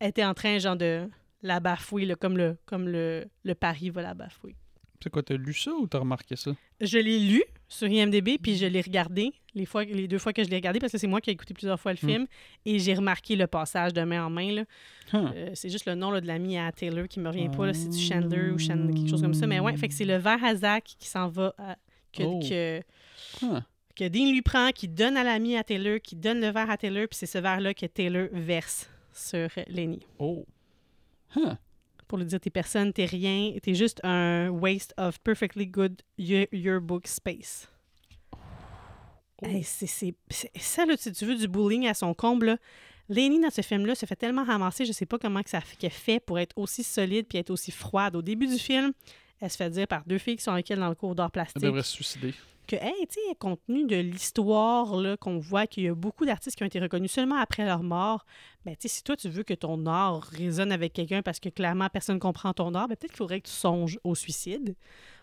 elle 0.00 0.08
était 0.10 0.24
en 0.24 0.34
train, 0.34 0.58
genre, 0.58 0.76
de 0.76 1.08
la 1.42 1.60
bafouer, 1.60 2.04
là, 2.06 2.16
comme, 2.16 2.36
le, 2.36 2.56
comme 2.66 2.88
le, 2.88 3.26
le 3.44 3.54
pari 3.54 3.90
va 3.90 4.02
la 4.02 4.14
bafouer. 4.14 4.56
C'est 5.02 5.10
quoi, 5.10 5.22
t'as 5.22 5.36
lu 5.36 5.52
ça 5.52 5.70
ou 5.72 5.86
t'as 5.86 5.98
remarqué 5.98 6.34
ça? 6.34 6.52
Je 6.80 6.98
l'ai 6.98 7.18
lu 7.18 7.42
sur 7.68 7.88
IMDB, 7.88 8.38
puis 8.40 8.56
je 8.56 8.66
l'ai 8.66 8.80
regardé 8.80 9.32
les, 9.54 9.64
fois, 9.66 9.84
les 9.84 10.06
deux 10.08 10.18
fois 10.18 10.32
que 10.32 10.44
je 10.44 10.48
l'ai 10.48 10.56
regardé, 10.56 10.78
parce 10.80 10.92
que 10.92 10.98
c'est 10.98 11.06
moi 11.06 11.20
qui 11.20 11.30
ai 11.30 11.32
écouté 11.32 11.54
plusieurs 11.54 11.78
fois 11.80 11.92
le 11.92 11.98
Hmm. 12.02 12.08
film, 12.08 12.26
et 12.66 12.78
j'ai 12.78 12.94
remarqué 12.94 13.36
le 13.36 13.46
passage 13.46 13.92
de 13.92 14.02
main 14.02 14.24
en 14.26 14.30
main. 14.30 14.52
Là. 14.52 14.62
Huh. 15.12 15.16
Euh, 15.34 15.50
c'est 15.54 15.70
juste 15.70 15.86
le 15.86 15.94
nom 15.94 16.10
là, 16.10 16.20
de 16.20 16.26
l'ami 16.26 16.58
à 16.58 16.70
Taylor 16.72 17.06
qui 17.08 17.20
me 17.20 17.28
revient 17.28 17.48
pas. 17.48 17.72
C'est 17.72 17.88
du 17.88 17.98
Chandler 17.98 18.50
ou 18.50 18.58
Chandler, 18.58 18.94
quelque 18.94 19.08
chose 19.10 19.22
comme 19.22 19.34
ça. 19.34 19.46
Mais 19.46 19.60
ouais, 19.60 19.76
fait 19.76 19.88
que 19.88 19.94
c'est 19.94 20.04
le 20.04 20.16
verre 20.16 20.42
à 20.44 20.54
Zach 20.54 20.84
qui 20.98 21.08
s'en 21.08 21.28
va 21.28 21.54
à- 21.58 21.76
que, 22.12 22.22
Oh. 22.22 22.40
que, 22.40 22.80
Huh. 23.42 23.60
que 23.96 24.08
Dean 24.08 24.30
lui 24.30 24.42
prend, 24.42 24.70
qui 24.72 24.88
donne 24.88 25.16
à 25.16 25.24
l'ami 25.24 25.56
à 25.56 25.64
Taylor, 25.64 25.98
qui 26.02 26.16
donne 26.16 26.40
le 26.40 26.48
verre 26.48 26.70
à 26.70 26.76
Taylor, 26.76 27.06
puis 27.08 27.16
c'est 27.18 27.26
ce 27.26 27.38
verre-là 27.38 27.74
que 27.74 27.86
Taylor 27.86 28.28
verse 28.32 28.88
sur 29.12 29.48
Lenny. 29.68 30.00
Oh. 30.18 30.44
Huh. 31.36 31.54
Pour 32.14 32.20
lui 32.20 32.26
dire, 32.26 32.38
t'es 32.38 32.48
personne, 32.48 32.92
t'es 32.92 33.06
rien, 33.06 33.54
t'es 33.60 33.74
juste 33.74 34.00
un 34.04 34.48
waste 34.48 34.94
of 34.96 35.18
perfectly 35.18 35.66
good 35.66 36.00
ye- 36.16 36.46
yearbook 36.52 37.08
space. 37.08 37.68
Oh. 38.32 38.38
Hey, 39.42 39.64
c'est, 39.64 39.88
ça, 40.56 40.86
là, 40.86 40.94
si 40.96 41.10
tu 41.10 41.26
veux 41.26 41.34
du 41.34 41.48
bullying 41.48 41.88
à 41.88 41.94
son 41.94 42.14
comble, 42.14 42.46
là, 42.46 42.56
Lainey, 43.08 43.40
dans 43.40 43.50
ce 43.50 43.62
film-là, 43.62 43.96
se 43.96 44.06
fait 44.06 44.14
tellement 44.14 44.44
ramasser, 44.44 44.84
je 44.84 44.92
sais 44.92 45.06
pas 45.06 45.18
comment 45.18 45.42
que 45.42 45.50
ça 45.50 45.60
fait, 45.60 45.74
qu'elle 45.74 45.90
fait 45.90 46.20
pour 46.20 46.38
être 46.38 46.52
aussi 46.54 46.84
solide 46.84 47.26
puis 47.28 47.38
être 47.38 47.50
aussi 47.50 47.72
froide. 47.72 48.14
Au 48.14 48.22
début 48.22 48.46
du 48.46 48.58
film, 48.58 48.92
elle 49.40 49.50
se 49.50 49.56
fait 49.56 49.70
dire 49.70 49.88
par 49.88 50.04
deux 50.06 50.18
filles 50.18 50.36
qui 50.36 50.44
sont 50.44 50.52
avec 50.52 50.70
elle 50.70 50.78
dans 50.78 50.90
le 50.90 50.94
cours 50.94 51.16
d'art 51.16 51.26
Elle 51.26 51.32
plastique 51.32 51.62
devrait 51.62 51.82
se 51.82 51.90
suicider. 51.90 52.32
Que, 52.66 52.76
hey, 52.76 53.06
tu 53.08 53.14
sais, 53.14 53.34
compte 53.38 53.60
tenu 53.66 53.86
de 53.86 53.96
l'histoire 53.96 54.94
qu'on 55.18 55.38
voit 55.38 55.66
qu'il 55.66 55.84
y 55.84 55.88
a 55.88 55.94
beaucoup 55.94 56.24
d'artistes 56.24 56.56
qui 56.56 56.62
ont 56.62 56.66
été 56.66 56.80
reconnus 56.80 57.12
seulement 57.12 57.36
après 57.36 57.64
leur 57.64 57.82
mort, 57.82 58.24
ben, 58.64 58.74
tu 58.76 58.88
sais, 58.88 58.96
si 58.96 59.02
toi, 59.04 59.16
tu 59.16 59.28
veux 59.28 59.42
que 59.42 59.54
ton 59.54 59.86
art 59.86 60.22
résonne 60.22 60.72
avec 60.72 60.92
quelqu'un 60.92 61.22
parce 61.22 61.40
que 61.40 61.48
clairement, 61.48 61.88
personne 61.88 62.16
ne 62.16 62.20
comprend 62.20 62.52
ton 62.52 62.74
art, 62.74 62.88
ben, 62.88 62.96
peut-être 62.96 63.12
qu'il 63.12 63.18
faudrait 63.18 63.40
que 63.40 63.48
tu 63.48 63.54
songes 63.54 63.98
au 64.04 64.14
suicide. 64.14 64.74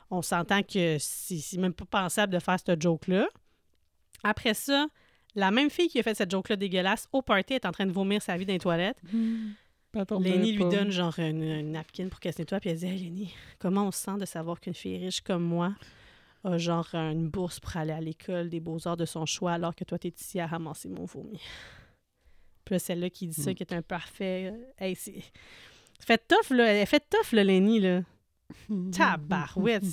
On 0.09 0.21
s'entend 0.21 0.61
que 0.61 0.97
c'est 0.99 1.57
même 1.57 1.73
pas 1.73 1.85
pensable 1.85 2.33
de 2.33 2.39
faire 2.39 2.57
cette 2.59 2.81
joke-là. 2.81 3.27
Après 4.23 4.53
ça, 4.53 4.87
la 5.35 5.51
même 5.51 5.69
fille 5.69 5.87
qui 5.87 5.99
a 5.99 6.03
fait 6.03 6.15
cette 6.15 6.29
joke-là 6.31 6.57
dégueulasse 6.57 7.07
au 7.13 7.21
party 7.21 7.53
est 7.53 7.65
en 7.65 7.71
train 7.71 7.85
de 7.85 7.91
vomir 7.91 8.21
sa 8.21 8.35
vie 8.37 8.45
dans 8.45 8.53
les 8.53 8.59
toilettes. 8.59 9.01
Lenny 10.19 10.53
lui 10.53 10.63
donne 10.69 10.91
genre 10.91 11.17
une, 11.19 11.43
une 11.43 11.71
napkin 11.71 12.07
pour 12.07 12.19
qu'elle 12.19 12.33
se 12.33 12.39
nettoie, 12.39 12.59
puis 12.59 12.69
elle 12.69 12.77
dit 12.77 12.85
Hey 12.85 12.97
Lenny, 12.97 13.33
comment 13.59 13.87
on 13.87 13.91
se 13.91 13.99
sent 13.99 14.17
de 14.19 14.25
savoir 14.25 14.59
qu'une 14.59 14.73
fille 14.73 14.97
riche 14.97 15.21
comme 15.21 15.43
moi? 15.43 15.73
A 16.43 16.57
genre 16.57 16.87
une 16.93 17.29
bourse 17.29 17.59
pour 17.59 17.75
aller 17.77 17.91
à 17.93 18.01
l'école 18.01 18.49
des 18.49 18.59
beaux-arts 18.59 18.97
de 18.97 19.05
son 19.05 19.25
choix 19.25 19.53
alors 19.53 19.75
que 19.75 19.83
toi 19.83 19.99
t'es 19.99 20.13
ici 20.17 20.39
à 20.39 20.47
ramasser 20.47 20.89
mon 20.89 21.05
vomi. 21.05 21.39
Puis 22.65 22.75
là, 22.75 22.79
celle-là 22.79 23.09
qui 23.09 23.27
dit 23.27 23.41
ça, 23.41 23.51
Mm. 23.51 23.55
qui 23.55 23.63
est 23.63 23.73
un 23.73 23.81
parfait. 23.81 24.53
Hey, 24.77 24.95
c'est. 24.95 25.21
Fait 25.99 26.21
tough, 26.27 26.49
là. 26.55 26.65
Elle 26.73 26.87
fait 26.87 27.03
tough, 27.09 27.31
là, 27.33 27.43
Lenny, 27.43 27.79
là. 27.79 28.01
Tabarouette, 28.91 29.83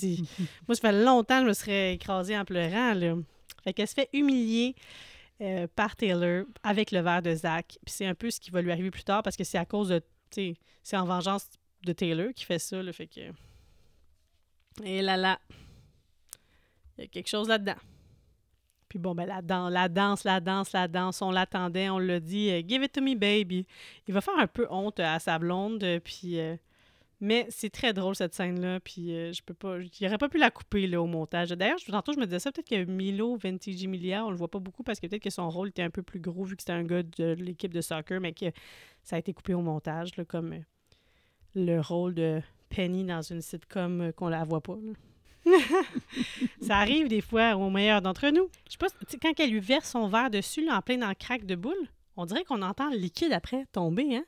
Moi, 0.67 0.75
ça 0.75 0.81
fait 0.81 1.05
longtemps 1.05 1.39
que 1.39 1.45
je 1.45 1.49
me 1.49 1.53
serais 1.55 1.95
écrasée 1.95 2.37
en 2.37 2.45
pleurant, 2.45 2.95
là. 2.95 3.15
Fait 3.65 3.73
qu'elle 3.73 3.89
se 3.89 3.95
fait 3.95 4.09
humilier 4.13 4.75
euh, 5.41 5.67
par 5.77 5.97
Taylor 5.97 6.45
avec 6.63 6.91
le 6.93 7.01
verre 7.01 7.23
de 7.23 7.35
Zach. 7.35 7.79
Puis 7.85 7.95
c'est 7.95 8.07
un 8.07 8.15
peu 8.15 8.31
ce 8.31 8.41
qui 8.41 8.51
va 8.51 8.61
lui 8.63 8.73
arriver 8.73 8.91
plus 8.91 9.05
tard 9.05 9.23
parce 9.23 9.37
que 9.37 9.45
c'est 9.45 9.59
à 9.59 9.65
cause 9.67 9.89
de. 9.89 9.99
Tu 9.99 10.05
sais, 10.31 10.55
c'est 10.83 10.97
en 10.97 11.05
vengeance 11.05 11.49
de 11.85 11.93
Taylor 11.93 12.29
qui 12.35 12.45
fait 12.45 12.59
ça, 12.59 12.83
là. 12.83 12.93
Fait 12.93 13.07
que. 13.07 13.21
Et 14.85 15.03
là 15.03 15.17
là. 15.17 15.39
Il 16.99 17.03
y 17.03 17.05
a 17.05 17.07
quelque 17.09 17.29
chose 17.29 17.49
là-dedans. 17.49 17.77
Puis 18.89 18.99
bon, 18.99 19.15
ben 19.15 19.27
la, 19.27 19.43
dan- 19.43 19.71
la 19.71 19.89
danse, 19.89 20.25
la 20.25 20.41
danse, 20.41 20.73
la 20.73 20.89
danse, 20.89 21.21
on 21.21 21.31
l'attendait, 21.31 21.91
on 21.91 21.99
l'a 21.99 22.21
dit, 22.21 22.51
euh, 22.51 22.63
give 22.67 22.83
it 22.83 22.93
to 22.93 23.03
me, 23.03 23.15
baby. 23.15 23.67
Il 24.07 24.15
va 24.15 24.21
faire 24.21 24.39
un 24.39 24.47
peu 24.47 24.67
honte 24.71 24.99
à 25.01 25.19
sa 25.19 25.39
blonde, 25.39 25.85
euh, 25.85 26.01
puis. 26.01 26.39
euh, 26.41 26.57
mais 27.21 27.47
c'est 27.51 27.69
très 27.71 27.93
drôle 27.93 28.15
cette 28.15 28.33
scène-là, 28.33 28.79
puis 28.79 29.09
je 29.09 29.43
peux 29.43 29.53
pas. 29.53 29.79
J'aurais 30.01 30.19
pas 30.19 30.29
pu 30.29 30.39
la 30.39 30.53
couper 30.53 30.87
là, 30.87 31.03
au 31.03 31.07
montage. 31.07 31.49
D'ailleurs, 31.51 31.79
tantôt, 31.91 32.13
je 32.13 32.19
me 32.21 32.27
disais 32.27 32.39
ça, 32.39 32.53
peut-être 32.53 32.69
que 32.69 32.85
Milo 32.85 33.37
Ventimiglia, 33.37 34.25
on 34.25 34.31
le 34.31 34.37
voit 34.37 34.47
pas 34.49 34.61
beaucoup 34.61 34.85
parce 34.85 35.01
que 35.01 35.09
peut-être 35.09 35.25
que 35.25 35.31
son 35.31 35.51
rôle 35.51 35.71
était 35.71 35.83
un 35.83 35.91
peu 35.91 36.03
plus 36.05 36.21
gros 36.21 36.45
vu 36.45 36.55
que 36.55 36.63
c'était 36.63 36.75
un 36.75 36.85
gars 36.85 37.03
de 37.03 37.33
l'équipe 37.33 37.75
de 37.75 37.81
soccer, 37.81 38.21
mais 38.21 38.33
que 38.33 38.47
ça 39.03 39.17
a 39.17 39.19
été 39.19 39.33
coupé 39.33 39.53
au 39.55 39.63
montage, 39.63 40.17
là, 40.17 40.25
comme 40.25 40.61
le 41.57 41.81
rôle 41.81 42.15
de 42.15 42.41
Penny 42.69 43.03
dans 43.03 43.21
une 43.23 43.43
sitcom 43.43 44.13
qu'on 44.15 44.29
la 44.29 44.45
voit 44.45 44.61
pas. 44.63 44.77
ça 46.61 46.77
arrive 46.79 47.09
des 47.09 47.21
fois 47.21 47.55
au 47.57 47.71
meilleur 47.71 48.03
d'entre 48.03 48.29
nous. 48.29 48.49
Je 48.67 48.73
sais 48.73 48.79
pas, 48.79 48.87
quand 49.23 49.33
elle 49.41 49.51
lui 49.51 49.61
verse 49.61 49.91
son 49.91 50.09
verre 50.09 50.31
dessus, 50.31 50.65
là, 50.65 50.77
en 50.79 50.83
plein 50.83 50.99
dans 50.99 51.09
le 51.09 51.15
crack 51.15 51.45
de 51.47 51.55
boule, 51.55 51.89
on 52.17 52.27
dirait 52.27 52.45
qu'on 52.45 52.63
entend 52.63 52.91
le 52.91 52.97
liquide 52.97 53.33
après 53.33 53.65
tomber, 53.73 54.17
hein? 54.17 54.25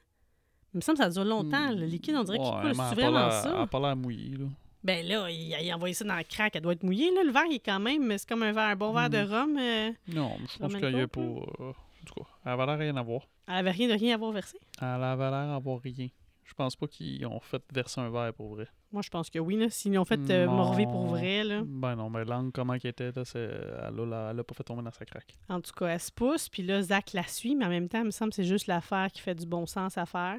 Il 0.73 0.77
me 0.77 0.81
semble 0.83 0.99
que 0.99 1.05
ça 1.05 1.11
dure 1.11 1.25
longtemps, 1.25 1.71
le 1.73 1.85
liquide, 1.85 2.15
on 2.17 2.23
dirait 2.23 2.39
qu'il 2.39 2.47
Ouais, 2.47 2.61
coule. 2.63 2.75
C'est 2.75 2.95
vraiment 2.95 3.19
l'air- 3.27 3.33
ça? 3.33 3.51
Elle 3.55 3.63
a 3.63 3.67
pas 3.67 3.81
l'air 3.81 3.97
mouillée, 3.97 4.37
là. 4.37 4.47
Ben 4.83 5.07
là, 5.07 5.29
il, 5.31 5.49
il 5.61 5.71
a 5.71 5.75
envoyé 5.77 5.93
ça 5.95 6.05
dans 6.05 6.17
le 6.17 6.23
crack, 6.23 6.55
elle 6.57 6.63
doit 6.63 6.73
être 6.73 6.85
mouillée, 6.85 7.13
là. 7.15 7.23
Le 7.25 7.33
verre, 7.33 7.45
il 7.51 7.57
est 7.57 7.59
quand 7.59 7.81
même, 7.81 8.17
c'est 8.17 8.29
comme 8.29 8.43
un, 8.45 8.53
verre, 8.53 8.69
un 8.69 8.77
bon 8.77 8.93
verre 8.93 9.11
de 9.11 9.19
Mm. 9.19 9.31
rhum. 9.33 9.59
euh, 9.59 9.91
Non, 10.09 10.37
je 10.51 10.59
pense 10.59 10.73
qu'il 10.75 10.97
y 10.97 11.01
a 11.01 11.09
pas... 11.09 11.21
Euh, 11.21 11.73
en 11.73 12.07
tout 12.07 12.15
cas, 12.15 12.27
elle 12.47 12.53
avait 12.53 12.67
l'air 12.67 12.79
rien 12.79 12.97
à 12.97 13.03
voir. 13.03 13.23
elle 13.47 13.55
avait 13.57 13.71
rien 13.73 13.89
de 13.89 13.93
rien 13.95 14.13
à 14.13 14.15
avoir 14.15 14.33
versé. 14.33 14.57
Elle 14.81 14.87
avait 14.87 15.31
l'air 15.31 15.49
d'avoir 15.49 15.81
rien. 15.83 16.09
Je 16.45 16.55
pense 16.55 16.77
pas 16.77 16.87
qu'ils 16.87 17.27
ont 17.27 17.41
fait 17.41 17.63
verser 17.73 18.01
un 18.01 18.09
verre 18.11 18.33
pour 18.33 18.55
vrai. 18.55 18.69
Moi, 18.93 19.03
je 19.03 19.09
pense 19.09 19.31
que 19.31 19.39
oui, 19.39 19.57
là. 19.57 19.71
S'ils 19.71 19.97
ont 19.99 20.05
fait 20.05 20.19
euh, 20.31 20.47
Non. 20.47 20.75
pour 20.87 21.07
vrai, 21.07 21.45
là. 21.45 21.63
Ben 21.65 21.95
non, 21.95 22.11
mais 22.11 22.25
l'angle, 22.25 22.51
comment 22.51 22.77
qu'elle 22.79 22.91
était, 22.91 23.13
là, 23.13 23.25
c'est- 23.25 23.39
elle, 23.39 24.01
a, 24.01 24.07
la- 24.07 24.29
elle 24.33 24.41
a 24.41 24.45
pas 24.45 24.55
fait 24.55 24.65
tomber 24.65 24.83
dans 24.83 24.91
sa 24.91 25.05
craque. 25.05 25.37
En 25.49 25.61
tout 25.61 25.73
cas, 25.73 25.87
elle 25.89 26.01
se 26.01 26.11
pousse, 26.11 26.49
puis 26.49 26.63
là, 26.65 26.83
Zach 26.83 27.13
la 27.13 27.23
suit, 27.25 27.55
mais 27.55 27.67
en 27.67 27.69
même 27.69 27.89
temps, 27.89 28.01
il 28.01 28.07
me 28.07 28.11
semble 28.11 28.31
que 28.31 28.37
c'est 28.37 28.45
juste 28.45 28.67
l'affaire 28.67 29.09
qui 29.13 29.21
fait 29.21 29.35
du 29.37 29.47
bon 29.47 29.65
sens 29.67 29.97
à 29.97 30.07
faire. 30.07 30.39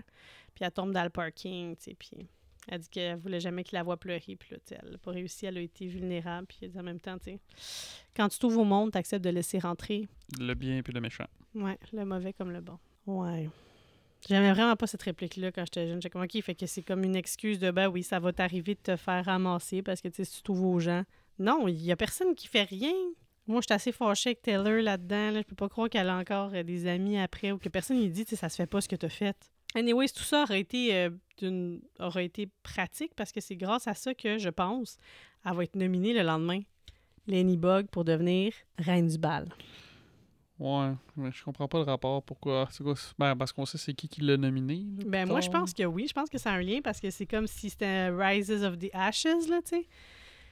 Puis 0.53 0.65
elle 0.65 0.71
tombe 0.71 0.91
dans 0.91 1.03
le 1.03 1.09
parking, 1.09 1.77
tu 1.77 1.83
sais, 1.83 1.95
puis 1.97 2.27
elle 2.67 2.79
dit 2.79 2.89
qu'elle 2.89 3.17
voulait 3.17 3.39
jamais 3.39 3.63
qu'il 3.63 3.77
la 3.77 3.83
voie 3.83 3.95
pleurer, 3.97 4.35
puis 4.37 4.49
là, 4.51 4.57
tu 4.57 4.63
sais, 4.75 4.79
elle 4.83 4.91
n'a 4.91 4.97
pas 4.97 5.11
réussi, 5.11 5.45
elle 5.45 5.57
a 5.57 5.61
été 5.61 5.87
vulnérable, 5.87 6.45
puis 6.47 6.57
elle 6.61 6.71
dit 6.71 6.79
en 6.79 6.83
même 6.83 6.99
temps, 6.99 7.17
tu 7.17 7.31
sais, 7.31 7.39
quand 8.15 8.27
tu 8.27 8.37
t'ouvres 8.37 8.59
au 8.59 8.65
monde, 8.65 8.91
tu 8.91 8.97
acceptes 8.97 9.23
de 9.23 9.29
laisser 9.29 9.59
rentrer, 9.59 10.07
Le 10.39 10.53
bien 10.55 10.81
puis 10.83 10.91
le 10.93 10.99
méchant. 10.99 11.25
ouais, 11.55 11.79
le 11.93 12.03
mauvais 12.03 12.33
comme 12.33 12.51
le 12.51 12.59
bon. 12.59 12.77
Ouais. 13.07 13.49
J'aimais 14.27 14.53
vraiment 14.53 14.75
pas 14.75 14.87
cette 14.87 15.01
réplique-là 15.01 15.51
quand 15.51 15.65
j'étais 15.65 15.87
jeune. 15.87 16.01
J'étais 16.01 16.11
comme, 16.11 16.23
OK, 16.23 16.41
fait 16.41 16.55
que 16.55 16.65
c'est 16.65 16.83
comme 16.83 17.03
une 17.03 17.15
excuse 17.15 17.59
de, 17.59 17.71
ben 17.71 17.87
oui, 17.87 18.03
ça 18.03 18.19
va 18.19 18.31
t'arriver 18.31 18.75
de 18.75 18.79
te 18.79 18.95
faire 18.95 19.25
ramasser 19.25 19.81
parce 19.81 20.01
que, 20.01 20.07
tu 20.09 20.23
sais, 20.23 20.31
tu 20.31 20.41
t'ouvres 20.43 20.67
aux 20.67 20.79
gens. 20.79 21.03
Non, 21.39 21.67
il 21.67 21.81
y 21.81 21.91
a 21.91 21.95
personne 21.95 22.35
qui 22.35 22.47
fait 22.47 22.63
rien. 22.63 22.93
Moi, 23.47 23.61
j'étais 23.61 23.73
assez 23.73 23.91
fâchée 23.91 24.29
avec 24.29 24.43
Taylor 24.43 24.81
là-dedans. 24.81 25.31
Là. 25.31 25.39
Je 25.39 25.45
peux 25.45 25.55
pas 25.55 25.69
croire 25.69 25.89
qu'elle 25.89 26.09
a 26.09 26.15
encore 26.15 26.51
euh, 26.53 26.63
des 26.63 26.85
amis 26.85 27.17
après 27.17 27.51
ou 27.51 27.57
que 27.57 27.69
personne 27.69 27.99
lui 27.99 28.09
dit, 28.09 28.25
ça 28.27 28.47
se 28.47 28.55
fait 28.55 28.67
pas 28.67 28.79
ce 28.79 28.87
que 28.87 28.95
t'as 28.95 29.09
fait. 29.09 29.35
Anyways, 29.73 30.09
tout 30.09 30.23
ça 30.23 30.43
aurait 30.43 30.59
été, 30.59 30.95
euh, 30.95 31.79
aurait 31.99 32.25
été 32.25 32.49
pratique 32.61 33.13
parce 33.15 33.31
que 33.31 33.41
c'est 33.41 33.55
grâce 33.55 33.87
à 33.87 33.95
ça 33.95 34.13
que, 34.13 34.37
je 34.37 34.49
pense, 34.49 34.97
elle 35.45 35.53
va 35.55 35.63
être 35.63 35.75
nominée 35.75 36.13
le 36.13 36.21
lendemain. 36.21 36.59
Lenny 37.27 37.57
Bug 37.57 37.87
pour 37.87 38.03
devenir 38.03 38.53
reine 38.77 39.07
du 39.07 39.17
bal. 39.17 39.47
Ouais, 40.61 40.91
mais 41.17 41.31
je 41.31 41.43
comprends 41.43 41.67
pas 41.67 41.79
le 41.79 41.85
rapport. 41.85 42.21
Pourquoi? 42.21 42.67
C'est 42.69 42.83
quoi? 42.83 42.93
Ben, 43.17 43.35
parce 43.35 43.51
qu'on 43.51 43.65
sait 43.65 43.79
c'est 43.79 43.95
qui 43.95 44.07
qui 44.07 44.21
l'a 44.21 44.37
nominé. 44.37 44.85
là, 44.99 45.03
Ben 45.07 45.27
moi, 45.27 45.41
je 45.41 45.49
pense 45.49 45.73
que 45.73 45.83
oui. 45.83 46.05
Je 46.07 46.13
pense 46.13 46.29
que 46.29 46.37
c'est 46.37 46.49
un 46.49 46.61
lien 46.61 46.81
parce 46.83 46.99
que 46.99 47.09
c'est 47.09 47.25
comme 47.25 47.47
si 47.47 47.71
c'était 47.71 48.09
Rises 48.09 48.63
of 48.63 48.77
the 48.77 48.89
Ashes, 48.93 49.47
là, 49.49 49.59
tu 49.63 49.69
sais. 49.77 49.87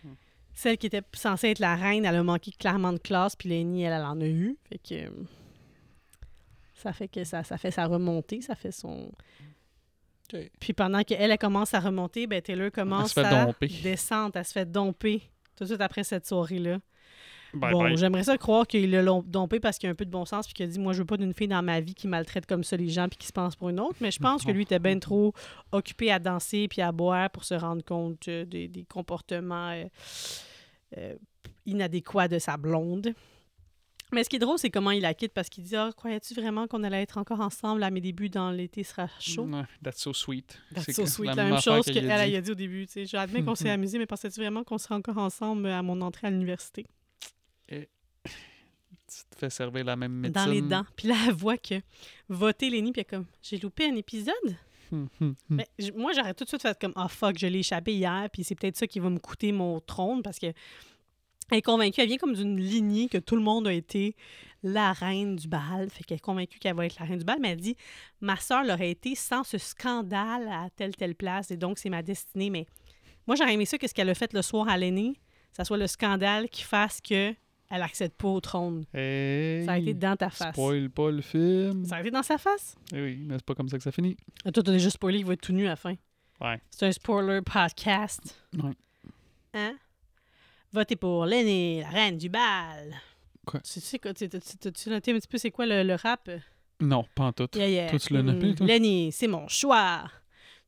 Hmm. 0.04 0.14
Celle 0.56 0.80
qui 0.80 0.88
était 0.88 1.04
censée 1.14 1.50
être 1.50 1.60
la 1.60 1.76
reine, 1.76 2.06
elle 2.06 2.16
a 2.16 2.24
manqué 2.24 2.50
clairement 2.52 2.92
de 2.92 2.98
classe, 2.98 3.36
puis 3.36 3.50
Lenny, 3.50 3.84
elle, 3.84 3.94
elle 3.94 4.04
en 4.04 4.20
a 4.20 4.26
eu. 4.26 4.58
Fait 4.68 4.80
que... 4.80 4.96
euh, 4.96 5.12
Ça 6.74 6.92
fait 6.92 7.08
que 7.08 7.24
ça, 7.24 7.44
ça 7.44 7.60
fait 7.60 7.72
sa 7.72 7.86
remontée, 7.86 8.42
ça 8.42 8.56
fait 8.56 8.72
son... 8.72 9.12
Puis 10.60 10.74
pendant 10.74 11.02
qu'elle, 11.04 11.32
elle 11.32 11.38
commence 11.40 11.74
à 11.74 11.80
remonter, 11.80 12.28
ben 12.28 12.40
Taylor 12.42 12.72
commence 12.72 13.18
à 13.18 13.46
domper. 13.46 13.68
descendre, 13.82 14.32
elle 14.36 14.46
se 14.46 14.52
fait 14.52 14.66
domper 14.72 15.24
tout 15.56 15.64
de 15.64 15.70
suite 15.70 15.82
après 15.82 16.04
cette 16.04 16.28
soirée-là. 16.28 16.80
Bye 17.54 17.72
bon, 17.72 17.96
j'aimerais 17.96 18.24
ça 18.24 18.38
croire 18.38 18.68
qu'il 18.68 18.92
l'a 18.92 19.04
dompé 19.26 19.60
parce 19.60 19.78
qu'il 19.78 19.88
a 19.88 19.92
un 19.92 19.96
peu 19.96 20.06
de 20.06 20.12
bon 20.12 20.26
sens 20.26 20.46
puis 20.46 20.54
qu'il 20.54 20.66
a 20.66 20.70
dit 20.70 20.80
moi 20.80 20.94
je 20.94 21.00
veux 21.00 21.06
pas 21.06 21.18
d'une 21.18 21.34
fille 21.34 21.48
dans 21.48 21.64
ma 21.64 21.80
vie 21.80 21.96
qui 21.96 22.08
maltraite 22.08 22.46
comme 22.46 22.64
ça 22.64 22.78
les 22.78 22.90
gens 22.90 23.08
puis 23.08 23.18
qui 23.18 23.28
se 23.28 23.34
pense 23.34 23.56
pour 23.56 23.70
une 23.70 23.80
autre 23.80 23.96
mais 24.02 24.12
je 24.12 24.20
pense 24.20 24.44
que 24.44 24.52
lui 24.52 24.64
était 24.64 24.80
bien 24.80 25.00
trop 25.00 25.34
occupé 25.72 26.12
à 26.12 26.20
danser 26.20 26.68
puis 26.68 26.82
à 26.82 26.92
boire 26.92 27.30
pour 27.32 27.44
se 27.44 27.56
rendre 27.56 27.84
compte 27.84 28.28
euh, 28.28 28.46
des, 28.46 28.68
des 28.68 28.84
comportements 28.84 29.70
euh, 29.72 29.86
euh, 30.98 31.16
inadéquats 31.66 32.28
de 32.28 32.40
sa 32.40 32.58
blonde. 32.58 33.14
Mais 34.12 34.24
ce 34.24 34.30
qui 34.30 34.38
est 34.38 34.40
drôle, 34.40 34.58
c'est 34.58 34.72
comment 34.72 34.90
il 34.90 35.02
la 35.02 35.14
quitte 35.14 35.34
parce 35.34 35.50
qu'il 35.50 35.64
dit 35.64 35.76
Ah, 35.76 35.92
croyais-tu 35.96 36.34
vraiment 36.34 36.68
qu'on 36.68 36.84
allait 36.84 37.04
être 37.04 37.20
encore 37.20 37.42
ensemble? 37.42 37.84
À 37.84 37.92
mes 37.92 38.02
débuts 38.02 38.30
dans 38.30 38.50
l'été 38.50 38.84
sera 38.84 39.08
chaud 39.20 39.48
that's 39.84 40.02
so 40.02 40.14
sweet. 40.14 40.60
That's 40.74 40.86
C'est 40.86 40.94
so 40.94 41.06
sweet, 41.06 41.28
la 41.28 41.36
la 41.36 41.44
même 41.52 41.62
chose 41.62 41.86
qu'elle 41.86 42.10
a 42.10 42.26
dit. 42.26 42.32
elle 42.32 42.36
a 42.38 42.42
dit 42.42 42.52
au 42.52 42.56
début. 42.56 42.88
tu 42.88 42.94
sais. 42.94 43.06
J'admets 43.06 43.44
qu'on 43.44 43.54
s'est 43.54 43.70
amusé, 43.70 44.00
mais 44.00 44.08
pensais-tu 44.08 44.40
vraiment 44.40 44.64
qu'on 44.64 44.80
serait 44.80 44.96
encore 44.96 45.20
ensemble 45.20 45.68
à 45.68 45.84
mon 45.84 46.02
entrée 46.02 46.26
à 46.26 46.32
l'université? 46.32 46.88
Tu 47.72 49.24
te 49.32 49.36
fais 49.38 49.50
servir 49.50 49.84
la 49.86 49.96
même 49.96 50.12
médecine. 50.14 50.46
Dans 50.46 50.52
les 50.52 50.62
dents. 50.62 50.86
Puis 50.96 51.08
là, 51.08 51.16
elle 51.28 51.34
voit 51.34 51.58
que 51.58 51.76
voter 52.28 52.70
Lenny, 52.70 52.92
puis 52.92 53.02
elle 53.02 53.08
comme 53.08 53.26
J'ai 53.42 53.58
loupé 53.58 53.86
un 53.86 53.96
épisode? 53.96 54.36
Hum, 54.92 55.08
hum, 55.22 55.28
hum. 55.30 55.36
Mais 55.58 55.68
j- 55.80 55.92
moi, 55.96 56.12
j'aurais 56.16 56.34
tout 56.34 56.44
de 56.44 56.50
suite 56.50 56.62
fait 56.62 56.78
comme 56.80 56.94
Ah 56.96 57.08
fuck, 57.08 57.38
je 57.38 57.48
l'ai 57.48 57.60
échappé 57.60 57.94
hier, 57.94 58.28
puis 58.32 58.44
c'est 58.44 58.56
peut-être 58.56 58.78
ça 58.78 58.86
qui 58.88 59.00
va 59.00 59.10
me 59.10 59.20
coûter 59.20 59.52
mon 59.52 59.80
trône 59.80 60.22
parce 60.22 60.38
que 60.40 60.48
elle 61.52 61.58
est 61.58 61.62
convaincue, 61.64 62.02
elle 62.02 62.08
vient 62.08 62.18
comme 62.18 62.36
d'une 62.36 62.60
lignée 62.60 63.10
que 63.10 63.18
tout 63.18 63.36
le 63.36 63.42
monde 63.42 63.68
a 63.68 63.74
été 63.74 64.16
la 64.62 64.94
reine 64.94 65.36
du 65.36 65.48
bal. 65.48 65.90
Fait 65.90 66.04
qu'elle 66.04 66.18
est 66.18 66.22
convaincue 66.22 66.60
qu'elle 66.60 66.76
va 66.76 66.86
être 66.86 67.00
la 67.00 67.06
reine 67.08 67.18
du 67.18 67.26
bal, 67.26 67.40
mais 67.42 67.50
elle 67.50 67.60
dit 67.62 67.76
Ma 68.22 68.38
soeur 68.38 68.64
l'aurait 68.64 68.92
été 68.92 69.16
sans 69.16 69.44
ce 69.44 69.58
scandale 69.58 70.48
à 70.48 70.70
telle, 70.76 70.96
telle 70.96 71.16
place, 71.16 71.50
et 71.50 71.58
donc 71.58 71.80
c'est 71.80 71.90
ma 71.90 72.04
destinée. 72.04 72.52
Mais 72.52 72.68
moi, 73.26 73.36
j'aurais 73.36 73.54
aimé 73.56 73.66
ça 73.66 73.80
que 73.80 73.88
ce 73.88 73.94
qu'elle 73.96 74.10
a 74.10 74.16
fait 74.16 74.34
le 74.34 74.44
soir 74.44 74.70
à 74.70 74.78
l'aîné, 74.78 75.20
ça 75.54 75.66
soit 75.66 75.78
le 75.78 75.88
scandale 75.88 76.48
qui 76.50 76.62
fasse 76.64 77.02
que 77.02 77.34
elle 77.70 77.82
accède 77.84 78.14
pas 78.14 78.28
au 78.28 78.40
trône. 78.40 78.84
Hey, 78.94 79.66
Ça 79.66 79.74
a 79.74 79.78
été 79.78 79.94
dans 79.94 80.16
ta 80.16 80.30
face. 80.30 80.54
Spoil 80.54 80.90
pas 80.90 81.12
le 81.12 81.22
film. 81.22 81.86
Ça 81.86 81.98
a 81.98 82.02
été 82.02 82.12
dans 82.12 82.24
sa 82.24 82.38
face? 82.38 82.76
Eh 82.94 83.02
oui, 83.02 83.20
mais 83.26 83.36
c'est 83.36 83.46
pas 83.46 83.56
comme 83.56 83.70
ça 83.70 83.78
que 83.78 83.84
ça 83.84 83.92
finit. 83.92 84.18
Ah, 84.46 84.52
Toi, 84.52 84.64
t'as 84.64 84.72
déjà 84.72 84.90
spoilé 84.90 85.18
qu'il 85.20 85.28
va 85.28 85.34
être 85.34 85.42
tout 85.42 85.54
nu 85.54 85.66
à 85.66 85.70
la 85.70 85.76
fin. 85.76 85.96
Ouais. 86.42 86.60
C'est 86.72 86.88
un 86.88 86.92
spoiler 86.92 87.42
podcast. 87.42 88.36
Ouais. 88.62 88.72
Hein? 89.54 89.76
Votez 90.72 90.96
pour 90.96 91.26
Lenny, 91.26 91.82
la 91.82 91.90
reine 91.90 92.18
du 92.18 92.30
bal. 92.30 92.96
Quoi? 93.46 93.60
Tu 93.62 93.80
sais 93.80 94.00
quoi? 94.00 94.14
tu- 94.14 94.30
tu- 94.30 94.40
tu- 94.40 94.58
T'as-tu 94.58 94.90
noté 94.90 95.12
un 95.12 95.16
petit 95.16 95.28
peu 95.28 95.38
c'est 95.38 95.52
quoi 95.52 95.66
le, 95.66 95.84
le 95.84 95.96
rap? 95.96 96.30
Non, 96.80 97.06
pas 97.16 97.26
en 97.26 97.32
tout. 97.34 97.50
Yeah, 97.56 97.68
yeah. 97.70 97.90
Toi, 97.90 98.00
tu 98.00 98.14
l'as 98.14 98.22
noté, 98.24 98.56
toi? 98.56 98.66
Lenny, 98.68 99.12
c'est 99.12 99.28
mon 99.28 99.48
choix. 99.48 100.04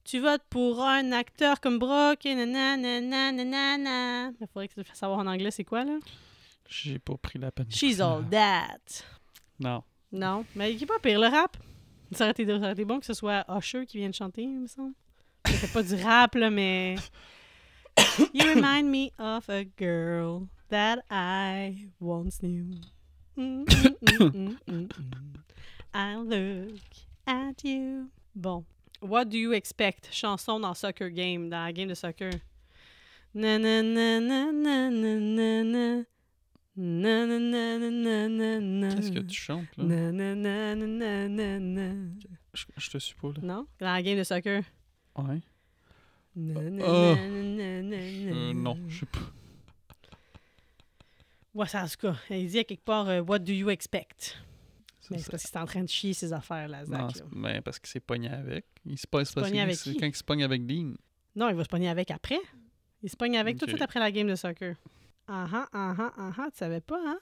Tu 0.04 0.20
votes 0.20 0.42
pour 0.50 0.82
un 0.82 1.12
acteur 1.12 1.62
comme 1.62 1.78
Brock 1.78 2.26
et 2.26 2.34
nanana, 2.34 3.00
nanana. 3.32 4.32
Il 4.42 4.48
faudrait 4.52 4.68
que 4.68 4.74
tu 4.74 4.84
fasses 4.84 4.98
savoir 4.98 5.20
en 5.20 5.28
anglais 5.28 5.52
c'est 5.52 5.64
quoi, 5.64 5.86
là? 5.86 5.98
J'ai 6.72 7.00
pas 7.00 7.18
pris 7.18 7.38
la 7.38 7.52
peine. 7.52 7.70
She's 7.70 8.00
all 8.00 8.24
that. 8.32 9.04
Non. 9.60 9.84
Non, 10.12 10.46
mais 10.56 10.74
il 10.74 10.82
est 10.82 10.86
pas 10.86 11.00
pire, 11.00 11.20
le 11.20 11.28
rap. 11.28 11.58
Ça 12.14 12.26
aurait, 12.26 12.32
été, 12.32 12.46
ça 12.46 12.56
aurait 12.56 12.72
été 12.72 12.86
bon 12.86 13.00
que 13.00 13.06
ce 13.06 13.14
soit 13.14 13.46
Usher 13.50 13.86
qui 13.86 13.98
vienne 13.98 14.14
chanter, 14.14 14.44
il 14.44 14.60
me 14.60 14.68
semble. 14.68 14.94
C'est 15.46 15.72
pas 15.72 15.84
du 15.84 15.96
rap, 15.96 16.36
là, 16.36 16.50
mais... 16.50 16.96
You 18.34 18.56
remind 18.56 18.90
me 18.90 19.12
of 19.20 19.50
a 19.50 19.66
girl 19.78 20.48
that 20.70 21.00
I 21.10 21.90
once 22.00 22.42
knew. 22.42 22.80
Mm, 23.38 23.66
mm, 23.66 23.96
mm, 24.02 24.32
mm, 24.32 24.58
mm, 24.68 24.88
mm. 24.88 24.90
I 25.94 26.16
look 26.16 26.80
at 27.28 27.64
you. 27.64 28.10
Bon. 28.34 28.64
What 29.02 29.26
do 29.26 29.38
you 29.38 29.52
expect? 29.52 30.10
Chanson 30.12 30.62
dans 30.62 30.78
Soccer 30.78 31.10
Game, 31.10 31.50
dans 31.50 31.66
la 31.66 31.74
game 31.74 31.90
de 31.90 31.96
soccer. 31.96 32.32
Na 33.34 33.58
na 33.58 33.82
na 33.82 34.20
na 34.20 34.52
na 34.52 34.90
na 34.90 35.20
na 35.20 35.64
na. 35.64 36.04
Qu'est-ce 38.96 39.12
que 39.12 39.20
tu 39.20 39.40
chantes, 39.40 39.68
là? 39.78 39.84
Je, 42.54 42.66
je 42.78 42.90
te 42.90 42.98
suis 42.98 43.16
pas, 43.16 43.28
là. 43.30 43.40
Non? 43.42 43.68
Dans 43.80 43.94
la 43.94 44.02
game 44.02 44.18
de 44.18 44.24
soccer. 44.24 44.64
Ouais. 45.18 45.42
Na 46.36 46.60
Euh, 46.62 48.54
non, 48.54 48.78
je 48.88 49.00
sais 49.00 49.06
pas. 49.06 49.20
Ouais, 51.54 51.68
ça, 51.68 51.84
en 51.84 51.88
tout 51.88 51.98
cas, 52.00 52.16
il 52.30 52.48
dit 52.48 52.60
à 52.60 52.64
quelque 52.64 52.86
part 52.86 53.10
euh, 53.10 53.22
What 53.22 53.40
do 53.40 53.52
you 53.52 53.70
expect? 53.70 54.38
Mais 55.10 55.18
c'est 55.18 55.24
ça- 55.26 55.32
parce 55.32 55.44
qu'il 55.44 55.58
est 55.58 55.62
en 55.62 55.66
train 55.66 55.84
de 55.84 55.90
chier 55.90 56.14
ses 56.14 56.32
affaires, 56.32 56.70
là, 56.70 56.86
Zach. 56.86 56.98
Non, 57.00 57.08
là. 57.08 57.14
c'est- 57.14 57.26
ben, 57.34 57.62
parce 57.62 57.80
qu'il 57.80 57.90
s'est 57.90 58.00
pogné 58.00 58.30
avec. 58.30 58.66
Il 58.86 58.98
se 58.98 59.02
c'est 59.02 59.10
parce 59.12 59.52
avec 59.52 59.76
c'est 59.76 59.92
qui? 59.92 59.98
quand 59.98 60.06
il 60.06 60.16
se 60.16 60.24
pogne 60.24 60.44
avec 60.46 60.66
Dean. 60.66 60.94
Non, 61.36 61.50
il 61.50 61.56
va 61.56 61.64
se 61.66 61.70
pogner 61.70 61.90
avec 61.90 62.12
après. 62.12 62.40
Il 63.04 63.10
se 63.10 63.18
pogne 63.18 63.38
avec 63.38 63.58
tout 63.58 63.66
de 63.66 63.72
suite 63.72 63.82
après 63.82 64.00
la 64.00 64.12
game 64.12 64.28
de 64.28 64.36
soccer. 64.36 64.76
Ah 65.34 65.48
ah, 65.54 65.68
ah 65.72 65.96
ah, 65.98 66.14
ah 66.18 66.32
ah, 66.40 66.48
tu 66.52 66.58
savais 66.58 66.82
pas, 66.82 67.00
hein? 67.06 67.18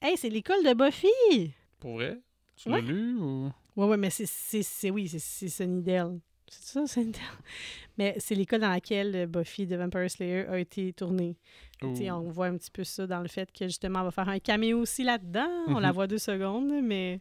Hey, 0.00 0.16
c'est 0.16 0.30
l'école 0.30 0.64
de 0.64 0.72
Buffy! 0.72 1.52
Pour 1.78 1.94
vrai? 1.96 2.18
Tu 2.56 2.70
Ouais. 2.70 2.80
l'as 2.80 2.88
lu 2.88 3.16
ou? 3.18 3.50
Ouais, 3.76 3.86
ouais, 3.86 3.96
mais 3.98 4.08
c'est, 4.08 4.90
oui, 4.90 5.08
c'est, 5.08 5.48
Sunnydale. 5.48 6.20
C'est 6.48 6.62
ça, 6.72 6.86
Sunnydale? 6.86 7.20
Mais 7.98 8.14
c'est 8.18 8.34
l'école 8.34 8.60
dans 8.60 8.70
laquelle 8.70 9.14
euh, 9.14 9.26
Buffy 9.26 9.66
de 9.66 9.76
Vampire 9.76 10.10
Slayer 10.10 10.46
a 10.48 10.58
été 10.58 10.90
tournée. 10.94 11.36
On 11.82 12.30
voit 12.30 12.46
un 12.46 12.56
petit 12.56 12.70
peu 12.70 12.82
ça 12.82 13.06
dans 13.06 13.20
le 13.20 13.28
fait 13.28 13.52
que 13.52 13.66
justement, 13.66 14.00
on 14.00 14.04
va 14.04 14.10
faire 14.10 14.28
un 14.30 14.38
caméo 14.38 14.80
aussi 14.80 15.04
là-dedans. 15.04 15.46
On 15.66 15.78
la 15.80 15.88
Mhm. 15.88 15.94
voit 15.94 16.06
deux 16.06 16.18
secondes, 16.18 16.72
mais 16.82 17.20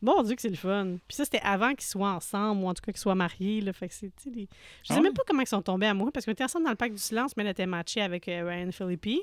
bon 0.00 0.22
Dieu 0.22 0.36
que 0.36 0.42
c'est 0.42 0.48
le 0.48 0.54
fun. 0.54 0.96
Puis 1.08 1.16
ça, 1.16 1.24
c'était 1.24 1.40
avant 1.42 1.70
qu'ils 1.74 1.86
soient 1.88 2.12
ensemble, 2.12 2.62
ou 2.62 2.68
en 2.68 2.74
tout 2.74 2.82
cas 2.82 2.92
qu'ils 2.92 3.00
soient 3.00 3.16
mariés. 3.16 3.60
Là, 3.60 3.72
fait 3.72 3.88
que 3.88 3.94
c'est, 3.94 4.14
tu 4.14 4.22
sais, 4.22 4.30
les- 4.30 4.48
Je 4.84 4.92
sais 4.92 4.98
Ah 4.98 5.02
même 5.02 5.12
pas 5.12 5.22
comment 5.26 5.42
ils 5.42 5.46
sont 5.48 5.60
tombés 5.62 5.86
amoureux, 5.86 6.12
parce 6.12 6.24
qu'on 6.24 6.32
était 6.32 6.44
ensemble 6.44 6.64
dans 6.66 6.70
le 6.70 6.76
parc 6.76 6.92
du 6.92 6.98
silence, 6.98 7.36
mais 7.36 7.42
elle 7.42 7.50
était 7.50 7.66
matchée 7.66 8.00
avec 8.00 8.28
euh, 8.28 8.46
Ryan 8.48 8.70
Philippi. 8.70 9.22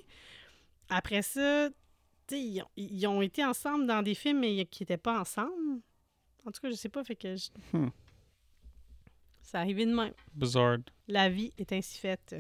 Après 0.89 1.21
ça, 1.21 1.69
ils, 2.31 2.61
ont- 2.61 2.67
ils 2.77 3.07
ont 3.07 3.21
été 3.21 3.43
ensemble 3.45 3.85
dans 3.87 4.01
des 4.01 4.15
films, 4.15 4.39
mais 4.39 4.65
qui 4.65 4.83
n'étaient 4.83 4.97
pas 4.97 5.19
ensemble. 5.19 5.81
En 6.45 6.51
tout 6.51 6.61
cas, 6.61 6.69
je 6.69 6.75
sais 6.75 6.89
pas, 6.89 7.03
fait 7.03 7.15
que... 7.15 7.35
je- 7.35 7.49
Hmm. 7.77 7.89
Ça 9.41 9.59
arrivait 9.61 9.85
de 9.85 9.93
même. 9.95 10.13
Bizarre. 10.33 10.77
La 11.07 11.27
vie 11.29 11.51
est 11.57 11.71
ainsi 11.73 11.97
faite. 11.97 12.35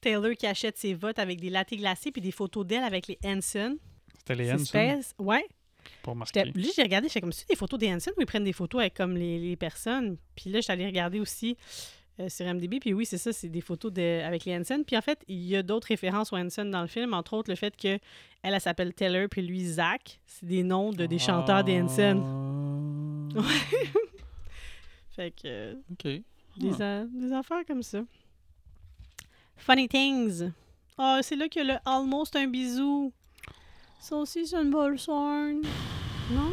Taylor 0.00 0.32
qui 0.38 0.46
achète 0.46 0.78
ses 0.78 0.94
votes 0.94 1.18
avec 1.18 1.40
des 1.40 1.50
latés 1.50 1.76
glacés 1.76 2.12
puis 2.12 2.22
des 2.22 2.30
photos 2.30 2.64
d'elle 2.64 2.84
avec 2.84 3.06
les 3.08 3.18
Hanson. 3.24 3.76
C'était 4.18 4.34
les 4.36 4.56
C'est 4.64 4.92
Hanson? 4.92 5.14
Ouais. 5.18 5.46
J'étais- 6.04 6.14
marqué. 6.14 6.44
Lui, 6.44 6.70
j'ai 6.74 6.82
regardé, 6.82 7.08
j'étais 7.08 7.20
comme 7.20 7.32
ça, 7.32 7.44
des 7.48 7.56
photos 7.56 7.78
des 7.80 7.92
Hanson 7.92 8.12
où 8.16 8.20
ils 8.20 8.26
prennent 8.26 8.44
des 8.44 8.52
photos 8.52 8.80
avec 8.82 8.94
comme 8.94 9.16
les, 9.16 9.38
les 9.40 9.56
personnes? 9.56 10.16
Puis 10.36 10.48
là, 10.50 10.60
j'étais 10.60 10.72
allée 10.74 10.86
regarder 10.86 11.18
aussi 11.20 11.56
euh, 12.18 12.28
sur 12.28 12.46
MDB. 12.46 12.80
Puis 12.80 12.92
oui, 12.92 13.06
c'est 13.06 13.18
ça, 13.18 13.32
c'est 13.32 13.48
des 13.48 13.60
photos 13.60 13.92
de, 13.92 14.22
avec 14.24 14.44
les 14.44 14.56
Hanson. 14.56 14.82
Puis 14.86 14.96
en 14.96 15.00
fait, 15.02 15.22
il 15.28 15.44
y 15.46 15.56
a 15.56 15.62
d'autres 15.62 15.88
références 15.88 16.32
aux 16.32 16.36
Hanson 16.36 16.64
dans 16.64 16.80
le 16.82 16.86
film, 16.88 17.14
entre 17.14 17.34
autres 17.34 17.50
le 17.50 17.56
fait 17.56 17.76
que 17.76 17.98
elle, 18.42 18.54
elle 18.54 18.60
s'appelle 18.60 18.92
Taylor 18.94 19.28
puis 19.30 19.42
lui 19.42 19.64
Zach. 19.64 20.20
C'est 20.26 20.46
des 20.46 20.62
noms 20.62 20.90
de 20.92 21.06
des 21.06 21.18
chanteurs 21.18 21.62
des 21.64 21.80
Hanson. 21.80 23.28
Ah. 23.36 23.42
Fait 25.16 25.30
que 25.32 25.74
Ok. 25.92 26.04
des, 26.04 26.82
Ah. 26.82 27.04
des 27.12 27.32
affaires 27.32 27.64
comme 27.66 27.82
ça. 27.82 28.00
Funny 29.56 29.88
things. 29.88 30.50
Oh, 30.98 31.18
c'est 31.22 31.36
là 31.36 31.48
que 31.48 31.60
le 31.60 31.74
almost 31.84 32.34
un 32.36 32.46
bisou. 32.46 33.12
Ça 34.00 34.16
aussi, 34.16 34.46
c'est 34.46 34.56
une 34.56 34.70
bonne. 34.70 34.96
Non? 35.06 36.52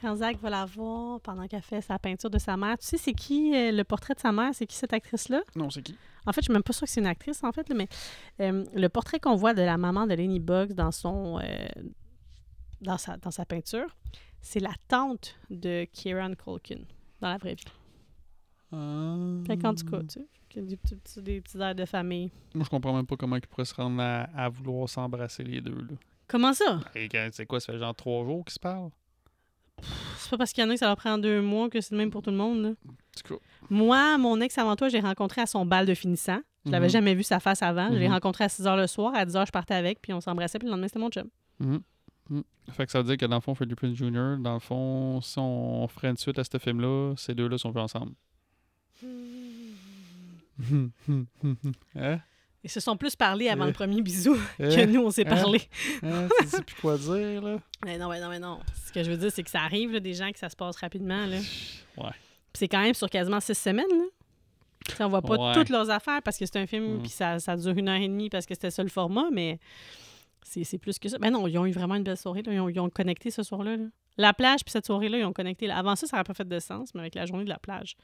Quand 0.00 0.16
Zach 0.16 0.38
va 0.38 0.48
la 0.48 0.64
voir 0.64 1.20
pendant 1.20 1.46
qu'elle 1.46 1.62
fait 1.62 1.82
sa 1.82 1.98
peinture 1.98 2.30
de 2.30 2.38
sa 2.38 2.56
mère, 2.56 2.78
tu 2.78 2.86
sais, 2.86 2.96
c'est 2.96 3.12
qui 3.12 3.54
euh, 3.54 3.70
le 3.70 3.84
portrait 3.84 4.14
de 4.14 4.20
sa 4.20 4.32
mère? 4.32 4.54
C'est 4.54 4.66
qui 4.66 4.76
cette 4.76 4.94
actrice-là? 4.94 5.42
Non, 5.54 5.68
c'est 5.68 5.82
qui? 5.82 5.94
En 6.26 6.32
fait, 6.32 6.40
je 6.40 6.46
suis 6.46 6.52
même 6.52 6.62
pas 6.62 6.72
sûre 6.72 6.86
que 6.86 6.90
c'est 6.90 7.00
une 7.00 7.06
actrice, 7.06 7.44
en 7.44 7.52
fait, 7.52 7.68
là, 7.68 7.74
mais 7.74 7.88
euh, 8.40 8.64
le 8.74 8.88
portrait 8.88 9.20
qu'on 9.20 9.36
voit 9.36 9.52
de 9.52 9.62
la 9.62 9.76
maman 9.76 10.06
de 10.06 10.14
Lenny 10.14 10.40
Bugs 10.40 10.72
dans 10.74 10.90
son 10.90 11.38
euh, 11.38 11.42
dans, 12.80 12.96
sa, 12.96 13.18
dans 13.18 13.30
sa 13.30 13.44
peinture, 13.44 13.94
c'est 14.40 14.60
la 14.60 14.72
tante 14.88 15.38
de 15.50 15.84
Kieran 15.92 16.32
Culkin 16.34 16.84
dans 17.20 17.28
la 17.28 17.36
vraie 17.36 17.54
vie. 17.54 17.64
Ah. 18.72 19.16
Fait 19.46 19.58
qu'en 19.58 19.74
tout 19.74 19.84
cas, 19.84 20.00
tu 20.00 20.20
sais, 20.54 20.62
des 20.62 20.76
petits, 20.76 21.22
des 21.22 21.40
petits 21.42 21.58
airs 21.58 21.74
de 21.74 21.84
famille. 21.84 22.30
Moi, 22.54 22.64
je 22.64 22.70
comprends 22.70 22.94
même 22.94 23.06
pas 23.06 23.16
comment 23.16 23.36
ils 23.36 23.46
pourraient 23.46 23.66
se 23.66 23.74
rendre 23.74 24.00
à, 24.00 24.22
à 24.34 24.48
vouloir 24.48 24.88
s'embrasser 24.88 25.44
les 25.44 25.60
deux. 25.60 25.76
Là. 25.76 25.96
Comment 26.26 26.54
ça? 26.54 26.80
C'est 27.32 27.44
quoi, 27.46 27.60
ça 27.60 27.72
fait 27.72 27.78
genre 27.78 27.94
trois 27.94 28.24
jours 28.24 28.44
qu'ils 28.44 28.54
se 28.54 28.60
parlent? 28.60 28.90
C'est 30.18 30.30
pas 30.30 30.38
parce 30.38 30.52
qu'il 30.52 30.62
y 30.62 30.66
en 30.66 30.70
a 30.70 30.74
que 30.74 30.78
ça 30.78 30.86
leur 30.86 30.96
prend 30.96 31.18
deux 31.18 31.40
mois 31.42 31.68
que 31.70 31.80
c'est 31.80 31.92
le 31.92 31.98
même 31.98 32.10
pour 32.10 32.22
tout 32.22 32.30
le 32.30 32.36
monde. 32.36 32.62
là. 32.62 32.70
Cas, 33.28 33.34
Moi, 33.68 34.18
mon 34.18 34.40
ex 34.40 34.56
avant 34.58 34.76
toi, 34.76 34.88
j'ai 34.88 35.00
rencontré 35.00 35.40
à 35.40 35.46
son 35.46 35.64
bal 35.66 35.86
de 35.86 35.94
finissant. 35.94 36.40
Je 36.66 36.70
l'avais 36.70 36.86
Mhm. 36.86 36.92
jamais 36.92 37.14
vu 37.14 37.22
sa 37.22 37.40
face 37.40 37.62
avant. 37.62 37.88
Je 37.92 37.96
l'ai 37.98 38.06
Mhm. 38.08 38.14
rencontré 38.14 38.44
à 38.44 38.48
6 38.48 38.62
h 38.64 38.76
le 38.76 38.86
soir. 38.86 39.14
À 39.14 39.24
10 39.24 39.34
h, 39.34 39.46
je 39.46 39.50
partais 39.52 39.74
avec, 39.74 40.00
puis 40.02 40.12
on 40.12 40.20
s'embrassait, 40.20 40.58
puis 40.58 40.66
le 40.66 40.72
lendemain, 40.72 40.88
c'était 40.88 40.98
mon 41.00 41.10
chum. 41.10 41.28
Mhm. 41.58 41.80
Mhm. 42.28 42.42
Fait 42.72 42.86
que 42.86 42.92
ça 42.92 42.98
veut 43.00 43.04
dire 43.04 43.16
que 43.16 43.26
dans 43.26 43.36
le 43.36 43.40
fond, 43.40 43.54
Freddie 43.54 43.74
Prinze 43.74 43.94
Jr., 43.96 44.36
dans 44.38 44.54
le 44.54 44.60
fond, 44.60 45.20
si 45.20 45.38
on 45.38 45.88
ferait 45.88 46.10
une 46.10 46.16
suite 46.16 46.38
à 46.38 46.44
ce 46.44 46.58
film-là, 46.58 47.14
ces 47.16 47.34
deux-là 47.34 47.58
sont 47.58 47.70
vus 47.70 47.80
ensemble. 47.80 48.12
hein? 51.96 52.20
Ils 52.62 52.70
se 52.70 52.80
sont 52.80 52.96
plus 52.96 53.16
parlé 53.16 53.48
avant 53.48 53.64
Euh. 53.64 53.68
le 53.68 53.72
premier 53.72 54.02
bisou 54.02 54.34
que 54.58 54.80
Hein? 54.82 54.86
nous, 54.86 55.00
on 55.02 55.10
s'est 55.10 55.26
Hein? 55.26 55.30
parlé. 55.36 55.60
Hein? 56.02 56.28
Tu 56.42 56.46
sais 56.48 56.62
plus 56.62 56.76
quoi 56.80 56.98
dire, 56.98 57.40
là? 57.42 57.58
Mais 57.84 57.96
non, 57.96 58.08
mais 58.10 58.20
non, 58.20 58.28
mais 58.28 58.38
non. 58.38 58.60
Ce 58.86 58.92
que 58.92 59.02
je 59.02 59.10
veux 59.10 59.16
dire, 59.16 59.30
c'est 59.32 59.42
que 59.42 59.50
ça 59.50 59.60
arrive, 59.62 59.92
là, 59.92 60.00
des 60.00 60.12
gens 60.12 60.30
que 60.30 60.38
ça 60.38 60.48
se 60.50 60.56
passe 60.56 60.76
rapidement. 60.76 61.24
Là. 61.26 61.38
Ouais. 61.96 62.10
Puis 62.52 62.58
c'est 62.58 62.68
quand 62.68 62.82
même 62.82 62.92
sur 62.94 63.08
quasiment 63.08 63.40
six 63.40 63.54
semaines. 63.56 63.86
Là. 63.88 64.04
Tu 64.86 64.94
sais, 64.96 65.04
on 65.04 65.08
voit 65.08 65.22
pas 65.22 65.36
Ouais. 65.38 65.54
toutes 65.54 65.68
leurs 65.70 65.88
affaires 65.88 66.20
parce 66.22 66.36
que 66.36 66.44
c'est 66.44 66.56
un 66.58 66.66
film, 66.66 66.96
Mm. 66.96 67.00
puis 67.00 67.08
ça, 67.10 67.38
ça 67.38 67.56
dure 67.56 67.76
une 67.76 67.88
heure 67.88 67.96
et 68.00 68.08
demie 68.08 68.28
parce 68.28 68.44
que 68.44 68.54
c'était 68.54 68.70
ça 68.70 68.82
le 68.82 68.88
format, 68.90 69.30
mais 69.32 69.58
c'est 70.42 70.78
plus 70.78 70.98
que 70.98 71.08
ça. 71.08 71.16
Ben 71.18 71.30
non, 71.30 71.46
ils 71.46 71.56
ont 71.58 71.64
eu 71.66 71.70
vraiment 71.72 71.94
une 71.94 72.02
belle 72.02 72.16
soirée. 72.16 72.42
Là. 72.42 72.52
Ils, 72.52 72.60
ont, 72.60 72.68
ils 72.68 72.80
ont 72.80 72.90
connecté 72.90 73.30
ce 73.30 73.42
soir-là. 73.42 73.76
là. 73.76 73.84
La 74.18 74.34
plage, 74.34 74.60
puis 74.64 74.72
cette 74.72 74.84
soirée-là, 74.86 75.18
ils 75.18 75.24
ont 75.24 75.32
connecté. 75.32 75.66
là. 75.68 75.78
Avant 75.78 75.96
ça, 75.96 76.06
ça 76.06 76.16
n'aurait 76.16 76.24
pas 76.24 76.34
fait 76.34 76.48
de 76.48 76.58
sens, 76.58 76.92
mais 76.94 77.00
avec 77.00 77.14
la 77.14 77.24
journée 77.24 77.44
de 77.44 77.48
la 77.48 77.58
plage. 77.58 77.96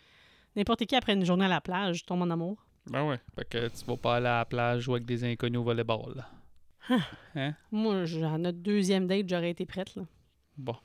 N'importe 0.54 0.86
qui 0.86 0.94
après 0.96 1.12
une 1.14 1.24
journée 1.26 1.44
à 1.44 1.48
la 1.48 1.60
plage 1.60 2.04
tombe 2.06 2.22
en 2.22 2.30
amour. 2.30 2.64
Ben 2.88 3.04
ouais. 3.08 3.18
Fait 3.34 3.44
que 3.48 3.68
tu 3.68 3.84
vas 3.86 3.96
pas 3.96 4.16
aller 4.16 4.26
à 4.26 4.38
la 4.38 4.44
plage 4.44 4.82
jouer 4.82 4.96
avec 4.96 5.06
des 5.06 5.24
inconnus 5.24 5.58
au 5.58 5.64
volleyball. 5.64 6.14
là. 6.16 7.52
Moi, 7.72 8.04
j- 8.04 8.22
à 8.22 8.38
notre 8.38 8.58
deuxième 8.58 9.06
date, 9.06 9.28
j'aurais 9.28 9.50
été 9.50 9.66
prête. 9.66 9.94
Là. 9.96 10.02
Bon. 10.56 10.76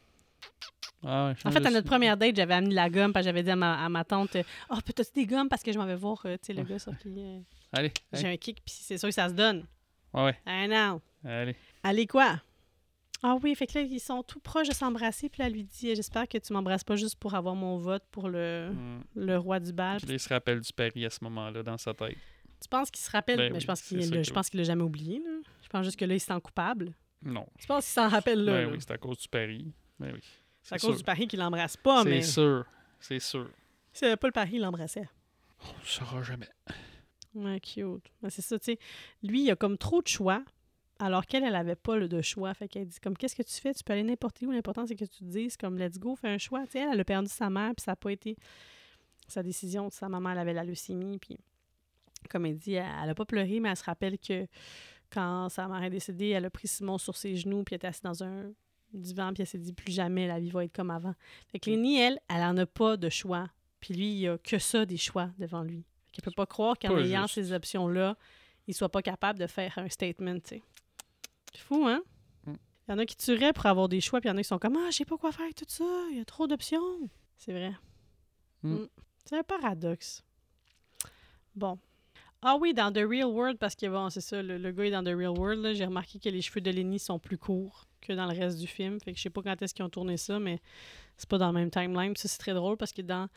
Ah 1.04 1.28
ouais, 1.28 1.34
En 1.46 1.52
fait, 1.52 1.66
à 1.66 1.72
notre 1.72 1.88
première 1.88 2.16
date, 2.18 2.36
j'avais 2.36 2.54
amené 2.54 2.74
la 2.76 2.90
gomme, 2.90 3.12
parce 3.14 3.24
que 3.26 3.30
j'avais 3.30 3.44
dit 3.44 3.50
à 3.52 3.56
ma, 3.56 3.84
à 3.84 3.90
ma 3.90 4.04
tante 4.04 4.38
Oh, 4.70 4.76
peux-tu 4.86 5.04
des 5.16 5.26
gommes 5.26 5.50
parce 5.50 5.64
que 5.64 5.72
je 5.72 5.78
m'en 5.80 5.86
vais 5.86 5.96
voir, 5.96 6.22
euh, 6.26 6.36
tu 6.38 6.48
sais, 6.48 6.54
le 6.54 6.64
gars 6.64 6.78
sur 6.80 6.96
qui. 6.98 7.10
euh, 7.18 7.40
Allez, 7.74 7.92
J'ai 8.14 8.20
allez. 8.26 8.34
un 8.34 8.38
kick, 8.38 8.62
puis 8.64 8.74
c'est 8.78 8.98
sûr 8.98 9.10
que 9.10 9.16
ça 9.16 9.30
se 9.30 9.34
donne. 9.34 9.66
Ouais, 10.14 10.24
ouais. 10.26 10.38
Ah 10.46 10.68
non. 10.68 11.02
Allez. 11.24 11.56
Allez, 11.84 12.06
quoi? 12.08 12.40
Ah 13.24 13.38
oui, 13.44 13.54
fait 13.56 13.68
que 13.68 13.78
là, 13.78 13.86
ils 13.86 14.00
sont 14.00 14.24
tout 14.24 14.40
proches 14.40 14.68
de 14.70 14.74
s'embrasser, 14.74 15.30
puis 15.30 15.42
là, 15.42 15.48
elle 15.48 15.54
lui 15.54 15.64
dit 15.64 15.96
J'espère 15.96 16.28
que 16.28 16.38
tu 16.40 16.54
m'embrasses 16.54 16.84
pas 16.84 16.96
juste 16.96 17.18
pour 17.20 17.36
avoir 17.36 17.54
mon 17.56 17.78
vote 17.78 18.04
pour 18.12 18.30
le, 18.30 18.72
Mm. 18.74 19.04
le 19.16 19.38
roi 19.38 19.60
du 19.60 19.72
bal. 19.74 19.98
Puis 20.00 20.08
là, 20.08 20.14
il 20.16 20.20
se 20.20 20.30
rappelle 20.30 20.60
du 20.60 20.74
pari 20.74 21.06
à 21.06 21.10
ce 21.10 21.24
moment-là 21.24 21.62
dans 21.64 21.78
sa 21.78 21.94
tête. 21.94 22.18
Tu 22.62 22.68
penses 22.68 22.90
qu'il 22.92 23.02
se 23.04 23.12
rappelle? 23.12 23.38
Ben 23.38 23.50
Mais 23.50 23.56
oui, 23.56 23.62
je 23.62 23.68
pense 23.68 23.82
qu'il 23.82 23.98
l'a- 24.00 24.22
que 24.50 24.64
jamais 24.64 24.84
oublié. 24.84 25.20
Là. 25.20 25.40
Je 25.64 25.70
pense 25.70 25.84
juste 25.86 25.98
que 26.00 26.06
là, 26.06 26.14
il 26.16 26.20
se 26.20 26.28
sent 26.28 26.42
coupable. 26.44 26.94
Non. 27.24 27.46
Tu 27.60 27.68
penses 27.68 27.86
qu'il 27.86 27.94
s'en 27.94 28.08
rappelle 28.10 28.44
là? 28.44 28.54
Ben 28.54 28.62
là? 28.66 28.72
oui, 28.72 28.78
c'est 28.80 28.92
à 28.92 28.98
cause 28.98 29.18
du 29.20 29.28
pari. 29.28 29.72
Ben 30.00 30.12
oui. 30.14 30.20
c'est 30.64 30.76
à 30.76 30.80
cause 30.80 30.98
du 30.98 31.04
pari 31.04 31.28
qu'il 31.28 31.40
l'embrasse 31.40 31.78
pas, 31.78 32.04
mais 32.04 32.22
C'est 32.24 32.32
sûr. 32.34 32.66
C'est 33.00 33.20
sûr. 33.20 33.50
avait 34.02 34.16
pas 34.18 34.28
le 34.28 34.32
pari, 34.34 34.52
il 34.56 34.62
l'embrassait. 34.62 35.08
On 35.64 35.80
le 35.80 35.86
saura 35.86 36.24
jamais. 36.24 36.50
Ouais, 37.34 37.60
cute. 37.60 38.12
Ben, 38.22 38.30
c'est 38.30 38.42
ça, 38.42 38.58
tu 38.60 38.66
sais. 38.66 38.80
Lui, 39.24 39.44
il 39.44 39.52
a 39.52 39.56
comme 39.56 39.78
trop 39.78 40.02
de 40.02 40.08
choix, 40.08 40.44
alors 41.02 41.26
qu'elle, 41.26 41.44
elle 41.44 41.56
avait 41.56 41.76
pas 41.76 41.98
le 41.98 42.08
de 42.08 42.22
choix. 42.22 42.54
Fait 42.54 42.68
qu'elle 42.68 42.88
dit 42.88 43.00
comme 43.00 43.18
qu'est-ce 43.18 43.36
que 43.36 43.44
tu 43.44 43.54
fais? 43.60 43.74
Tu 43.74 43.84
peux 43.84 43.94
aller 43.94 44.04
n'importe 44.04 44.42
où. 44.42 44.52
L'important, 44.52 44.86
c'est 44.86 44.96
que 44.96 45.06
tu 45.06 45.20
te 45.20 45.24
dises 45.24 45.58
comme 45.58 45.78
let's 45.78 45.98
go, 45.98 46.16
fais 46.16 46.30
un 46.30 46.38
choix. 46.38 46.64
Tu 46.66 46.74
sais, 46.74 46.80
elle, 46.80 46.90
elle 46.94 47.00
a 47.00 47.06
perdu 47.06 47.30
sa 47.30 47.50
mère, 47.50 47.74
puis 47.76 47.84
ça 47.84 47.92
n'a 47.92 47.96
pas 47.96 48.12
été 48.12 48.38
sa 49.28 49.42
décision. 49.42 49.90
Sa 49.90 50.10
maman, 50.10 50.32
elle 50.32 50.40
avait 50.40 50.54
la 50.54 50.64
leucémie, 50.64 51.18
puis 51.18 51.38
comme 52.30 52.46
elle 52.46 52.58
dit, 52.58 52.76
elle, 52.76 52.86
elle 53.04 53.10
a 53.10 53.16
pas 53.16 53.26
pleuré, 53.26 53.60
mais 53.60 53.70
elle 53.70 53.78
se 53.78 53.84
rappelle 53.84 54.20
que 54.20 54.48
quand 55.10 55.50
sa 55.50 55.68
mère 55.68 55.84
est 55.84 55.90
décédée, 55.90 56.30
elle 56.30 56.46
a 56.46 56.50
pris 56.50 56.68
Simon 56.68 56.98
sur 56.98 57.18
ses 57.18 57.36
genoux, 57.36 57.64
puis 57.64 57.74
elle 57.74 57.78
était 57.78 57.88
assise 57.88 58.04
dans 58.04 58.24
un 58.24 58.52
divan, 58.94 59.34
puis 59.34 59.42
elle 59.42 59.48
s'est 59.48 59.58
dit 59.58 59.74
plus 59.74 59.92
jamais 59.92 60.28
la 60.28 60.40
vie 60.40 60.52
va 60.52 60.64
être 60.64 60.74
comme 60.74 60.92
avant. 60.92 61.16
Fait 61.52 61.60
que 61.60 61.70
Lénie, 61.70 62.00
elle, 62.00 62.20
elle 62.30 62.44
en 62.44 62.58
a 62.58 62.66
pas 62.66 62.98
de 62.98 63.10
choix. 63.10 63.50
Puis 63.80 63.96
lui, 63.96 64.14
il 64.14 64.28
a 64.28 64.38
que 64.38 64.60
ça 64.60 64.86
des 64.86 64.98
choix 64.98 65.32
devant 65.40 65.64
lui. 65.64 65.84
Fait 66.06 66.12
qu'il 66.12 66.24
peut 66.24 66.32
pas 66.32 66.46
croire 66.46 66.78
qu'en 66.78 66.98
ayant 66.98 67.24
juste. 67.24 67.36
ces 67.36 67.54
options-là, 67.54 68.16
il 68.68 68.76
soit 68.76 68.90
pas 68.90 69.02
capable 69.02 69.40
de 69.40 69.48
faire 69.48 69.74
un 69.78 69.90
statement, 69.90 70.36
tu 70.36 70.50
sais. 70.50 70.62
C'est 71.52 71.62
fou, 71.62 71.86
hein? 71.88 72.02
Mm. 72.46 72.54
Il 72.88 72.92
y 72.92 72.94
en 72.94 72.98
a 72.98 73.06
qui 73.06 73.16
tueraient 73.16 73.54
pour 73.54 73.66
avoir 73.66 73.90
des 73.90 74.02
choix, 74.02 74.22
puis 74.22 74.30
il 74.30 74.32
y 74.32 74.36
en 74.36 74.38
a 74.38 74.42
qui 74.42 74.48
sont 74.48 74.60
comme 74.60 74.78
Ah, 74.78 74.90
je 74.92 74.98
sais 74.98 75.06
pas 75.06 75.18
quoi 75.18 75.32
faire 75.32 75.46
avec 75.46 75.56
tout 75.56 75.66
ça, 75.68 75.86
il 76.12 76.18
y 76.18 76.22
a 76.22 76.26
trop 76.26 76.48
d'options. 76.48 77.10
C'est 77.38 77.54
vrai. 77.54 77.74
Mm. 78.64 78.74
Mm. 78.74 78.88
C'est 79.26 79.38
un 79.38 79.44
paradoxe. 79.44 80.24
Bon. 81.56 81.78
Ah 82.44 82.58
oui, 82.60 82.74
dans 82.74 82.92
The 82.92 83.06
Real 83.08 83.28
World, 83.28 83.60
parce 83.60 83.76
que 83.76 83.86
bon, 83.86 84.10
c'est 84.10 84.22
ça, 84.22 84.42
le, 84.42 84.58
le 84.58 84.72
gars 84.72 84.86
est 84.86 84.92
dans 84.92 85.04
The 85.04 85.16
Real 85.16 85.38
World, 85.38 85.62
là, 85.62 85.74
j'ai 85.74 85.86
remarqué 85.86 86.18
que 86.20 86.30
les 86.30 86.42
cheveux 86.42 86.62
de 86.62 86.72
Lenny 86.72 86.98
sont 86.98 87.20
plus 87.20 87.38
courts 87.38 87.86
que 88.02 88.14
dans 88.14 88.26
le 88.26 88.38
reste 88.38 88.58
du 88.58 88.68
film. 88.68 89.00
Fait 89.00 89.12
que 89.12 89.18
je 89.18 89.24
sais 89.24 89.30
pas 89.30 89.42
quand 89.44 89.62
est-ce 89.62 89.74
qu'ils 89.74 89.86
ont 89.86 89.90
tourné 89.90 90.18
ça, 90.18 90.40
mais 90.40 90.60
c'est 91.18 91.30
pas 91.30 91.38
dans 91.38 91.48
le 91.48 91.54
même 91.54 91.70
timeline. 91.70 92.14
Puis 92.14 92.22
ça, 92.22 92.28
c'est 92.28 92.40
très 92.40 92.54
drôle 92.54 92.78
parce 92.78 92.92
que 92.92 93.04
dans, 93.04 93.30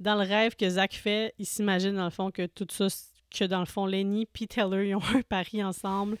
dans 0.00 0.14
le 0.14 0.20
rêve 0.20 0.54
que 0.54 0.68
Zach 0.68 0.94
fait, 0.94 1.34
il 1.38 1.46
s'imagine 1.46 1.94
dans 1.94 2.04
le 2.04 2.10
fond 2.10 2.30
que 2.30 2.46
tout 2.46 2.66
ça, 2.70 2.88
que 3.30 3.44
dans 3.44 3.60
le 3.60 3.66
fond, 3.66 3.86
Lenny 3.86 4.26
puis 4.26 4.46
Taylor, 4.46 4.82
ils 4.82 4.94
ont 4.94 5.00
un 5.14 5.22
pari 5.22 5.64
ensemble 5.64 6.18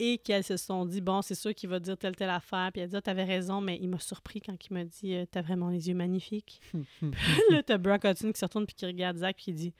et 0.00 0.18
qu'elles 0.18 0.44
se 0.44 0.56
sont 0.56 0.86
dit, 0.86 1.00
bon, 1.00 1.20
c'est 1.20 1.34
sûr 1.34 1.54
qu'il 1.54 1.68
va 1.68 1.78
dire 1.78 1.96
telle, 1.96 2.16
telle 2.16 2.30
affaire. 2.30 2.70
Puis 2.72 2.80
elle 2.80 2.88
dit, 2.88 2.96
ah, 2.96 3.02
t'avais 3.02 3.24
raison, 3.24 3.60
mais 3.60 3.78
il 3.80 3.88
m'a 3.88 3.98
surpris 3.98 4.40
quand 4.40 4.56
il 4.66 4.72
m'a 4.72 4.84
dit, 4.84 5.14
euh, 5.14 5.26
t'as 5.30 5.42
vraiment 5.42 5.68
les 5.68 5.88
yeux 5.88 5.94
magnifiques. 5.94 6.60
là, 7.50 7.62
t'as 7.62 7.78
Brock 7.78 8.04
Hudson 8.04 8.32
qui 8.32 8.38
se 8.38 8.44
retourne 8.46 8.66
puis 8.66 8.74
qui 8.74 8.86
regarde 8.86 9.18
Zach 9.18 9.36
puis 9.36 9.44
qui 9.44 9.52
dit 9.52 9.74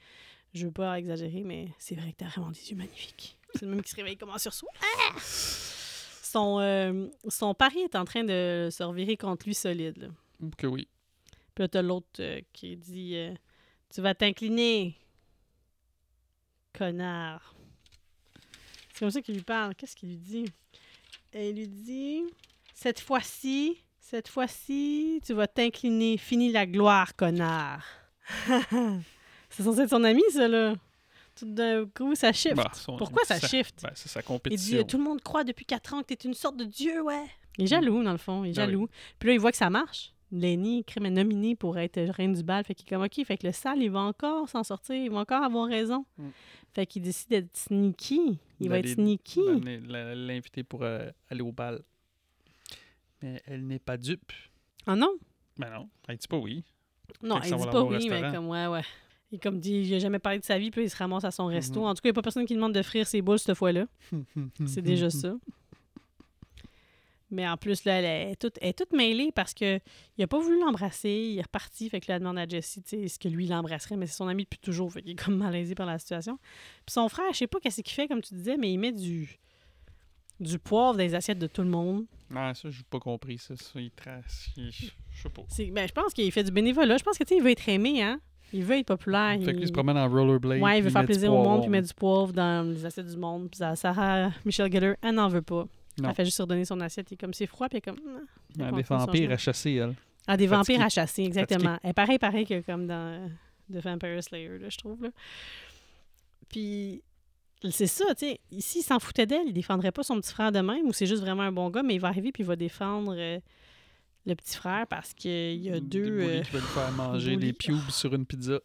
Je 0.53 0.67
veux 0.67 0.71
pas 0.71 0.99
exagérer, 0.99 1.43
mais 1.43 1.69
c'est 1.79 1.95
vrai 1.95 2.11
que 2.11 2.17
t'as 2.17 2.27
vraiment 2.27 2.51
des 2.51 2.69
yeux 2.69 2.77
magnifiques. 2.77 3.35
C'est 3.55 3.65
le 3.65 3.71
même 3.71 3.81
qui 3.81 3.89
se 3.89 3.95
réveille 3.95 4.15
comment 4.15 4.37
sur 4.37 4.53
soi. 4.53 4.69
Ah! 4.81 5.19
Son, 5.19 6.59
euh, 6.59 7.07
son 7.27 7.53
pari 7.53 7.79
est 7.79 7.95
en 7.95 8.05
train 8.05 8.23
de 8.23 8.69
se 8.71 8.83
revirer 8.83 9.17
contre 9.17 9.47
lui 9.47 9.55
solide. 9.55 9.97
Là. 9.97 10.07
Que 10.57 10.67
oui. 10.67 10.87
Puis 11.53 11.63
là, 11.63 11.67
t'as 11.67 11.81
l'autre 11.81 12.07
euh, 12.19 12.39
qui 12.53 12.77
dit 12.77 13.15
euh, 13.15 13.33
Tu 13.89 14.01
vas 14.01 14.15
t'incliner, 14.15 14.95
connard. 16.73 17.55
C'est 19.01 19.05
comme 19.05 19.11
ça 19.13 19.21
qu'il 19.23 19.33
lui 19.33 19.41
parle. 19.41 19.73
Qu'est-ce 19.73 19.95
qu'il 19.95 20.09
lui 20.09 20.17
dit? 20.17 20.45
Et 21.33 21.49
Il 21.49 21.55
lui 21.55 21.67
dit 21.67 22.21
Cette 22.75 22.99
fois-ci, 22.99 23.79
cette 23.99 24.27
fois-ci, 24.27 25.19
tu 25.25 25.33
vas 25.33 25.47
t'incliner. 25.47 26.17
Finis 26.17 26.51
la 26.51 26.67
gloire, 26.67 27.15
connard. 27.15 27.83
c'est 29.49 29.63
censé 29.63 29.81
être 29.81 29.89
son 29.89 30.03
ami, 30.03 30.21
ça, 30.31 30.47
là. 30.47 30.75
Tout 31.35 31.51
d'un 31.51 31.87
coup, 31.87 32.13
ça 32.13 32.31
shift. 32.31 32.53
Bah, 32.57 32.69
son- 32.75 32.95
Pourquoi 32.97 33.23
ça 33.25 33.39
shift? 33.39 33.81
Ben, 33.81 33.89
c'est 33.95 34.07
sa 34.07 34.19
Il 34.19 34.21
dit 34.21 34.27
compétition. 34.27 34.83
Tout 34.83 34.97
le 34.99 35.03
monde 35.03 35.21
croit 35.23 35.43
depuis 35.45 35.65
quatre 35.65 35.95
ans 35.95 36.01
que 36.03 36.13
t'es 36.13 36.27
une 36.27 36.35
sorte 36.35 36.57
de 36.57 36.65
dieu, 36.65 37.01
ouais. 37.01 37.25
Il 37.57 37.63
est 37.63 37.67
jaloux, 37.67 38.03
dans 38.03 38.11
le 38.11 38.19
fond. 38.19 38.43
Il 38.43 38.49
est 38.51 38.59
Ah 38.59 38.65
oui. 38.65 38.71
jaloux. 38.71 38.87
Puis 39.17 39.29
là, 39.29 39.33
il 39.33 39.39
voit 39.39 39.49
que 39.51 39.57
ça 39.57 39.71
marche. 39.71 40.13
Lenny, 40.31 40.83
crime 40.85 41.07
est 41.07 41.11
nominé 41.11 41.55
pour 41.55 41.77
être 41.77 41.99
reine 41.99 42.33
du 42.33 42.43
bal. 42.43 42.63
Fait 42.63 42.73
qu'il 42.73 42.87
est 42.87 42.89
comme, 42.89 43.03
OK, 43.03 43.25
fait 43.25 43.37
que 43.37 43.47
le 43.47 43.53
sale, 43.53 43.81
il 43.81 43.91
va 43.91 43.99
encore 43.99 44.47
s'en 44.47 44.63
sortir. 44.63 44.95
Il 44.95 45.11
va 45.11 45.19
encore 45.19 45.43
avoir 45.43 45.67
raison. 45.67 46.05
Mm. 46.17 46.29
Fait 46.73 46.85
qu'il 46.85 47.01
décide 47.01 47.29
d'être 47.29 47.55
sneaky. 47.55 48.39
Il 48.59 48.69
va 48.69 48.79
être 48.79 48.87
sneaky. 48.87 49.41
L'inviter 49.87 50.63
pour 50.63 50.83
euh, 50.83 51.09
aller 51.29 51.41
au 51.41 51.51
bal. 51.51 51.81
Mais 53.21 53.41
elle 53.45 53.67
n'est 53.67 53.79
pas 53.79 53.97
dupe. 53.97 54.31
Ah 54.85 54.95
non? 54.95 55.13
Ben 55.57 55.69
non, 55.69 55.89
elle 56.07 56.17
dit 56.17 56.27
pas 56.27 56.37
oui. 56.37 56.63
Non, 57.21 57.41
ça 57.41 57.55
dit 57.55 57.65
pas 57.65 57.83
oui, 57.83 58.07
mais 58.09 58.31
comme, 58.31 58.47
ouais, 58.47 58.67
ouais. 58.67 58.83
Il 59.31 59.39
comme 59.39 59.59
dit, 59.59 59.81
il 59.81 59.93
a 59.93 59.99
jamais 59.99 60.19
parlé 60.19 60.39
de 60.39 60.43
sa 60.43 60.57
vie, 60.57 60.71
puis 60.71 60.83
il 60.83 60.89
se 60.89 60.97
ramasse 60.97 61.23
à 61.23 61.31
son 61.31 61.45
resto. 61.45 61.79
Mhm. 61.79 61.85
En 61.85 61.93
tout 61.93 62.01
cas, 62.01 62.09
il 62.09 62.11
n'y 62.11 62.11
a 62.11 62.13
pas 62.15 62.21
personne 62.21 62.45
qui 62.45 62.55
demande 62.55 62.73
d'offrir 62.73 63.07
ses 63.07 63.21
boules 63.21 63.39
cette 63.39 63.55
fois-là. 63.55 63.85
C'est 64.65 64.81
déjà 64.81 65.09
ça. 65.09 65.33
Mais 67.31 67.47
en 67.47 67.55
plus, 67.57 67.85
là, 67.85 67.93
elle 67.99 68.31
est 68.31 68.35
toute, 68.35 68.57
elle 68.61 68.69
est 68.69 68.77
toute 68.77 68.91
mêlée 68.93 69.31
parce 69.33 69.53
que 69.53 69.79
il 70.17 70.23
a 70.23 70.27
pas 70.27 70.39
voulu 70.39 70.59
l'embrasser. 70.59 71.09
Il 71.09 71.39
est 71.39 71.43
reparti. 71.43 71.89
Fait 71.89 71.99
que 72.01 72.05
là, 72.09 72.15
elle 72.15 72.21
demande 72.21 72.37
à 72.37 72.45
sais, 72.47 72.99
est-ce 72.99 73.17
que 73.17 73.29
lui 73.29 73.47
l'embrasserait? 73.47 73.95
Mais 73.97 74.05
c'est 74.07 74.17
son 74.17 74.27
ami 74.27 74.43
depuis 74.43 74.59
toujours. 74.59 74.91
Fait 74.91 75.01
qu'il 75.01 75.11
est 75.11 75.23
comme 75.23 75.37
malaisé 75.37 75.73
par 75.73 75.85
la 75.85 75.97
situation. 75.97 76.37
Puis 76.85 76.93
son 76.93 77.07
frère, 77.09 77.25
je 77.31 77.37
sais 77.37 77.47
pas 77.47 77.59
qu'est-ce 77.59 77.81
qu'il 77.81 77.93
fait, 77.93 78.07
comme 78.07 78.21
tu 78.21 78.33
disais, 78.33 78.57
mais 78.57 78.71
il 78.71 78.77
met 78.77 78.91
du, 78.91 79.39
du 80.39 80.59
poivre 80.59 80.93
dans 80.93 80.99
les 81.03 81.15
assiettes 81.15 81.39
de 81.39 81.47
tout 81.47 81.61
le 81.61 81.69
monde. 81.69 82.05
Non, 82.29 82.53
ça, 82.53 82.69
j'ai 82.69 82.83
pas 82.89 82.99
compris. 82.99 83.37
Ça, 83.37 83.55
ça 83.55 83.79
il 83.79 83.91
trace. 83.91 84.47
il- 84.57 84.71
Je 84.71 85.21
sais 85.23 85.29
pas. 85.29 85.43
Ben, 85.71 85.87
je 85.87 85.93
pense 85.93 86.13
qu'il 86.13 86.31
fait 86.31 86.43
du 86.43 86.51
bénévolat. 86.51 86.97
Je 86.97 87.03
pense 87.03 87.17
que, 87.17 87.23
tu 87.23 87.29
sais, 87.33 87.37
il 87.37 87.43
veut 87.43 87.51
être 87.51 87.67
aimé, 87.69 88.01
hein? 88.01 88.19
Il 88.53 88.63
veut 88.63 88.77
être 88.77 88.87
populaire. 88.87 89.37
Fait 89.43 89.51
il 89.51 89.61
se 89.61 89.67
il... 89.67 89.71
promène 89.71 89.97
en 89.97 90.09
rollerblade. 90.09 90.61
Ouais, 90.61 90.79
il 90.79 90.83
veut 90.83 90.89
faire 90.89 91.01
met 91.01 91.07
plaisir 91.07 91.33
au 91.33 91.41
monde, 91.43 91.61
puis 91.61 91.69
mettre 91.69 91.87
du 91.87 91.93
poivre 91.93 92.33
dans 92.33 92.69
les 92.69 92.85
assiettes 92.85 93.07
du 93.07 93.17
monde. 93.17 93.49
Puis 93.49 93.57
ça, 93.57 93.75
Sarah 93.75 94.31
Michelle 94.45 94.71
Gellar, 94.71 94.95
elle 95.01 95.15
n'en 95.15 95.29
veut 95.29 95.41
pas. 95.41 95.67
Non. 95.99 96.09
Elle 96.09 96.15
fait 96.15 96.25
juste 96.25 96.39
redonner 96.39 96.65
son 96.65 96.79
assiette. 96.79 97.11
Est 97.11 97.17
comme, 97.17 97.33
c'est 97.33 97.47
froid, 97.47 97.67
puis 97.67 97.77
elle 97.85 97.91
est 97.93 97.95
comme... 97.95 98.05
Ah, 98.07 98.19
Elle 98.55 98.61
elle 98.61 98.65
des 98.75 98.83
continue 98.83 98.85
son 98.85 98.97
vampires 99.05 99.31
à 99.31 99.37
chasser, 99.37 99.73
elle. 99.73 99.95
Ah, 100.27 100.37
des 100.37 100.47
vampires 100.47 100.81
à 100.81 100.89
chasser, 100.89 101.23
exactement. 101.23 101.77
Elle 101.83 101.89
est 101.89 101.93
pareil, 101.93 102.19
pareil 102.19 102.45
que 102.45 102.61
comme 102.61 102.87
dans 102.87 102.93
euh, 103.13 103.27
The 103.71 103.83
Vampire 103.83 104.23
Slayer, 104.23 104.57
là, 104.59 104.69
je 104.69 104.77
trouve. 104.77 105.01
Là. 105.03 105.09
Puis, 106.49 107.01
c'est 107.69 107.87
ça, 107.87 108.05
tu 108.15 108.27
sais. 108.27 108.39
Ici, 108.51 108.79
il 108.79 108.83
s'en 108.83 108.99
foutait 108.99 109.25
d'elle. 109.25 109.47
Il 109.47 109.53
défendrait 109.53 109.91
pas 109.91 110.03
son 110.03 110.19
petit 110.19 110.31
frère 110.31 110.51
de 110.51 110.59
même, 110.59 110.85
ou 110.85 110.93
c'est 110.93 111.05
juste 111.07 111.21
vraiment 111.21 111.43
un 111.43 111.51
bon 111.51 111.69
gars, 111.69 111.83
mais 111.83 111.95
il 111.95 111.99
va 112.01 112.07
arriver 112.09 112.31
puis 112.31 112.43
il 112.43 112.47
va 112.47 112.55
défendre 112.55 113.15
euh, 113.17 113.39
le 114.25 114.35
petit 114.35 114.55
frère 114.55 114.85
parce 114.87 115.13
qu'il 115.13 115.55
y 115.61 115.69
a 115.69 115.73
Des 115.73 115.81
deux... 115.81 116.19
euh, 116.21 116.41
qui 116.41 116.51
veulent 116.51 116.61
faire 116.61 116.91
manger 116.95 117.35
des 117.37 117.53
pubes 117.53 117.89
sur 117.89 118.13
une 118.13 118.25
pizza. 118.25 118.59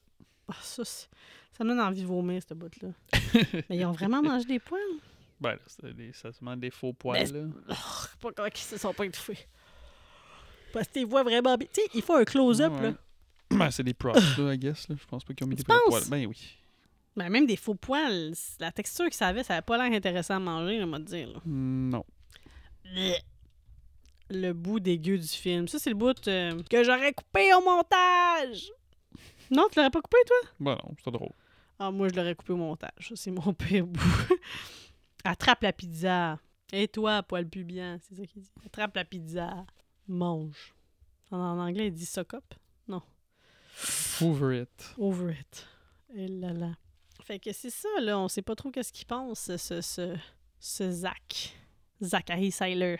ah, 0.49 0.55
ça, 0.61 0.85
ça 0.85 1.65
me 1.65 1.71
donne 1.71 1.81
envie 1.81 2.03
de 2.03 2.07
vomir, 2.07 2.43
cette 2.47 2.59
bout-là. 2.59 2.89
mais 3.71 3.77
ils 3.79 3.85
ont 3.87 3.93
vraiment 3.93 4.23
mangé 4.23 4.45
des 4.45 4.59
poils? 4.59 4.81
Ben, 5.41 5.53
là, 5.53 5.59
c'est 5.67 5.93
des, 5.95 6.13
ça 6.13 6.33
se 6.33 6.41
demande 6.41 6.61
des 6.61 6.71
faux 6.71 6.93
poils, 6.93 7.31
Ben, 7.31 7.53
là. 7.69 7.75
Oh, 7.77 8.07
pas 8.21 8.33
comment 8.33 8.49
ils 8.49 8.57
se 8.59 8.79
sont 8.79 8.95
pas 8.95 9.05
étouffés. 9.05 9.47
Parce 10.73 10.89
que 10.89 10.95
tu 11.01 11.05
vois 11.05 11.23
vraiment 11.23 11.57
bien. 11.57 11.69
Tu 11.73 11.81
sais, 11.83 11.89
il 11.95 12.03
faut 12.03 12.15
un 12.15 12.25
close-up, 12.25 12.73
Ouais, 12.75 12.83
là. 12.91 12.93
Ben, 13.51 13.71
c'est 13.71 13.85
des 13.85 13.95
props, 13.95 14.19
là, 14.39 14.55
I 14.55 14.59
guess. 14.59 14.89
Là. 14.89 14.97
Je 15.01 15.07
pense 15.07 15.23
pas 15.25 15.33
qu'ils 15.33 15.47
ont 15.47 15.49
mis 15.51 15.55
Tu 15.57 15.63
des 15.63 15.67
penses? 15.67 15.81
poils. 15.89 16.09
Ben 16.09 16.27
oui. 16.27 16.57
Ben, 17.17 17.29
même 17.31 17.47
des 17.47 17.57
faux 17.57 17.75
poils, 17.77 18.33
la 18.59 18.73
texture 18.73 19.09
que 19.09 19.15
ça 19.15 19.29
avait, 19.29 19.45
ça 19.45 19.55
avait 19.55 19.63
pas 19.63 19.77
l'air 19.79 19.97
intéressant 19.97 20.35
à 20.37 20.41
manger, 20.41 20.83
on 20.83 20.89
va 20.89 20.99
dire. 20.99 21.29
là. 21.29 21.41
Non. 21.47 22.05
Le 24.29 24.53
bout 24.53 24.81
dégueu 24.81 25.17
du 25.19 25.29
film. 25.29 25.69
Ça, 25.69 25.79
c'est 25.79 25.91
le 25.91 25.97
bout 25.97 26.27
euh, 26.29 26.61
que 26.69 26.83
j'aurais 26.83 27.13
coupé 27.13 27.55
au 27.55 27.61
montage. 27.63 28.71
Non, 29.51 29.69
tu 29.71 29.79
l'aurais 29.79 29.91
pas 29.91 30.01
coupé, 30.03 30.17
toi? 30.27 30.37
Ben 30.59 30.73
non, 30.73 30.95
c'est 31.03 31.11
drôle. 31.13 31.31
Ah, 31.79 31.91
moi, 31.93 32.09
je 32.09 32.15
l'aurais 32.17 32.35
coupé 32.35 32.53
au 32.53 32.57
montage. 32.57 32.91
Ça, 32.99 33.15
c'est 33.15 33.31
mon 33.31 33.53
pire 33.55 33.87
bout. 33.87 34.01
Attrape 35.27 35.63
la 35.63 35.73
pizza. 35.73 36.39
Et 36.73 36.89
toi, 36.89 37.23
poil 37.23 37.49
pubien, 37.49 37.99
c'est 38.01 38.15
ça 38.15 38.27
qu'il 38.27 38.43
dit. 38.43 38.53
Attrape 38.65 38.97
la 38.97 39.05
pizza. 39.05 39.67
Mange. 40.09 40.75
En, 41.31 41.39
en 41.39 41.59
anglais, 41.59 41.89
il 41.89 41.93
dit 41.93 42.07
suck 42.07 42.35
up. 42.35 42.55
Over 44.23 44.63
it. 44.63 44.95
Over 44.97 45.33
it. 45.39 45.67
Et 46.15 46.29
là 46.29 46.53
là. 46.53 46.73
Fait 47.23 47.39
que 47.39 47.53
c'est 47.53 47.71
ça, 47.71 47.89
là. 48.01 48.19
On 48.19 48.29
sait 48.29 48.41
pas 48.41 48.55
trop 48.55 48.71
qu'est-ce 48.71 48.93
qu'il 48.93 49.07
pense, 49.07 49.51
ce, 49.57 49.83
ce, 49.83 50.17
ce 50.59 50.91
Zach. 50.91 51.55
Zachary 52.03 52.51
Seiler. 52.51 52.97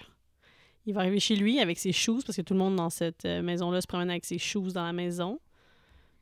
Il 0.85 0.95
va 0.95 1.01
arriver 1.01 1.19
chez 1.19 1.37
lui 1.37 1.61
avec 1.61 1.79
ses 1.79 1.93
shoes, 1.93 2.23
parce 2.25 2.37
que 2.37 2.43
tout 2.43 2.53
le 2.53 2.59
monde 2.59 2.77
dans 2.77 2.91
cette 2.91 3.25
euh, 3.25 3.43
maison-là 3.43 3.81
se 3.81 3.87
promène 3.87 4.11
avec 4.11 4.25
ses 4.25 4.39
shoes 4.39 4.73
dans 4.73 4.85
la 4.85 4.93
maison. 4.93 5.41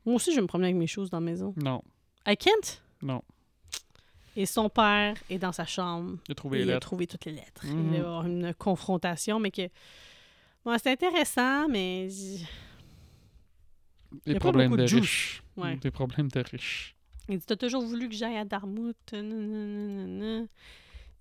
Moi 0.05 0.15
aussi, 0.15 0.33
je 0.33 0.39
me 0.39 0.47
promène 0.47 0.65
avec 0.65 0.77
mes 0.77 0.87
shoes 0.87 1.09
dans 1.09 1.19
la 1.19 1.25
maison. 1.25 1.53
Non. 1.57 1.83
I 2.25 2.37
can't. 2.37 2.81
Non. 3.01 3.21
Et 4.35 4.45
son 4.45 4.69
père 4.69 5.15
est 5.29 5.39
dans 5.39 5.51
sa 5.51 5.65
chambre. 5.65 6.17
J'ai 6.27 6.33
Et 6.33 6.35
trouvé 6.35 6.59
les 6.59 6.65
il 6.65 6.71
a 6.71 6.79
trouvé 6.79 7.07
toutes 7.07 7.25
les 7.25 7.31
lettres. 7.31 7.65
Mhm. 7.65 7.85
Il 7.85 7.89
va 7.91 7.95
y 7.95 7.99
avoir 7.99 8.25
une 8.25 8.53
confrontation, 8.53 9.39
mais 9.39 9.51
que. 9.51 9.69
Bon, 10.63 10.77
c'est 10.81 10.91
intéressant, 10.91 11.67
mais. 11.69 12.09
Des 14.25 14.35
a 14.35 14.39
problèmes 14.39 14.71
de 14.71 14.77
de 14.77 14.83
riches. 14.83 15.43
Ouais. 15.55 15.77
Des 15.77 15.91
problèmes 15.91 16.29
de 16.29 16.39
riches. 16.39 16.95
Il 17.29 17.37
dit 17.37 17.45
T'as 17.45 17.55
toujours 17.55 17.83
voulu 17.83 18.09
que 18.09 18.15
j'aille 18.15 18.37
à 18.37 18.45
Dartmouth. 18.45 18.95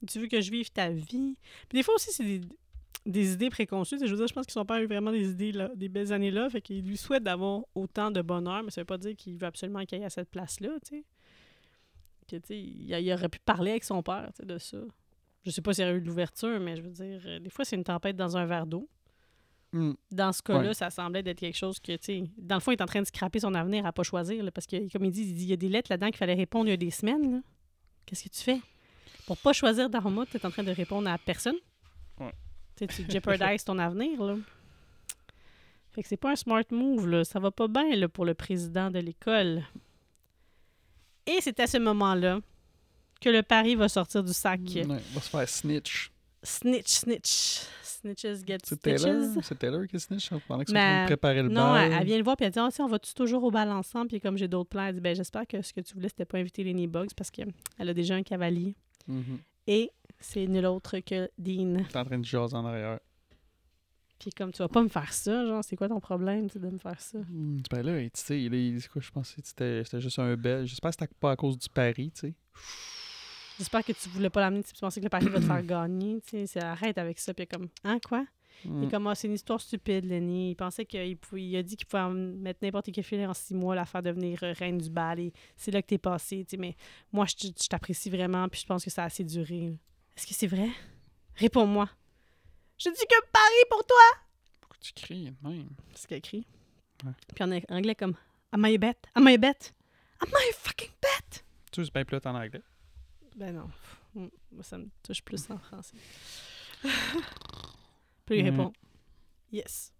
Tu 0.07 0.19
veux 0.19 0.27
que 0.27 0.41
je 0.41 0.51
vive 0.51 0.71
ta 0.71 0.91
vie? 0.91 1.37
Puis 1.69 1.79
des 1.79 1.83
fois 1.83 1.95
aussi, 1.95 2.13
c'est 2.13 2.25
des, 2.25 2.41
des 3.07 3.33
idées 3.33 3.51
préconçues. 3.51 3.99
Je 4.01 4.11
veux 4.11 4.17
dire, 4.17 4.27
je 4.27 4.35
pense 4.35 4.47
que 4.47 4.53
son 4.53 4.65
père 4.65 4.77
a 4.77 4.83
eu 4.83 4.87
vraiment 4.87 5.13
des 5.13 5.31
idées, 5.31 5.53
là, 5.53 5.71
des 5.75 5.89
belles 5.89 6.13
années-là. 6.13 6.51
Fait 6.51 6.61
qu'il 6.61 6.85
lui 6.85 6.97
souhaite 6.97 7.23
d'avoir 7.23 7.63
autant 7.75 8.11
de 8.11 8.21
bonheur, 8.23 8.63
mais 8.63 8.71
ça 8.71 8.81
veut 8.83 8.87
pas 8.87 8.99
dire 8.99 9.17
qu'il 9.17 9.39
veut 9.39 9.47
absolument 9.47 9.85
qu'il 9.85 9.99
aille 9.99 10.05
à 10.05 10.11
cette 10.11 10.31
place-là, 10.31 10.71
tu 10.85 10.97
sais. 10.97 11.05
Que, 12.29 12.37
il, 12.51 12.91
il 12.91 13.13
aurait 13.13 13.29
pu 13.29 13.39
parler 13.39 13.73
avec 13.73 13.85
son 13.85 14.03
père, 14.03 14.31
de 14.43 14.59
ça. 14.59 14.79
Je 15.45 15.51
sais 15.51 15.61
pas 15.61 15.75
s'il 15.75 15.85
y 15.85 15.89
aurait 15.89 15.99
eu 15.99 16.01
de 16.01 16.07
l'ouverture, 16.07 16.59
mais 16.61 16.77
je 16.77 16.83
veux 16.83 16.91
dire, 16.91 17.21
euh, 17.27 17.39
des 17.39 17.51
fois, 17.51 17.65
c'est 17.65 17.77
une 17.77 17.85
tempête 17.85 18.17
dans 18.17 18.37
un 18.37 18.47
verre 18.47 18.67
d'eau. 18.67 18.89
Hmm. 19.73 19.93
Dans 20.11 20.33
ce 20.33 20.41
cas-là, 20.43 20.69
Ouais. 20.69 20.75
ça 20.75 20.89
semblait 20.89 21.23
d'être 21.23 21.41
quelque 21.41 21.57
chose 21.57 21.81
que, 21.81 21.97
tu 21.97 22.23
dans 22.39 22.55
le 22.55 22.61
fond, 22.61 22.71
il 22.71 22.77
est 22.77 22.83
en 22.83 22.87
train 22.87 23.01
de 23.03 23.07
scraper 23.07 23.41
son 23.41 23.55
avenir 23.55 23.85
à 23.85 23.93
pas 23.93 24.05
choisir, 24.05 24.43
là, 24.43 24.51
parce 24.51 24.67
que, 24.67 24.91
comme 24.91 25.05
il 25.05 25.11
dit, 25.11 25.23
il 25.23 25.35
dit, 25.35 25.45
il 25.45 25.51
y 25.51 25.53
a 25.53 25.57
des 25.57 25.69
lettres 25.69 25.91
là-dedans 25.91 26.07
qu'il 26.09 26.17
fallait 26.17 26.35
répondre 26.35 26.67
il 26.69 26.71
y 26.71 26.75
a 26.75 26.77
des 26.77 26.91
semaines. 26.91 27.43
Qu'est-ce 28.07 28.25
que 28.25 28.29
tu 28.29 28.41
fais? 28.43 28.61
Pour 29.27 29.37
pas 29.37 29.53
choisir 29.53 29.91
Dartmouth, 29.91 30.29
tu 30.31 30.37
es 30.37 30.47
en 30.47 30.51
train 30.51 30.63
de 30.63 30.71
répondre 30.71 31.09
à 31.11 31.19
personne. 31.19 31.57
Ouais. 32.21 32.33
Tu 32.77 32.87
jeopardises 33.11 33.65
ton 33.65 33.79
avenir, 33.79 34.23
là. 34.23 34.37
Fait 35.91 36.03
que 36.03 36.09
c'est 36.09 36.17
pas 36.17 36.33
un 36.33 36.37
smart 36.37 36.65
move, 36.71 37.07
là. 37.09 37.25
Ça 37.25 37.39
va 37.41 37.51
pas 37.51 37.69
bien, 37.69 37.95
là, 37.97 38.09
pour 38.09 38.25
le 38.25 38.35
président 38.35 38.91
de 38.91 38.99
l'école. 38.99 39.63
Et 41.27 41.39
c'est 41.41 41.59
à 41.61 41.67
ce 41.67 41.79
moment-là 41.79 42.41
que 43.21 43.29
le 43.31 43.43
pari 43.43 43.75
va 43.75 43.89
sortir 43.89 44.23
du 44.23 44.33
sac. 44.33 44.61
Ouais, 44.75 44.83
va 44.85 45.21
se 45.21 45.31
faire 45.31 45.49
snitch. 45.49 46.11
Snitch, 46.43 46.89
snitch. 46.89 47.61
Snitches 47.83 48.45
get 48.47 48.59
C'est. 48.65 48.79
Taylor? 48.83 49.23
C'est 49.43 49.59
Taylor 49.59 49.87
qui 49.87 49.99
snitch 49.99 50.31
hein, 50.31 50.41
pendant 50.47 50.63
que 50.63 50.71
sont 50.71 50.77
en 50.77 50.79
Mais- 50.81 50.91
train 50.91 51.03
de 51.05 51.07
préparer 51.07 51.43
le 51.43 51.49
Non, 51.49 51.73
bal. 51.73 51.91
elle, 51.91 51.99
elle 52.01 52.07
vient 52.07 52.19
le 52.19 52.25
voir 52.25 52.37
puis 52.37 52.45
elle 52.45 52.53
dit 52.53 52.59
sais, 52.71 52.83
on 52.83 52.87
va-tu 52.87 53.15
toujours 53.15 53.45
au 53.45 53.51
bal 53.51 53.71
ensemble? 53.71 54.09
Puis 54.09 54.21
comme 54.21 54.37
j'ai 54.37 54.47
d'autres 54.49 54.69
plans, 54.69 54.85
elle 54.85 54.97
dit 54.97 55.01
ben, 55.01 55.17
J'espère 55.17 55.47
que 55.47 55.63
ce 55.63 55.73
que 55.73 55.81
tu 55.81 55.95
voulais, 55.95 56.09
c'était 56.09 56.27
pas 56.27 56.37
inviter 56.37 56.63
Lenny 56.65 56.87
Bugs 56.87 57.07
parce 57.17 57.31
qu'elle 57.31 57.49
a 57.79 57.95
déjà 57.95 58.15
un 58.17 58.23
cavalier. 58.23 58.75
Mhm. 59.09 59.39
Et 59.69 59.91
c'est 60.21 60.47
nul 60.47 60.67
autre 60.67 60.99
que 60.99 61.31
Dean. 61.39 61.83
T'es 61.91 61.99
en 61.99 62.05
train 62.05 62.19
de 62.19 62.25
jaser 62.27 62.55
en 62.57 62.67
arrière. 62.67 62.99
Puis 64.19 64.31
comme, 64.31 64.53
tu 64.53 64.59
vas 64.59 64.69
pas 64.69 64.83
me 64.83 64.89
faire 64.89 65.13
ça, 65.13 65.45
genre, 65.47 65.63
c'est 65.65 65.77
quoi 65.77 65.89
ton 65.89 66.01
problème, 66.01 66.47
de 66.47 66.71
me 66.71 66.79
faire 66.79 67.01
ça? 67.01 67.19
Hmm, 67.19 67.59
Ben 67.71 67.83
là, 67.83 68.01
tu 68.03 68.11
sais, 68.15 68.43
il 68.43 68.55
est- 68.55 68.81
c'est 68.81 68.89
quoi, 68.89 69.03
je 69.03 69.11
pensais 69.11 69.43
que 69.43 69.47
c'était 69.49 70.01
juste 70.01 70.19
un 70.19 70.35
bel. 70.37 70.67
J'espère 70.67 70.91
que 70.93 70.97
c'était 71.01 71.15
pas 71.19 71.33
à 71.33 71.37
cause 71.37 71.59
du 71.59 71.69
pari, 71.69 72.11
tu 72.13 72.21
sais. 72.29 72.35
J'espère 73.59 73.85
que 73.85 73.93
tu 73.93 74.09
voulais 74.09 74.31
pas 74.31 74.41
l'amener, 74.41 74.63
tu 74.65 74.73
pensais 74.81 75.01
que 75.01 75.05
le 75.07 75.11
pari 75.11 75.29
va 75.29 75.39
te 75.39 75.45
faire 75.45 75.63
gagner, 75.63 76.21
tu 76.27 76.47
sais. 76.47 76.61
Arrête 76.61 76.99
avec 76.99 77.19
ça, 77.19 77.33
puis 77.35 77.47
comme, 77.47 77.69
hein, 77.85 77.99
quoi? 78.07 78.25
Il 78.65 78.71
Hmm. 78.71 78.85
est 78.85 78.91
comme, 78.91 79.07
Ah, 79.09 79.15
c'est 79.17 79.27
une 79.27 79.35
histoire 79.35 79.61
stupide, 79.61 80.05
Lenny. 80.05 80.53
Il 80.53 80.55
pensait 80.55 80.85
qu'il 80.87 81.17
pouvait, 81.17 81.43
il 81.45 81.57
a 81.57 81.63
dit 81.63 81.77
qu'il 81.77 81.87
pouvait 81.87 82.09
mettre 82.09 82.61
n'importe 82.63 82.91
quel 82.93 83.03
fille 83.05 83.27
en 83.27 83.35
six 83.35 83.53
mois, 83.55 83.75
la 83.75 83.85
faire 83.85 84.03
devenir 84.03 84.39
reine 84.41 84.79
du 84.79 84.89
bal. 84.91 85.19
Et 85.21 85.33
c'est 85.57 85.71
là 85.73 85.83
que 85.83 85.89
t'es 85.89 85.99
passé, 85.99 86.45
tu 86.45 86.51
sais. 86.53 86.57
Mais 86.57 86.77
moi, 87.13 87.27
je, 87.27 87.49
t'apprécie 87.69 88.11
vraiment, 88.11 88.49
puis 88.49 88.61
je 88.61 88.67
pense 88.67 88.85
que 88.85 88.91
ça 88.91 89.03
a 89.03 89.07
assez 89.07 89.25
duré. 89.25 89.77
Est-ce 90.17 90.27
que 90.27 90.35
c'est 90.35 90.47
vrai? 90.47 90.69
Réponds-moi. 91.35 91.89
Je 92.85 92.91
dis 92.91 93.07
que 93.09 93.27
pari 93.33 93.65
pour 93.71 93.85
toi! 93.87 93.97
Pourquoi 94.61 94.77
tu 94.81 94.93
cries 94.93 95.33
même? 95.43 95.69
C'est 95.95 96.09
ce 96.09 96.15
écrit. 96.15 96.47
Ouais. 97.05 97.13
Puis 97.35 97.45
en 97.45 97.51
anglais, 97.75 97.95
comme, 97.95 98.15
Am 98.53 98.65
I 98.67 98.75
a 98.75 98.79
bet? 98.79 98.97
Am 99.15 99.27
I 99.29 99.35
a 99.35 99.39
bet? 99.39 99.73
Am 100.21 100.29
I 100.29 100.51
a 100.51 100.53
fucking 100.55 100.91
bet? 101.03 101.43
Tu 101.73 101.85
sais, 101.85 101.91
bien 101.93 102.05
plate 102.05 102.27
en 102.27 102.35
anglais? 102.35 102.63
Ben 103.37 103.53
non. 103.55 103.71
Mm, 104.15 104.29
Moi, 104.53 104.63
ça 104.63 104.79
me 104.79 104.87
touche 105.03 105.23
plus 105.23 105.51
en 105.51 105.59
français. 105.59 105.97
Puis 108.27 108.39
il 108.39 108.45
Mm. 108.45 108.51
répond, 108.51 108.73
Yes. 109.53 109.93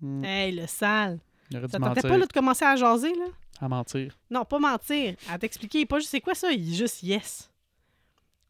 Hmm. 0.00 0.24
Hey, 0.24 0.52
le 0.52 0.66
sale! 0.66 1.20
Il 1.50 1.56
aurait 1.58 1.66
dû 1.66 1.72
Ça 1.72 1.78
tentait 1.78 1.88
mentir. 1.88 2.10
pas 2.10 2.18
là, 2.18 2.26
de 2.26 2.32
commencer 2.32 2.64
à 2.64 2.76
jaser, 2.76 3.14
là? 3.14 3.26
À 3.60 3.68
mentir. 3.68 4.16
Non, 4.30 4.44
pas 4.44 4.58
mentir. 4.58 5.14
À 5.28 5.38
t'expliquer. 5.38 5.84
Pas 5.86 5.98
juste 5.98 6.10
c'est 6.10 6.20
quoi 6.20 6.34
ça, 6.34 6.50
il 6.52 6.72
est 6.72 6.76
juste 6.76 7.02
yes. 7.02 7.50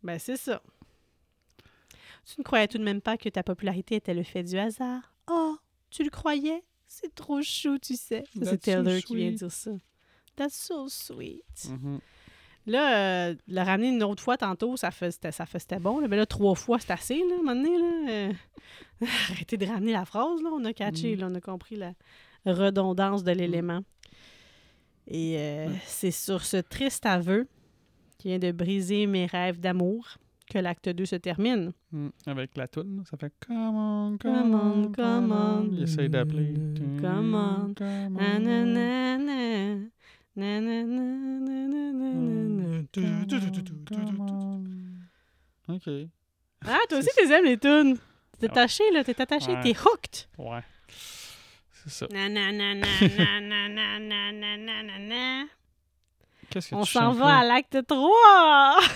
Ben, 0.03 0.19
c'est 0.19 0.37
ça. 0.37 0.63
Tu 2.27 2.35
ne 2.41 2.45
croyais 2.45 2.69
tout 2.69 2.79
de 2.79 2.85
même 2.85 3.01
pas 3.01 3.17
que 3.17 3.29
ta 3.29 3.43
popularité 3.43 3.97
était 3.97 4.15
le 4.15 4.23
fait 4.23 4.43
du 4.45 4.57
hasard? 4.59 5.15
Oh, 5.31 5.57
tu 5.91 6.05
le 6.05 6.11
croyais? 6.11 6.63
C'est 6.87 7.15
trop 7.15 7.43
chou, 7.43 7.79
tu 7.79 7.97
sais. 7.97 8.25
C'est 8.35 8.45
so 8.45 8.57
Taylor 8.57 9.01
qui 9.03 9.17
vient 9.17 9.31
dire 9.33 9.51
ça. 9.51 9.71
That's 10.37 10.55
so 10.55 10.89
sweet. 10.89 11.69
Mhm. 11.69 12.01
Là, 12.67 13.29
euh, 13.31 13.35
le 13.49 13.61
ramener 13.61 13.89
une 13.89 14.03
autre 14.05 14.23
fois 14.23 14.37
tantôt, 14.37 14.77
ça 14.77 14.91
fait, 14.93 15.11
c'était, 15.11 15.33
ça 15.33 15.45
bon. 15.81 15.99
là. 15.99 16.07
Mais 16.07 16.17
là, 16.17 16.27
trois 16.27 16.55
fois, 16.55 16.79
c'est 16.79 16.93
assez, 16.93 17.19
là, 17.19 17.25
à 17.31 17.35
un 17.35 17.37
moment 17.43 17.55
donné, 17.57 17.79
là. 17.79 18.11
Euh, 18.13 18.33
Arrêtez 19.31 19.57
de 19.57 19.67
ramener 19.67 19.93
la 19.93 20.05
phrase, 20.05 20.41
là. 20.43 20.51
On 20.53 20.65
a 20.65 20.73
catché, 20.73 21.17
Mm. 21.17 21.21
là, 21.21 21.27
on 21.31 21.35
a 21.35 21.41
compris 21.41 21.77
la 21.77 21.93
redondance 22.47 23.25
de 23.25 23.33
l'élément. 23.33 23.81
Et 25.09 25.37
euh, 25.39 25.69
c'est 25.87 26.13
sur 26.13 26.45
ce 26.45 26.59
triste 26.59 27.05
aveu 27.07 27.49
qui 28.19 28.29
vient 28.29 28.39
de 28.39 28.53
briser 28.53 29.07
mes 29.07 29.27
rêves 29.27 29.59
d'amour 29.59 30.19
que 30.53 30.59
l'acte 30.59 30.89
2 30.91 31.07
se 31.07 31.17
termine. 31.17 31.73
Hmm. 31.93 32.09
Avec 32.27 32.55
la 32.57 32.69
toune, 32.69 33.03
ça 33.11 33.17
fait 33.17 33.33
Come 33.47 33.57
on, 33.57 34.19
come, 34.19 34.33
Come 34.35 34.55
on, 34.55 34.85
on, 34.85 34.93
come 34.93 35.33
on. 35.33 35.69
Il 35.73 35.83
essaye 35.85 36.11
d'appeler. 36.11 36.53
Come 37.01 37.35
on. 37.35 37.73
Come 37.75 38.19
on. 38.19 39.83
Ok. 45.69 45.89
Ah, 46.65 46.79
toi 46.89 46.99
aussi, 46.99 47.09
t'es 47.17 47.33
aimes 47.33 47.45
les 47.45 47.59
tunes. 47.59 47.97
T'es 48.39 48.47
Ah. 48.49 48.53
attaché, 48.53 48.85
là. 48.93 49.05
T'es 49.05 49.21
attaché, 49.21 49.53
Ouais. 49.53 49.61
t'es 49.63 49.77
hooked. 49.77 50.27
Ouais. 50.39 50.61
C'est 51.85 51.91
ça. 51.91 52.07
Qu'est-ce 56.53 56.71
que 56.71 56.75
On 56.75 56.83
tu 56.83 56.93
s'en 56.93 57.13
va 57.13 57.39
à 57.39 57.45
l'acte 57.45 57.87
3. 57.87 58.81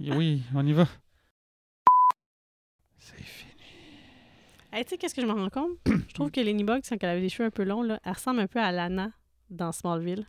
Oui, 0.00 0.42
on 0.54 0.66
y 0.66 0.72
va. 0.72 0.86
C'est 2.98 3.22
fini. 3.22 3.52
Hey, 4.72 4.84
tu 4.84 4.90
sais, 4.90 4.98
qu'est-ce 4.98 5.14
que 5.14 5.22
je 5.22 5.26
me 5.26 5.32
rends 5.32 5.48
compte? 5.48 5.78
je 5.86 6.14
trouve 6.14 6.30
que 6.30 6.40
Lenny 6.40 6.64
Bugs, 6.64 6.80
quand 6.88 6.96
elle 7.00 7.08
avait 7.08 7.20
les 7.20 7.28
cheveux 7.28 7.46
un 7.46 7.50
peu 7.50 7.62
longs, 7.64 7.82
là, 7.82 8.00
elle 8.04 8.12
ressemble 8.12 8.40
un 8.40 8.46
peu 8.46 8.58
à 8.58 8.72
Lana 8.72 9.10
dans 9.50 9.70
Smallville. 9.70 10.26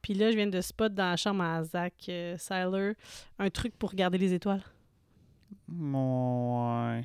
Puis 0.00 0.14
là, 0.14 0.30
je 0.30 0.36
viens 0.36 0.46
de 0.46 0.60
spot 0.60 0.94
dans 0.94 1.10
la 1.10 1.16
chambre 1.16 1.42
à 1.44 1.62
Zach 1.64 1.94
euh, 2.08 2.94
un 3.38 3.50
truc 3.50 3.76
pour 3.76 3.90
regarder 3.90 4.18
les 4.18 4.32
étoiles. 4.32 4.62
Ouais. 5.68 7.04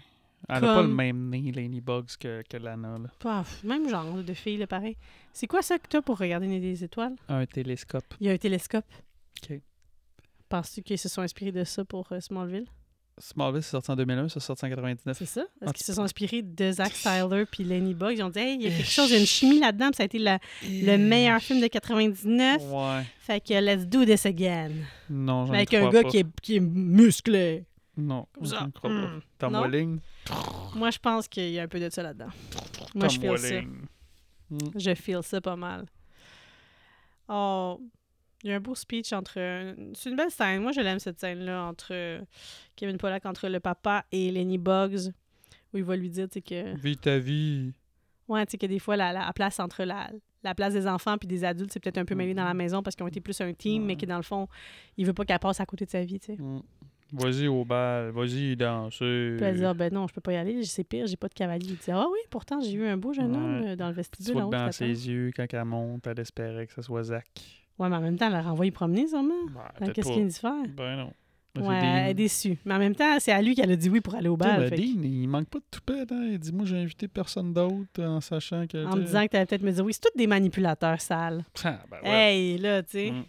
Elle 0.50 0.56
a 0.58 0.60
pas 0.62 0.82
le 0.82 0.88
même 0.88 1.30
nez, 1.30 1.52
Laney 1.52 1.82
Bugs, 1.82 2.06
que, 2.20 2.42
que 2.50 2.58
Lana. 2.58 2.98
Là. 2.98 3.10
Paf, 3.20 3.64
même 3.64 3.90
genre 3.90 4.14
de 4.24 4.34
fille, 4.34 4.58
là, 4.58 4.68
pareil. 4.68 4.96
C'est 5.34 5.48
quoi 5.48 5.62
ça 5.62 5.78
que 5.78 5.88
t'as 5.90 6.02
pour 6.02 6.18
regarder 6.18 6.48
les 6.48 6.84
étoiles? 6.84 7.16
Un 7.28 7.46
télescope. 7.46 8.06
Il 8.20 8.28
y 8.28 8.30
a 8.30 8.34
un 8.34 8.38
télescope. 8.38 8.86
OK. 9.44 9.60
Penses-tu 10.50 10.82
qu'ils 10.82 10.98
se 10.98 11.10
sont 11.10 11.22
inspirés 11.22 11.52
de 11.52 11.64
ça 11.64 11.84
pour 11.84 12.08
euh, 12.12 12.20
Smallville? 12.22 12.66
Smallville, 13.20 13.64
c'est 13.64 13.72
sorti 13.72 13.90
en 13.92 13.96
2001, 13.96 14.30
ça 14.30 14.40
c'est 14.40 14.46
sorti 14.46 14.66
en 14.66 14.70
99. 14.70 15.18
C'est 15.18 15.26
ça? 15.26 15.42
Est-ce 15.62 15.74
qu'ils 15.74 15.86
se 15.86 15.94
sont 15.94 16.04
inspirés 16.04 16.44
de 16.44 16.72
Zack 16.72 16.92
Seiler 16.94 17.46
puis 17.52 17.64
Lenny 17.64 17.96
Bugs? 17.96 18.12
Ils 18.16 18.22
ont 18.24 18.30
dit, 18.30 18.38
hey, 18.40 18.56
il 18.56 18.62
y 18.62 18.68
a 18.68 18.70
quelque 18.70 18.90
chose, 18.90 19.10
il 19.10 19.14
y 19.14 19.18
a 19.18 19.20
une 19.20 19.26
chimie 19.26 19.60
là-dedans, 19.60 19.88
puis 19.88 19.96
ça 19.98 20.04
a 20.04 20.06
été 20.06 20.20
la- 20.20 20.40
le 20.64 20.98
meilleur 20.98 21.42
film 21.42 21.60
de 21.60 21.66
99. 21.68 22.62
Ouais. 22.72 23.04
Fait 23.20 23.42
que 23.42 23.54
let's 23.60 23.88
do 23.88 24.06
this 24.06 24.26
again. 24.28 24.70
Non, 25.10 25.48
j'en 25.48 25.54
Avec 25.54 25.74
un 25.74 25.90
gars 25.90 26.04
pas. 26.04 26.10
qui 26.10 26.18
est, 26.20 26.28
qui 26.42 26.56
est 26.58 26.62
musclé. 26.62 27.66
Non, 27.98 28.28
je 28.40 28.54
ne 28.54 28.70
crois 28.70 28.90
pas. 28.92 29.08
Hmm. 29.08 29.22
Tom? 29.40 29.54
Welling. 29.54 30.00
Moi, 30.76 30.90
je 30.92 31.00
pense 31.00 31.28
qu'il 31.28 31.50
y 31.50 31.60
a 31.60 31.64
un 31.64 31.68
peu 31.68 31.80
de 31.80 31.90
ça 31.90 32.04
là-dedans. 32.04 32.30
Moi, 32.96 33.08
je 33.08 33.20
feel 33.20 33.38
ça. 33.38 33.62
Hmm. 34.50 34.58
Je 34.76 34.94
feel 34.96 35.24
ça 35.24 35.42
pas 35.42 35.56
mal. 35.56 35.86
Oh, 37.30 37.82
il 38.44 38.50
y 38.50 38.54
a 38.54 38.56
un 38.56 38.60
beau 38.60 38.76
speech 38.76 39.12
entre. 39.14 39.34
C'est 39.94 40.10
une 40.10 40.16
belle 40.16 40.32
scène. 40.32 40.62
Moi, 40.62 40.72
je 40.72 40.82
l'aime 40.82 41.00
cette 41.00 41.20
scène-là 41.20 41.66
entre 41.66 42.22
Kevin 42.76 42.98
Pollack, 42.98 43.26
entre 43.26 43.50
le 43.50 43.60
papa 43.60 44.06
et 44.12 44.32
Lenny 44.32 44.58
Bugs, 44.58 45.12
où 45.74 45.78
il 45.78 45.84
va 45.84 45.96
lui 45.96 46.10
dire, 46.10 46.28
tu 46.30 46.36
sais, 46.36 46.42
que. 46.42 46.76
Vis 46.78 46.98
ta 46.98 47.18
vie. 47.18 47.74
Ouais, 48.28 48.46
tu 48.46 48.52
sais, 48.52 48.58
que 48.58 48.66
des 48.68 48.80
fois, 48.80 48.96
la, 48.96 49.12
la 49.14 49.34
place 49.34 49.60
entre 49.60 49.84
la, 49.84 50.10
la 50.44 50.54
place 50.54 50.74
des 50.74 50.86
enfants 50.88 51.18
puis 51.18 51.28
des 51.28 51.44
adultes, 51.44 51.72
c'est 51.74 51.80
peut-être 51.80 51.98
un 51.98 52.06
peu 52.06 52.14
mêlé 52.16 52.34
dans 52.34 52.44
la 52.44 52.52
Mhm. 52.54 52.58
maison 52.58 52.84
parce 52.84 52.96
qu'ils 52.96 53.04
ont 53.04 53.08
été 53.10 53.22
plus 53.22 53.40
un 53.42 53.54
team, 53.54 53.86
mais 53.86 53.96
que 53.96 54.06
dans 54.06 54.18
le 54.18 54.24
fond, 54.24 54.48
il 54.98 55.06
veut 55.06 55.14
pas 55.14 55.26
qu'elle 55.26 55.40
passe 55.40 55.60
à 55.60 55.66
côté 55.66 55.86
de 55.86 55.90
sa 55.90 56.04
vie, 56.04 56.20
tu 56.20 56.28
sais. 56.28 56.42
Hmm. 56.42 56.62
Vas-y 57.14 57.48
au 57.48 57.64
bal, 57.64 58.10
vas-y 58.12 58.56
danser. 58.58 59.36
Puis 59.38 59.46
elle 59.46 59.56
dit, 59.58 59.66
ah 59.66 59.74
ben 59.74 59.94
non, 59.94 60.08
je 60.08 60.14
peux 60.14 60.22
pas 60.22 60.34
y 60.34 60.36
aller, 60.36 60.64
c'est 60.66 60.84
pire, 60.84 61.08
j'ai 61.08 61.16
pas 61.16 61.30
de 61.30 61.34
cavalier. 61.34 61.68
Il 61.70 61.76
dit, 61.78 61.92
ah 61.92 62.06
oui, 62.12 62.20
pourtant, 62.30 62.60
j'ai 62.62 62.76
vu 62.76 62.86
un 62.88 62.98
beau 62.98 63.14
jeune 63.14 63.32
Ouais. 63.32 63.70
homme 63.70 63.76
dans 63.76 63.88
le 63.88 63.94
Tu 63.94 63.98
vestibule 63.98 64.44
haut. 64.44 64.50
dans 64.50 64.72
ses 64.72 64.86
yeux, 65.10 65.32
quand 65.36 65.46
elle 65.52 65.64
monte, 65.66 66.06
elle 66.08 66.20
espérait 66.20 66.68
que 66.68 66.74
ce 66.74 66.82
soit 66.82 67.04
Zach. 67.04 67.26
Ouais, 67.80 67.88
mais 67.90 67.96
en 67.96 68.02
même 68.02 68.18
temps, 68.18 68.26
elle 68.28 68.34
l'a 68.34 68.42
renvoyé 68.42 68.72
promener, 68.72 69.08
sûrement. 69.08 69.34
Hein, 69.80 69.92
Qu'est-ce 69.94 70.12
qu'il 70.12 70.24
a 70.24 70.26
dit 70.26 70.34
faire? 70.40 70.64
Ben 70.76 70.96
non. 70.98 71.14
Ben, 71.56 71.62
Ouais, 71.66 71.80
elle 71.82 72.10
est 72.10 72.14
déçue. 72.14 72.58
Mais 72.66 72.74
en 72.76 72.80
même 72.80 72.94
temps, 72.96 73.18
c'est 73.20 73.32
à 73.32 73.42
lui 73.42 73.56
qu'elle 73.56 73.72
a 73.72 73.76
dit 73.76 73.90
oui 73.90 74.00
pour 74.02 74.14
aller 74.14 74.28
au 74.30 74.36
Tu 74.38 74.44
bal. 74.44 74.68
fait 74.70 74.76
que- 74.76 74.82
Dean, 74.82 75.02
il 75.04 75.28
manque 75.28 75.48
pas 75.48 75.58
de 75.60 75.64
toupette. 75.72 76.12
Hein? 76.12 76.28
Il 76.32 76.38
dit 76.40 76.52
Moi, 76.54 76.66
j'ai 76.66 76.78
invité 76.78 77.08
personne 77.08 77.52
d'autre 77.54 78.04
en 78.04 78.20
sachant 78.22 78.68
que. 78.68 78.86
en 78.86 78.92
tu 78.92 78.98
me 79.00 79.04
disant 79.06 79.24
que 79.26 79.32
t'allais 79.32 79.46
peut-être 79.48 79.64
me 79.64 79.72
dire 79.72 79.84
oui, 79.84 79.94
c'est 79.94 80.02
tous 80.02 80.16
des 80.18 80.28
manipulateurs 80.28 81.02
sales. 81.02 81.44
Ah, 81.64 81.80
ben 81.90 81.98
ouais. 82.04 82.10
Hey, 82.10 82.58
là, 82.60 82.84
tu 82.84 82.90
sais. 82.92 83.12
Mm. 83.12 83.24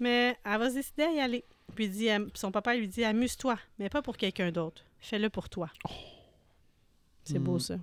Mais 0.00 0.36
elle 0.44 0.58
va 0.58 0.70
se 0.70 0.74
décider 0.74 1.02
à 1.04 1.12
y 1.12 1.20
aller. 1.20 1.44
Puis 1.74 1.84
il 1.86 1.90
dit, 1.90 2.08
son 2.34 2.50
papa 2.50 2.74
lui 2.74 2.88
dit 2.88 3.04
amuse-toi, 3.04 3.58
mais 3.78 3.88
pas 3.88 4.02
pour 4.02 4.16
quelqu'un 4.16 4.50
d'autre. 4.50 4.84
Fais-le 4.98 5.30
pour 5.30 5.48
toi. 5.48 5.70
C'est 7.24 7.38
beau 7.38 7.56
Mm. 7.56 7.60
ça. 7.60 7.76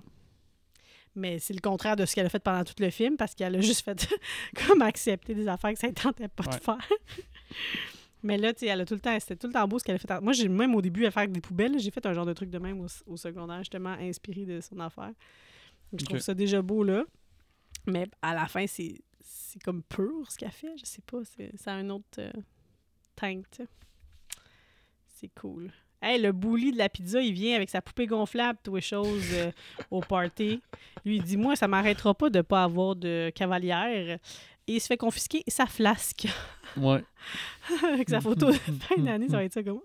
Mais 1.14 1.38
c'est 1.38 1.54
le 1.54 1.60
contraire 1.60 1.96
de 1.96 2.04
ce 2.04 2.14
qu'elle 2.14 2.26
a 2.26 2.28
fait 2.28 2.42
pendant 2.42 2.62
tout 2.64 2.74
le 2.78 2.90
film 2.90 3.16
parce 3.16 3.34
qu'elle 3.34 3.56
a 3.56 3.60
juste 3.60 3.82
fait 3.84 4.06
comme 4.66 4.82
accepter 4.82 5.34
des 5.34 5.48
affaires 5.48 5.72
que 5.72 5.78
ça 5.78 5.88
ne 5.88 5.92
tentait 5.94 6.28
pas 6.28 6.44
Ouais. 6.44 6.58
de 6.58 6.62
faire. 6.62 6.88
Mais 8.22 8.36
là, 8.38 8.52
tu 8.52 8.60
sais, 8.60 8.66
elle 8.66 8.80
a 8.80 8.84
tout 8.84 8.94
le 8.94 9.00
temps, 9.00 9.18
c'était 9.20 9.36
tout 9.36 9.46
le 9.46 9.52
temps 9.52 9.66
beau 9.68 9.78
ce 9.78 9.84
qu'elle 9.84 9.94
a 9.94 9.98
fait. 9.98 10.20
Moi, 10.20 10.32
j'ai 10.32 10.48
même 10.48 10.74
au 10.74 10.82
début 10.82 11.06
à 11.06 11.10
faire 11.10 11.28
des 11.28 11.40
poubelles, 11.40 11.78
j'ai 11.78 11.90
fait 11.90 12.04
un 12.06 12.12
genre 12.12 12.26
de 12.26 12.32
truc 12.32 12.50
de 12.50 12.58
même 12.58 12.80
au, 12.80 12.86
au 13.06 13.16
secondaire, 13.16 13.58
justement 13.58 13.90
inspiré 13.90 14.44
de 14.44 14.60
son 14.60 14.78
affaire. 14.80 15.12
Donc, 15.92 16.00
je 16.00 16.04
trouve 16.06 16.18
ça 16.18 16.34
déjà 16.34 16.60
beau 16.60 16.82
là. 16.82 17.04
Mais 17.86 18.08
à 18.20 18.34
la 18.34 18.46
fin, 18.46 18.66
c'est 18.66 19.00
c'est 19.20 19.62
comme 19.62 19.82
pur 19.84 20.28
ce 20.30 20.36
qu'elle 20.36 20.50
fait. 20.50 20.76
Je 20.76 20.84
sais 20.84 21.02
pas, 21.02 21.18
c'est 21.24 21.56
ça 21.56 21.72
a 21.72 21.76
un 21.76 21.88
autre 21.90 22.04
euh, 22.18 22.32
tank. 23.16 23.46
C'est 25.06 25.30
cool. 25.40 25.72
Hey, 26.02 26.20
le 26.20 26.30
bully 26.32 26.72
de 26.72 26.78
la 26.78 26.88
pizza, 26.88 27.20
il 27.20 27.32
vient 27.32 27.56
avec 27.56 27.70
sa 27.70 27.80
poupée 27.80 28.06
gonflable, 28.06 28.58
tout 28.62 28.74
les 28.74 28.82
choses 28.82 29.24
euh, 29.32 29.50
au 29.90 30.00
party. 30.00 30.60
Lui, 31.04 31.16
il 31.16 31.22
dit 31.22 31.36
Moi, 31.36 31.56
ça 31.56 31.66
m'arrêtera 31.66 32.14
pas 32.14 32.28
de 32.28 32.42
pas 32.42 32.64
avoir 32.64 32.94
de 32.94 33.32
cavalière. 33.34 34.18
Et 34.68 34.74
il 34.74 34.80
se 34.80 34.88
fait 34.88 34.96
confisquer 34.96 35.42
sa 35.48 35.66
flasque. 35.66 36.28
Ouais. 36.76 37.02
avec 37.92 38.10
sa 38.10 38.20
photo 38.20 38.50
de 38.50 38.52
fin 38.52 39.00
d'année, 39.00 39.28
ça 39.28 39.38
va 39.38 39.44
être 39.44 39.52
ça 39.52 39.62
comme 39.62 39.80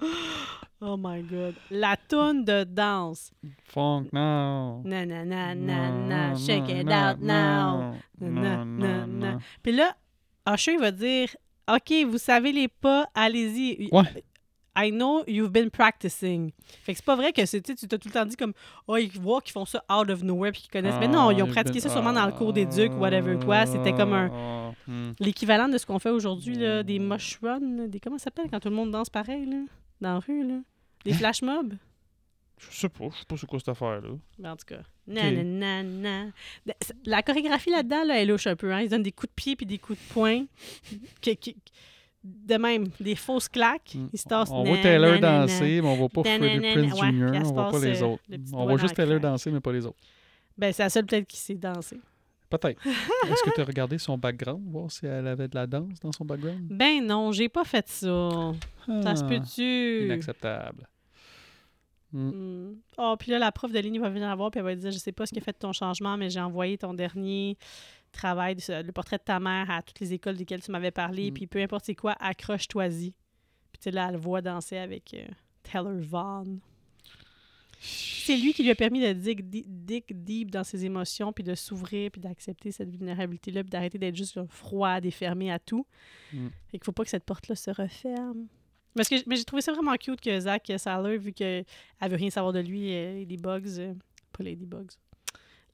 Oh, 0.80 0.96
my 0.96 1.22
god. 1.22 1.54
La 1.70 1.96
toune 1.96 2.44
de 2.44 2.64
danse. 2.64 3.32
Funk, 3.64 4.06
non. 4.12 4.82
Na 4.84 5.04
na 5.04 5.24
na 5.24 5.54
na 5.54 5.90
na, 5.90 6.34
shake 6.36 6.68
it 6.68 6.88
out 6.88 7.20
now. 7.20 7.94
Na, 8.20 8.64
na, 8.64 9.06
na. 9.06 9.38
Puis 9.62 9.72
là, 9.72 9.96
Usher 10.48 10.74
il 10.74 10.78
va 10.78 10.90
dire 10.92 11.36
OK, 11.68 11.92
vous 12.06 12.18
savez 12.18 12.52
les 12.52 12.68
pas, 12.68 13.06
allez-y. 13.14 13.88
Ouais. 13.92 14.24
I 14.80 14.92
know 14.92 15.24
you've 15.26 15.50
been 15.50 15.70
practicing. 15.70 16.52
Fait 16.84 16.92
que 16.92 16.98
c'est 16.98 17.04
pas 17.04 17.16
vrai 17.16 17.32
que 17.32 17.44
c'est, 17.46 17.60
tu 17.60 17.74
t'as 17.74 17.98
tout 17.98 18.06
le 18.08 18.12
temps 18.14 18.24
dit 18.24 18.36
comme 18.36 18.52
Oh, 18.86 18.96
ils 18.96 19.10
voient 19.10 19.40
qu'ils 19.40 19.52
font 19.52 19.64
ça 19.64 19.82
out 19.92 20.08
of 20.08 20.22
nowhere 20.22 20.52
puis 20.52 20.62
qu'ils 20.62 20.70
connaissent. 20.70 21.00
Mais 21.00 21.08
non, 21.08 21.32
ils 21.32 21.42
ont 21.42 21.48
Ah, 21.48 21.52
pratiqué 21.52 21.80
ça 21.80 21.88
sûrement 21.88 22.12
dans 22.12 22.26
le 22.26 22.32
cours 22.32 22.52
d'éduc, 22.52 22.92
whatever 22.92 23.36
quoi. 23.44 23.66
C'était 23.66 23.92
comme 23.92 24.12
un. 24.12 24.30
Ah, 24.32 24.70
hmm. 24.86 25.12
L'équivalent 25.18 25.68
de 25.68 25.78
ce 25.78 25.84
qu'on 25.84 25.98
fait 25.98 26.10
aujourd'hui, 26.10 26.54
là, 26.54 26.84
des 26.84 27.00
mosh 27.00 27.40
runs, 27.42 27.76
là, 27.76 27.88
des 27.88 27.98
comment 27.98 28.18
ça 28.18 28.24
s'appelle 28.24 28.46
quand 28.50 28.60
tout 28.60 28.68
le 28.68 28.76
monde 28.76 28.92
danse 28.92 29.10
pareil, 29.10 29.46
là, 29.46 29.56
dans 30.00 30.14
la 30.14 30.20
rue, 30.20 30.46
là? 30.46 30.60
Des 31.04 31.12
flash 31.14 31.42
mobs? 31.42 31.74
Je 32.58 32.76
sais 32.76 32.88
pas, 32.88 33.04
je 33.12 33.18
sais 33.18 33.24
pas 33.26 33.36
c'est 33.36 33.46
quoi 33.46 33.58
cette 33.58 33.68
affaire-là. 33.68 34.10
Mais 34.38 34.48
en 34.48 34.56
tout 34.56 34.66
cas. 34.66 34.80
De- 35.06 36.72
c- 36.82 36.92
La 37.06 37.22
chorégraphie 37.22 37.70
là-dedans, 37.70 38.04
là, 38.04 38.20
elle 38.20 38.28
louche 38.28 38.46
un 38.46 38.56
peu. 38.56 38.72
Hein? 38.72 38.80
Ils 38.82 38.88
donnent 38.88 39.02
des 39.02 39.12
coups 39.12 39.30
de 39.30 39.34
pied 39.34 39.56
puis 39.56 39.66
des 39.66 39.78
coups 39.78 39.98
de 39.98 40.12
poing. 40.12 40.44
De 42.24 42.56
même, 42.56 42.88
des 43.00 43.14
fausses 43.14 43.48
claques. 43.48 43.94
Mm. 43.94 44.08
Ils 44.12 44.18
se 44.18 44.24
tassent. 44.24 44.50
On 44.50 44.64
voit 44.64 44.78
Taylor 44.78 45.18
danser, 45.20 45.80
mais 45.80 45.88
on 45.88 45.94
voit 45.96 46.08
pas 46.08 46.24
Freddie 46.24 46.60
Prince 46.72 47.00
ouais, 47.00 47.10
Jr., 47.12 47.40
on 47.48 47.52
voit 47.52 47.70
pas 47.70 47.78
les 47.78 48.02
euh, 48.02 48.06
autres. 48.06 48.22
le 48.28 48.38
On 48.52 48.66
voit 48.66 48.76
juste 48.76 48.94
Taylor 48.94 49.20
danser, 49.20 49.50
mais 49.50 49.60
pas 49.60 49.72
les 49.72 49.86
autres. 49.86 49.98
Ben, 50.56 50.72
c'est 50.72 50.82
la 50.82 50.90
seule 50.90 51.06
peut-être 51.06 51.26
qui 51.28 51.36
sait 51.38 51.54
danser. 51.54 52.00
Peut-être. 52.50 52.84
Est-ce 52.86 53.42
que 53.44 53.54
tu 53.54 53.60
as 53.60 53.64
regardé 53.64 53.98
son 53.98 54.18
background, 54.18 54.62
voir 54.70 54.90
si 54.90 55.06
elle 55.06 55.26
avait 55.28 55.48
de 55.48 55.54
la 55.54 55.66
danse 55.66 56.00
dans 56.00 56.12
son 56.12 56.24
background? 56.24 56.60
Ben 56.68 57.04
non, 57.06 57.30
j'ai 57.30 57.48
pas 57.48 57.64
fait 57.64 57.86
ça. 57.88 58.52
Ça 59.02 59.16
se 59.16 59.22
Ah, 59.22 59.28
peut-tu? 59.28 60.04
Inacceptable. 60.06 60.88
Mm. 62.12 62.28
Hmm. 62.30 62.76
Oh, 62.96 63.16
puis 63.18 63.30
là, 63.30 63.38
la 63.38 63.52
prof 63.52 63.70
de 63.72 63.78
ligne 63.78 64.00
va 64.00 64.08
venir 64.08 64.28
la 64.28 64.34
voir, 64.34 64.50
puis 64.50 64.58
elle 64.60 64.64
va 64.64 64.74
dire 64.74 64.90
Je 64.90 64.98
sais 64.98 65.12
pas 65.12 65.26
ce 65.26 65.32
qui 65.32 65.38
a 65.38 65.42
fait 65.42 65.52
de 65.52 65.58
ton 65.58 65.72
changement, 65.72 66.16
mais 66.16 66.30
j'ai 66.30 66.40
envoyé 66.40 66.78
ton 66.78 66.94
dernier 66.94 67.56
travail, 68.12 68.56
le 68.68 68.90
portrait 68.92 69.18
de 69.18 69.22
ta 69.22 69.38
mère, 69.40 69.70
à 69.70 69.82
toutes 69.82 70.00
les 70.00 70.14
écoles 70.14 70.36
desquelles 70.36 70.62
tu 70.62 70.70
m'avais 70.70 70.90
parlé, 70.90 71.30
Mm. 71.30 71.34
puis 71.34 71.46
peu 71.46 71.60
importe 71.60 71.84
c'est 71.84 71.94
quoi, 71.94 72.12
accroche-toi-y. 72.18 73.12
Puis 73.72 73.80
tu 73.82 73.90
là, 73.90 74.06
elle 74.08 74.14
le 74.14 74.20
voit 74.20 74.40
danser 74.40 74.78
avec 74.78 75.12
euh, 75.14 75.26
Taylor 75.62 75.92
Vaughn. 75.98 76.60
C'est 77.80 78.36
lui 78.36 78.52
qui 78.52 78.64
lui 78.64 78.70
a 78.70 78.74
permis 78.74 79.00
de 79.00 79.12
dig, 79.12 79.48
di- 79.48 79.64
dig 79.66 80.04
deep 80.10 80.50
dans 80.50 80.64
ses 80.64 80.84
émotions, 80.84 81.32
puis 81.32 81.44
de 81.44 81.54
s'ouvrir, 81.54 82.10
puis 82.10 82.20
d'accepter 82.20 82.72
cette 82.72 82.90
vulnérabilité-là, 82.90 83.62
puis 83.62 83.70
d'arrêter 83.70 83.98
d'être 83.98 84.16
juste 84.16 84.40
froide 84.48 85.06
et 85.06 85.10
fermé 85.12 85.52
à 85.52 85.58
tout. 85.60 85.86
Mm. 86.32 86.48
Fait 86.70 86.78
qu'il 86.78 86.84
faut 86.84 86.92
pas 86.92 87.04
que 87.04 87.10
cette 87.10 87.24
porte-là 87.24 87.54
se 87.54 87.70
referme. 87.70 88.46
Parce 88.94 89.08
que, 89.08 89.16
mais 89.26 89.36
j'ai 89.36 89.44
trouvé 89.44 89.62
ça 89.62 89.72
vraiment 89.72 89.94
cute 89.96 90.20
que 90.20 90.40
Zach 90.40 90.70
Saller, 90.76 91.18
vu 91.18 91.32
qu'elle 91.32 91.64
veut 92.02 92.16
rien 92.16 92.30
savoir 92.30 92.52
de 92.52 92.60
lui, 92.60 92.94
euh, 92.94 93.18
Ladybugs, 93.20 93.78
euh, 93.78 93.94
pas 94.32 94.42
Ladybugs, 94.44 94.90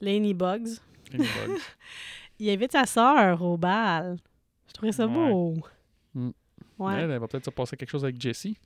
Laney 0.00 0.34
Bugs, 0.34 0.78
Ladybug. 1.12 1.58
il 2.38 2.50
invite 2.50 2.72
sa 2.72 2.84
sœur 2.86 3.40
au 3.42 3.56
bal. 3.56 4.16
Je 4.68 4.72
trouvais 4.74 4.92
ça 4.92 5.06
Ouais. 5.06 5.14
beau. 5.30 5.54
Mm. 6.14 6.30
Ouais. 6.78 6.94
Elle, 6.94 7.10
elle 7.10 7.18
va 7.20 7.28
peut-être 7.28 7.44
se 7.44 7.50
passer 7.50 7.76
quelque 7.76 7.90
chose 7.90 8.04
avec 8.04 8.20
Jessie. 8.20 8.56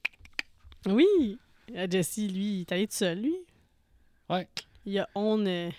Oui. 0.87 1.39
Euh, 1.75 1.87
Jesse, 1.91 2.17
lui, 2.19 2.57
il 2.57 2.61
est 2.63 2.73
allé 2.73 2.87
tout 2.87 2.95
seul, 2.97 3.21
lui. 3.21 3.37
Ouais. 4.31 4.49
Il 4.87 4.99
a 4.99 5.09
own 5.15 5.47
euh, 5.47 5.71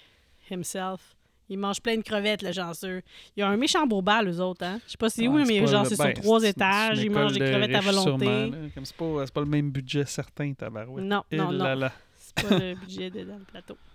himself. 0.50 1.16
Il 1.49 1.57
mange 1.57 1.81
plein 1.81 1.97
de 1.97 2.01
crevettes, 2.03 2.41
le 2.43 2.51
chanceux. 2.51 3.01
Il 3.35 3.43
a 3.43 3.47
un 3.49 3.57
méchant 3.57 3.85
beau 3.88 4.01
bal, 4.01 4.27
eux 4.30 4.39
autres, 4.39 4.63
hein. 4.65 4.80
Je 4.85 4.91
sais 4.91 4.97
pas 4.97 5.09
c'est 5.09 5.27
où, 5.27 5.35
Ouais, 5.35 5.45
mais 5.45 5.65
genre, 5.65 5.85
c'est 5.85 5.97
ben, 5.97 6.13
sur 6.13 6.21
trois 6.23 6.39
c'est- 6.41 6.49
étages. 6.49 6.97
c'est 6.97 7.05
une 7.05 7.11
Il 7.11 7.15
mange 7.17 7.34
des 7.34 7.39
crevettes 7.39 7.76
à 7.76 7.80
volonté. 7.81 8.26
sûrement. 8.26 8.69
Comme 8.76 8.85
c'est 8.85 8.95
pas, 8.95 9.26
c'est 9.26 9.34
pas 9.34 9.41
le 9.41 9.45
même 9.47 9.71
budget 9.71 10.05
certain, 10.05 10.53
tabarouette. 10.53 11.03
Non, 11.05 11.23
Et 11.31 11.38
non, 11.38 11.51
là 11.51 11.73
non. 11.76 11.81
là. 11.81 11.91
C'est 12.15 12.47
pas 12.47 12.57
le 12.59 12.76
budget 12.76 13.09
de, 13.09 13.23
dans 13.23 13.38
le 13.38 13.43
plateau. 13.45 13.77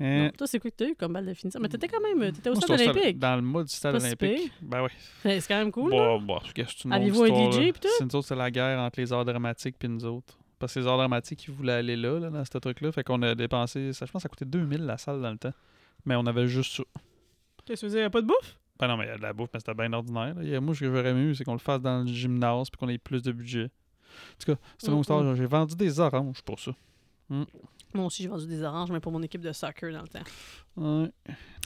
Hein? 0.00 0.24
Non, 0.24 0.30
toi, 0.36 0.46
c'est 0.48 0.58
quoi 0.58 0.72
que 0.72 0.76
t'as 0.76 0.86
eu 0.88 0.94
comme 0.96 1.12
balle 1.12 1.26
de 1.26 1.34
finissant? 1.34 1.60
Mais 1.60 1.68
t'étais 1.68 1.86
quand 1.86 2.00
même 2.00 2.32
t'étais 2.32 2.50
au 2.50 2.54
Moi, 2.54 2.62
stade 2.62 2.80
olympique. 2.80 3.16
Dans 3.16 3.36
le 3.36 3.42
mood 3.42 3.64
du 3.64 3.72
stade 3.72 3.96
si 4.00 4.06
olympique. 4.06 4.52
Ben 4.60 4.82
oui. 4.82 4.88
C'est 5.22 5.46
quand 5.46 5.56
même 5.58 5.70
cool, 5.70 5.92
là. 5.92 6.18
Bah, 6.18 6.40
bah, 6.42 6.64
une 6.84 6.92
Aviez-vous 6.92 7.20
autre 7.22 7.32
un 7.32 7.50
DJ 7.52 7.72
tout? 7.80 7.88
C'est 7.96 8.04
nous 8.04 8.16
autres, 8.16 8.26
c'est 8.26 8.34
la 8.34 8.50
guerre 8.50 8.80
entre 8.80 8.98
les 9.00 9.12
arts 9.12 9.24
dramatiques 9.24 9.76
puis 9.78 9.88
nous 9.88 10.04
autres. 10.04 10.36
Parce 10.58 10.74
que 10.74 10.80
les 10.80 10.86
arts 10.88 10.96
dramatiques, 10.96 11.44
ils 11.46 11.52
voulaient 11.54 11.74
aller 11.74 11.94
là, 11.94 12.18
là 12.18 12.28
dans 12.28 12.44
ce 12.44 12.58
truc-là. 12.58 12.90
Fait 12.90 13.04
qu'on 13.04 13.22
a 13.22 13.36
dépensé, 13.36 13.92
ça, 13.92 14.04
je 14.04 14.10
pense 14.10 14.20
que 14.20 14.24
ça 14.24 14.28
coûtait 14.28 14.44
2000 14.44 14.80
la 14.84 14.98
salle 14.98 15.22
dans 15.22 15.30
le 15.30 15.38
temps. 15.38 15.54
Mais 16.04 16.16
on 16.16 16.26
avait 16.26 16.46
juste 16.48 16.76
ça. 16.76 16.82
Qu'est-ce 17.64 17.80
que 17.82 17.86
tu 17.86 17.90
faisais? 17.92 18.00
Y 18.00 18.04
a 18.04 18.10
pas 18.10 18.20
de 18.22 18.26
bouffe? 18.26 18.58
Ben 18.78 18.88
non, 18.88 18.96
mais 18.96 19.04
il 19.04 19.08
y 19.08 19.10
a 19.12 19.16
de 19.16 19.22
la 19.22 19.32
bouffe, 19.32 19.50
mais 19.54 19.60
c'était 19.60 19.74
bien 19.74 19.92
ordinaire. 19.92 20.34
là. 20.34 20.42
Il 20.42 20.60
Moi, 20.60 20.74
ce 20.74 20.80
que 20.80 20.86
j'aurais 20.94 21.14
mieux, 21.14 21.32
c'est 21.34 21.44
qu'on 21.44 21.52
le 21.52 21.58
fasse 21.58 21.80
dans 21.80 22.00
le 22.02 22.06
gymnase 22.12 22.68
puis 22.70 22.78
qu'on 22.78 22.88
ait 22.88 22.98
plus 22.98 23.22
de 23.22 23.32
budget. 23.32 23.64
En 23.66 24.44
tout 24.44 24.52
cas, 24.54 24.60
c'est 24.78 24.88
une 24.88 24.96
Mm, 24.96 25.00
histoire. 25.00 25.36
J'ai 25.36 25.46
vendu 25.46 25.74
des 25.76 26.00
oranges 26.00 26.42
pour 26.42 26.60
ça. 26.60 26.72
Moi 27.28 27.46
aussi, 28.06 28.22
j'ai 28.24 28.28
vendu 28.28 28.46
des 28.46 28.62
oranges, 28.62 28.90
mais 28.90 29.00
pour 29.00 29.12
mon 29.12 29.22
équipe 29.22 29.40
de 29.40 29.52
soccer 29.52 29.92
dans 29.92 30.02
le 30.02 30.08
temps. 30.08 30.22
Ouais. 30.76 31.10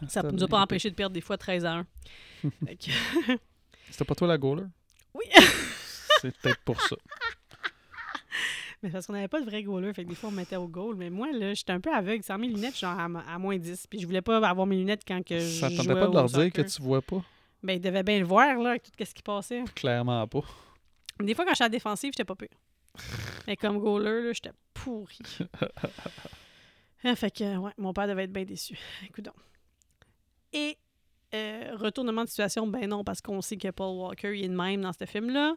Ça 0.08 0.22
C'était 0.22 0.32
nous 0.32 0.44
a 0.44 0.48
pas 0.48 0.60
empêché 0.60 0.90
de 0.90 0.94
perdre 0.94 1.14
des 1.14 1.20
fois 1.22 1.36
13 1.38 1.64
à 1.64 1.74
1. 1.78 1.86
Fait 2.66 2.76
que- 2.76 2.90
C'était 3.90 4.04
pas 4.04 4.14
toi 4.14 4.28
la 4.28 4.38
goaler? 4.38 4.64
Oui. 5.14 5.24
c'est 6.20 6.36
peut-être 6.38 6.60
pour 6.64 6.80
ça. 6.80 6.96
mais 8.82 8.90
parce 8.90 9.06
qu'on 9.06 9.12
n'avait 9.12 9.28
pas 9.28 9.40
de 9.40 9.46
vrai 9.46 9.62
goaler, 9.62 9.92
fait 9.92 10.04
que 10.04 10.08
des 10.08 10.14
fois 10.14 10.30
on 10.30 10.32
mettait 10.32 10.56
au 10.56 10.68
goal. 10.68 10.96
Mais 10.96 11.10
moi, 11.10 11.30
là, 11.32 11.54
j'étais 11.54 11.72
un 11.72 11.80
peu 11.80 11.92
aveugle. 11.92 12.22
Sans 12.22 12.38
mes 12.38 12.48
lunettes, 12.48 12.78
genre 12.78 12.98
à, 12.98 13.04
à 13.04 13.38
moins 13.38 13.56
10. 13.56 13.86
Puis 13.88 14.00
je 14.00 14.06
voulais 14.06 14.22
pas 14.22 14.36
avoir 14.36 14.66
mes 14.66 14.76
lunettes 14.76 15.02
quand 15.06 15.24
que 15.24 15.38
je 15.38 15.60
Ça 15.60 15.70
tentait 15.70 15.94
pas 15.94 16.06
de 16.06 16.14
leur 16.14 16.26
dire 16.26 16.52
que 16.52 16.62
tu 16.62 16.82
vois 16.82 17.02
pas? 17.02 17.22
Ben, 17.62 17.74
ils 17.74 17.80
devaient 17.80 18.04
bien 18.04 18.20
le 18.20 18.24
voir, 18.24 18.56
là, 18.58 18.70
avec 18.70 18.84
tout 18.84 18.92
ce 19.04 19.14
qui 19.14 19.22
passait. 19.22 19.64
Clairement 19.74 20.26
pas. 20.28 20.42
Des 21.20 21.34
fois, 21.34 21.44
quand 21.44 21.52
j'étais 21.52 21.64
à 21.64 21.66
la 21.66 21.70
défensive, 21.70 22.12
j'étais 22.12 22.24
pas 22.24 22.36
pire. 22.36 22.48
Mais 23.46 23.56
comme 23.56 23.78
goaler, 23.78 24.22
là, 24.22 24.32
j'étais 24.32 24.52
pourri. 24.74 25.18
Ah, 27.04 27.14
fait 27.14 27.30
que, 27.30 27.56
ouais, 27.58 27.70
mon 27.78 27.92
père 27.92 28.08
devait 28.08 28.24
être 28.24 28.32
bien 28.32 28.44
déçu. 28.44 28.76
Écoute 29.06 29.24
donc. 29.24 29.36
Et 30.52 30.76
euh, 31.34 31.76
retournement 31.76 32.24
de 32.24 32.28
situation, 32.28 32.66
ben 32.66 32.88
non, 32.88 33.04
parce 33.04 33.20
qu'on 33.20 33.40
sait 33.40 33.56
que 33.56 33.70
Paul 33.70 33.96
Walker, 33.96 34.36
il 34.36 34.44
est 34.44 34.48
de 34.48 34.56
même 34.56 34.80
dans 34.80 34.92
ce 34.92 35.04
film-là. 35.04 35.54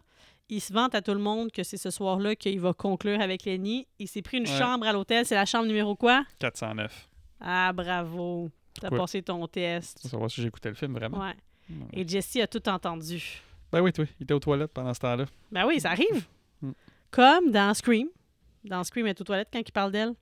Il 0.52 0.60
se 0.62 0.72
vante 0.74 0.94
à 0.96 1.02
tout 1.02 1.14
le 1.14 1.20
monde 1.20 1.50
que 1.52 1.64
c'est 1.64 1.78
ce 1.78 1.90
soir-là 1.90 2.36
qu'il 2.36 2.60
va 2.60 2.74
conclure 2.74 3.20
avec 3.22 3.46
Lenny. 3.46 3.88
Il 4.00 4.08
s'est 4.10 4.22
pris 4.22 4.38
une 4.38 4.48
Ouais. 4.48 4.60
chambre 4.60 4.86
à 4.86 4.92
l'hôtel. 4.92 5.26
C'est 5.26 5.36
la 5.36 5.46
chambre 5.46 5.66
numéro 5.66 5.96
quoi? 5.96 6.26
409. 6.40 7.10
Ah, 7.40 7.72
bravo. 7.74 8.50
T'as 8.80 8.90
passé 8.90 9.22
ton 9.22 9.48
test. 9.48 10.00
Pour 10.02 10.10
savoir 10.12 10.30
si 10.30 10.42
j'écoutais 10.42 10.70
le 10.70 10.76
film 10.76 10.94
vraiment. 10.94 11.20
Ouais. 11.22 11.34
Et 11.94 12.06
Jesse 12.08 12.36
a 12.36 12.48
tout 12.48 12.68
entendu. 12.68 13.42
Ben 13.72 13.80
oui, 13.82 13.94
toi, 13.94 14.04
il 14.20 14.24
était 14.24 14.34
aux 14.34 14.40
toilettes 14.40 14.74
pendant 14.74 14.94
ce 14.94 15.00
temps-là. 15.00 15.26
Ben 15.52 15.66
oui, 15.66 15.80
ça 15.80 15.92
arrive. 15.92 16.26
Mm. 16.64 16.72
Comme 17.10 17.50
dans 17.52 17.74
Scream. 17.74 18.08
Dans 18.64 18.84
Scream, 18.84 19.08
elle 19.08 19.12
est 19.12 19.22
aux 19.22 19.24
toilettes 19.24 19.48
quand 19.52 19.62
il 19.68 19.72
parle 19.72 19.92
d'elle. 19.92 20.14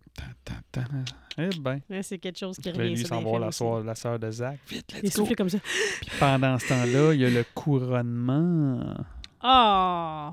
Eh 1.37 1.49
ben. 1.59 1.81
Ouais, 1.89 2.01
c'est 2.01 2.17
quelque 2.17 2.37
chose 2.39 2.55
qui 2.57 2.71
revient 2.71 2.95
lui, 2.95 2.97
ça 3.03 3.09
s'en 3.09 3.21
va 3.29 3.39
la, 3.39 3.51
soeur, 3.51 3.83
la 3.83 3.93
sœur 3.95 4.17
de 4.19 4.31
Zach. 4.31 4.57
Vite, 4.69 4.93
Il 5.03 5.09
go. 5.09 5.15
souffle 5.15 5.35
comme 5.35 5.49
ça. 5.49 5.57
Puis 5.99 6.09
pendant 6.17 6.57
ce 6.57 6.69
temps-là, 6.69 7.13
il 7.13 7.19
y 7.19 7.25
a 7.25 7.29
le 7.29 7.43
couronnement. 7.53 8.95
Oh! 9.43 10.31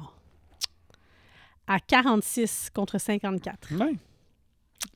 À 1.68 1.80
46 1.86 2.70
contre 2.74 2.98
54. 2.98 3.74
Ouais. 3.74 3.96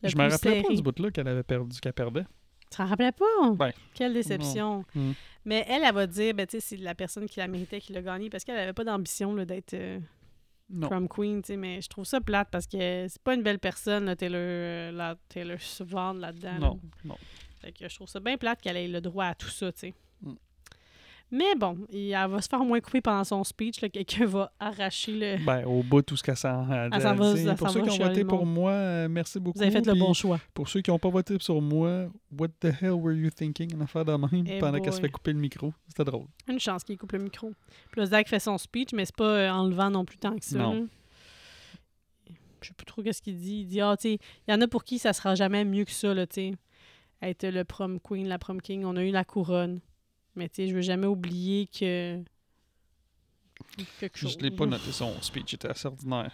Le 0.02 0.08
Je 0.08 0.16
me 0.16 0.30
rappelais 0.30 0.62
pas 0.62 0.74
du 0.74 0.82
bout-là 0.82 1.10
qu'elle 1.10 1.28
avait 1.28 1.42
perdu, 1.42 1.80
qu'elle 1.80 1.92
perdait. 1.92 2.24
Tu 2.70 2.76
t'en 2.76 2.86
rappelais 2.86 3.12
pas? 3.12 3.50
Ben, 3.54 3.72
Quelle 3.94 4.14
déception. 4.14 4.84
Mm. 4.94 5.12
Mais 5.44 5.64
elle, 5.68 5.82
elle 5.84 5.94
va 5.94 6.06
dire, 6.06 6.34
ben, 6.34 6.46
tu 6.46 6.60
sais, 6.60 6.76
c'est 6.76 6.76
la 6.76 6.94
personne 6.94 7.26
qui 7.26 7.40
la 7.40 7.48
méritait 7.48 7.80
qui 7.80 7.92
l'a 7.92 8.02
gagné 8.02 8.30
parce 8.30 8.44
qu'elle 8.44 8.58
avait 8.58 8.72
pas 8.72 8.84
d'ambition 8.84 9.34
d'être 9.34 9.74
euh, 9.74 9.98
prom 10.80 11.08
queen, 11.08 11.42
tu 11.42 11.48
sais. 11.48 11.56
Mais 11.56 11.80
je 11.80 11.88
trouve 11.88 12.04
ça 12.04 12.20
plate 12.20 12.48
parce 12.50 12.66
que 12.66 13.06
c'est 13.08 13.22
pas 13.22 13.34
une 13.34 13.42
belle 13.42 13.58
personne, 13.58 14.04
là, 14.04 14.14
Taylor, 14.14 14.38
euh, 14.40 14.92
la, 14.92 15.16
Taylor 15.28 15.60
Swift 15.60 15.92
là-dedans. 15.92 16.52
là. 16.52 16.58
Non, 16.58 16.80
non. 17.04 17.16
Fait 17.60 17.72
que 17.72 17.88
je 17.88 17.94
trouve 17.94 18.08
ça 18.08 18.20
bien 18.20 18.36
plate 18.36 18.60
qu'elle 18.62 18.76
ait 18.76 18.88
le 18.88 19.00
droit 19.00 19.26
à 19.26 19.34
tout 19.34 19.48
ça, 19.48 19.72
tu 19.72 19.80
sais. 19.80 19.94
Mais 21.32 21.54
bon, 21.56 21.78
il- 21.90 22.10
elle 22.10 22.28
va 22.28 22.42
se 22.42 22.48
faire 22.48 22.58
moins 22.64 22.80
couper 22.80 23.00
pendant 23.00 23.22
son 23.22 23.44
speech. 23.44 23.78
Quelqu'un 23.78 24.26
va 24.26 24.50
arracher 24.58 25.12
le. 25.12 25.44
Ben, 25.44 25.64
au 25.64 25.82
bout, 25.82 26.02
tout 26.02 26.16
ce 26.16 26.22
qu'elle 26.24 26.36
s'en 26.36 26.64
va- 26.64 26.88
Pour 27.56 27.70
ceux 27.70 27.80
qui 27.82 27.90
ont 27.90 28.04
voté 28.08 28.24
pour 28.24 28.46
moi, 28.46 28.72
euh, 28.72 29.08
merci 29.08 29.38
beaucoup. 29.38 29.56
Vous 29.58 29.62
avez 29.62 29.70
fait 29.70 29.86
le 29.86 29.94
bon 29.94 30.12
choix. 30.12 30.40
Pour 30.54 30.68
ceux 30.68 30.80
qui 30.80 30.90
n'ont 30.90 30.98
pas 30.98 31.08
voté 31.08 31.36
sur 31.38 31.60
moi, 31.62 32.06
what 32.36 32.48
the 32.60 32.72
hell 32.82 32.92
were 32.92 33.14
you 33.14 33.30
thinking? 33.30 33.72
Une 33.74 33.82
affaire 33.82 34.04
de 34.04 34.12
même 34.12 34.44
Eh 34.46 34.58
pendant 34.58 34.80
qu'elle 34.80 34.92
se 34.92 35.00
fait 35.00 35.08
couper 35.08 35.32
le 35.32 35.38
micro. 35.38 35.72
C'était 35.86 36.04
drôle. 36.04 36.26
Une 36.48 36.58
chance 36.58 36.82
qu'il 36.82 36.98
coupe 36.98 37.12
le 37.12 37.20
micro. 37.20 37.52
Puis 37.92 38.00
là, 38.00 38.06
Zach 38.06 38.28
fait 38.28 38.40
son 38.40 38.58
speech, 38.58 38.92
mais 38.92 39.04
c'est 39.04 39.14
pas 39.16 39.24
euh, 39.24 39.50
en 39.50 39.68
levant 39.68 39.90
non 39.90 40.04
plus 40.04 40.18
tant 40.18 40.36
que 40.36 40.44
ça. 40.44 40.58
Non. 40.58 40.88
Je 42.62 42.68
sais 42.68 42.74
plus 42.74 42.84
trop 42.86 43.02
qu'est-ce 43.02 43.22
qu'il 43.22 43.38
dit. 43.38 43.60
Il 43.60 43.66
dit, 43.68 43.80
ah, 43.80 43.96
tu 43.96 44.08
sais, 44.10 44.18
il 44.46 44.50
y 44.50 44.54
en 44.54 44.60
a 44.60 44.68
pour 44.68 44.84
qui 44.84 44.98
ça 44.98 45.12
sera 45.12 45.34
jamais 45.34 45.64
mieux 45.64 45.84
que 45.84 45.92
ça, 45.92 46.12
là, 46.12 46.26
tu 46.26 46.34
sais. 46.34 46.52
Être 47.22 47.46
le 47.48 47.64
prom 47.64 48.00
queen, 48.00 48.28
la 48.28 48.38
prom 48.38 48.60
king, 48.60 48.84
on 48.84 48.96
a 48.96 49.02
eu 49.04 49.10
la 49.10 49.24
couronne. 49.24 49.80
Mais 50.36 50.48
tu 50.48 50.56
sais, 50.56 50.68
je 50.68 50.74
veux 50.74 50.80
jamais 50.82 51.06
oublier 51.06 51.66
que. 51.66 52.22
Quelque 53.98 54.18
chose. 54.18 54.36
Je 54.38 54.42
l'ai 54.44 54.50
pas 54.50 54.66
noté 54.66 54.90
son 54.92 55.20
speech, 55.22 55.54
était 55.54 55.68
assez 55.68 55.86
ordinaire. 55.86 56.32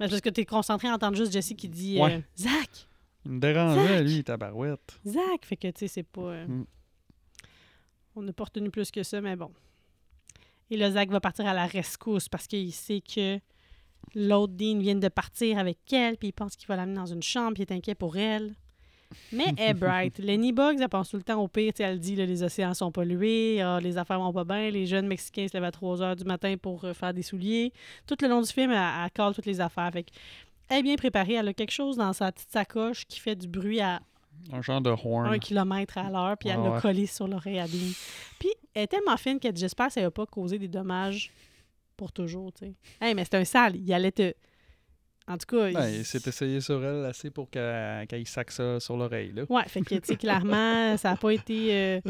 Mais 0.00 0.08
parce 0.08 0.20
que 0.20 0.28
t'es 0.30 0.44
concentré 0.44 0.88
à 0.88 0.94
entendre 0.94 1.16
juste 1.16 1.32
Jessie 1.32 1.56
qui 1.56 1.68
dit 1.68 2.00
Ouais. 2.00 2.16
euh, 2.16 2.20
Zach! 2.36 2.88
Il 3.24 3.32
me 3.32 3.40
dérangeait, 3.40 3.98
Zach! 3.98 4.06
lui, 4.06 4.24
tabarouette. 4.24 5.00
Zach! 5.06 5.44
Fait 5.44 5.56
que, 5.56 5.68
tu 5.68 5.80
sais, 5.80 5.88
c'est 5.88 6.02
pas. 6.02 6.20
euh, 6.22 6.46
Mm. 6.46 6.64
On 8.18 8.22
n'a 8.22 8.32
pas 8.32 8.44
retenu 8.44 8.70
plus 8.70 8.90
que 8.90 9.02
ça, 9.02 9.20
mais 9.20 9.36
bon. 9.36 9.52
Et 10.70 10.76
le 10.78 10.90
Zach 10.90 11.10
va 11.10 11.20
partir 11.20 11.46
à 11.46 11.52
la 11.52 11.66
rescousse 11.66 12.28
parce 12.30 12.46
qu'il 12.46 12.72
sait 12.72 13.02
que 13.02 13.38
l'autre 14.14 14.54
Dean 14.54 14.78
vient 14.78 14.94
de 14.94 15.08
partir 15.08 15.58
avec 15.58 15.78
elle, 15.92 16.16
puis 16.16 16.28
il 16.28 16.32
pense 16.32 16.56
qu'il 16.56 16.66
va 16.66 16.76
l'amener 16.76 16.96
dans 16.96 17.06
une 17.06 17.22
chambre, 17.22 17.52
puis 17.54 17.64
il 17.68 17.72
est 17.72 17.76
inquiet 17.76 17.94
pour 17.94 18.16
elle. 18.16 18.54
Mais 19.32 19.46
elle 19.56 19.70
est 19.70 19.74
bright. 19.74 20.18
Lenny 20.20 20.52
Bugs, 20.52 20.76
elle 20.80 20.88
pense 20.88 21.10
tout 21.10 21.16
le 21.16 21.22
temps 21.22 21.40
au 21.42 21.48
pire. 21.48 21.72
Tu 21.72 21.78
sais, 21.78 21.84
Elle 21.84 21.98
dit 22.00 22.16
là, 22.16 22.26
les 22.26 22.42
océans 22.42 22.74
sont 22.74 22.90
pollués, 22.92 23.60
ah, 23.62 23.78
les 23.80 23.98
affaires 23.98 24.18
vont 24.20 24.32
pas 24.32 24.44
bien, 24.44 24.70
les 24.70 24.86
jeunes 24.86 25.06
Mexicains 25.06 25.46
se 25.48 25.54
lèvent 25.56 25.64
à 25.64 25.70
3 25.72 26.02
heures 26.02 26.16
du 26.16 26.24
matin 26.24 26.54
pour 26.60 26.84
euh, 26.84 26.92
faire 26.94 27.12
des 27.14 27.22
souliers. 27.22 27.72
Tout 28.06 28.16
le 28.22 28.28
long 28.28 28.40
du 28.42 28.50
film, 28.52 28.70
elle, 28.70 28.78
elle 29.04 29.10
colle 29.12 29.34
toutes 29.34 29.46
les 29.46 29.60
affaires. 29.60 29.90
Fait 29.92 30.02
que 30.04 30.10
elle 30.68 30.78
est 30.80 30.82
bien 30.82 30.96
préparée. 30.96 31.34
Elle 31.34 31.48
a 31.48 31.54
quelque 31.54 31.70
chose 31.72 31.96
dans 31.96 32.12
sa 32.12 32.32
petite 32.32 32.50
sacoche 32.50 33.04
qui 33.06 33.20
fait 33.20 33.36
du 33.36 33.46
bruit 33.48 33.80
à 33.80 34.00
Un 34.52 34.62
genre 34.62 34.80
de 34.80 34.90
horn. 34.90 35.26
un 35.26 35.38
kilomètre 35.38 35.96
à 35.98 36.10
l'heure, 36.10 36.36
puis 36.38 36.48
elle 36.48 36.58
Ouais, 36.58 36.68
l'a 36.82 36.90
ouais. 36.92 37.06
sur 37.06 37.28
l'oreille 37.28 37.58
à 37.60 37.66
Dean. 37.68 37.92
Puis 38.40 38.50
elle 38.74 38.82
est 38.82 38.86
tellement 38.88 39.16
fine 39.16 39.38
que 39.38 39.48
j'espère 39.54 39.86
que 39.86 39.92
ça 39.94 40.02
va 40.02 40.10
pas 40.10 40.26
causer 40.26 40.58
des 40.58 40.68
dommages 40.68 41.30
pour 41.96 42.12
toujours, 42.12 42.52
tu 42.52 42.66
sais. 42.66 42.74
Hey, 43.00 43.14
mais 43.14 43.24
c'est 43.24 43.36
un 43.36 43.44
sale, 43.44 43.76
il 43.76 43.92
allait 43.94 44.12
te 44.12 44.34
En 45.28 45.36
tout 45.38 45.56
cas, 45.56 45.72
Ben, 45.72 45.88
il- 45.88 46.04
s'est 46.04 46.20
essayé 46.26 46.60
sur 46.60 46.84
elle 46.84 47.04
assez 47.04 47.30
pour 47.30 47.50
qu'elle 47.50 48.06
qu'elle 48.06 48.26
sac 48.28 48.50
ça 48.52 48.78
sur 48.78 48.96
l'oreille. 48.96 49.32
Ouais, 49.48 49.64
fait 49.66 49.80
que, 49.80 49.96
tu 49.96 50.00
sais, 50.04 50.16
clairement, 50.16 50.96
ça 50.98 51.10
n'a 51.10 51.16
pas 51.16 51.30
été 51.32 51.72
euh, 51.74 52.00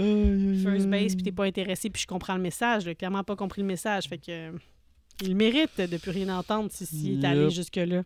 first 0.63 0.87
base, 0.89 1.15
puis 1.15 1.23
t'es 1.25 1.33
pas 1.33 1.45
intéressé, 1.45 1.89
puis 1.89 2.03
je 2.03 2.07
comprends 2.07 2.35
le 2.37 2.43
message. 2.43 2.83
J'ai 2.85 2.95
clairement 2.95 3.25
pas 3.25 3.35
compris 3.37 3.63
le 3.63 3.69
message. 3.69 4.05
Fait 4.09 4.19
que. 4.19 4.53
il 5.23 5.35
mérite 5.35 5.81
de 5.81 5.97
plus 5.97 6.11
rien 6.11 6.29
entendre 6.39 6.69
si, 6.71 6.85
si 6.85 7.15
il 7.15 7.25
est 7.25 7.27
allé 7.27 7.41
Yep. 7.45 7.51
jusque-là. 7.51 8.03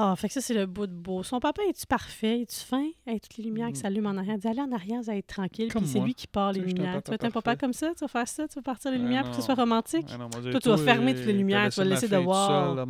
Ah, 0.00 0.14
fait 0.14 0.28
que 0.28 0.34
ça, 0.34 0.40
c'est 0.40 0.54
le 0.54 0.64
bout 0.66 0.86
de 0.86 0.92
beau. 0.92 1.24
Son 1.24 1.40
papa, 1.40 1.60
est 1.68 1.72
tu 1.72 1.84
parfait? 1.84 2.42
Es-tu 2.42 2.60
fin? 2.60 2.86
Hey, 3.04 3.18
toutes 3.18 3.36
les 3.36 3.42
lumières 3.42 3.68
qui 3.70 3.76
s'allument 3.80 4.10
en 4.10 4.16
arrière. 4.16 4.38
Dis, 4.38 4.46
allez 4.46 4.60
en 4.60 4.70
arrière, 4.70 5.02
vous 5.02 5.10
allez 5.10 5.18
être 5.18 5.26
tranquille. 5.26 5.66
Puis 5.68 5.86
c'est 5.86 5.98
lui 5.98 6.14
qui 6.14 6.28
part 6.28 6.52
les 6.52 6.60
lumières. 6.60 7.02
Tu 7.02 7.10
vas 7.10 7.16
être 7.16 7.24
un 7.24 7.30
papa 7.32 7.56
comme 7.56 7.72
ça? 7.72 7.90
Tu 7.94 8.04
vas 8.04 8.08
faire 8.08 8.28
ça? 8.28 8.46
Tu 8.46 8.54
vas 8.54 8.62
partir 8.62 8.92
les 8.92 8.96
Ah 8.96 9.00
lumières 9.00 9.22
pour 9.24 9.32
que 9.32 9.36
ce 9.38 9.42
soit 9.42 9.56
romantique? 9.56 10.06
Ah 10.12 10.28
Toi, 10.50 10.60
tu 10.60 10.68
vas 10.68 10.76
fermer 10.76 11.16
toutes 11.16 11.26
les 11.26 11.32
lumières, 11.32 11.68
tu 11.70 11.80
vas 11.80 11.84
laissé 11.84 12.06
laisser 12.06 12.16
de 12.16 12.22
voir. 12.22 12.86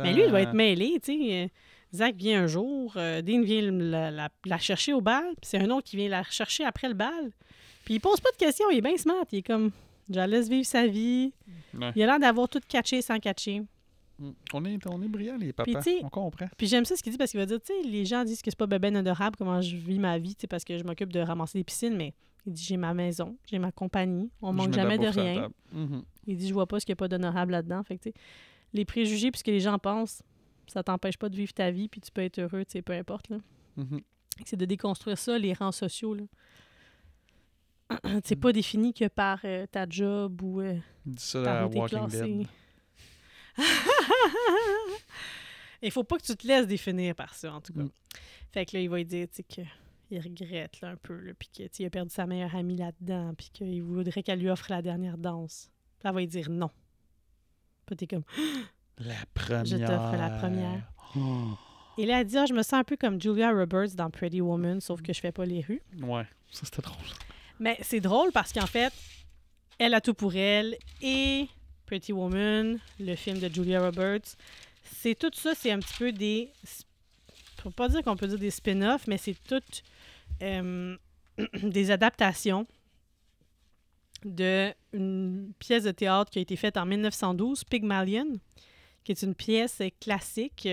Mais 0.00 0.14
lui, 0.14 0.22
il 0.22 0.30
doit 0.30 0.40
être 0.40 0.54
mêlé, 0.54 0.98
tu 1.02 1.12
sais. 1.12 1.44
Euh, 1.44 1.48
Zach 1.94 2.14
vient 2.16 2.44
un 2.44 2.46
jour, 2.46 2.94
euh, 2.96 3.20
Dean 3.20 3.42
vient 3.42 3.62
la, 3.62 4.58
chercher 4.58 4.94
au 4.94 5.00
bal, 5.00 5.24
puis 5.40 5.48
c'est 5.50 5.58
un 5.58 5.70
autre 5.70 5.86
qui 5.86 5.96
vient 5.96 6.08
la 6.08 6.22
chercher 6.22 6.64
après 6.64 6.88
le 6.88 6.94
bal. 6.94 7.30
Puis 7.84 7.94
il 7.94 8.00
pose 8.00 8.20
pas 8.20 8.30
de 8.30 8.36
questions, 8.36 8.70
il 8.70 8.78
est 8.78 8.82
bien 8.82 8.96
smart. 8.96 9.24
Il 9.32 9.38
est 9.38 9.42
comme, 9.42 9.70
je 10.08 10.16
la 10.16 10.26
laisse 10.26 10.48
vivre 10.48 10.66
sa 10.66 10.86
vie. 10.86 11.32
Il 11.94 12.02
a 12.02 12.06
l'air 12.06 12.18
d'avoir 12.18 12.48
tout 12.48 12.60
catché 12.66 13.02
sans 13.02 13.18
catcher. 13.18 13.62
Hum. 14.20 14.34
On 14.52 14.64
est, 14.64 14.84
on 14.86 15.00
est 15.02 15.08
brillants, 15.08 15.36
les 15.36 15.52
papas. 15.52 15.80
On 16.02 16.08
comprend. 16.08 16.48
Puis 16.56 16.66
j'aime 16.66 16.84
ça 16.84 16.96
ce 16.96 17.02
qu'il 17.02 17.12
dit 17.12 17.18
parce 17.18 17.30
qu'il 17.30 17.38
va 17.38 17.46
dire, 17.46 17.60
tu 17.60 17.72
sais, 17.72 17.88
les 17.88 18.04
gens 18.04 18.24
disent 18.24 18.42
que 18.42 18.50
c'est 18.50 18.58
pas 18.58 18.66
ben 18.66 18.96
adorable 18.96 19.36
comment 19.36 19.60
je 19.60 19.76
vis 19.76 19.98
ma 19.98 20.18
vie, 20.18 20.34
tu 20.34 20.40
sais, 20.42 20.46
parce 20.48 20.64
que 20.64 20.76
je 20.76 20.82
m'occupe 20.84 21.12
de 21.12 21.20
ramasser 21.20 21.58
des 21.58 21.64
piscines, 21.64 21.96
mais 21.96 22.14
il 22.46 22.52
dit, 22.52 22.64
j'ai 22.64 22.76
ma 22.76 22.94
maison, 22.94 23.36
j'ai 23.48 23.58
ma 23.60 23.70
compagnie, 23.70 24.30
on 24.42 24.52
manque 24.52 24.72
jamais 24.72 24.98
de 24.98 25.06
rien. 25.06 25.48
Mhm. 25.72 26.02
Il 26.26 26.36
dit, 26.36 26.48
je 26.48 26.54
vois 26.54 26.66
pas 26.66 26.80
ce 26.80 26.86
qu'il 26.86 26.92
y 26.92 26.94
a 26.94 26.96
pas 26.96 27.08
d'honorable 27.08 27.52
là-dedans. 27.52 27.82
Fait 27.84 27.98
que, 27.98 28.08
les 28.72 28.84
préjugés 28.84 29.30
puis 29.30 29.38
ce 29.38 29.44
que 29.44 29.50
les 29.50 29.60
gens 29.60 29.78
pensent, 29.78 30.22
ça 30.66 30.82
t'empêche 30.82 31.16
pas 31.16 31.28
de 31.28 31.36
vivre 31.36 31.52
ta 31.54 31.70
vie 31.70 31.88
puis 31.88 32.00
tu 32.00 32.10
peux 32.10 32.22
être 32.22 32.38
heureux, 32.40 32.64
tu 32.64 32.72
sais, 32.72 32.82
peu 32.82 32.92
importe, 32.94 33.28
là. 33.30 33.38
Mhm. 33.76 34.00
C'est 34.44 34.56
de 34.56 34.64
déconstruire 34.64 35.16
ça, 35.18 35.38
les 35.38 35.52
rangs 35.52 35.72
sociaux, 35.72 36.14
là. 36.14 36.24
c'est 38.24 38.36
Mm. 38.36 38.40
pas 38.40 38.52
défini 38.52 38.92
que 38.92 39.08
par 39.08 39.40
euh, 39.44 39.66
ta 39.70 39.86
job 39.88 40.42
ou 40.42 40.60
euh, 40.60 40.76
par 41.32 41.62
à 41.62 41.66
où 41.66 41.70
t'es 41.70 41.78
Walking 41.78 41.98
classé. 42.00 42.20
Dead. 42.34 42.46
Il 45.82 45.90
faut 45.90 46.04
pas 46.04 46.18
que 46.18 46.24
tu 46.24 46.36
te 46.36 46.46
laisses 46.46 46.66
définir 46.66 47.14
par 47.14 47.34
ça, 47.34 47.52
en 47.52 47.60
tout 47.60 47.72
cas. 47.72 47.82
Mm. 47.82 47.90
Fait 48.52 48.66
que 48.66 48.76
là, 48.76 48.82
il 48.82 48.88
va 48.88 48.96
lui 48.96 49.04
dire, 49.04 49.28
tu 49.28 49.36
sais, 49.36 49.44
qu'il 49.44 50.20
regrette, 50.20 50.80
là, 50.80 50.90
un 50.90 50.96
peu, 50.96 51.18
là, 51.20 51.32
puis 51.38 51.48
que, 51.48 51.62
tu 51.64 51.68
sais, 51.70 51.82
il 51.82 51.86
a 51.86 51.90
perdu 51.90 52.10
sa 52.10 52.26
meilleure 52.26 52.54
amie 52.56 52.76
là-dedans, 52.76 53.34
puis 53.36 53.50
qu'il 53.52 53.82
voudrait 53.82 54.22
qu'elle 54.22 54.40
lui 54.40 54.50
offre 54.50 54.66
la 54.70 54.82
dernière 54.82 55.18
danse. 55.18 55.70
Puis 55.98 56.08
elle 56.08 56.14
va 56.14 56.20
lui 56.20 56.26
dire 56.26 56.50
non. 56.50 56.70
Puis 57.86 57.96
t'es 57.96 58.06
comme... 58.06 58.24
La 58.98 59.14
première. 59.32 59.64
Je 59.64 59.76
t'offre 59.76 60.16
la 60.16 60.30
première. 60.30 60.90
Oh. 61.14 61.56
Et 61.98 62.04
là, 62.04 62.20
elle 62.20 62.26
dit, 62.26 62.36
ah, 62.36 62.46
je 62.46 62.52
me 62.52 62.64
sens 62.64 62.74
un 62.74 62.84
peu 62.84 62.96
comme 62.96 63.20
Julia 63.20 63.52
Roberts 63.52 63.94
dans 63.94 64.10
Pretty 64.10 64.40
Woman, 64.40 64.80
sauf 64.80 65.02
que 65.02 65.12
je 65.12 65.20
fais 65.20 65.30
pas 65.30 65.44
les 65.44 65.60
rues. 65.60 65.80
Ouais, 66.00 66.26
ça 66.50 66.62
c'était 66.64 66.82
drôle. 66.82 67.06
Mais 67.60 67.78
c'est 67.80 68.00
drôle 68.00 68.32
parce 68.32 68.52
qu'en 68.52 68.66
fait, 68.66 68.92
elle 69.78 69.94
a 69.94 70.00
tout 70.00 70.14
pour 70.14 70.34
elle 70.34 70.76
et 71.00 71.48
Pretty 71.88 72.12
Woman, 72.12 72.78
le 73.00 73.14
film 73.14 73.38
de 73.38 73.48
Julia 73.48 73.80
Roberts, 73.80 74.36
c'est 74.82 75.18
tout 75.18 75.30
ça, 75.32 75.54
c'est 75.54 75.72
un 75.72 75.78
petit 75.78 75.94
peu 75.98 76.12
des. 76.12 76.50
Faut 77.62 77.70
pas 77.70 77.88
dire 77.88 78.02
qu'on 78.02 78.14
peut 78.14 78.26
dire 78.26 78.38
des 78.38 78.50
spin-offs, 78.50 79.06
mais 79.06 79.16
c'est 79.16 79.34
toutes 79.48 79.82
euh, 80.42 80.98
des 81.62 81.90
adaptations 81.90 82.66
de 84.22 84.70
une 84.92 85.54
pièce 85.58 85.84
de 85.84 85.90
théâtre 85.92 86.30
qui 86.30 86.38
a 86.38 86.42
été 86.42 86.56
faite 86.56 86.76
en 86.76 86.84
1912, 86.84 87.64
Pygmalion, 87.64 88.38
qui 89.04 89.12
est 89.12 89.22
une 89.22 89.34
pièce 89.34 89.80
classique. 90.00 90.68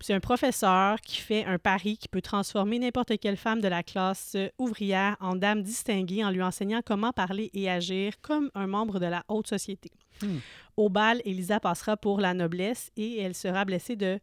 C'est 0.00 0.14
un 0.14 0.20
professeur 0.20 1.00
qui 1.00 1.16
fait 1.20 1.44
un 1.44 1.58
pari 1.58 1.96
qui 1.98 2.08
peut 2.08 2.22
transformer 2.22 2.78
n'importe 2.78 3.18
quelle 3.18 3.36
femme 3.36 3.60
de 3.60 3.68
la 3.68 3.82
classe 3.82 4.36
ouvrière 4.58 5.16
en 5.20 5.34
dame 5.34 5.62
distinguée 5.62 6.24
en 6.24 6.30
lui 6.30 6.42
enseignant 6.42 6.80
comment 6.84 7.12
parler 7.12 7.50
et 7.52 7.68
agir 7.68 8.20
comme 8.20 8.50
un 8.54 8.66
membre 8.66 9.00
de 9.00 9.06
la 9.06 9.24
haute 9.28 9.48
société. 9.48 9.90
Hmm. 10.22 10.38
Au 10.76 10.88
bal, 10.88 11.20
Elisa 11.24 11.58
passera 11.60 11.96
pour 11.96 12.20
la 12.20 12.34
noblesse 12.34 12.90
et 12.96 13.18
elle 13.20 13.34
sera 13.34 13.64
blessée 13.64 13.96
de 13.96 14.20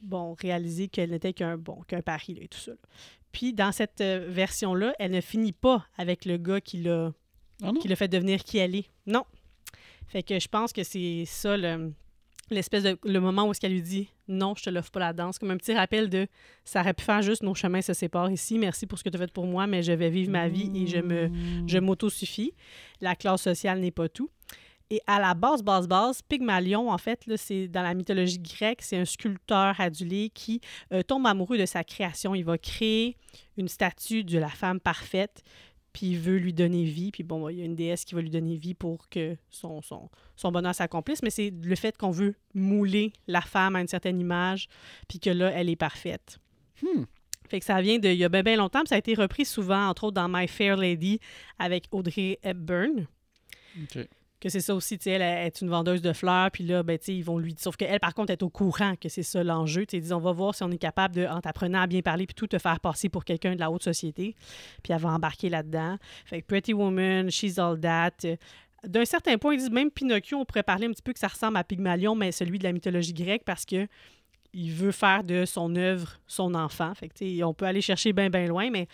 bon, 0.00 0.34
réaliser 0.34 0.88
qu'elle 0.88 1.10
n'était 1.10 1.32
qu'un 1.32 1.56
bon, 1.56 1.82
qu'un 1.88 2.02
pari 2.02 2.34
là, 2.34 2.42
et 2.42 2.48
tout 2.48 2.58
ça. 2.58 2.72
là. 2.72 2.76
Puis 3.32 3.52
dans 3.52 3.72
cette 3.72 4.00
euh, 4.00 4.26
version-là, 4.28 4.94
elle 4.98 5.10
ne 5.10 5.20
finit 5.20 5.52
pas 5.52 5.84
avec 5.98 6.24
le 6.24 6.36
gars 6.36 6.60
qui 6.60 6.78
l'a 6.82 7.12
Ah 7.62 7.72
qui 7.80 7.88
l'a 7.88 7.96
fait 7.96 8.08
devenir 8.08 8.44
qui 8.44 8.58
elle 8.58 8.74
est. 8.76 8.90
Non. 9.06 9.24
Fait 10.08 10.22
que 10.22 10.38
je 10.38 10.46
pense 10.48 10.72
que 10.72 10.84
c'est 10.84 11.24
ça 11.26 11.56
le- 11.56 11.92
l'espèce 12.50 12.82
de 12.82 12.98
le 13.04 13.20
moment 13.20 13.46
où 13.46 13.50
est-ce 13.50 13.60
qu'elle 13.60 13.72
lui 13.72 13.82
dit 13.82 14.08
non, 14.28 14.54
je 14.56 14.64
te 14.64 14.70
l'offre 14.70 14.90
pas 14.90 15.00
la 15.00 15.12
danse, 15.12 15.38
comme 15.38 15.50
un 15.50 15.56
petit 15.56 15.74
rappel 15.74 16.08
de 16.10 16.26
ça 16.64 16.80
aurait 16.80 16.94
pu 16.94 17.04
faire 17.04 17.22
juste 17.22 17.42
nos 17.42 17.54
chemins 17.54 17.82
se 17.82 17.92
séparent 17.92 18.30
ici. 18.30 18.58
Merci 18.58 18.86
pour 18.86 18.98
ce 18.98 19.04
que 19.04 19.08
tu 19.08 19.16
as 19.16 19.20
fait 19.20 19.32
pour 19.32 19.46
moi, 19.46 19.66
mais 19.66 19.82
je 19.82 19.92
vais 19.92 20.10
vivre 20.10 20.30
ma 20.30 20.48
vie 20.48 20.70
et 20.74 20.86
je 20.86 20.98
me 20.98 21.30
je 21.66 21.78
m'auto-suffis. 21.78 22.52
La 23.00 23.14
classe 23.14 23.42
sociale 23.42 23.80
n'est 23.80 23.90
pas 23.90 24.08
tout. 24.08 24.30
Et 24.88 25.00
à 25.06 25.18
la 25.18 25.34
base, 25.34 25.62
base, 25.64 25.88
base, 25.88 26.22
Pygmalion, 26.22 26.90
en 26.90 26.98
fait, 26.98 27.24
c'est 27.36 27.66
dans 27.66 27.82
la 27.82 27.92
mythologie 27.92 28.38
grecque, 28.38 28.82
c'est 28.82 28.96
un 28.96 29.04
sculpteur 29.04 29.80
adulé 29.80 30.30
qui 30.32 30.60
euh, 30.92 31.02
tombe 31.02 31.26
amoureux 31.26 31.58
de 31.58 31.66
sa 31.66 31.82
création. 31.82 32.36
Il 32.36 32.44
va 32.44 32.56
créer 32.56 33.16
une 33.56 33.66
statue 33.66 34.22
de 34.22 34.38
la 34.38 34.48
femme 34.48 34.78
parfaite, 34.78 35.42
puis 35.96 36.08
il 36.08 36.18
veut 36.18 36.36
lui 36.36 36.52
donner 36.52 36.84
vie. 36.84 37.10
Puis 37.10 37.22
bon, 37.22 37.48
il 37.48 37.56
y 37.56 37.62
a 37.62 37.64
une 37.64 37.74
déesse 37.74 38.04
qui 38.04 38.14
va 38.14 38.20
lui 38.20 38.28
donner 38.28 38.54
vie 38.54 38.74
pour 38.74 39.08
que 39.08 39.34
son, 39.48 39.80
son, 39.80 40.10
son 40.36 40.52
bonheur 40.52 40.74
s'accomplisse. 40.74 41.22
Mais 41.22 41.30
c'est 41.30 41.50
le 41.50 41.74
fait 41.74 41.96
qu'on 41.96 42.10
veut 42.10 42.34
mouler 42.52 43.14
la 43.26 43.40
femme 43.40 43.76
à 43.76 43.80
une 43.80 43.88
certaine 43.88 44.20
image, 44.20 44.68
puis 45.08 45.20
que 45.20 45.30
là, 45.30 45.50
elle 45.54 45.70
est 45.70 45.76
parfaite. 45.76 46.38
Hmm. 46.82 47.04
Fait 47.48 47.60
que 47.60 47.64
ça 47.64 47.80
vient 47.80 47.98
de 47.98 48.10
il 48.10 48.18
y 48.18 48.24
a 48.24 48.28
bien, 48.28 48.42
bien 48.42 48.56
longtemps, 48.56 48.80
puis 48.80 48.88
ça 48.88 48.96
a 48.96 48.98
été 48.98 49.14
repris 49.14 49.46
souvent, 49.46 49.88
entre 49.88 50.04
autres 50.04 50.16
dans 50.16 50.28
My 50.28 50.46
Fair 50.46 50.76
Lady 50.76 51.18
avec 51.58 51.86
Audrey 51.92 52.38
Hepburn. 52.42 53.06
Que 54.46 54.52
c'est 54.52 54.60
ça 54.60 54.76
aussi, 54.76 54.96
tu 54.96 55.04
sais, 55.04 55.10
elle 55.10 55.22
est 55.22 55.60
une 55.60 55.68
vendeuse 55.68 56.00
de 56.00 56.12
fleurs, 56.12 56.52
puis 56.52 56.62
là, 56.62 56.84
ben, 56.84 56.96
tu 56.96 57.06
sais, 57.06 57.14
ils 57.16 57.24
vont 57.24 57.36
lui. 57.36 57.56
Sauf 57.58 57.74
qu'elle, 57.76 57.98
par 57.98 58.14
contre, 58.14 58.30
est 58.30 58.44
au 58.44 58.48
courant 58.48 58.94
que 58.94 59.08
c'est 59.08 59.24
ça 59.24 59.42
l'enjeu. 59.42 59.84
Tu 59.86 59.96
sais, 59.96 60.00
disent, 60.00 60.12
on 60.12 60.20
va 60.20 60.30
voir 60.30 60.54
si 60.54 60.62
on 60.62 60.70
est 60.70 60.78
capable, 60.78 61.16
de, 61.16 61.26
en 61.26 61.40
t'apprenant 61.40 61.80
à 61.80 61.86
bien 61.88 62.00
parler, 62.00 62.26
puis 62.26 62.34
tout, 62.34 62.46
te 62.46 62.58
faire 62.58 62.78
passer 62.78 63.08
pour 63.08 63.24
quelqu'un 63.24 63.56
de 63.56 63.58
la 63.58 63.72
haute 63.72 63.82
société. 63.82 64.36
Puis 64.84 64.92
elle 64.92 65.00
va 65.00 65.08
embarquer 65.08 65.48
là-dedans. 65.48 65.96
Fait 66.26 66.42
que 66.42 66.46
Pretty 66.46 66.74
Woman, 66.74 67.28
She's 67.28 67.58
All 67.58 67.80
That. 67.80 68.12
euh, 68.24 68.36
D'un 68.86 69.04
certain 69.04 69.36
point, 69.36 69.54
ils 69.54 69.58
disent 69.58 69.72
même 69.72 69.90
Pinocchio, 69.90 70.38
on 70.38 70.44
pourrait 70.44 70.62
parler 70.62 70.86
un 70.86 70.92
petit 70.92 71.02
peu 71.02 71.12
que 71.12 71.18
ça 71.18 71.26
ressemble 71.26 71.56
à 71.56 71.64
Pygmalion, 71.64 72.14
mais 72.14 72.30
celui 72.30 72.60
de 72.60 72.64
la 72.64 72.70
mythologie 72.70 73.14
grecque, 73.14 73.42
parce 73.44 73.64
que 73.64 73.88
il 74.52 74.70
veut 74.70 74.92
faire 74.92 75.22
de 75.24 75.44
son 75.44 75.74
œuvre 75.76 76.18
son 76.26 76.54
enfant. 76.54 76.94
Fait 76.94 77.08
que, 77.08 77.42
on 77.42 77.52
peut 77.52 77.66
aller 77.66 77.82
chercher 77.82 78.12
bien, 78.12 78.30
bien 78.30 78.46
loin, 78.46 78.70
mais 78.70 78.86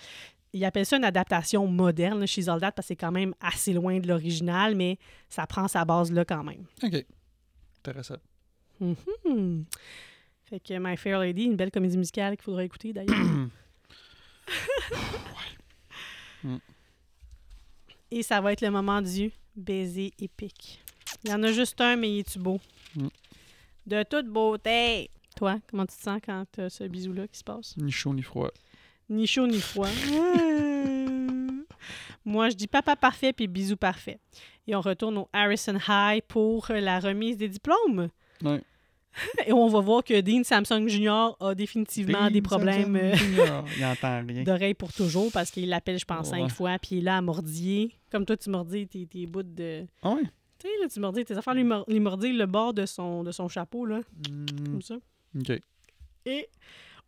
il 0.53 0.65
appelle 0.65 0.87
ça 0.87 0.97
une 0.97 1.05
adaptation 1.05 1.67
moderne 1.67 2.27
chez 2.27 2.43
Soldat 2.43 2.73
parce 2.73 2.87
que 2.87 2.89
c'est 2.89 2.97
quand 2.97 3.13
même 3.13 3.35
assez 3.41 3.73
loin 3.73 3.99
de 3.99 4.09
l'original, 4.09 4.75
mais 4.75 4.99
ça 5.29 5.47
prend 5.47 5.69
sa 5.69 5.85
base 5.85 6.13
là 6.13 6.25
quand 6.25 6.45
même. 6.45 6.65
Ok. 6.83 7.05
Intéressant. 7.79 8.17
Hmm. 8.81 9.63
Fait 10.45 10.61
que 10.61 10.79
My 10.79 10.97
Fair 10.97 11.21
Lady, 11.21 11.45
une 11.45 11.57
belle 11.57 11.71
comédie 11.71 11.97
musicale 11.97 12.37
qu'il 12.37 12.45
faudra 12.45 12.65
écouter 12.65 12.93
d'ailleurs. 12.93 13.17
Mm. 16.45 16.57
Et 18.11 18.23
ça 18.23 18.41
va 18.41 18.53
être 18.53 18.61
le 18.61 18.71
moment 18.71 19.01
du 19.01 19.33
baiser 19.55 20.13
épique. 20.19 20.83
Il 21.25 21.31
y 21.31 21.35
en 21.35 21.43
a 21.43 21.53
juste 21.53 21.81
un, 21.81 21.97
mais 21.97 22.13
il 22.13 22.19
est-tu 22.21 22.39
beau? 22.39 22.61
Mm. 22.97 23.09
De 23.87 24.03
toute 24.03 24.27
beauté! 24.27 25.11
Toi, 25.37 25.59
comment 25.71 25.87
tu 25.87 25.97
te 25.97 26.03
sens 26.03 26.21
quand 26.25 26.45
t'as 26.53 26.69
ce 26.69 26.85
bisou-là 26.85 27.27
qui 27.27 27.39
se 27.39 27.45
passe? 27.45 27.77
Ni 27.77 27.91
chaud 27.91 28.13
ni 28.13 28.23
froid. 28.23 28.51
Ni 29.13 29.27
chaud 29.27 29.47
ni 29.47 29.61
froid. 29.61 29.89
Moi, 32.25 32.51
je 32.51 32.57
dis 32.57 32.67
papa 32.69 32.95
parfait 32.97 33.33
puis 33.33 33.47
bisou 33.49 33.77
parfait. 33.77 34.19
Et 34.67 34.75
on 34.77 34.81
retourne 34.81 35.19
au 35.19 35.29
Harrison 35.33 35.77
High 35.89 36.23
pour 36.27 36.69
la 36.71 36.99
remise 37.01 37.37
des 37.37 37.49
diplômes. 37.49 38.09
Ouais. 38.43 38.61
Et 39.47 39.53
on 39.53 39.69
va 39.69 39.81
voir 39.81 40.03
que 40.03 40.19
Dean 40.23 40.43
Samsung 40.45 40.89
Jr. 40.89 41.33
a 41.41 41.55
définitivement 41.55 42.31
des 42.31 42.41
problèmes 42.41 42.97
euh, 42.97 43.15
d'oreille 44.45 44.73
pour 44.75 44.91
toujours 44.93 45.31
parce 45.33 45.51
qu'il 45.51 45.69
l'appelle, 45.69 45.99
je 45.99 46.05
pense, 46.07 46.31
cinq 46.31 46.49
fois, 46.51 46.79
puis 46.79 46.91
il 46.93 46.99
est 46.99 47.03
là 47.03 47.19
à 47.19 47.21
mordier. 47.21 47.95
Comme 48.11 48.25
toi, 48.25 48.37
tu 48.39 48.49
mordis 48.49 48.87
tes, 48.87 49.05
tes 49.07 49.27
bouts 49.27 49.43
de. 49.43 49.85
Ah 50.03 50.13
ouais? 50.13 50.23
Tu 50.59 50.67
sais, 50.69 50.73
là, 50.81 50.89
tu 50.89 50.99
mordis 51.01 51.25
tes 51.27 51.37
affaires, 51.37 51.53
lui, 51.55 51.65
mor- 51.65 51.85
lui 51.89 51.99
mordis 52.01 52.33
le 52.33 52.47
bord 52.47 52.73
de 52.73 52.87
son, 52.87 53.23
de 53.25 53.33
son 53.33 53.49
chapeau, 53.49 53.85
là, 53.85 54.01
Hmm. 54.31 54.47
comme 54.65 54.81
ça. 54.83 54.95
Ok. 55.39 55.61
Et 56.25 56.49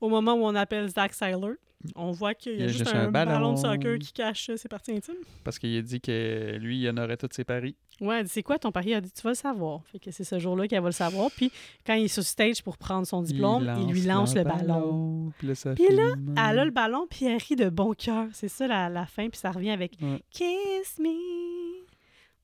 au 0.05 0.09
moment 0.09 0.35
où 0.35 0.45
on 0.45 0.55
appelle 0.55 0.89
Zach 0.89 1.15
Seiler, 1.15 1.55
on 1.97 2.13
voit 2.13 2.35
qu'il 2.35 2.61
y 2.61 2.63
a, 2.63 2.69
juste, 2.69 2.95
un, 2.95 3.11
ballon. 3.11 3.53
de 3.55 3.59
soccer 3.59 3.99
qui 3.99 4.13
cache 4.13 4.51
ses 4.57 4.69
parties 4.69 4.93
intimes. 4.93 5.15
Parce 5.43 5.59
qu'il 5.59 5.77
a 5.77 5.83
dit 5.83 6.01
que 6.01 6.57
lui, 6.59 6.81
il 6.81 6.89
honorait 6.89 7.17
tous 7.17 7.29
ses 7.33 7.45
paris. 7.45 7.77
Ouais, 8.01 8.19
elle 8.19 8.25
dit, 8.25 8.31
c'est 8.31 8.43
quoi 8.43 8.59
ton 8.59 8.73
pari? 8.73 8.91
Elle 8.91 8.97
a 8.97 9.01
dit, 9.01 9.13
tu 9.13 9.23
vas 9.23 9.31
le 9.31 9.37
savoir. 9.37 9.83
Fait 9.87 9.99
que 9.99 10.11
c'est 10.11 10.25
ce 10.25 10.39
jour-là 10.39 10.67
qu'elle 10.67 10.83
va 10.83 10.89
le 10.89 10.93
savoir. 10.93 11.31
Puis 11.31 11.51
quand 11.87 11.95
il 11.95 12.05
est 12.05 12.09
sur 12.09 12.23
stage 12.23 12.63
pour 12.63 12.79
prendre 12.79 13.07
son 13.07 13.23
diplôme, 13.23 13.71
il, 13.81 13.93
lui 13.93 14.03
lance 14.03 14.35
le 14.35 14.45
ballon. 14.45 15.33
Puis 15.39 15.49
là, 15.49 15.55
ça 15.55 15.75
Puis 15.75 15.89
là, 15.89 16.15
filme. 16.15 16.35
Elle 16.37 16.59
a 16.59 16.65
le 16.65 16.71
ballon, 16.71 17.07
puis 17.09 17.27
elle 17.27 17.41
rit 17.41 17.57
de 17.57 17.69
bon 17.69 17.95
cœur. 17.95 18.27
C'est 18.33 18.49
ça 18.49 18.67
la, 18.67 18.89
la 18.89 19.07
fin, 19.07 19.29
puis 19.29 19.39
ça 19.39 19.51
revient 19.51 19.71
avec 19.71 19.93
Ouais. 20.01 20.23
Kiss 20.31 20.99
me. 20.99 21.09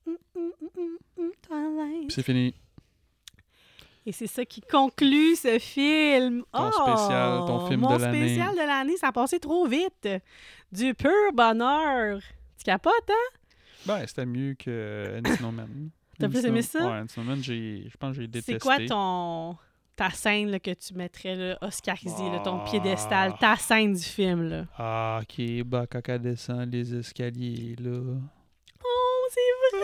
Mm, 0.05 0.15
mm, 0.35 0.51
mm, 0.61 1.23
mm, 1.23 2.09
c'est 2.09 2.23
fini. 2.23 2.55
Et 4.05 4.11
c'est 4.11 4.27
ça 4.27 4.43
qui 4.45 4.61
conclut 4.61 5.35
ce 5.35 5.59
film. 5.59 6.43
Ton 6.51 6.69
Oh, 6.69 6.71
spécial, 6.71 7.37
ton 7.45 7.67
film 7.67 7.81
mon 7.81 7.95
de 7.97 8.01
l'année. 8.01 8.25
spécial 8.27 8.51
de 8.53 8.65
l'année, 8.67 8.97
ça 8.97 9.09
a 9.09 9.11
passé 9.11 9.39
trop 9.39 9.67
vite. 9.67 10.09
Du 10.71 10.93
pur 10.95 11.11
bonheur. 11.33 12.19
Tu 12.57 12.63
capotes, 12.63 12.93
hein? 13.09 13.37
Ben, 13.85 14.05
c'était 14.07 14.25
mieux 14.25 14.55
que 14.55 15.19
Encino 15.25 15.51
Man. 15.51 15.89
T'as 16.19 16.29
plus 16.29 16.45
aimé 16.45 16.61
ça? 16.63 16.79
Ouais, 16.79 16.99
Encino 17.01 17.25
Man, 17.25 17.43
j'ai- 17.43 17.87
je 17.89 17.97
pense 17.97 18.15
que 18.15 18.21
j'ai 18.21 18.27
détesté. 18.27 18.53
C'est 18.53 18.59
quoi 18.59 18.77
ton 18.87 19.57
ta 19.95 20.09
scène 20.09 20.49
là, 20.49 20.59
que 20.59 20.71
tu 20.71 20.95
mettrais 20.95 21.35
là, 21.35 21.57
oscarisée, 21.61 22.29
là, 22.31 22.39
ton 22.39 22.61
Ah. 22.61 22.65
piédestal, 22.67 23.35
ta 23.39 23.55
scène 23.55 23.93
du 23.93 24.01
film 24.01 24.49
là? 24.49 24.65
Ah, 24.79 25.19
ok, 25.21 25.63
bah, 25.63 25.85
quand 25.87 26.01
elle 26.07 26.21
descend 26.21 26.71
les 26.71 26.95
escaliers, 26.95 27.75
là. 27.77 27.99
Oh, 28.83 29.27
c'est 29.29 29.77
vrai! 29.77 29.79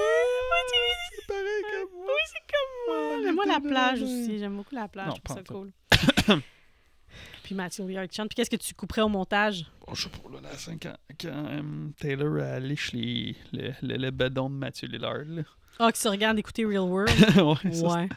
C'est 0.70 1.07
pareil 1.28 1.64
comme 1.72 1.98
moi. 2.00 2.06
oui, 2.08 2.22
c'est 2.28 2.54
comme 2.54 2.96
moi! 2.96 3.20
Mais 3.26 3.32
moi, 3.34 3.46
la 3.46 3.60
plage 3.60 4.02
aussi, 4.02 4.40
j'aime 4.40 4.56
beaucoup 4.58 4.76
la 4.76 4.88
plage, 4.88 5.08
Non, 5.10 5.16
je 5.16 5.22
trouve 5.22 5.38
ça 5.38 5.44
cool. 5.44 5.72
Puis 7.44 7.56
Mathieu 7.56 7.86
Liard 7.88 8.08
chante. 8.12 8.28
Puis 8.30 8.36
qu'est-ce 8.36 8.50
que 8.50 8.56
tu 8.58 8.74
couperais 8.74 9.02
au 9.02 9.08
montage? 9.10 9.66
Bon, 9.86 9.94
je 9.94 10.04
sais 10.04 10.10
pas, 10.10 10.30
là, 10.30 10.40
la 10.44 10.58
scène 10.58 10.80
quand, 10.82 10.96
quand 11.20 11.46
euh, 11.50 11.88
Taylor 12.00 12.44
a 12.44 12.60
lèche 12.60 12.92
les, 12.92 13.36
le, 13.54 13.72
le, 13.82 13.96
le 13.98 14.12
bedon 14.12 14.50
de 14.50 14.56
Mathieu 14.56 14.88
Lillard, 14.88 15.24
là. 15.26 15.44
Ah, 15.80 15.92
que 15.92 15.98
tu 15.98 16.08
regardes 16.08 16.40
écouter 16.40 16.66
Real 16.66 16.82
World? 16.84 17.10
ouais, 17.66 17.72
ça, 17.74 17.88
ouais. 17.88 18.10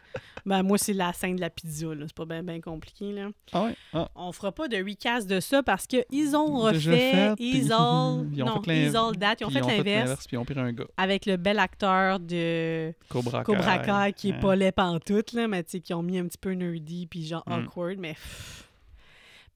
Ben, 0.46 0.62
moi, 0.62 0.78
c'est 0.78 0.94
la 0.94 1.12
scène 1.12 1.36
de 1.36 1.40
la 1.42 1.50
pizza, 1.50 1.86
là. 1.94 2.06
C'est 2.06 2.14
pas 2.16 2.24
bien 2.24 2.60
compliqué, 2.62 3.12
là. 3.12 3.28
Ah 3.52 3.64
ouais? 3.64 3.74
Ah. 3.92 4.08
On 4.14 4.32
fera 4.32 4.50
pas 4.52 4.68
de 4.68 4.76
recast 4.78 5.28
de 5.28 5.38
ça 5.38 5.62
parce 5.62 5.86
que 5.86 5.98
ils 6.10 6.34
ont 6.34 6.56
refait, 6.60 6.80
fait, 7.12 7.34
ils 7.38 7.70
all, 7.72 8.26
ils 8.32 8.42
ont 8.42 8.62
fait 8.62 8.72
l'in- 8.90 9.34
ils 9.38 9.44
ont 9.44 9.50
fait 9.50 9.60
l'inverse 9.60 10.26
Puis 10.26 10.36
ils 10.36 10.38
ont 10.38 10.44
pris 10.46 10.58
un 10.58 10.72
gars. 10.72 10.84
avec 10.96 11.26
le 11.26 11.36
bel 11.36 11.58
acteur 11.58 12.18
de 12.20 12.92
Cobra 13.10 13.44
Kai. 13.44 13.52
Cobra 13.52 13.78
Kai 13.78 14.12
qui 14.14 14.30
est 14.30 14.32
Hein. 14.32 14.38
pas 14.40 14.56
laid 14.56 14.72
pantoute, 14.72 15.32
là, 15.34 15.46
mais 15.46 15.62
tu 15.62 15.72
sais, 15.72 15.80
qui 15.80 15.92
ont 15.92 16.02
mis 16.02 16.18
un 16.18 16.24
petit 16.26 16.38
peu 16.38 16.52
nerdy 16.52 17.06
puis 17.06 17.26
genre 17.26 17.44
Mm. 17.46 17.52
awkward, 17.52 17.98
mais... 17.98 18.16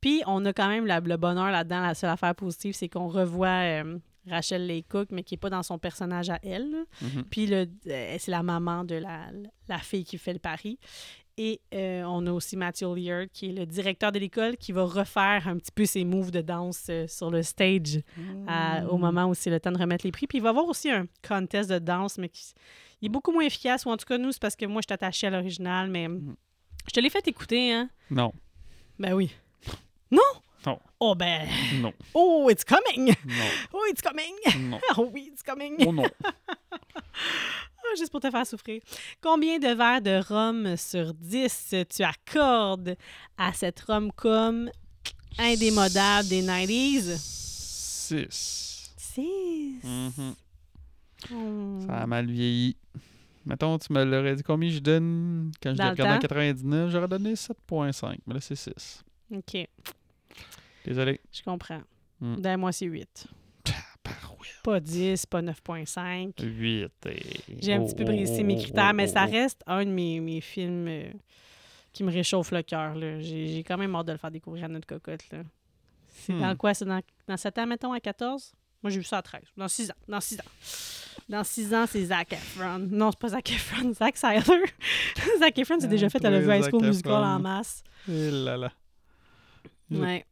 Puis 0.00 0.22
on 0.26 0.44
a 0.44 0.52
quand 0.52 0.68
même 0.68 0.86
la- 0.86 1.00
le 1.00 1.16
bonheur 1.16 1.50
là-dedans, 1.50 1.80
la 1.80 1.94
seule 1.94 2.10
affaire 2.10 2.34
positive, 2.34 2.74
c'est 2.74 2.88
qu'on 2.90 3.08
revoit 3.08 3.48
euh, 3.48 3.96
Rachel 4.28 4.66
Laycock, 4.66 5.08
mais 5.10 5.22
qui 5.22 5.34
est 5.34 5.38
pas 5.38 5.50
dans 5.50 5.62
son 5.62 5.78
personnage 5.78 6.30
à 6.30 6.38
elle. 6.42 6.84
Mhm. 7.02 7.24
Puis 7.30 7.46
le- 7.46 7.68
euh, 7.88 8.16
c'est 8.18 8.30
la 8.30 8.42
maman 8.42 8.84
de 8.84 8.94
la, 8.96 9.26
la 9.68 9.78
fille 9.78 10.04
qui 10.04 10.18
fait 10.18 10.32
le 10.32 10.38
pari. 10.38 10.78
Et 11.36 11.60
euh, 11.74 12.04
on 12.04 12.24
a 12.28 12.32
aussi 12.32 12.56
Matthew 12.56 12.94
Leard, 12.94 13.26
qui 13.32 13.50
est 13.50 13.52
le 13.52 13.66
directeur 13.66 14.12
de 14.12 14.20
l'école, 14.20 14.56
qui 14.56 14.70
va 14.70 14.84
refaire 14.84 15.48
un 15.48 15.56
petit 15.58 15.72
peu 15.72 15.84
ses 15.84 16.04
moves 16.04 16.30
de 16.30 16.40
danse 16.40 16.86
euh, 16.90 17.08
sur 17.08 17.28
le 17.30 17.42
stage 17.42 18.00
à- 18.46 18.82
Mm. 18.82 18.88
au 18.90 18.98
moment 18.98 19.24
où 19.26 19.34
c'est 19.34 19.50
le 19.50 19.58
temps 19.58 19.72
de 19.72 19.78
remettre 19.78 20.06
les 20.06 20.12
prix. 20.12 20.28
Puis 20.28 20.38
il 20.38 20.42
va 20.42 20.48
y 20.48 20.50
avoir 20.50 20.66
aussi 20.68 20.90
un 20.90 21.06
contest 21.26 21.68
de 21.70 21.78
danse, 21.80 22.18
mais 22.18 22.28
qui 22.28 22.52
il 23.02 23.06
est 23.06 23.08
beaucoup 23.08 23.32
moins 23.32 23.42
efficace. 23.44 23.84
Ou 23.84 23.90
en 23.90 23.96
tout 23.96 24.06
cas, 24.06 24.16
nous, 24.16 24.30
c'est 24.30 24.40
parce 24.40 24.54
que 24.56 24.64
moi, 24.64 24.80
je 24.80 24.86
suis 24.88 24.94
attachée 24.94 25.26
à 25.26 25.30
l'original, 25.30 25.90
mais 25.90 26.06
Mhm. 26.08 26.36
je 26.86 26.92
te 26.92 27.00
l'ai 27.00 27.10
fait 27.10 27.26
écouter, 27.26 27.72
hein? 27.72 27.90
Non. 28.10 28.32
Ben 29.00 29.12
oui. 29.12 29.30
Non? 30.12 30.20
Non. 30.66 30.78
Oh 31.00 31.14
ben, 31.14 31.46
Non. 31.80 31.92
oh, 32.14 32.48
it's 32.50 32.64
coming! 32.64 33.14
Non. 33.26 33.50
Oh, 33.72 33.84
it's 33.90 34.00
coming! 34.00 34.34
Non. 34.70 34.80
Oh 34.96 35.10
oui, 35.12 35.28
it's 35.32 35.42
coming! 35.42 35.76
Oh 35.86 35.92
non. 35.92 36.04
Ah, 37.86 37.96
juste 37.98 38.10
pour 38.10 38.20
te 38.20 38.30
faire 38.30 38.46
souffrir. 38.46 38.80
Combien 39.20 39.58
de 39.58 39.68
verres 39.68 40.00
de 40.00 40.18
rhum 40.26 40.74
sur 40.76 41.12
10 41.12 41.74
tu 41.94 42.02
accordes 42.02 42.96
à 43.36 43.52
cette 43.52 43.78
rom-com 43.80 44.70
indémodable 45.38 46.28
des 46.28 46.42
90s? 46.42 47.18
Six. 47.18 48.90
6. 48.96 49.84
Mhm. 49.84 50.34
Hmm. 51.30 51.86
Ça 51.86 51.96
a 51.98 52.06
mal 52.06 52.26
vieilli. 52.26 52.74
Mettons, 53.44 53.78
tu 53.78 53.92
me 53.92 54.02
l'aurais 54.02 54.34
dit 54.36 54.42
combien 54.42 54.70
je 54.70 54.78
donne 54.78 55.52
quand 55.62 55.74
je 55.74 55.82
l'ai 55.82 55.88
regardé 55.90 56.12
en 56.14 56.14
temps? 56.14 56.20
99, 56.28 56.90
j'aurais 56.90 57.08
donné 57.08 57.34
7.5, 57.34 58.16
mais 58.26 58.34
là 58.34 58.40
c'est 58.40 58.56
6. 58.56 59.04
OK, 59.34 59.68
Désolé. 60.84 61.20
je 61.32 61.42
comprends. 61.42 61.80
Ben, 62.20 62.56
moi, 62.56 62.72
c'est 62.72 62.86
8. 62.86 63.26
Parouette. 64.02 64.60
Pas 64.62 64.80
10, 64.80 65.26
pas 65.26 65.42
9.5. 65.42 66.32
8. 66.42 66.92
J'ai 67.60 67.72
un 67.74 67.84
petit 67.84 67.94
peu 67.94 68.04
brisé 68.04 68.42
mes 68.42 68.56
critères, 68.56 68.94
mais 68.94 69.06
ça 69.06 69.24
reste 69.24 69.62
un 69.66 69.84
de 69.84 69.90
mes, 69.90 70.20
mes 70.20 70.40
films 70.40 70.86
euh, 70.88 71.10
qui 71.92 72.02
me 72.04 72.10
réchauffe 72.12 72.50
le 72.50 72.62
cœur. 72.62 72.94
J'ai 73.20 73.64
quand 73.66 73.76
même 73.78 73.94
hâte 73.94 74.06
de 74.06 74.12
le 74.12 74.18
faire 74.18 74.30
découvrir 74.30 74.64
à 74.64 74.68
notre 74.68 74.86
cocotte. 74.86 75.24
là. 75.32 75.38
C'est 76.08 76.32
Hmm. 76.32 76.40
dans 76.40 76.56
quoi? 76.56 76.72
C'est 76.74 76.84
dans, 76.84 77.00
dans 77.26 77.36
7 77.36 77.58
ans, 77.58 77.66
mettons, 77.66 77.92
à 77.92 78.00
14? 78.00 78.52
Moi, 78.82 78.90
j'ai 78.90 78.98
vu 78.98 79.04
ça 79.04 79.18
à 79.18 79.22
13. 79.22 79.42
Dans 79.56 79.66
6 79.68 79.90
ans. 79.90 79.94
Dans 80.08 80.20
6 80.20 80.38
ans. 80.40 80.44
Dans 81.28 81.42
6 81.44 81.74
ans, 81.74 81.84
c'est 81.88 82.04
Zac 82.04 82.32
Efron. 82.34 82.78
Non, 82.78 83.10
c'est 83.10 83.18
pas 83.18 83.28
Zac 83.28 83.50
Efron, 83.50 83.92
Zac 83.94 84.16
Seiler. 84.16 84.42
Zac 85.40 85.58
Efron, 85.58 85.76
c'est 85.80 85.86
Ah, 85.86 85.88
déjà 85.88 86.08
fait 86.10 86.24
à 86.24 86.30
la 86.30 86.38
High 86.58 86.64
School 86.68 86.84
Musical 86.86 87.24
en 87.24 87.38
masse. 87.40 87.82
Eh 88.08 88.30
là 88.30 88.56
là. 88.56 88.72
Mm. 89.90 90.00
Ouais. 90.00 90.24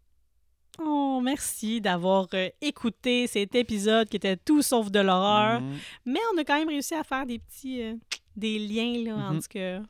Oh, 0.81 1.21
merci 1.23 1.81
d'avoir 1.81 2.27
euh, 2.35 2.49
écouté 2.61 3.27
cet 3.27 3.55
épisode 3.55 4.09
qui 4.09 4.17
était 4.17 4.37
tout 4.37 4.63
sauf 4.63 4.91
de 4.91 5.01
l'horreur. 5.01 5.61
Mhm. 5.61 5.77
Mais 6.07 6.21
on 6.35 6.39
a 6.39 6.45
quand 6.45 6.59
même 6.59 6.69
réussi 6.69 6.95
à 6.95 7.05
faire 7.05 7.27
des 7.27 7.39
petits 7.39 7.83
euh, 7.83 7.95
des 8.37 8.59
liens 8.59 9.05
là, 9.05 9.17
entre 9.31 9.43
ce 9.43 9.49
que 9.49 9.81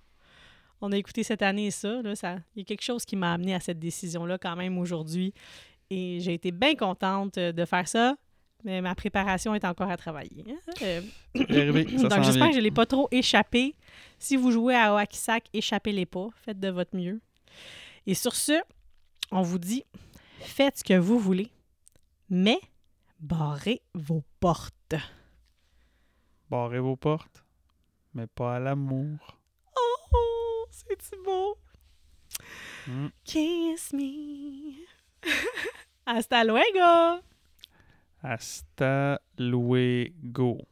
on 0.80 0.90
a 0.90 0.96
écouté 0.96 1.22
cette 1.22 1.42
année 1.42 1.66
et 1.66 1.70
ça. 1.70 2.02
Là, 2.02 2.16
ça. 2.16 2.36
Il 2.56 2.60
y 2.60 2.62
a 2.62 2.64
quelque 2.64 2.82
chose 2.82 3.04
qui 3.04 3.14
m'a 3.14 3.32
amené 3.34 3.54
à 3.54 3.60
cette 3.60 3.78
décision-là 3.78 4.38
quand 4.38 4.56
même 4.56 4.76
aujourd'hui. 4.78 5.32
Et 5.90 6.18
j'ai 6.20 6.34
été 6.34 6.50
bien 6.50 6.74
contente 6.74 7.38
euh, 7.38 7.52
de 7.52 7.64
faire 7.64 7.86
ça. 7.86 8.16
Mais 8.64 8.80
ma 8.80 8.94
préparation 8.94 9.54
est 9.56 9.64
encore 9.64 9.90
à 9.90 9.96
travailler. 9.96 10.44
hein. 10.48 10.72
Euh, 10.82 11.00
donc 11.34 12.22
j'espère 12.24 12.48
que 12.48 12.52
je 12.54 12.58
ne 12.58 12.62
l'ai 12.62 12.70
pas 12.70 12.86
trop 12.86 13.08
échappé. 13.10 13.74
Si 14.18 14.36
vous 14.36 14.50
jouez 14.52 14.74
à 14.76 14.94
Oakisak, 14.94 15.44
échappez-les 15.52 16.06
pas. 16.06 16.28
Faites 16.44 16.58
de 16.60 16.68
votre 16.68 16.96
mieux. 16.96 17.20
Et 18.06 18.14
sur 18.14 18.34
ce, 18.36 18.60
on 19.32 19.42
vous 19.42 19.58
dit, 19.58 19.84
faites 20.42 20.78
ce 20.78 20.84
que 20.84 20.98
vous 20.98 21.18
voulez, 21.18 21.50
mais 22.28 22.60
barrez 23.20 23.82
vos 23.94 24.22
portes. 24.40 24.94
Barrez 26.50 26.80
vos 26.80 26.96
portes, 26.96 27.44
mais 28.14 28.26
pas 28.26 28.56
à 28.56 28.58
l'amour. 28.58 29.18
Oh, 29.76 30.66
c'est-tu 30.70 31.16
beau? 31.24 31.56
Mm. 32.86 33.08
Kiss 33.24 33.92
me. 33.92 34.86
Hasta 36.06 36.44
luego. 36.44 37.22
Hasta 38.22 39.20
luego. 39.38 40.66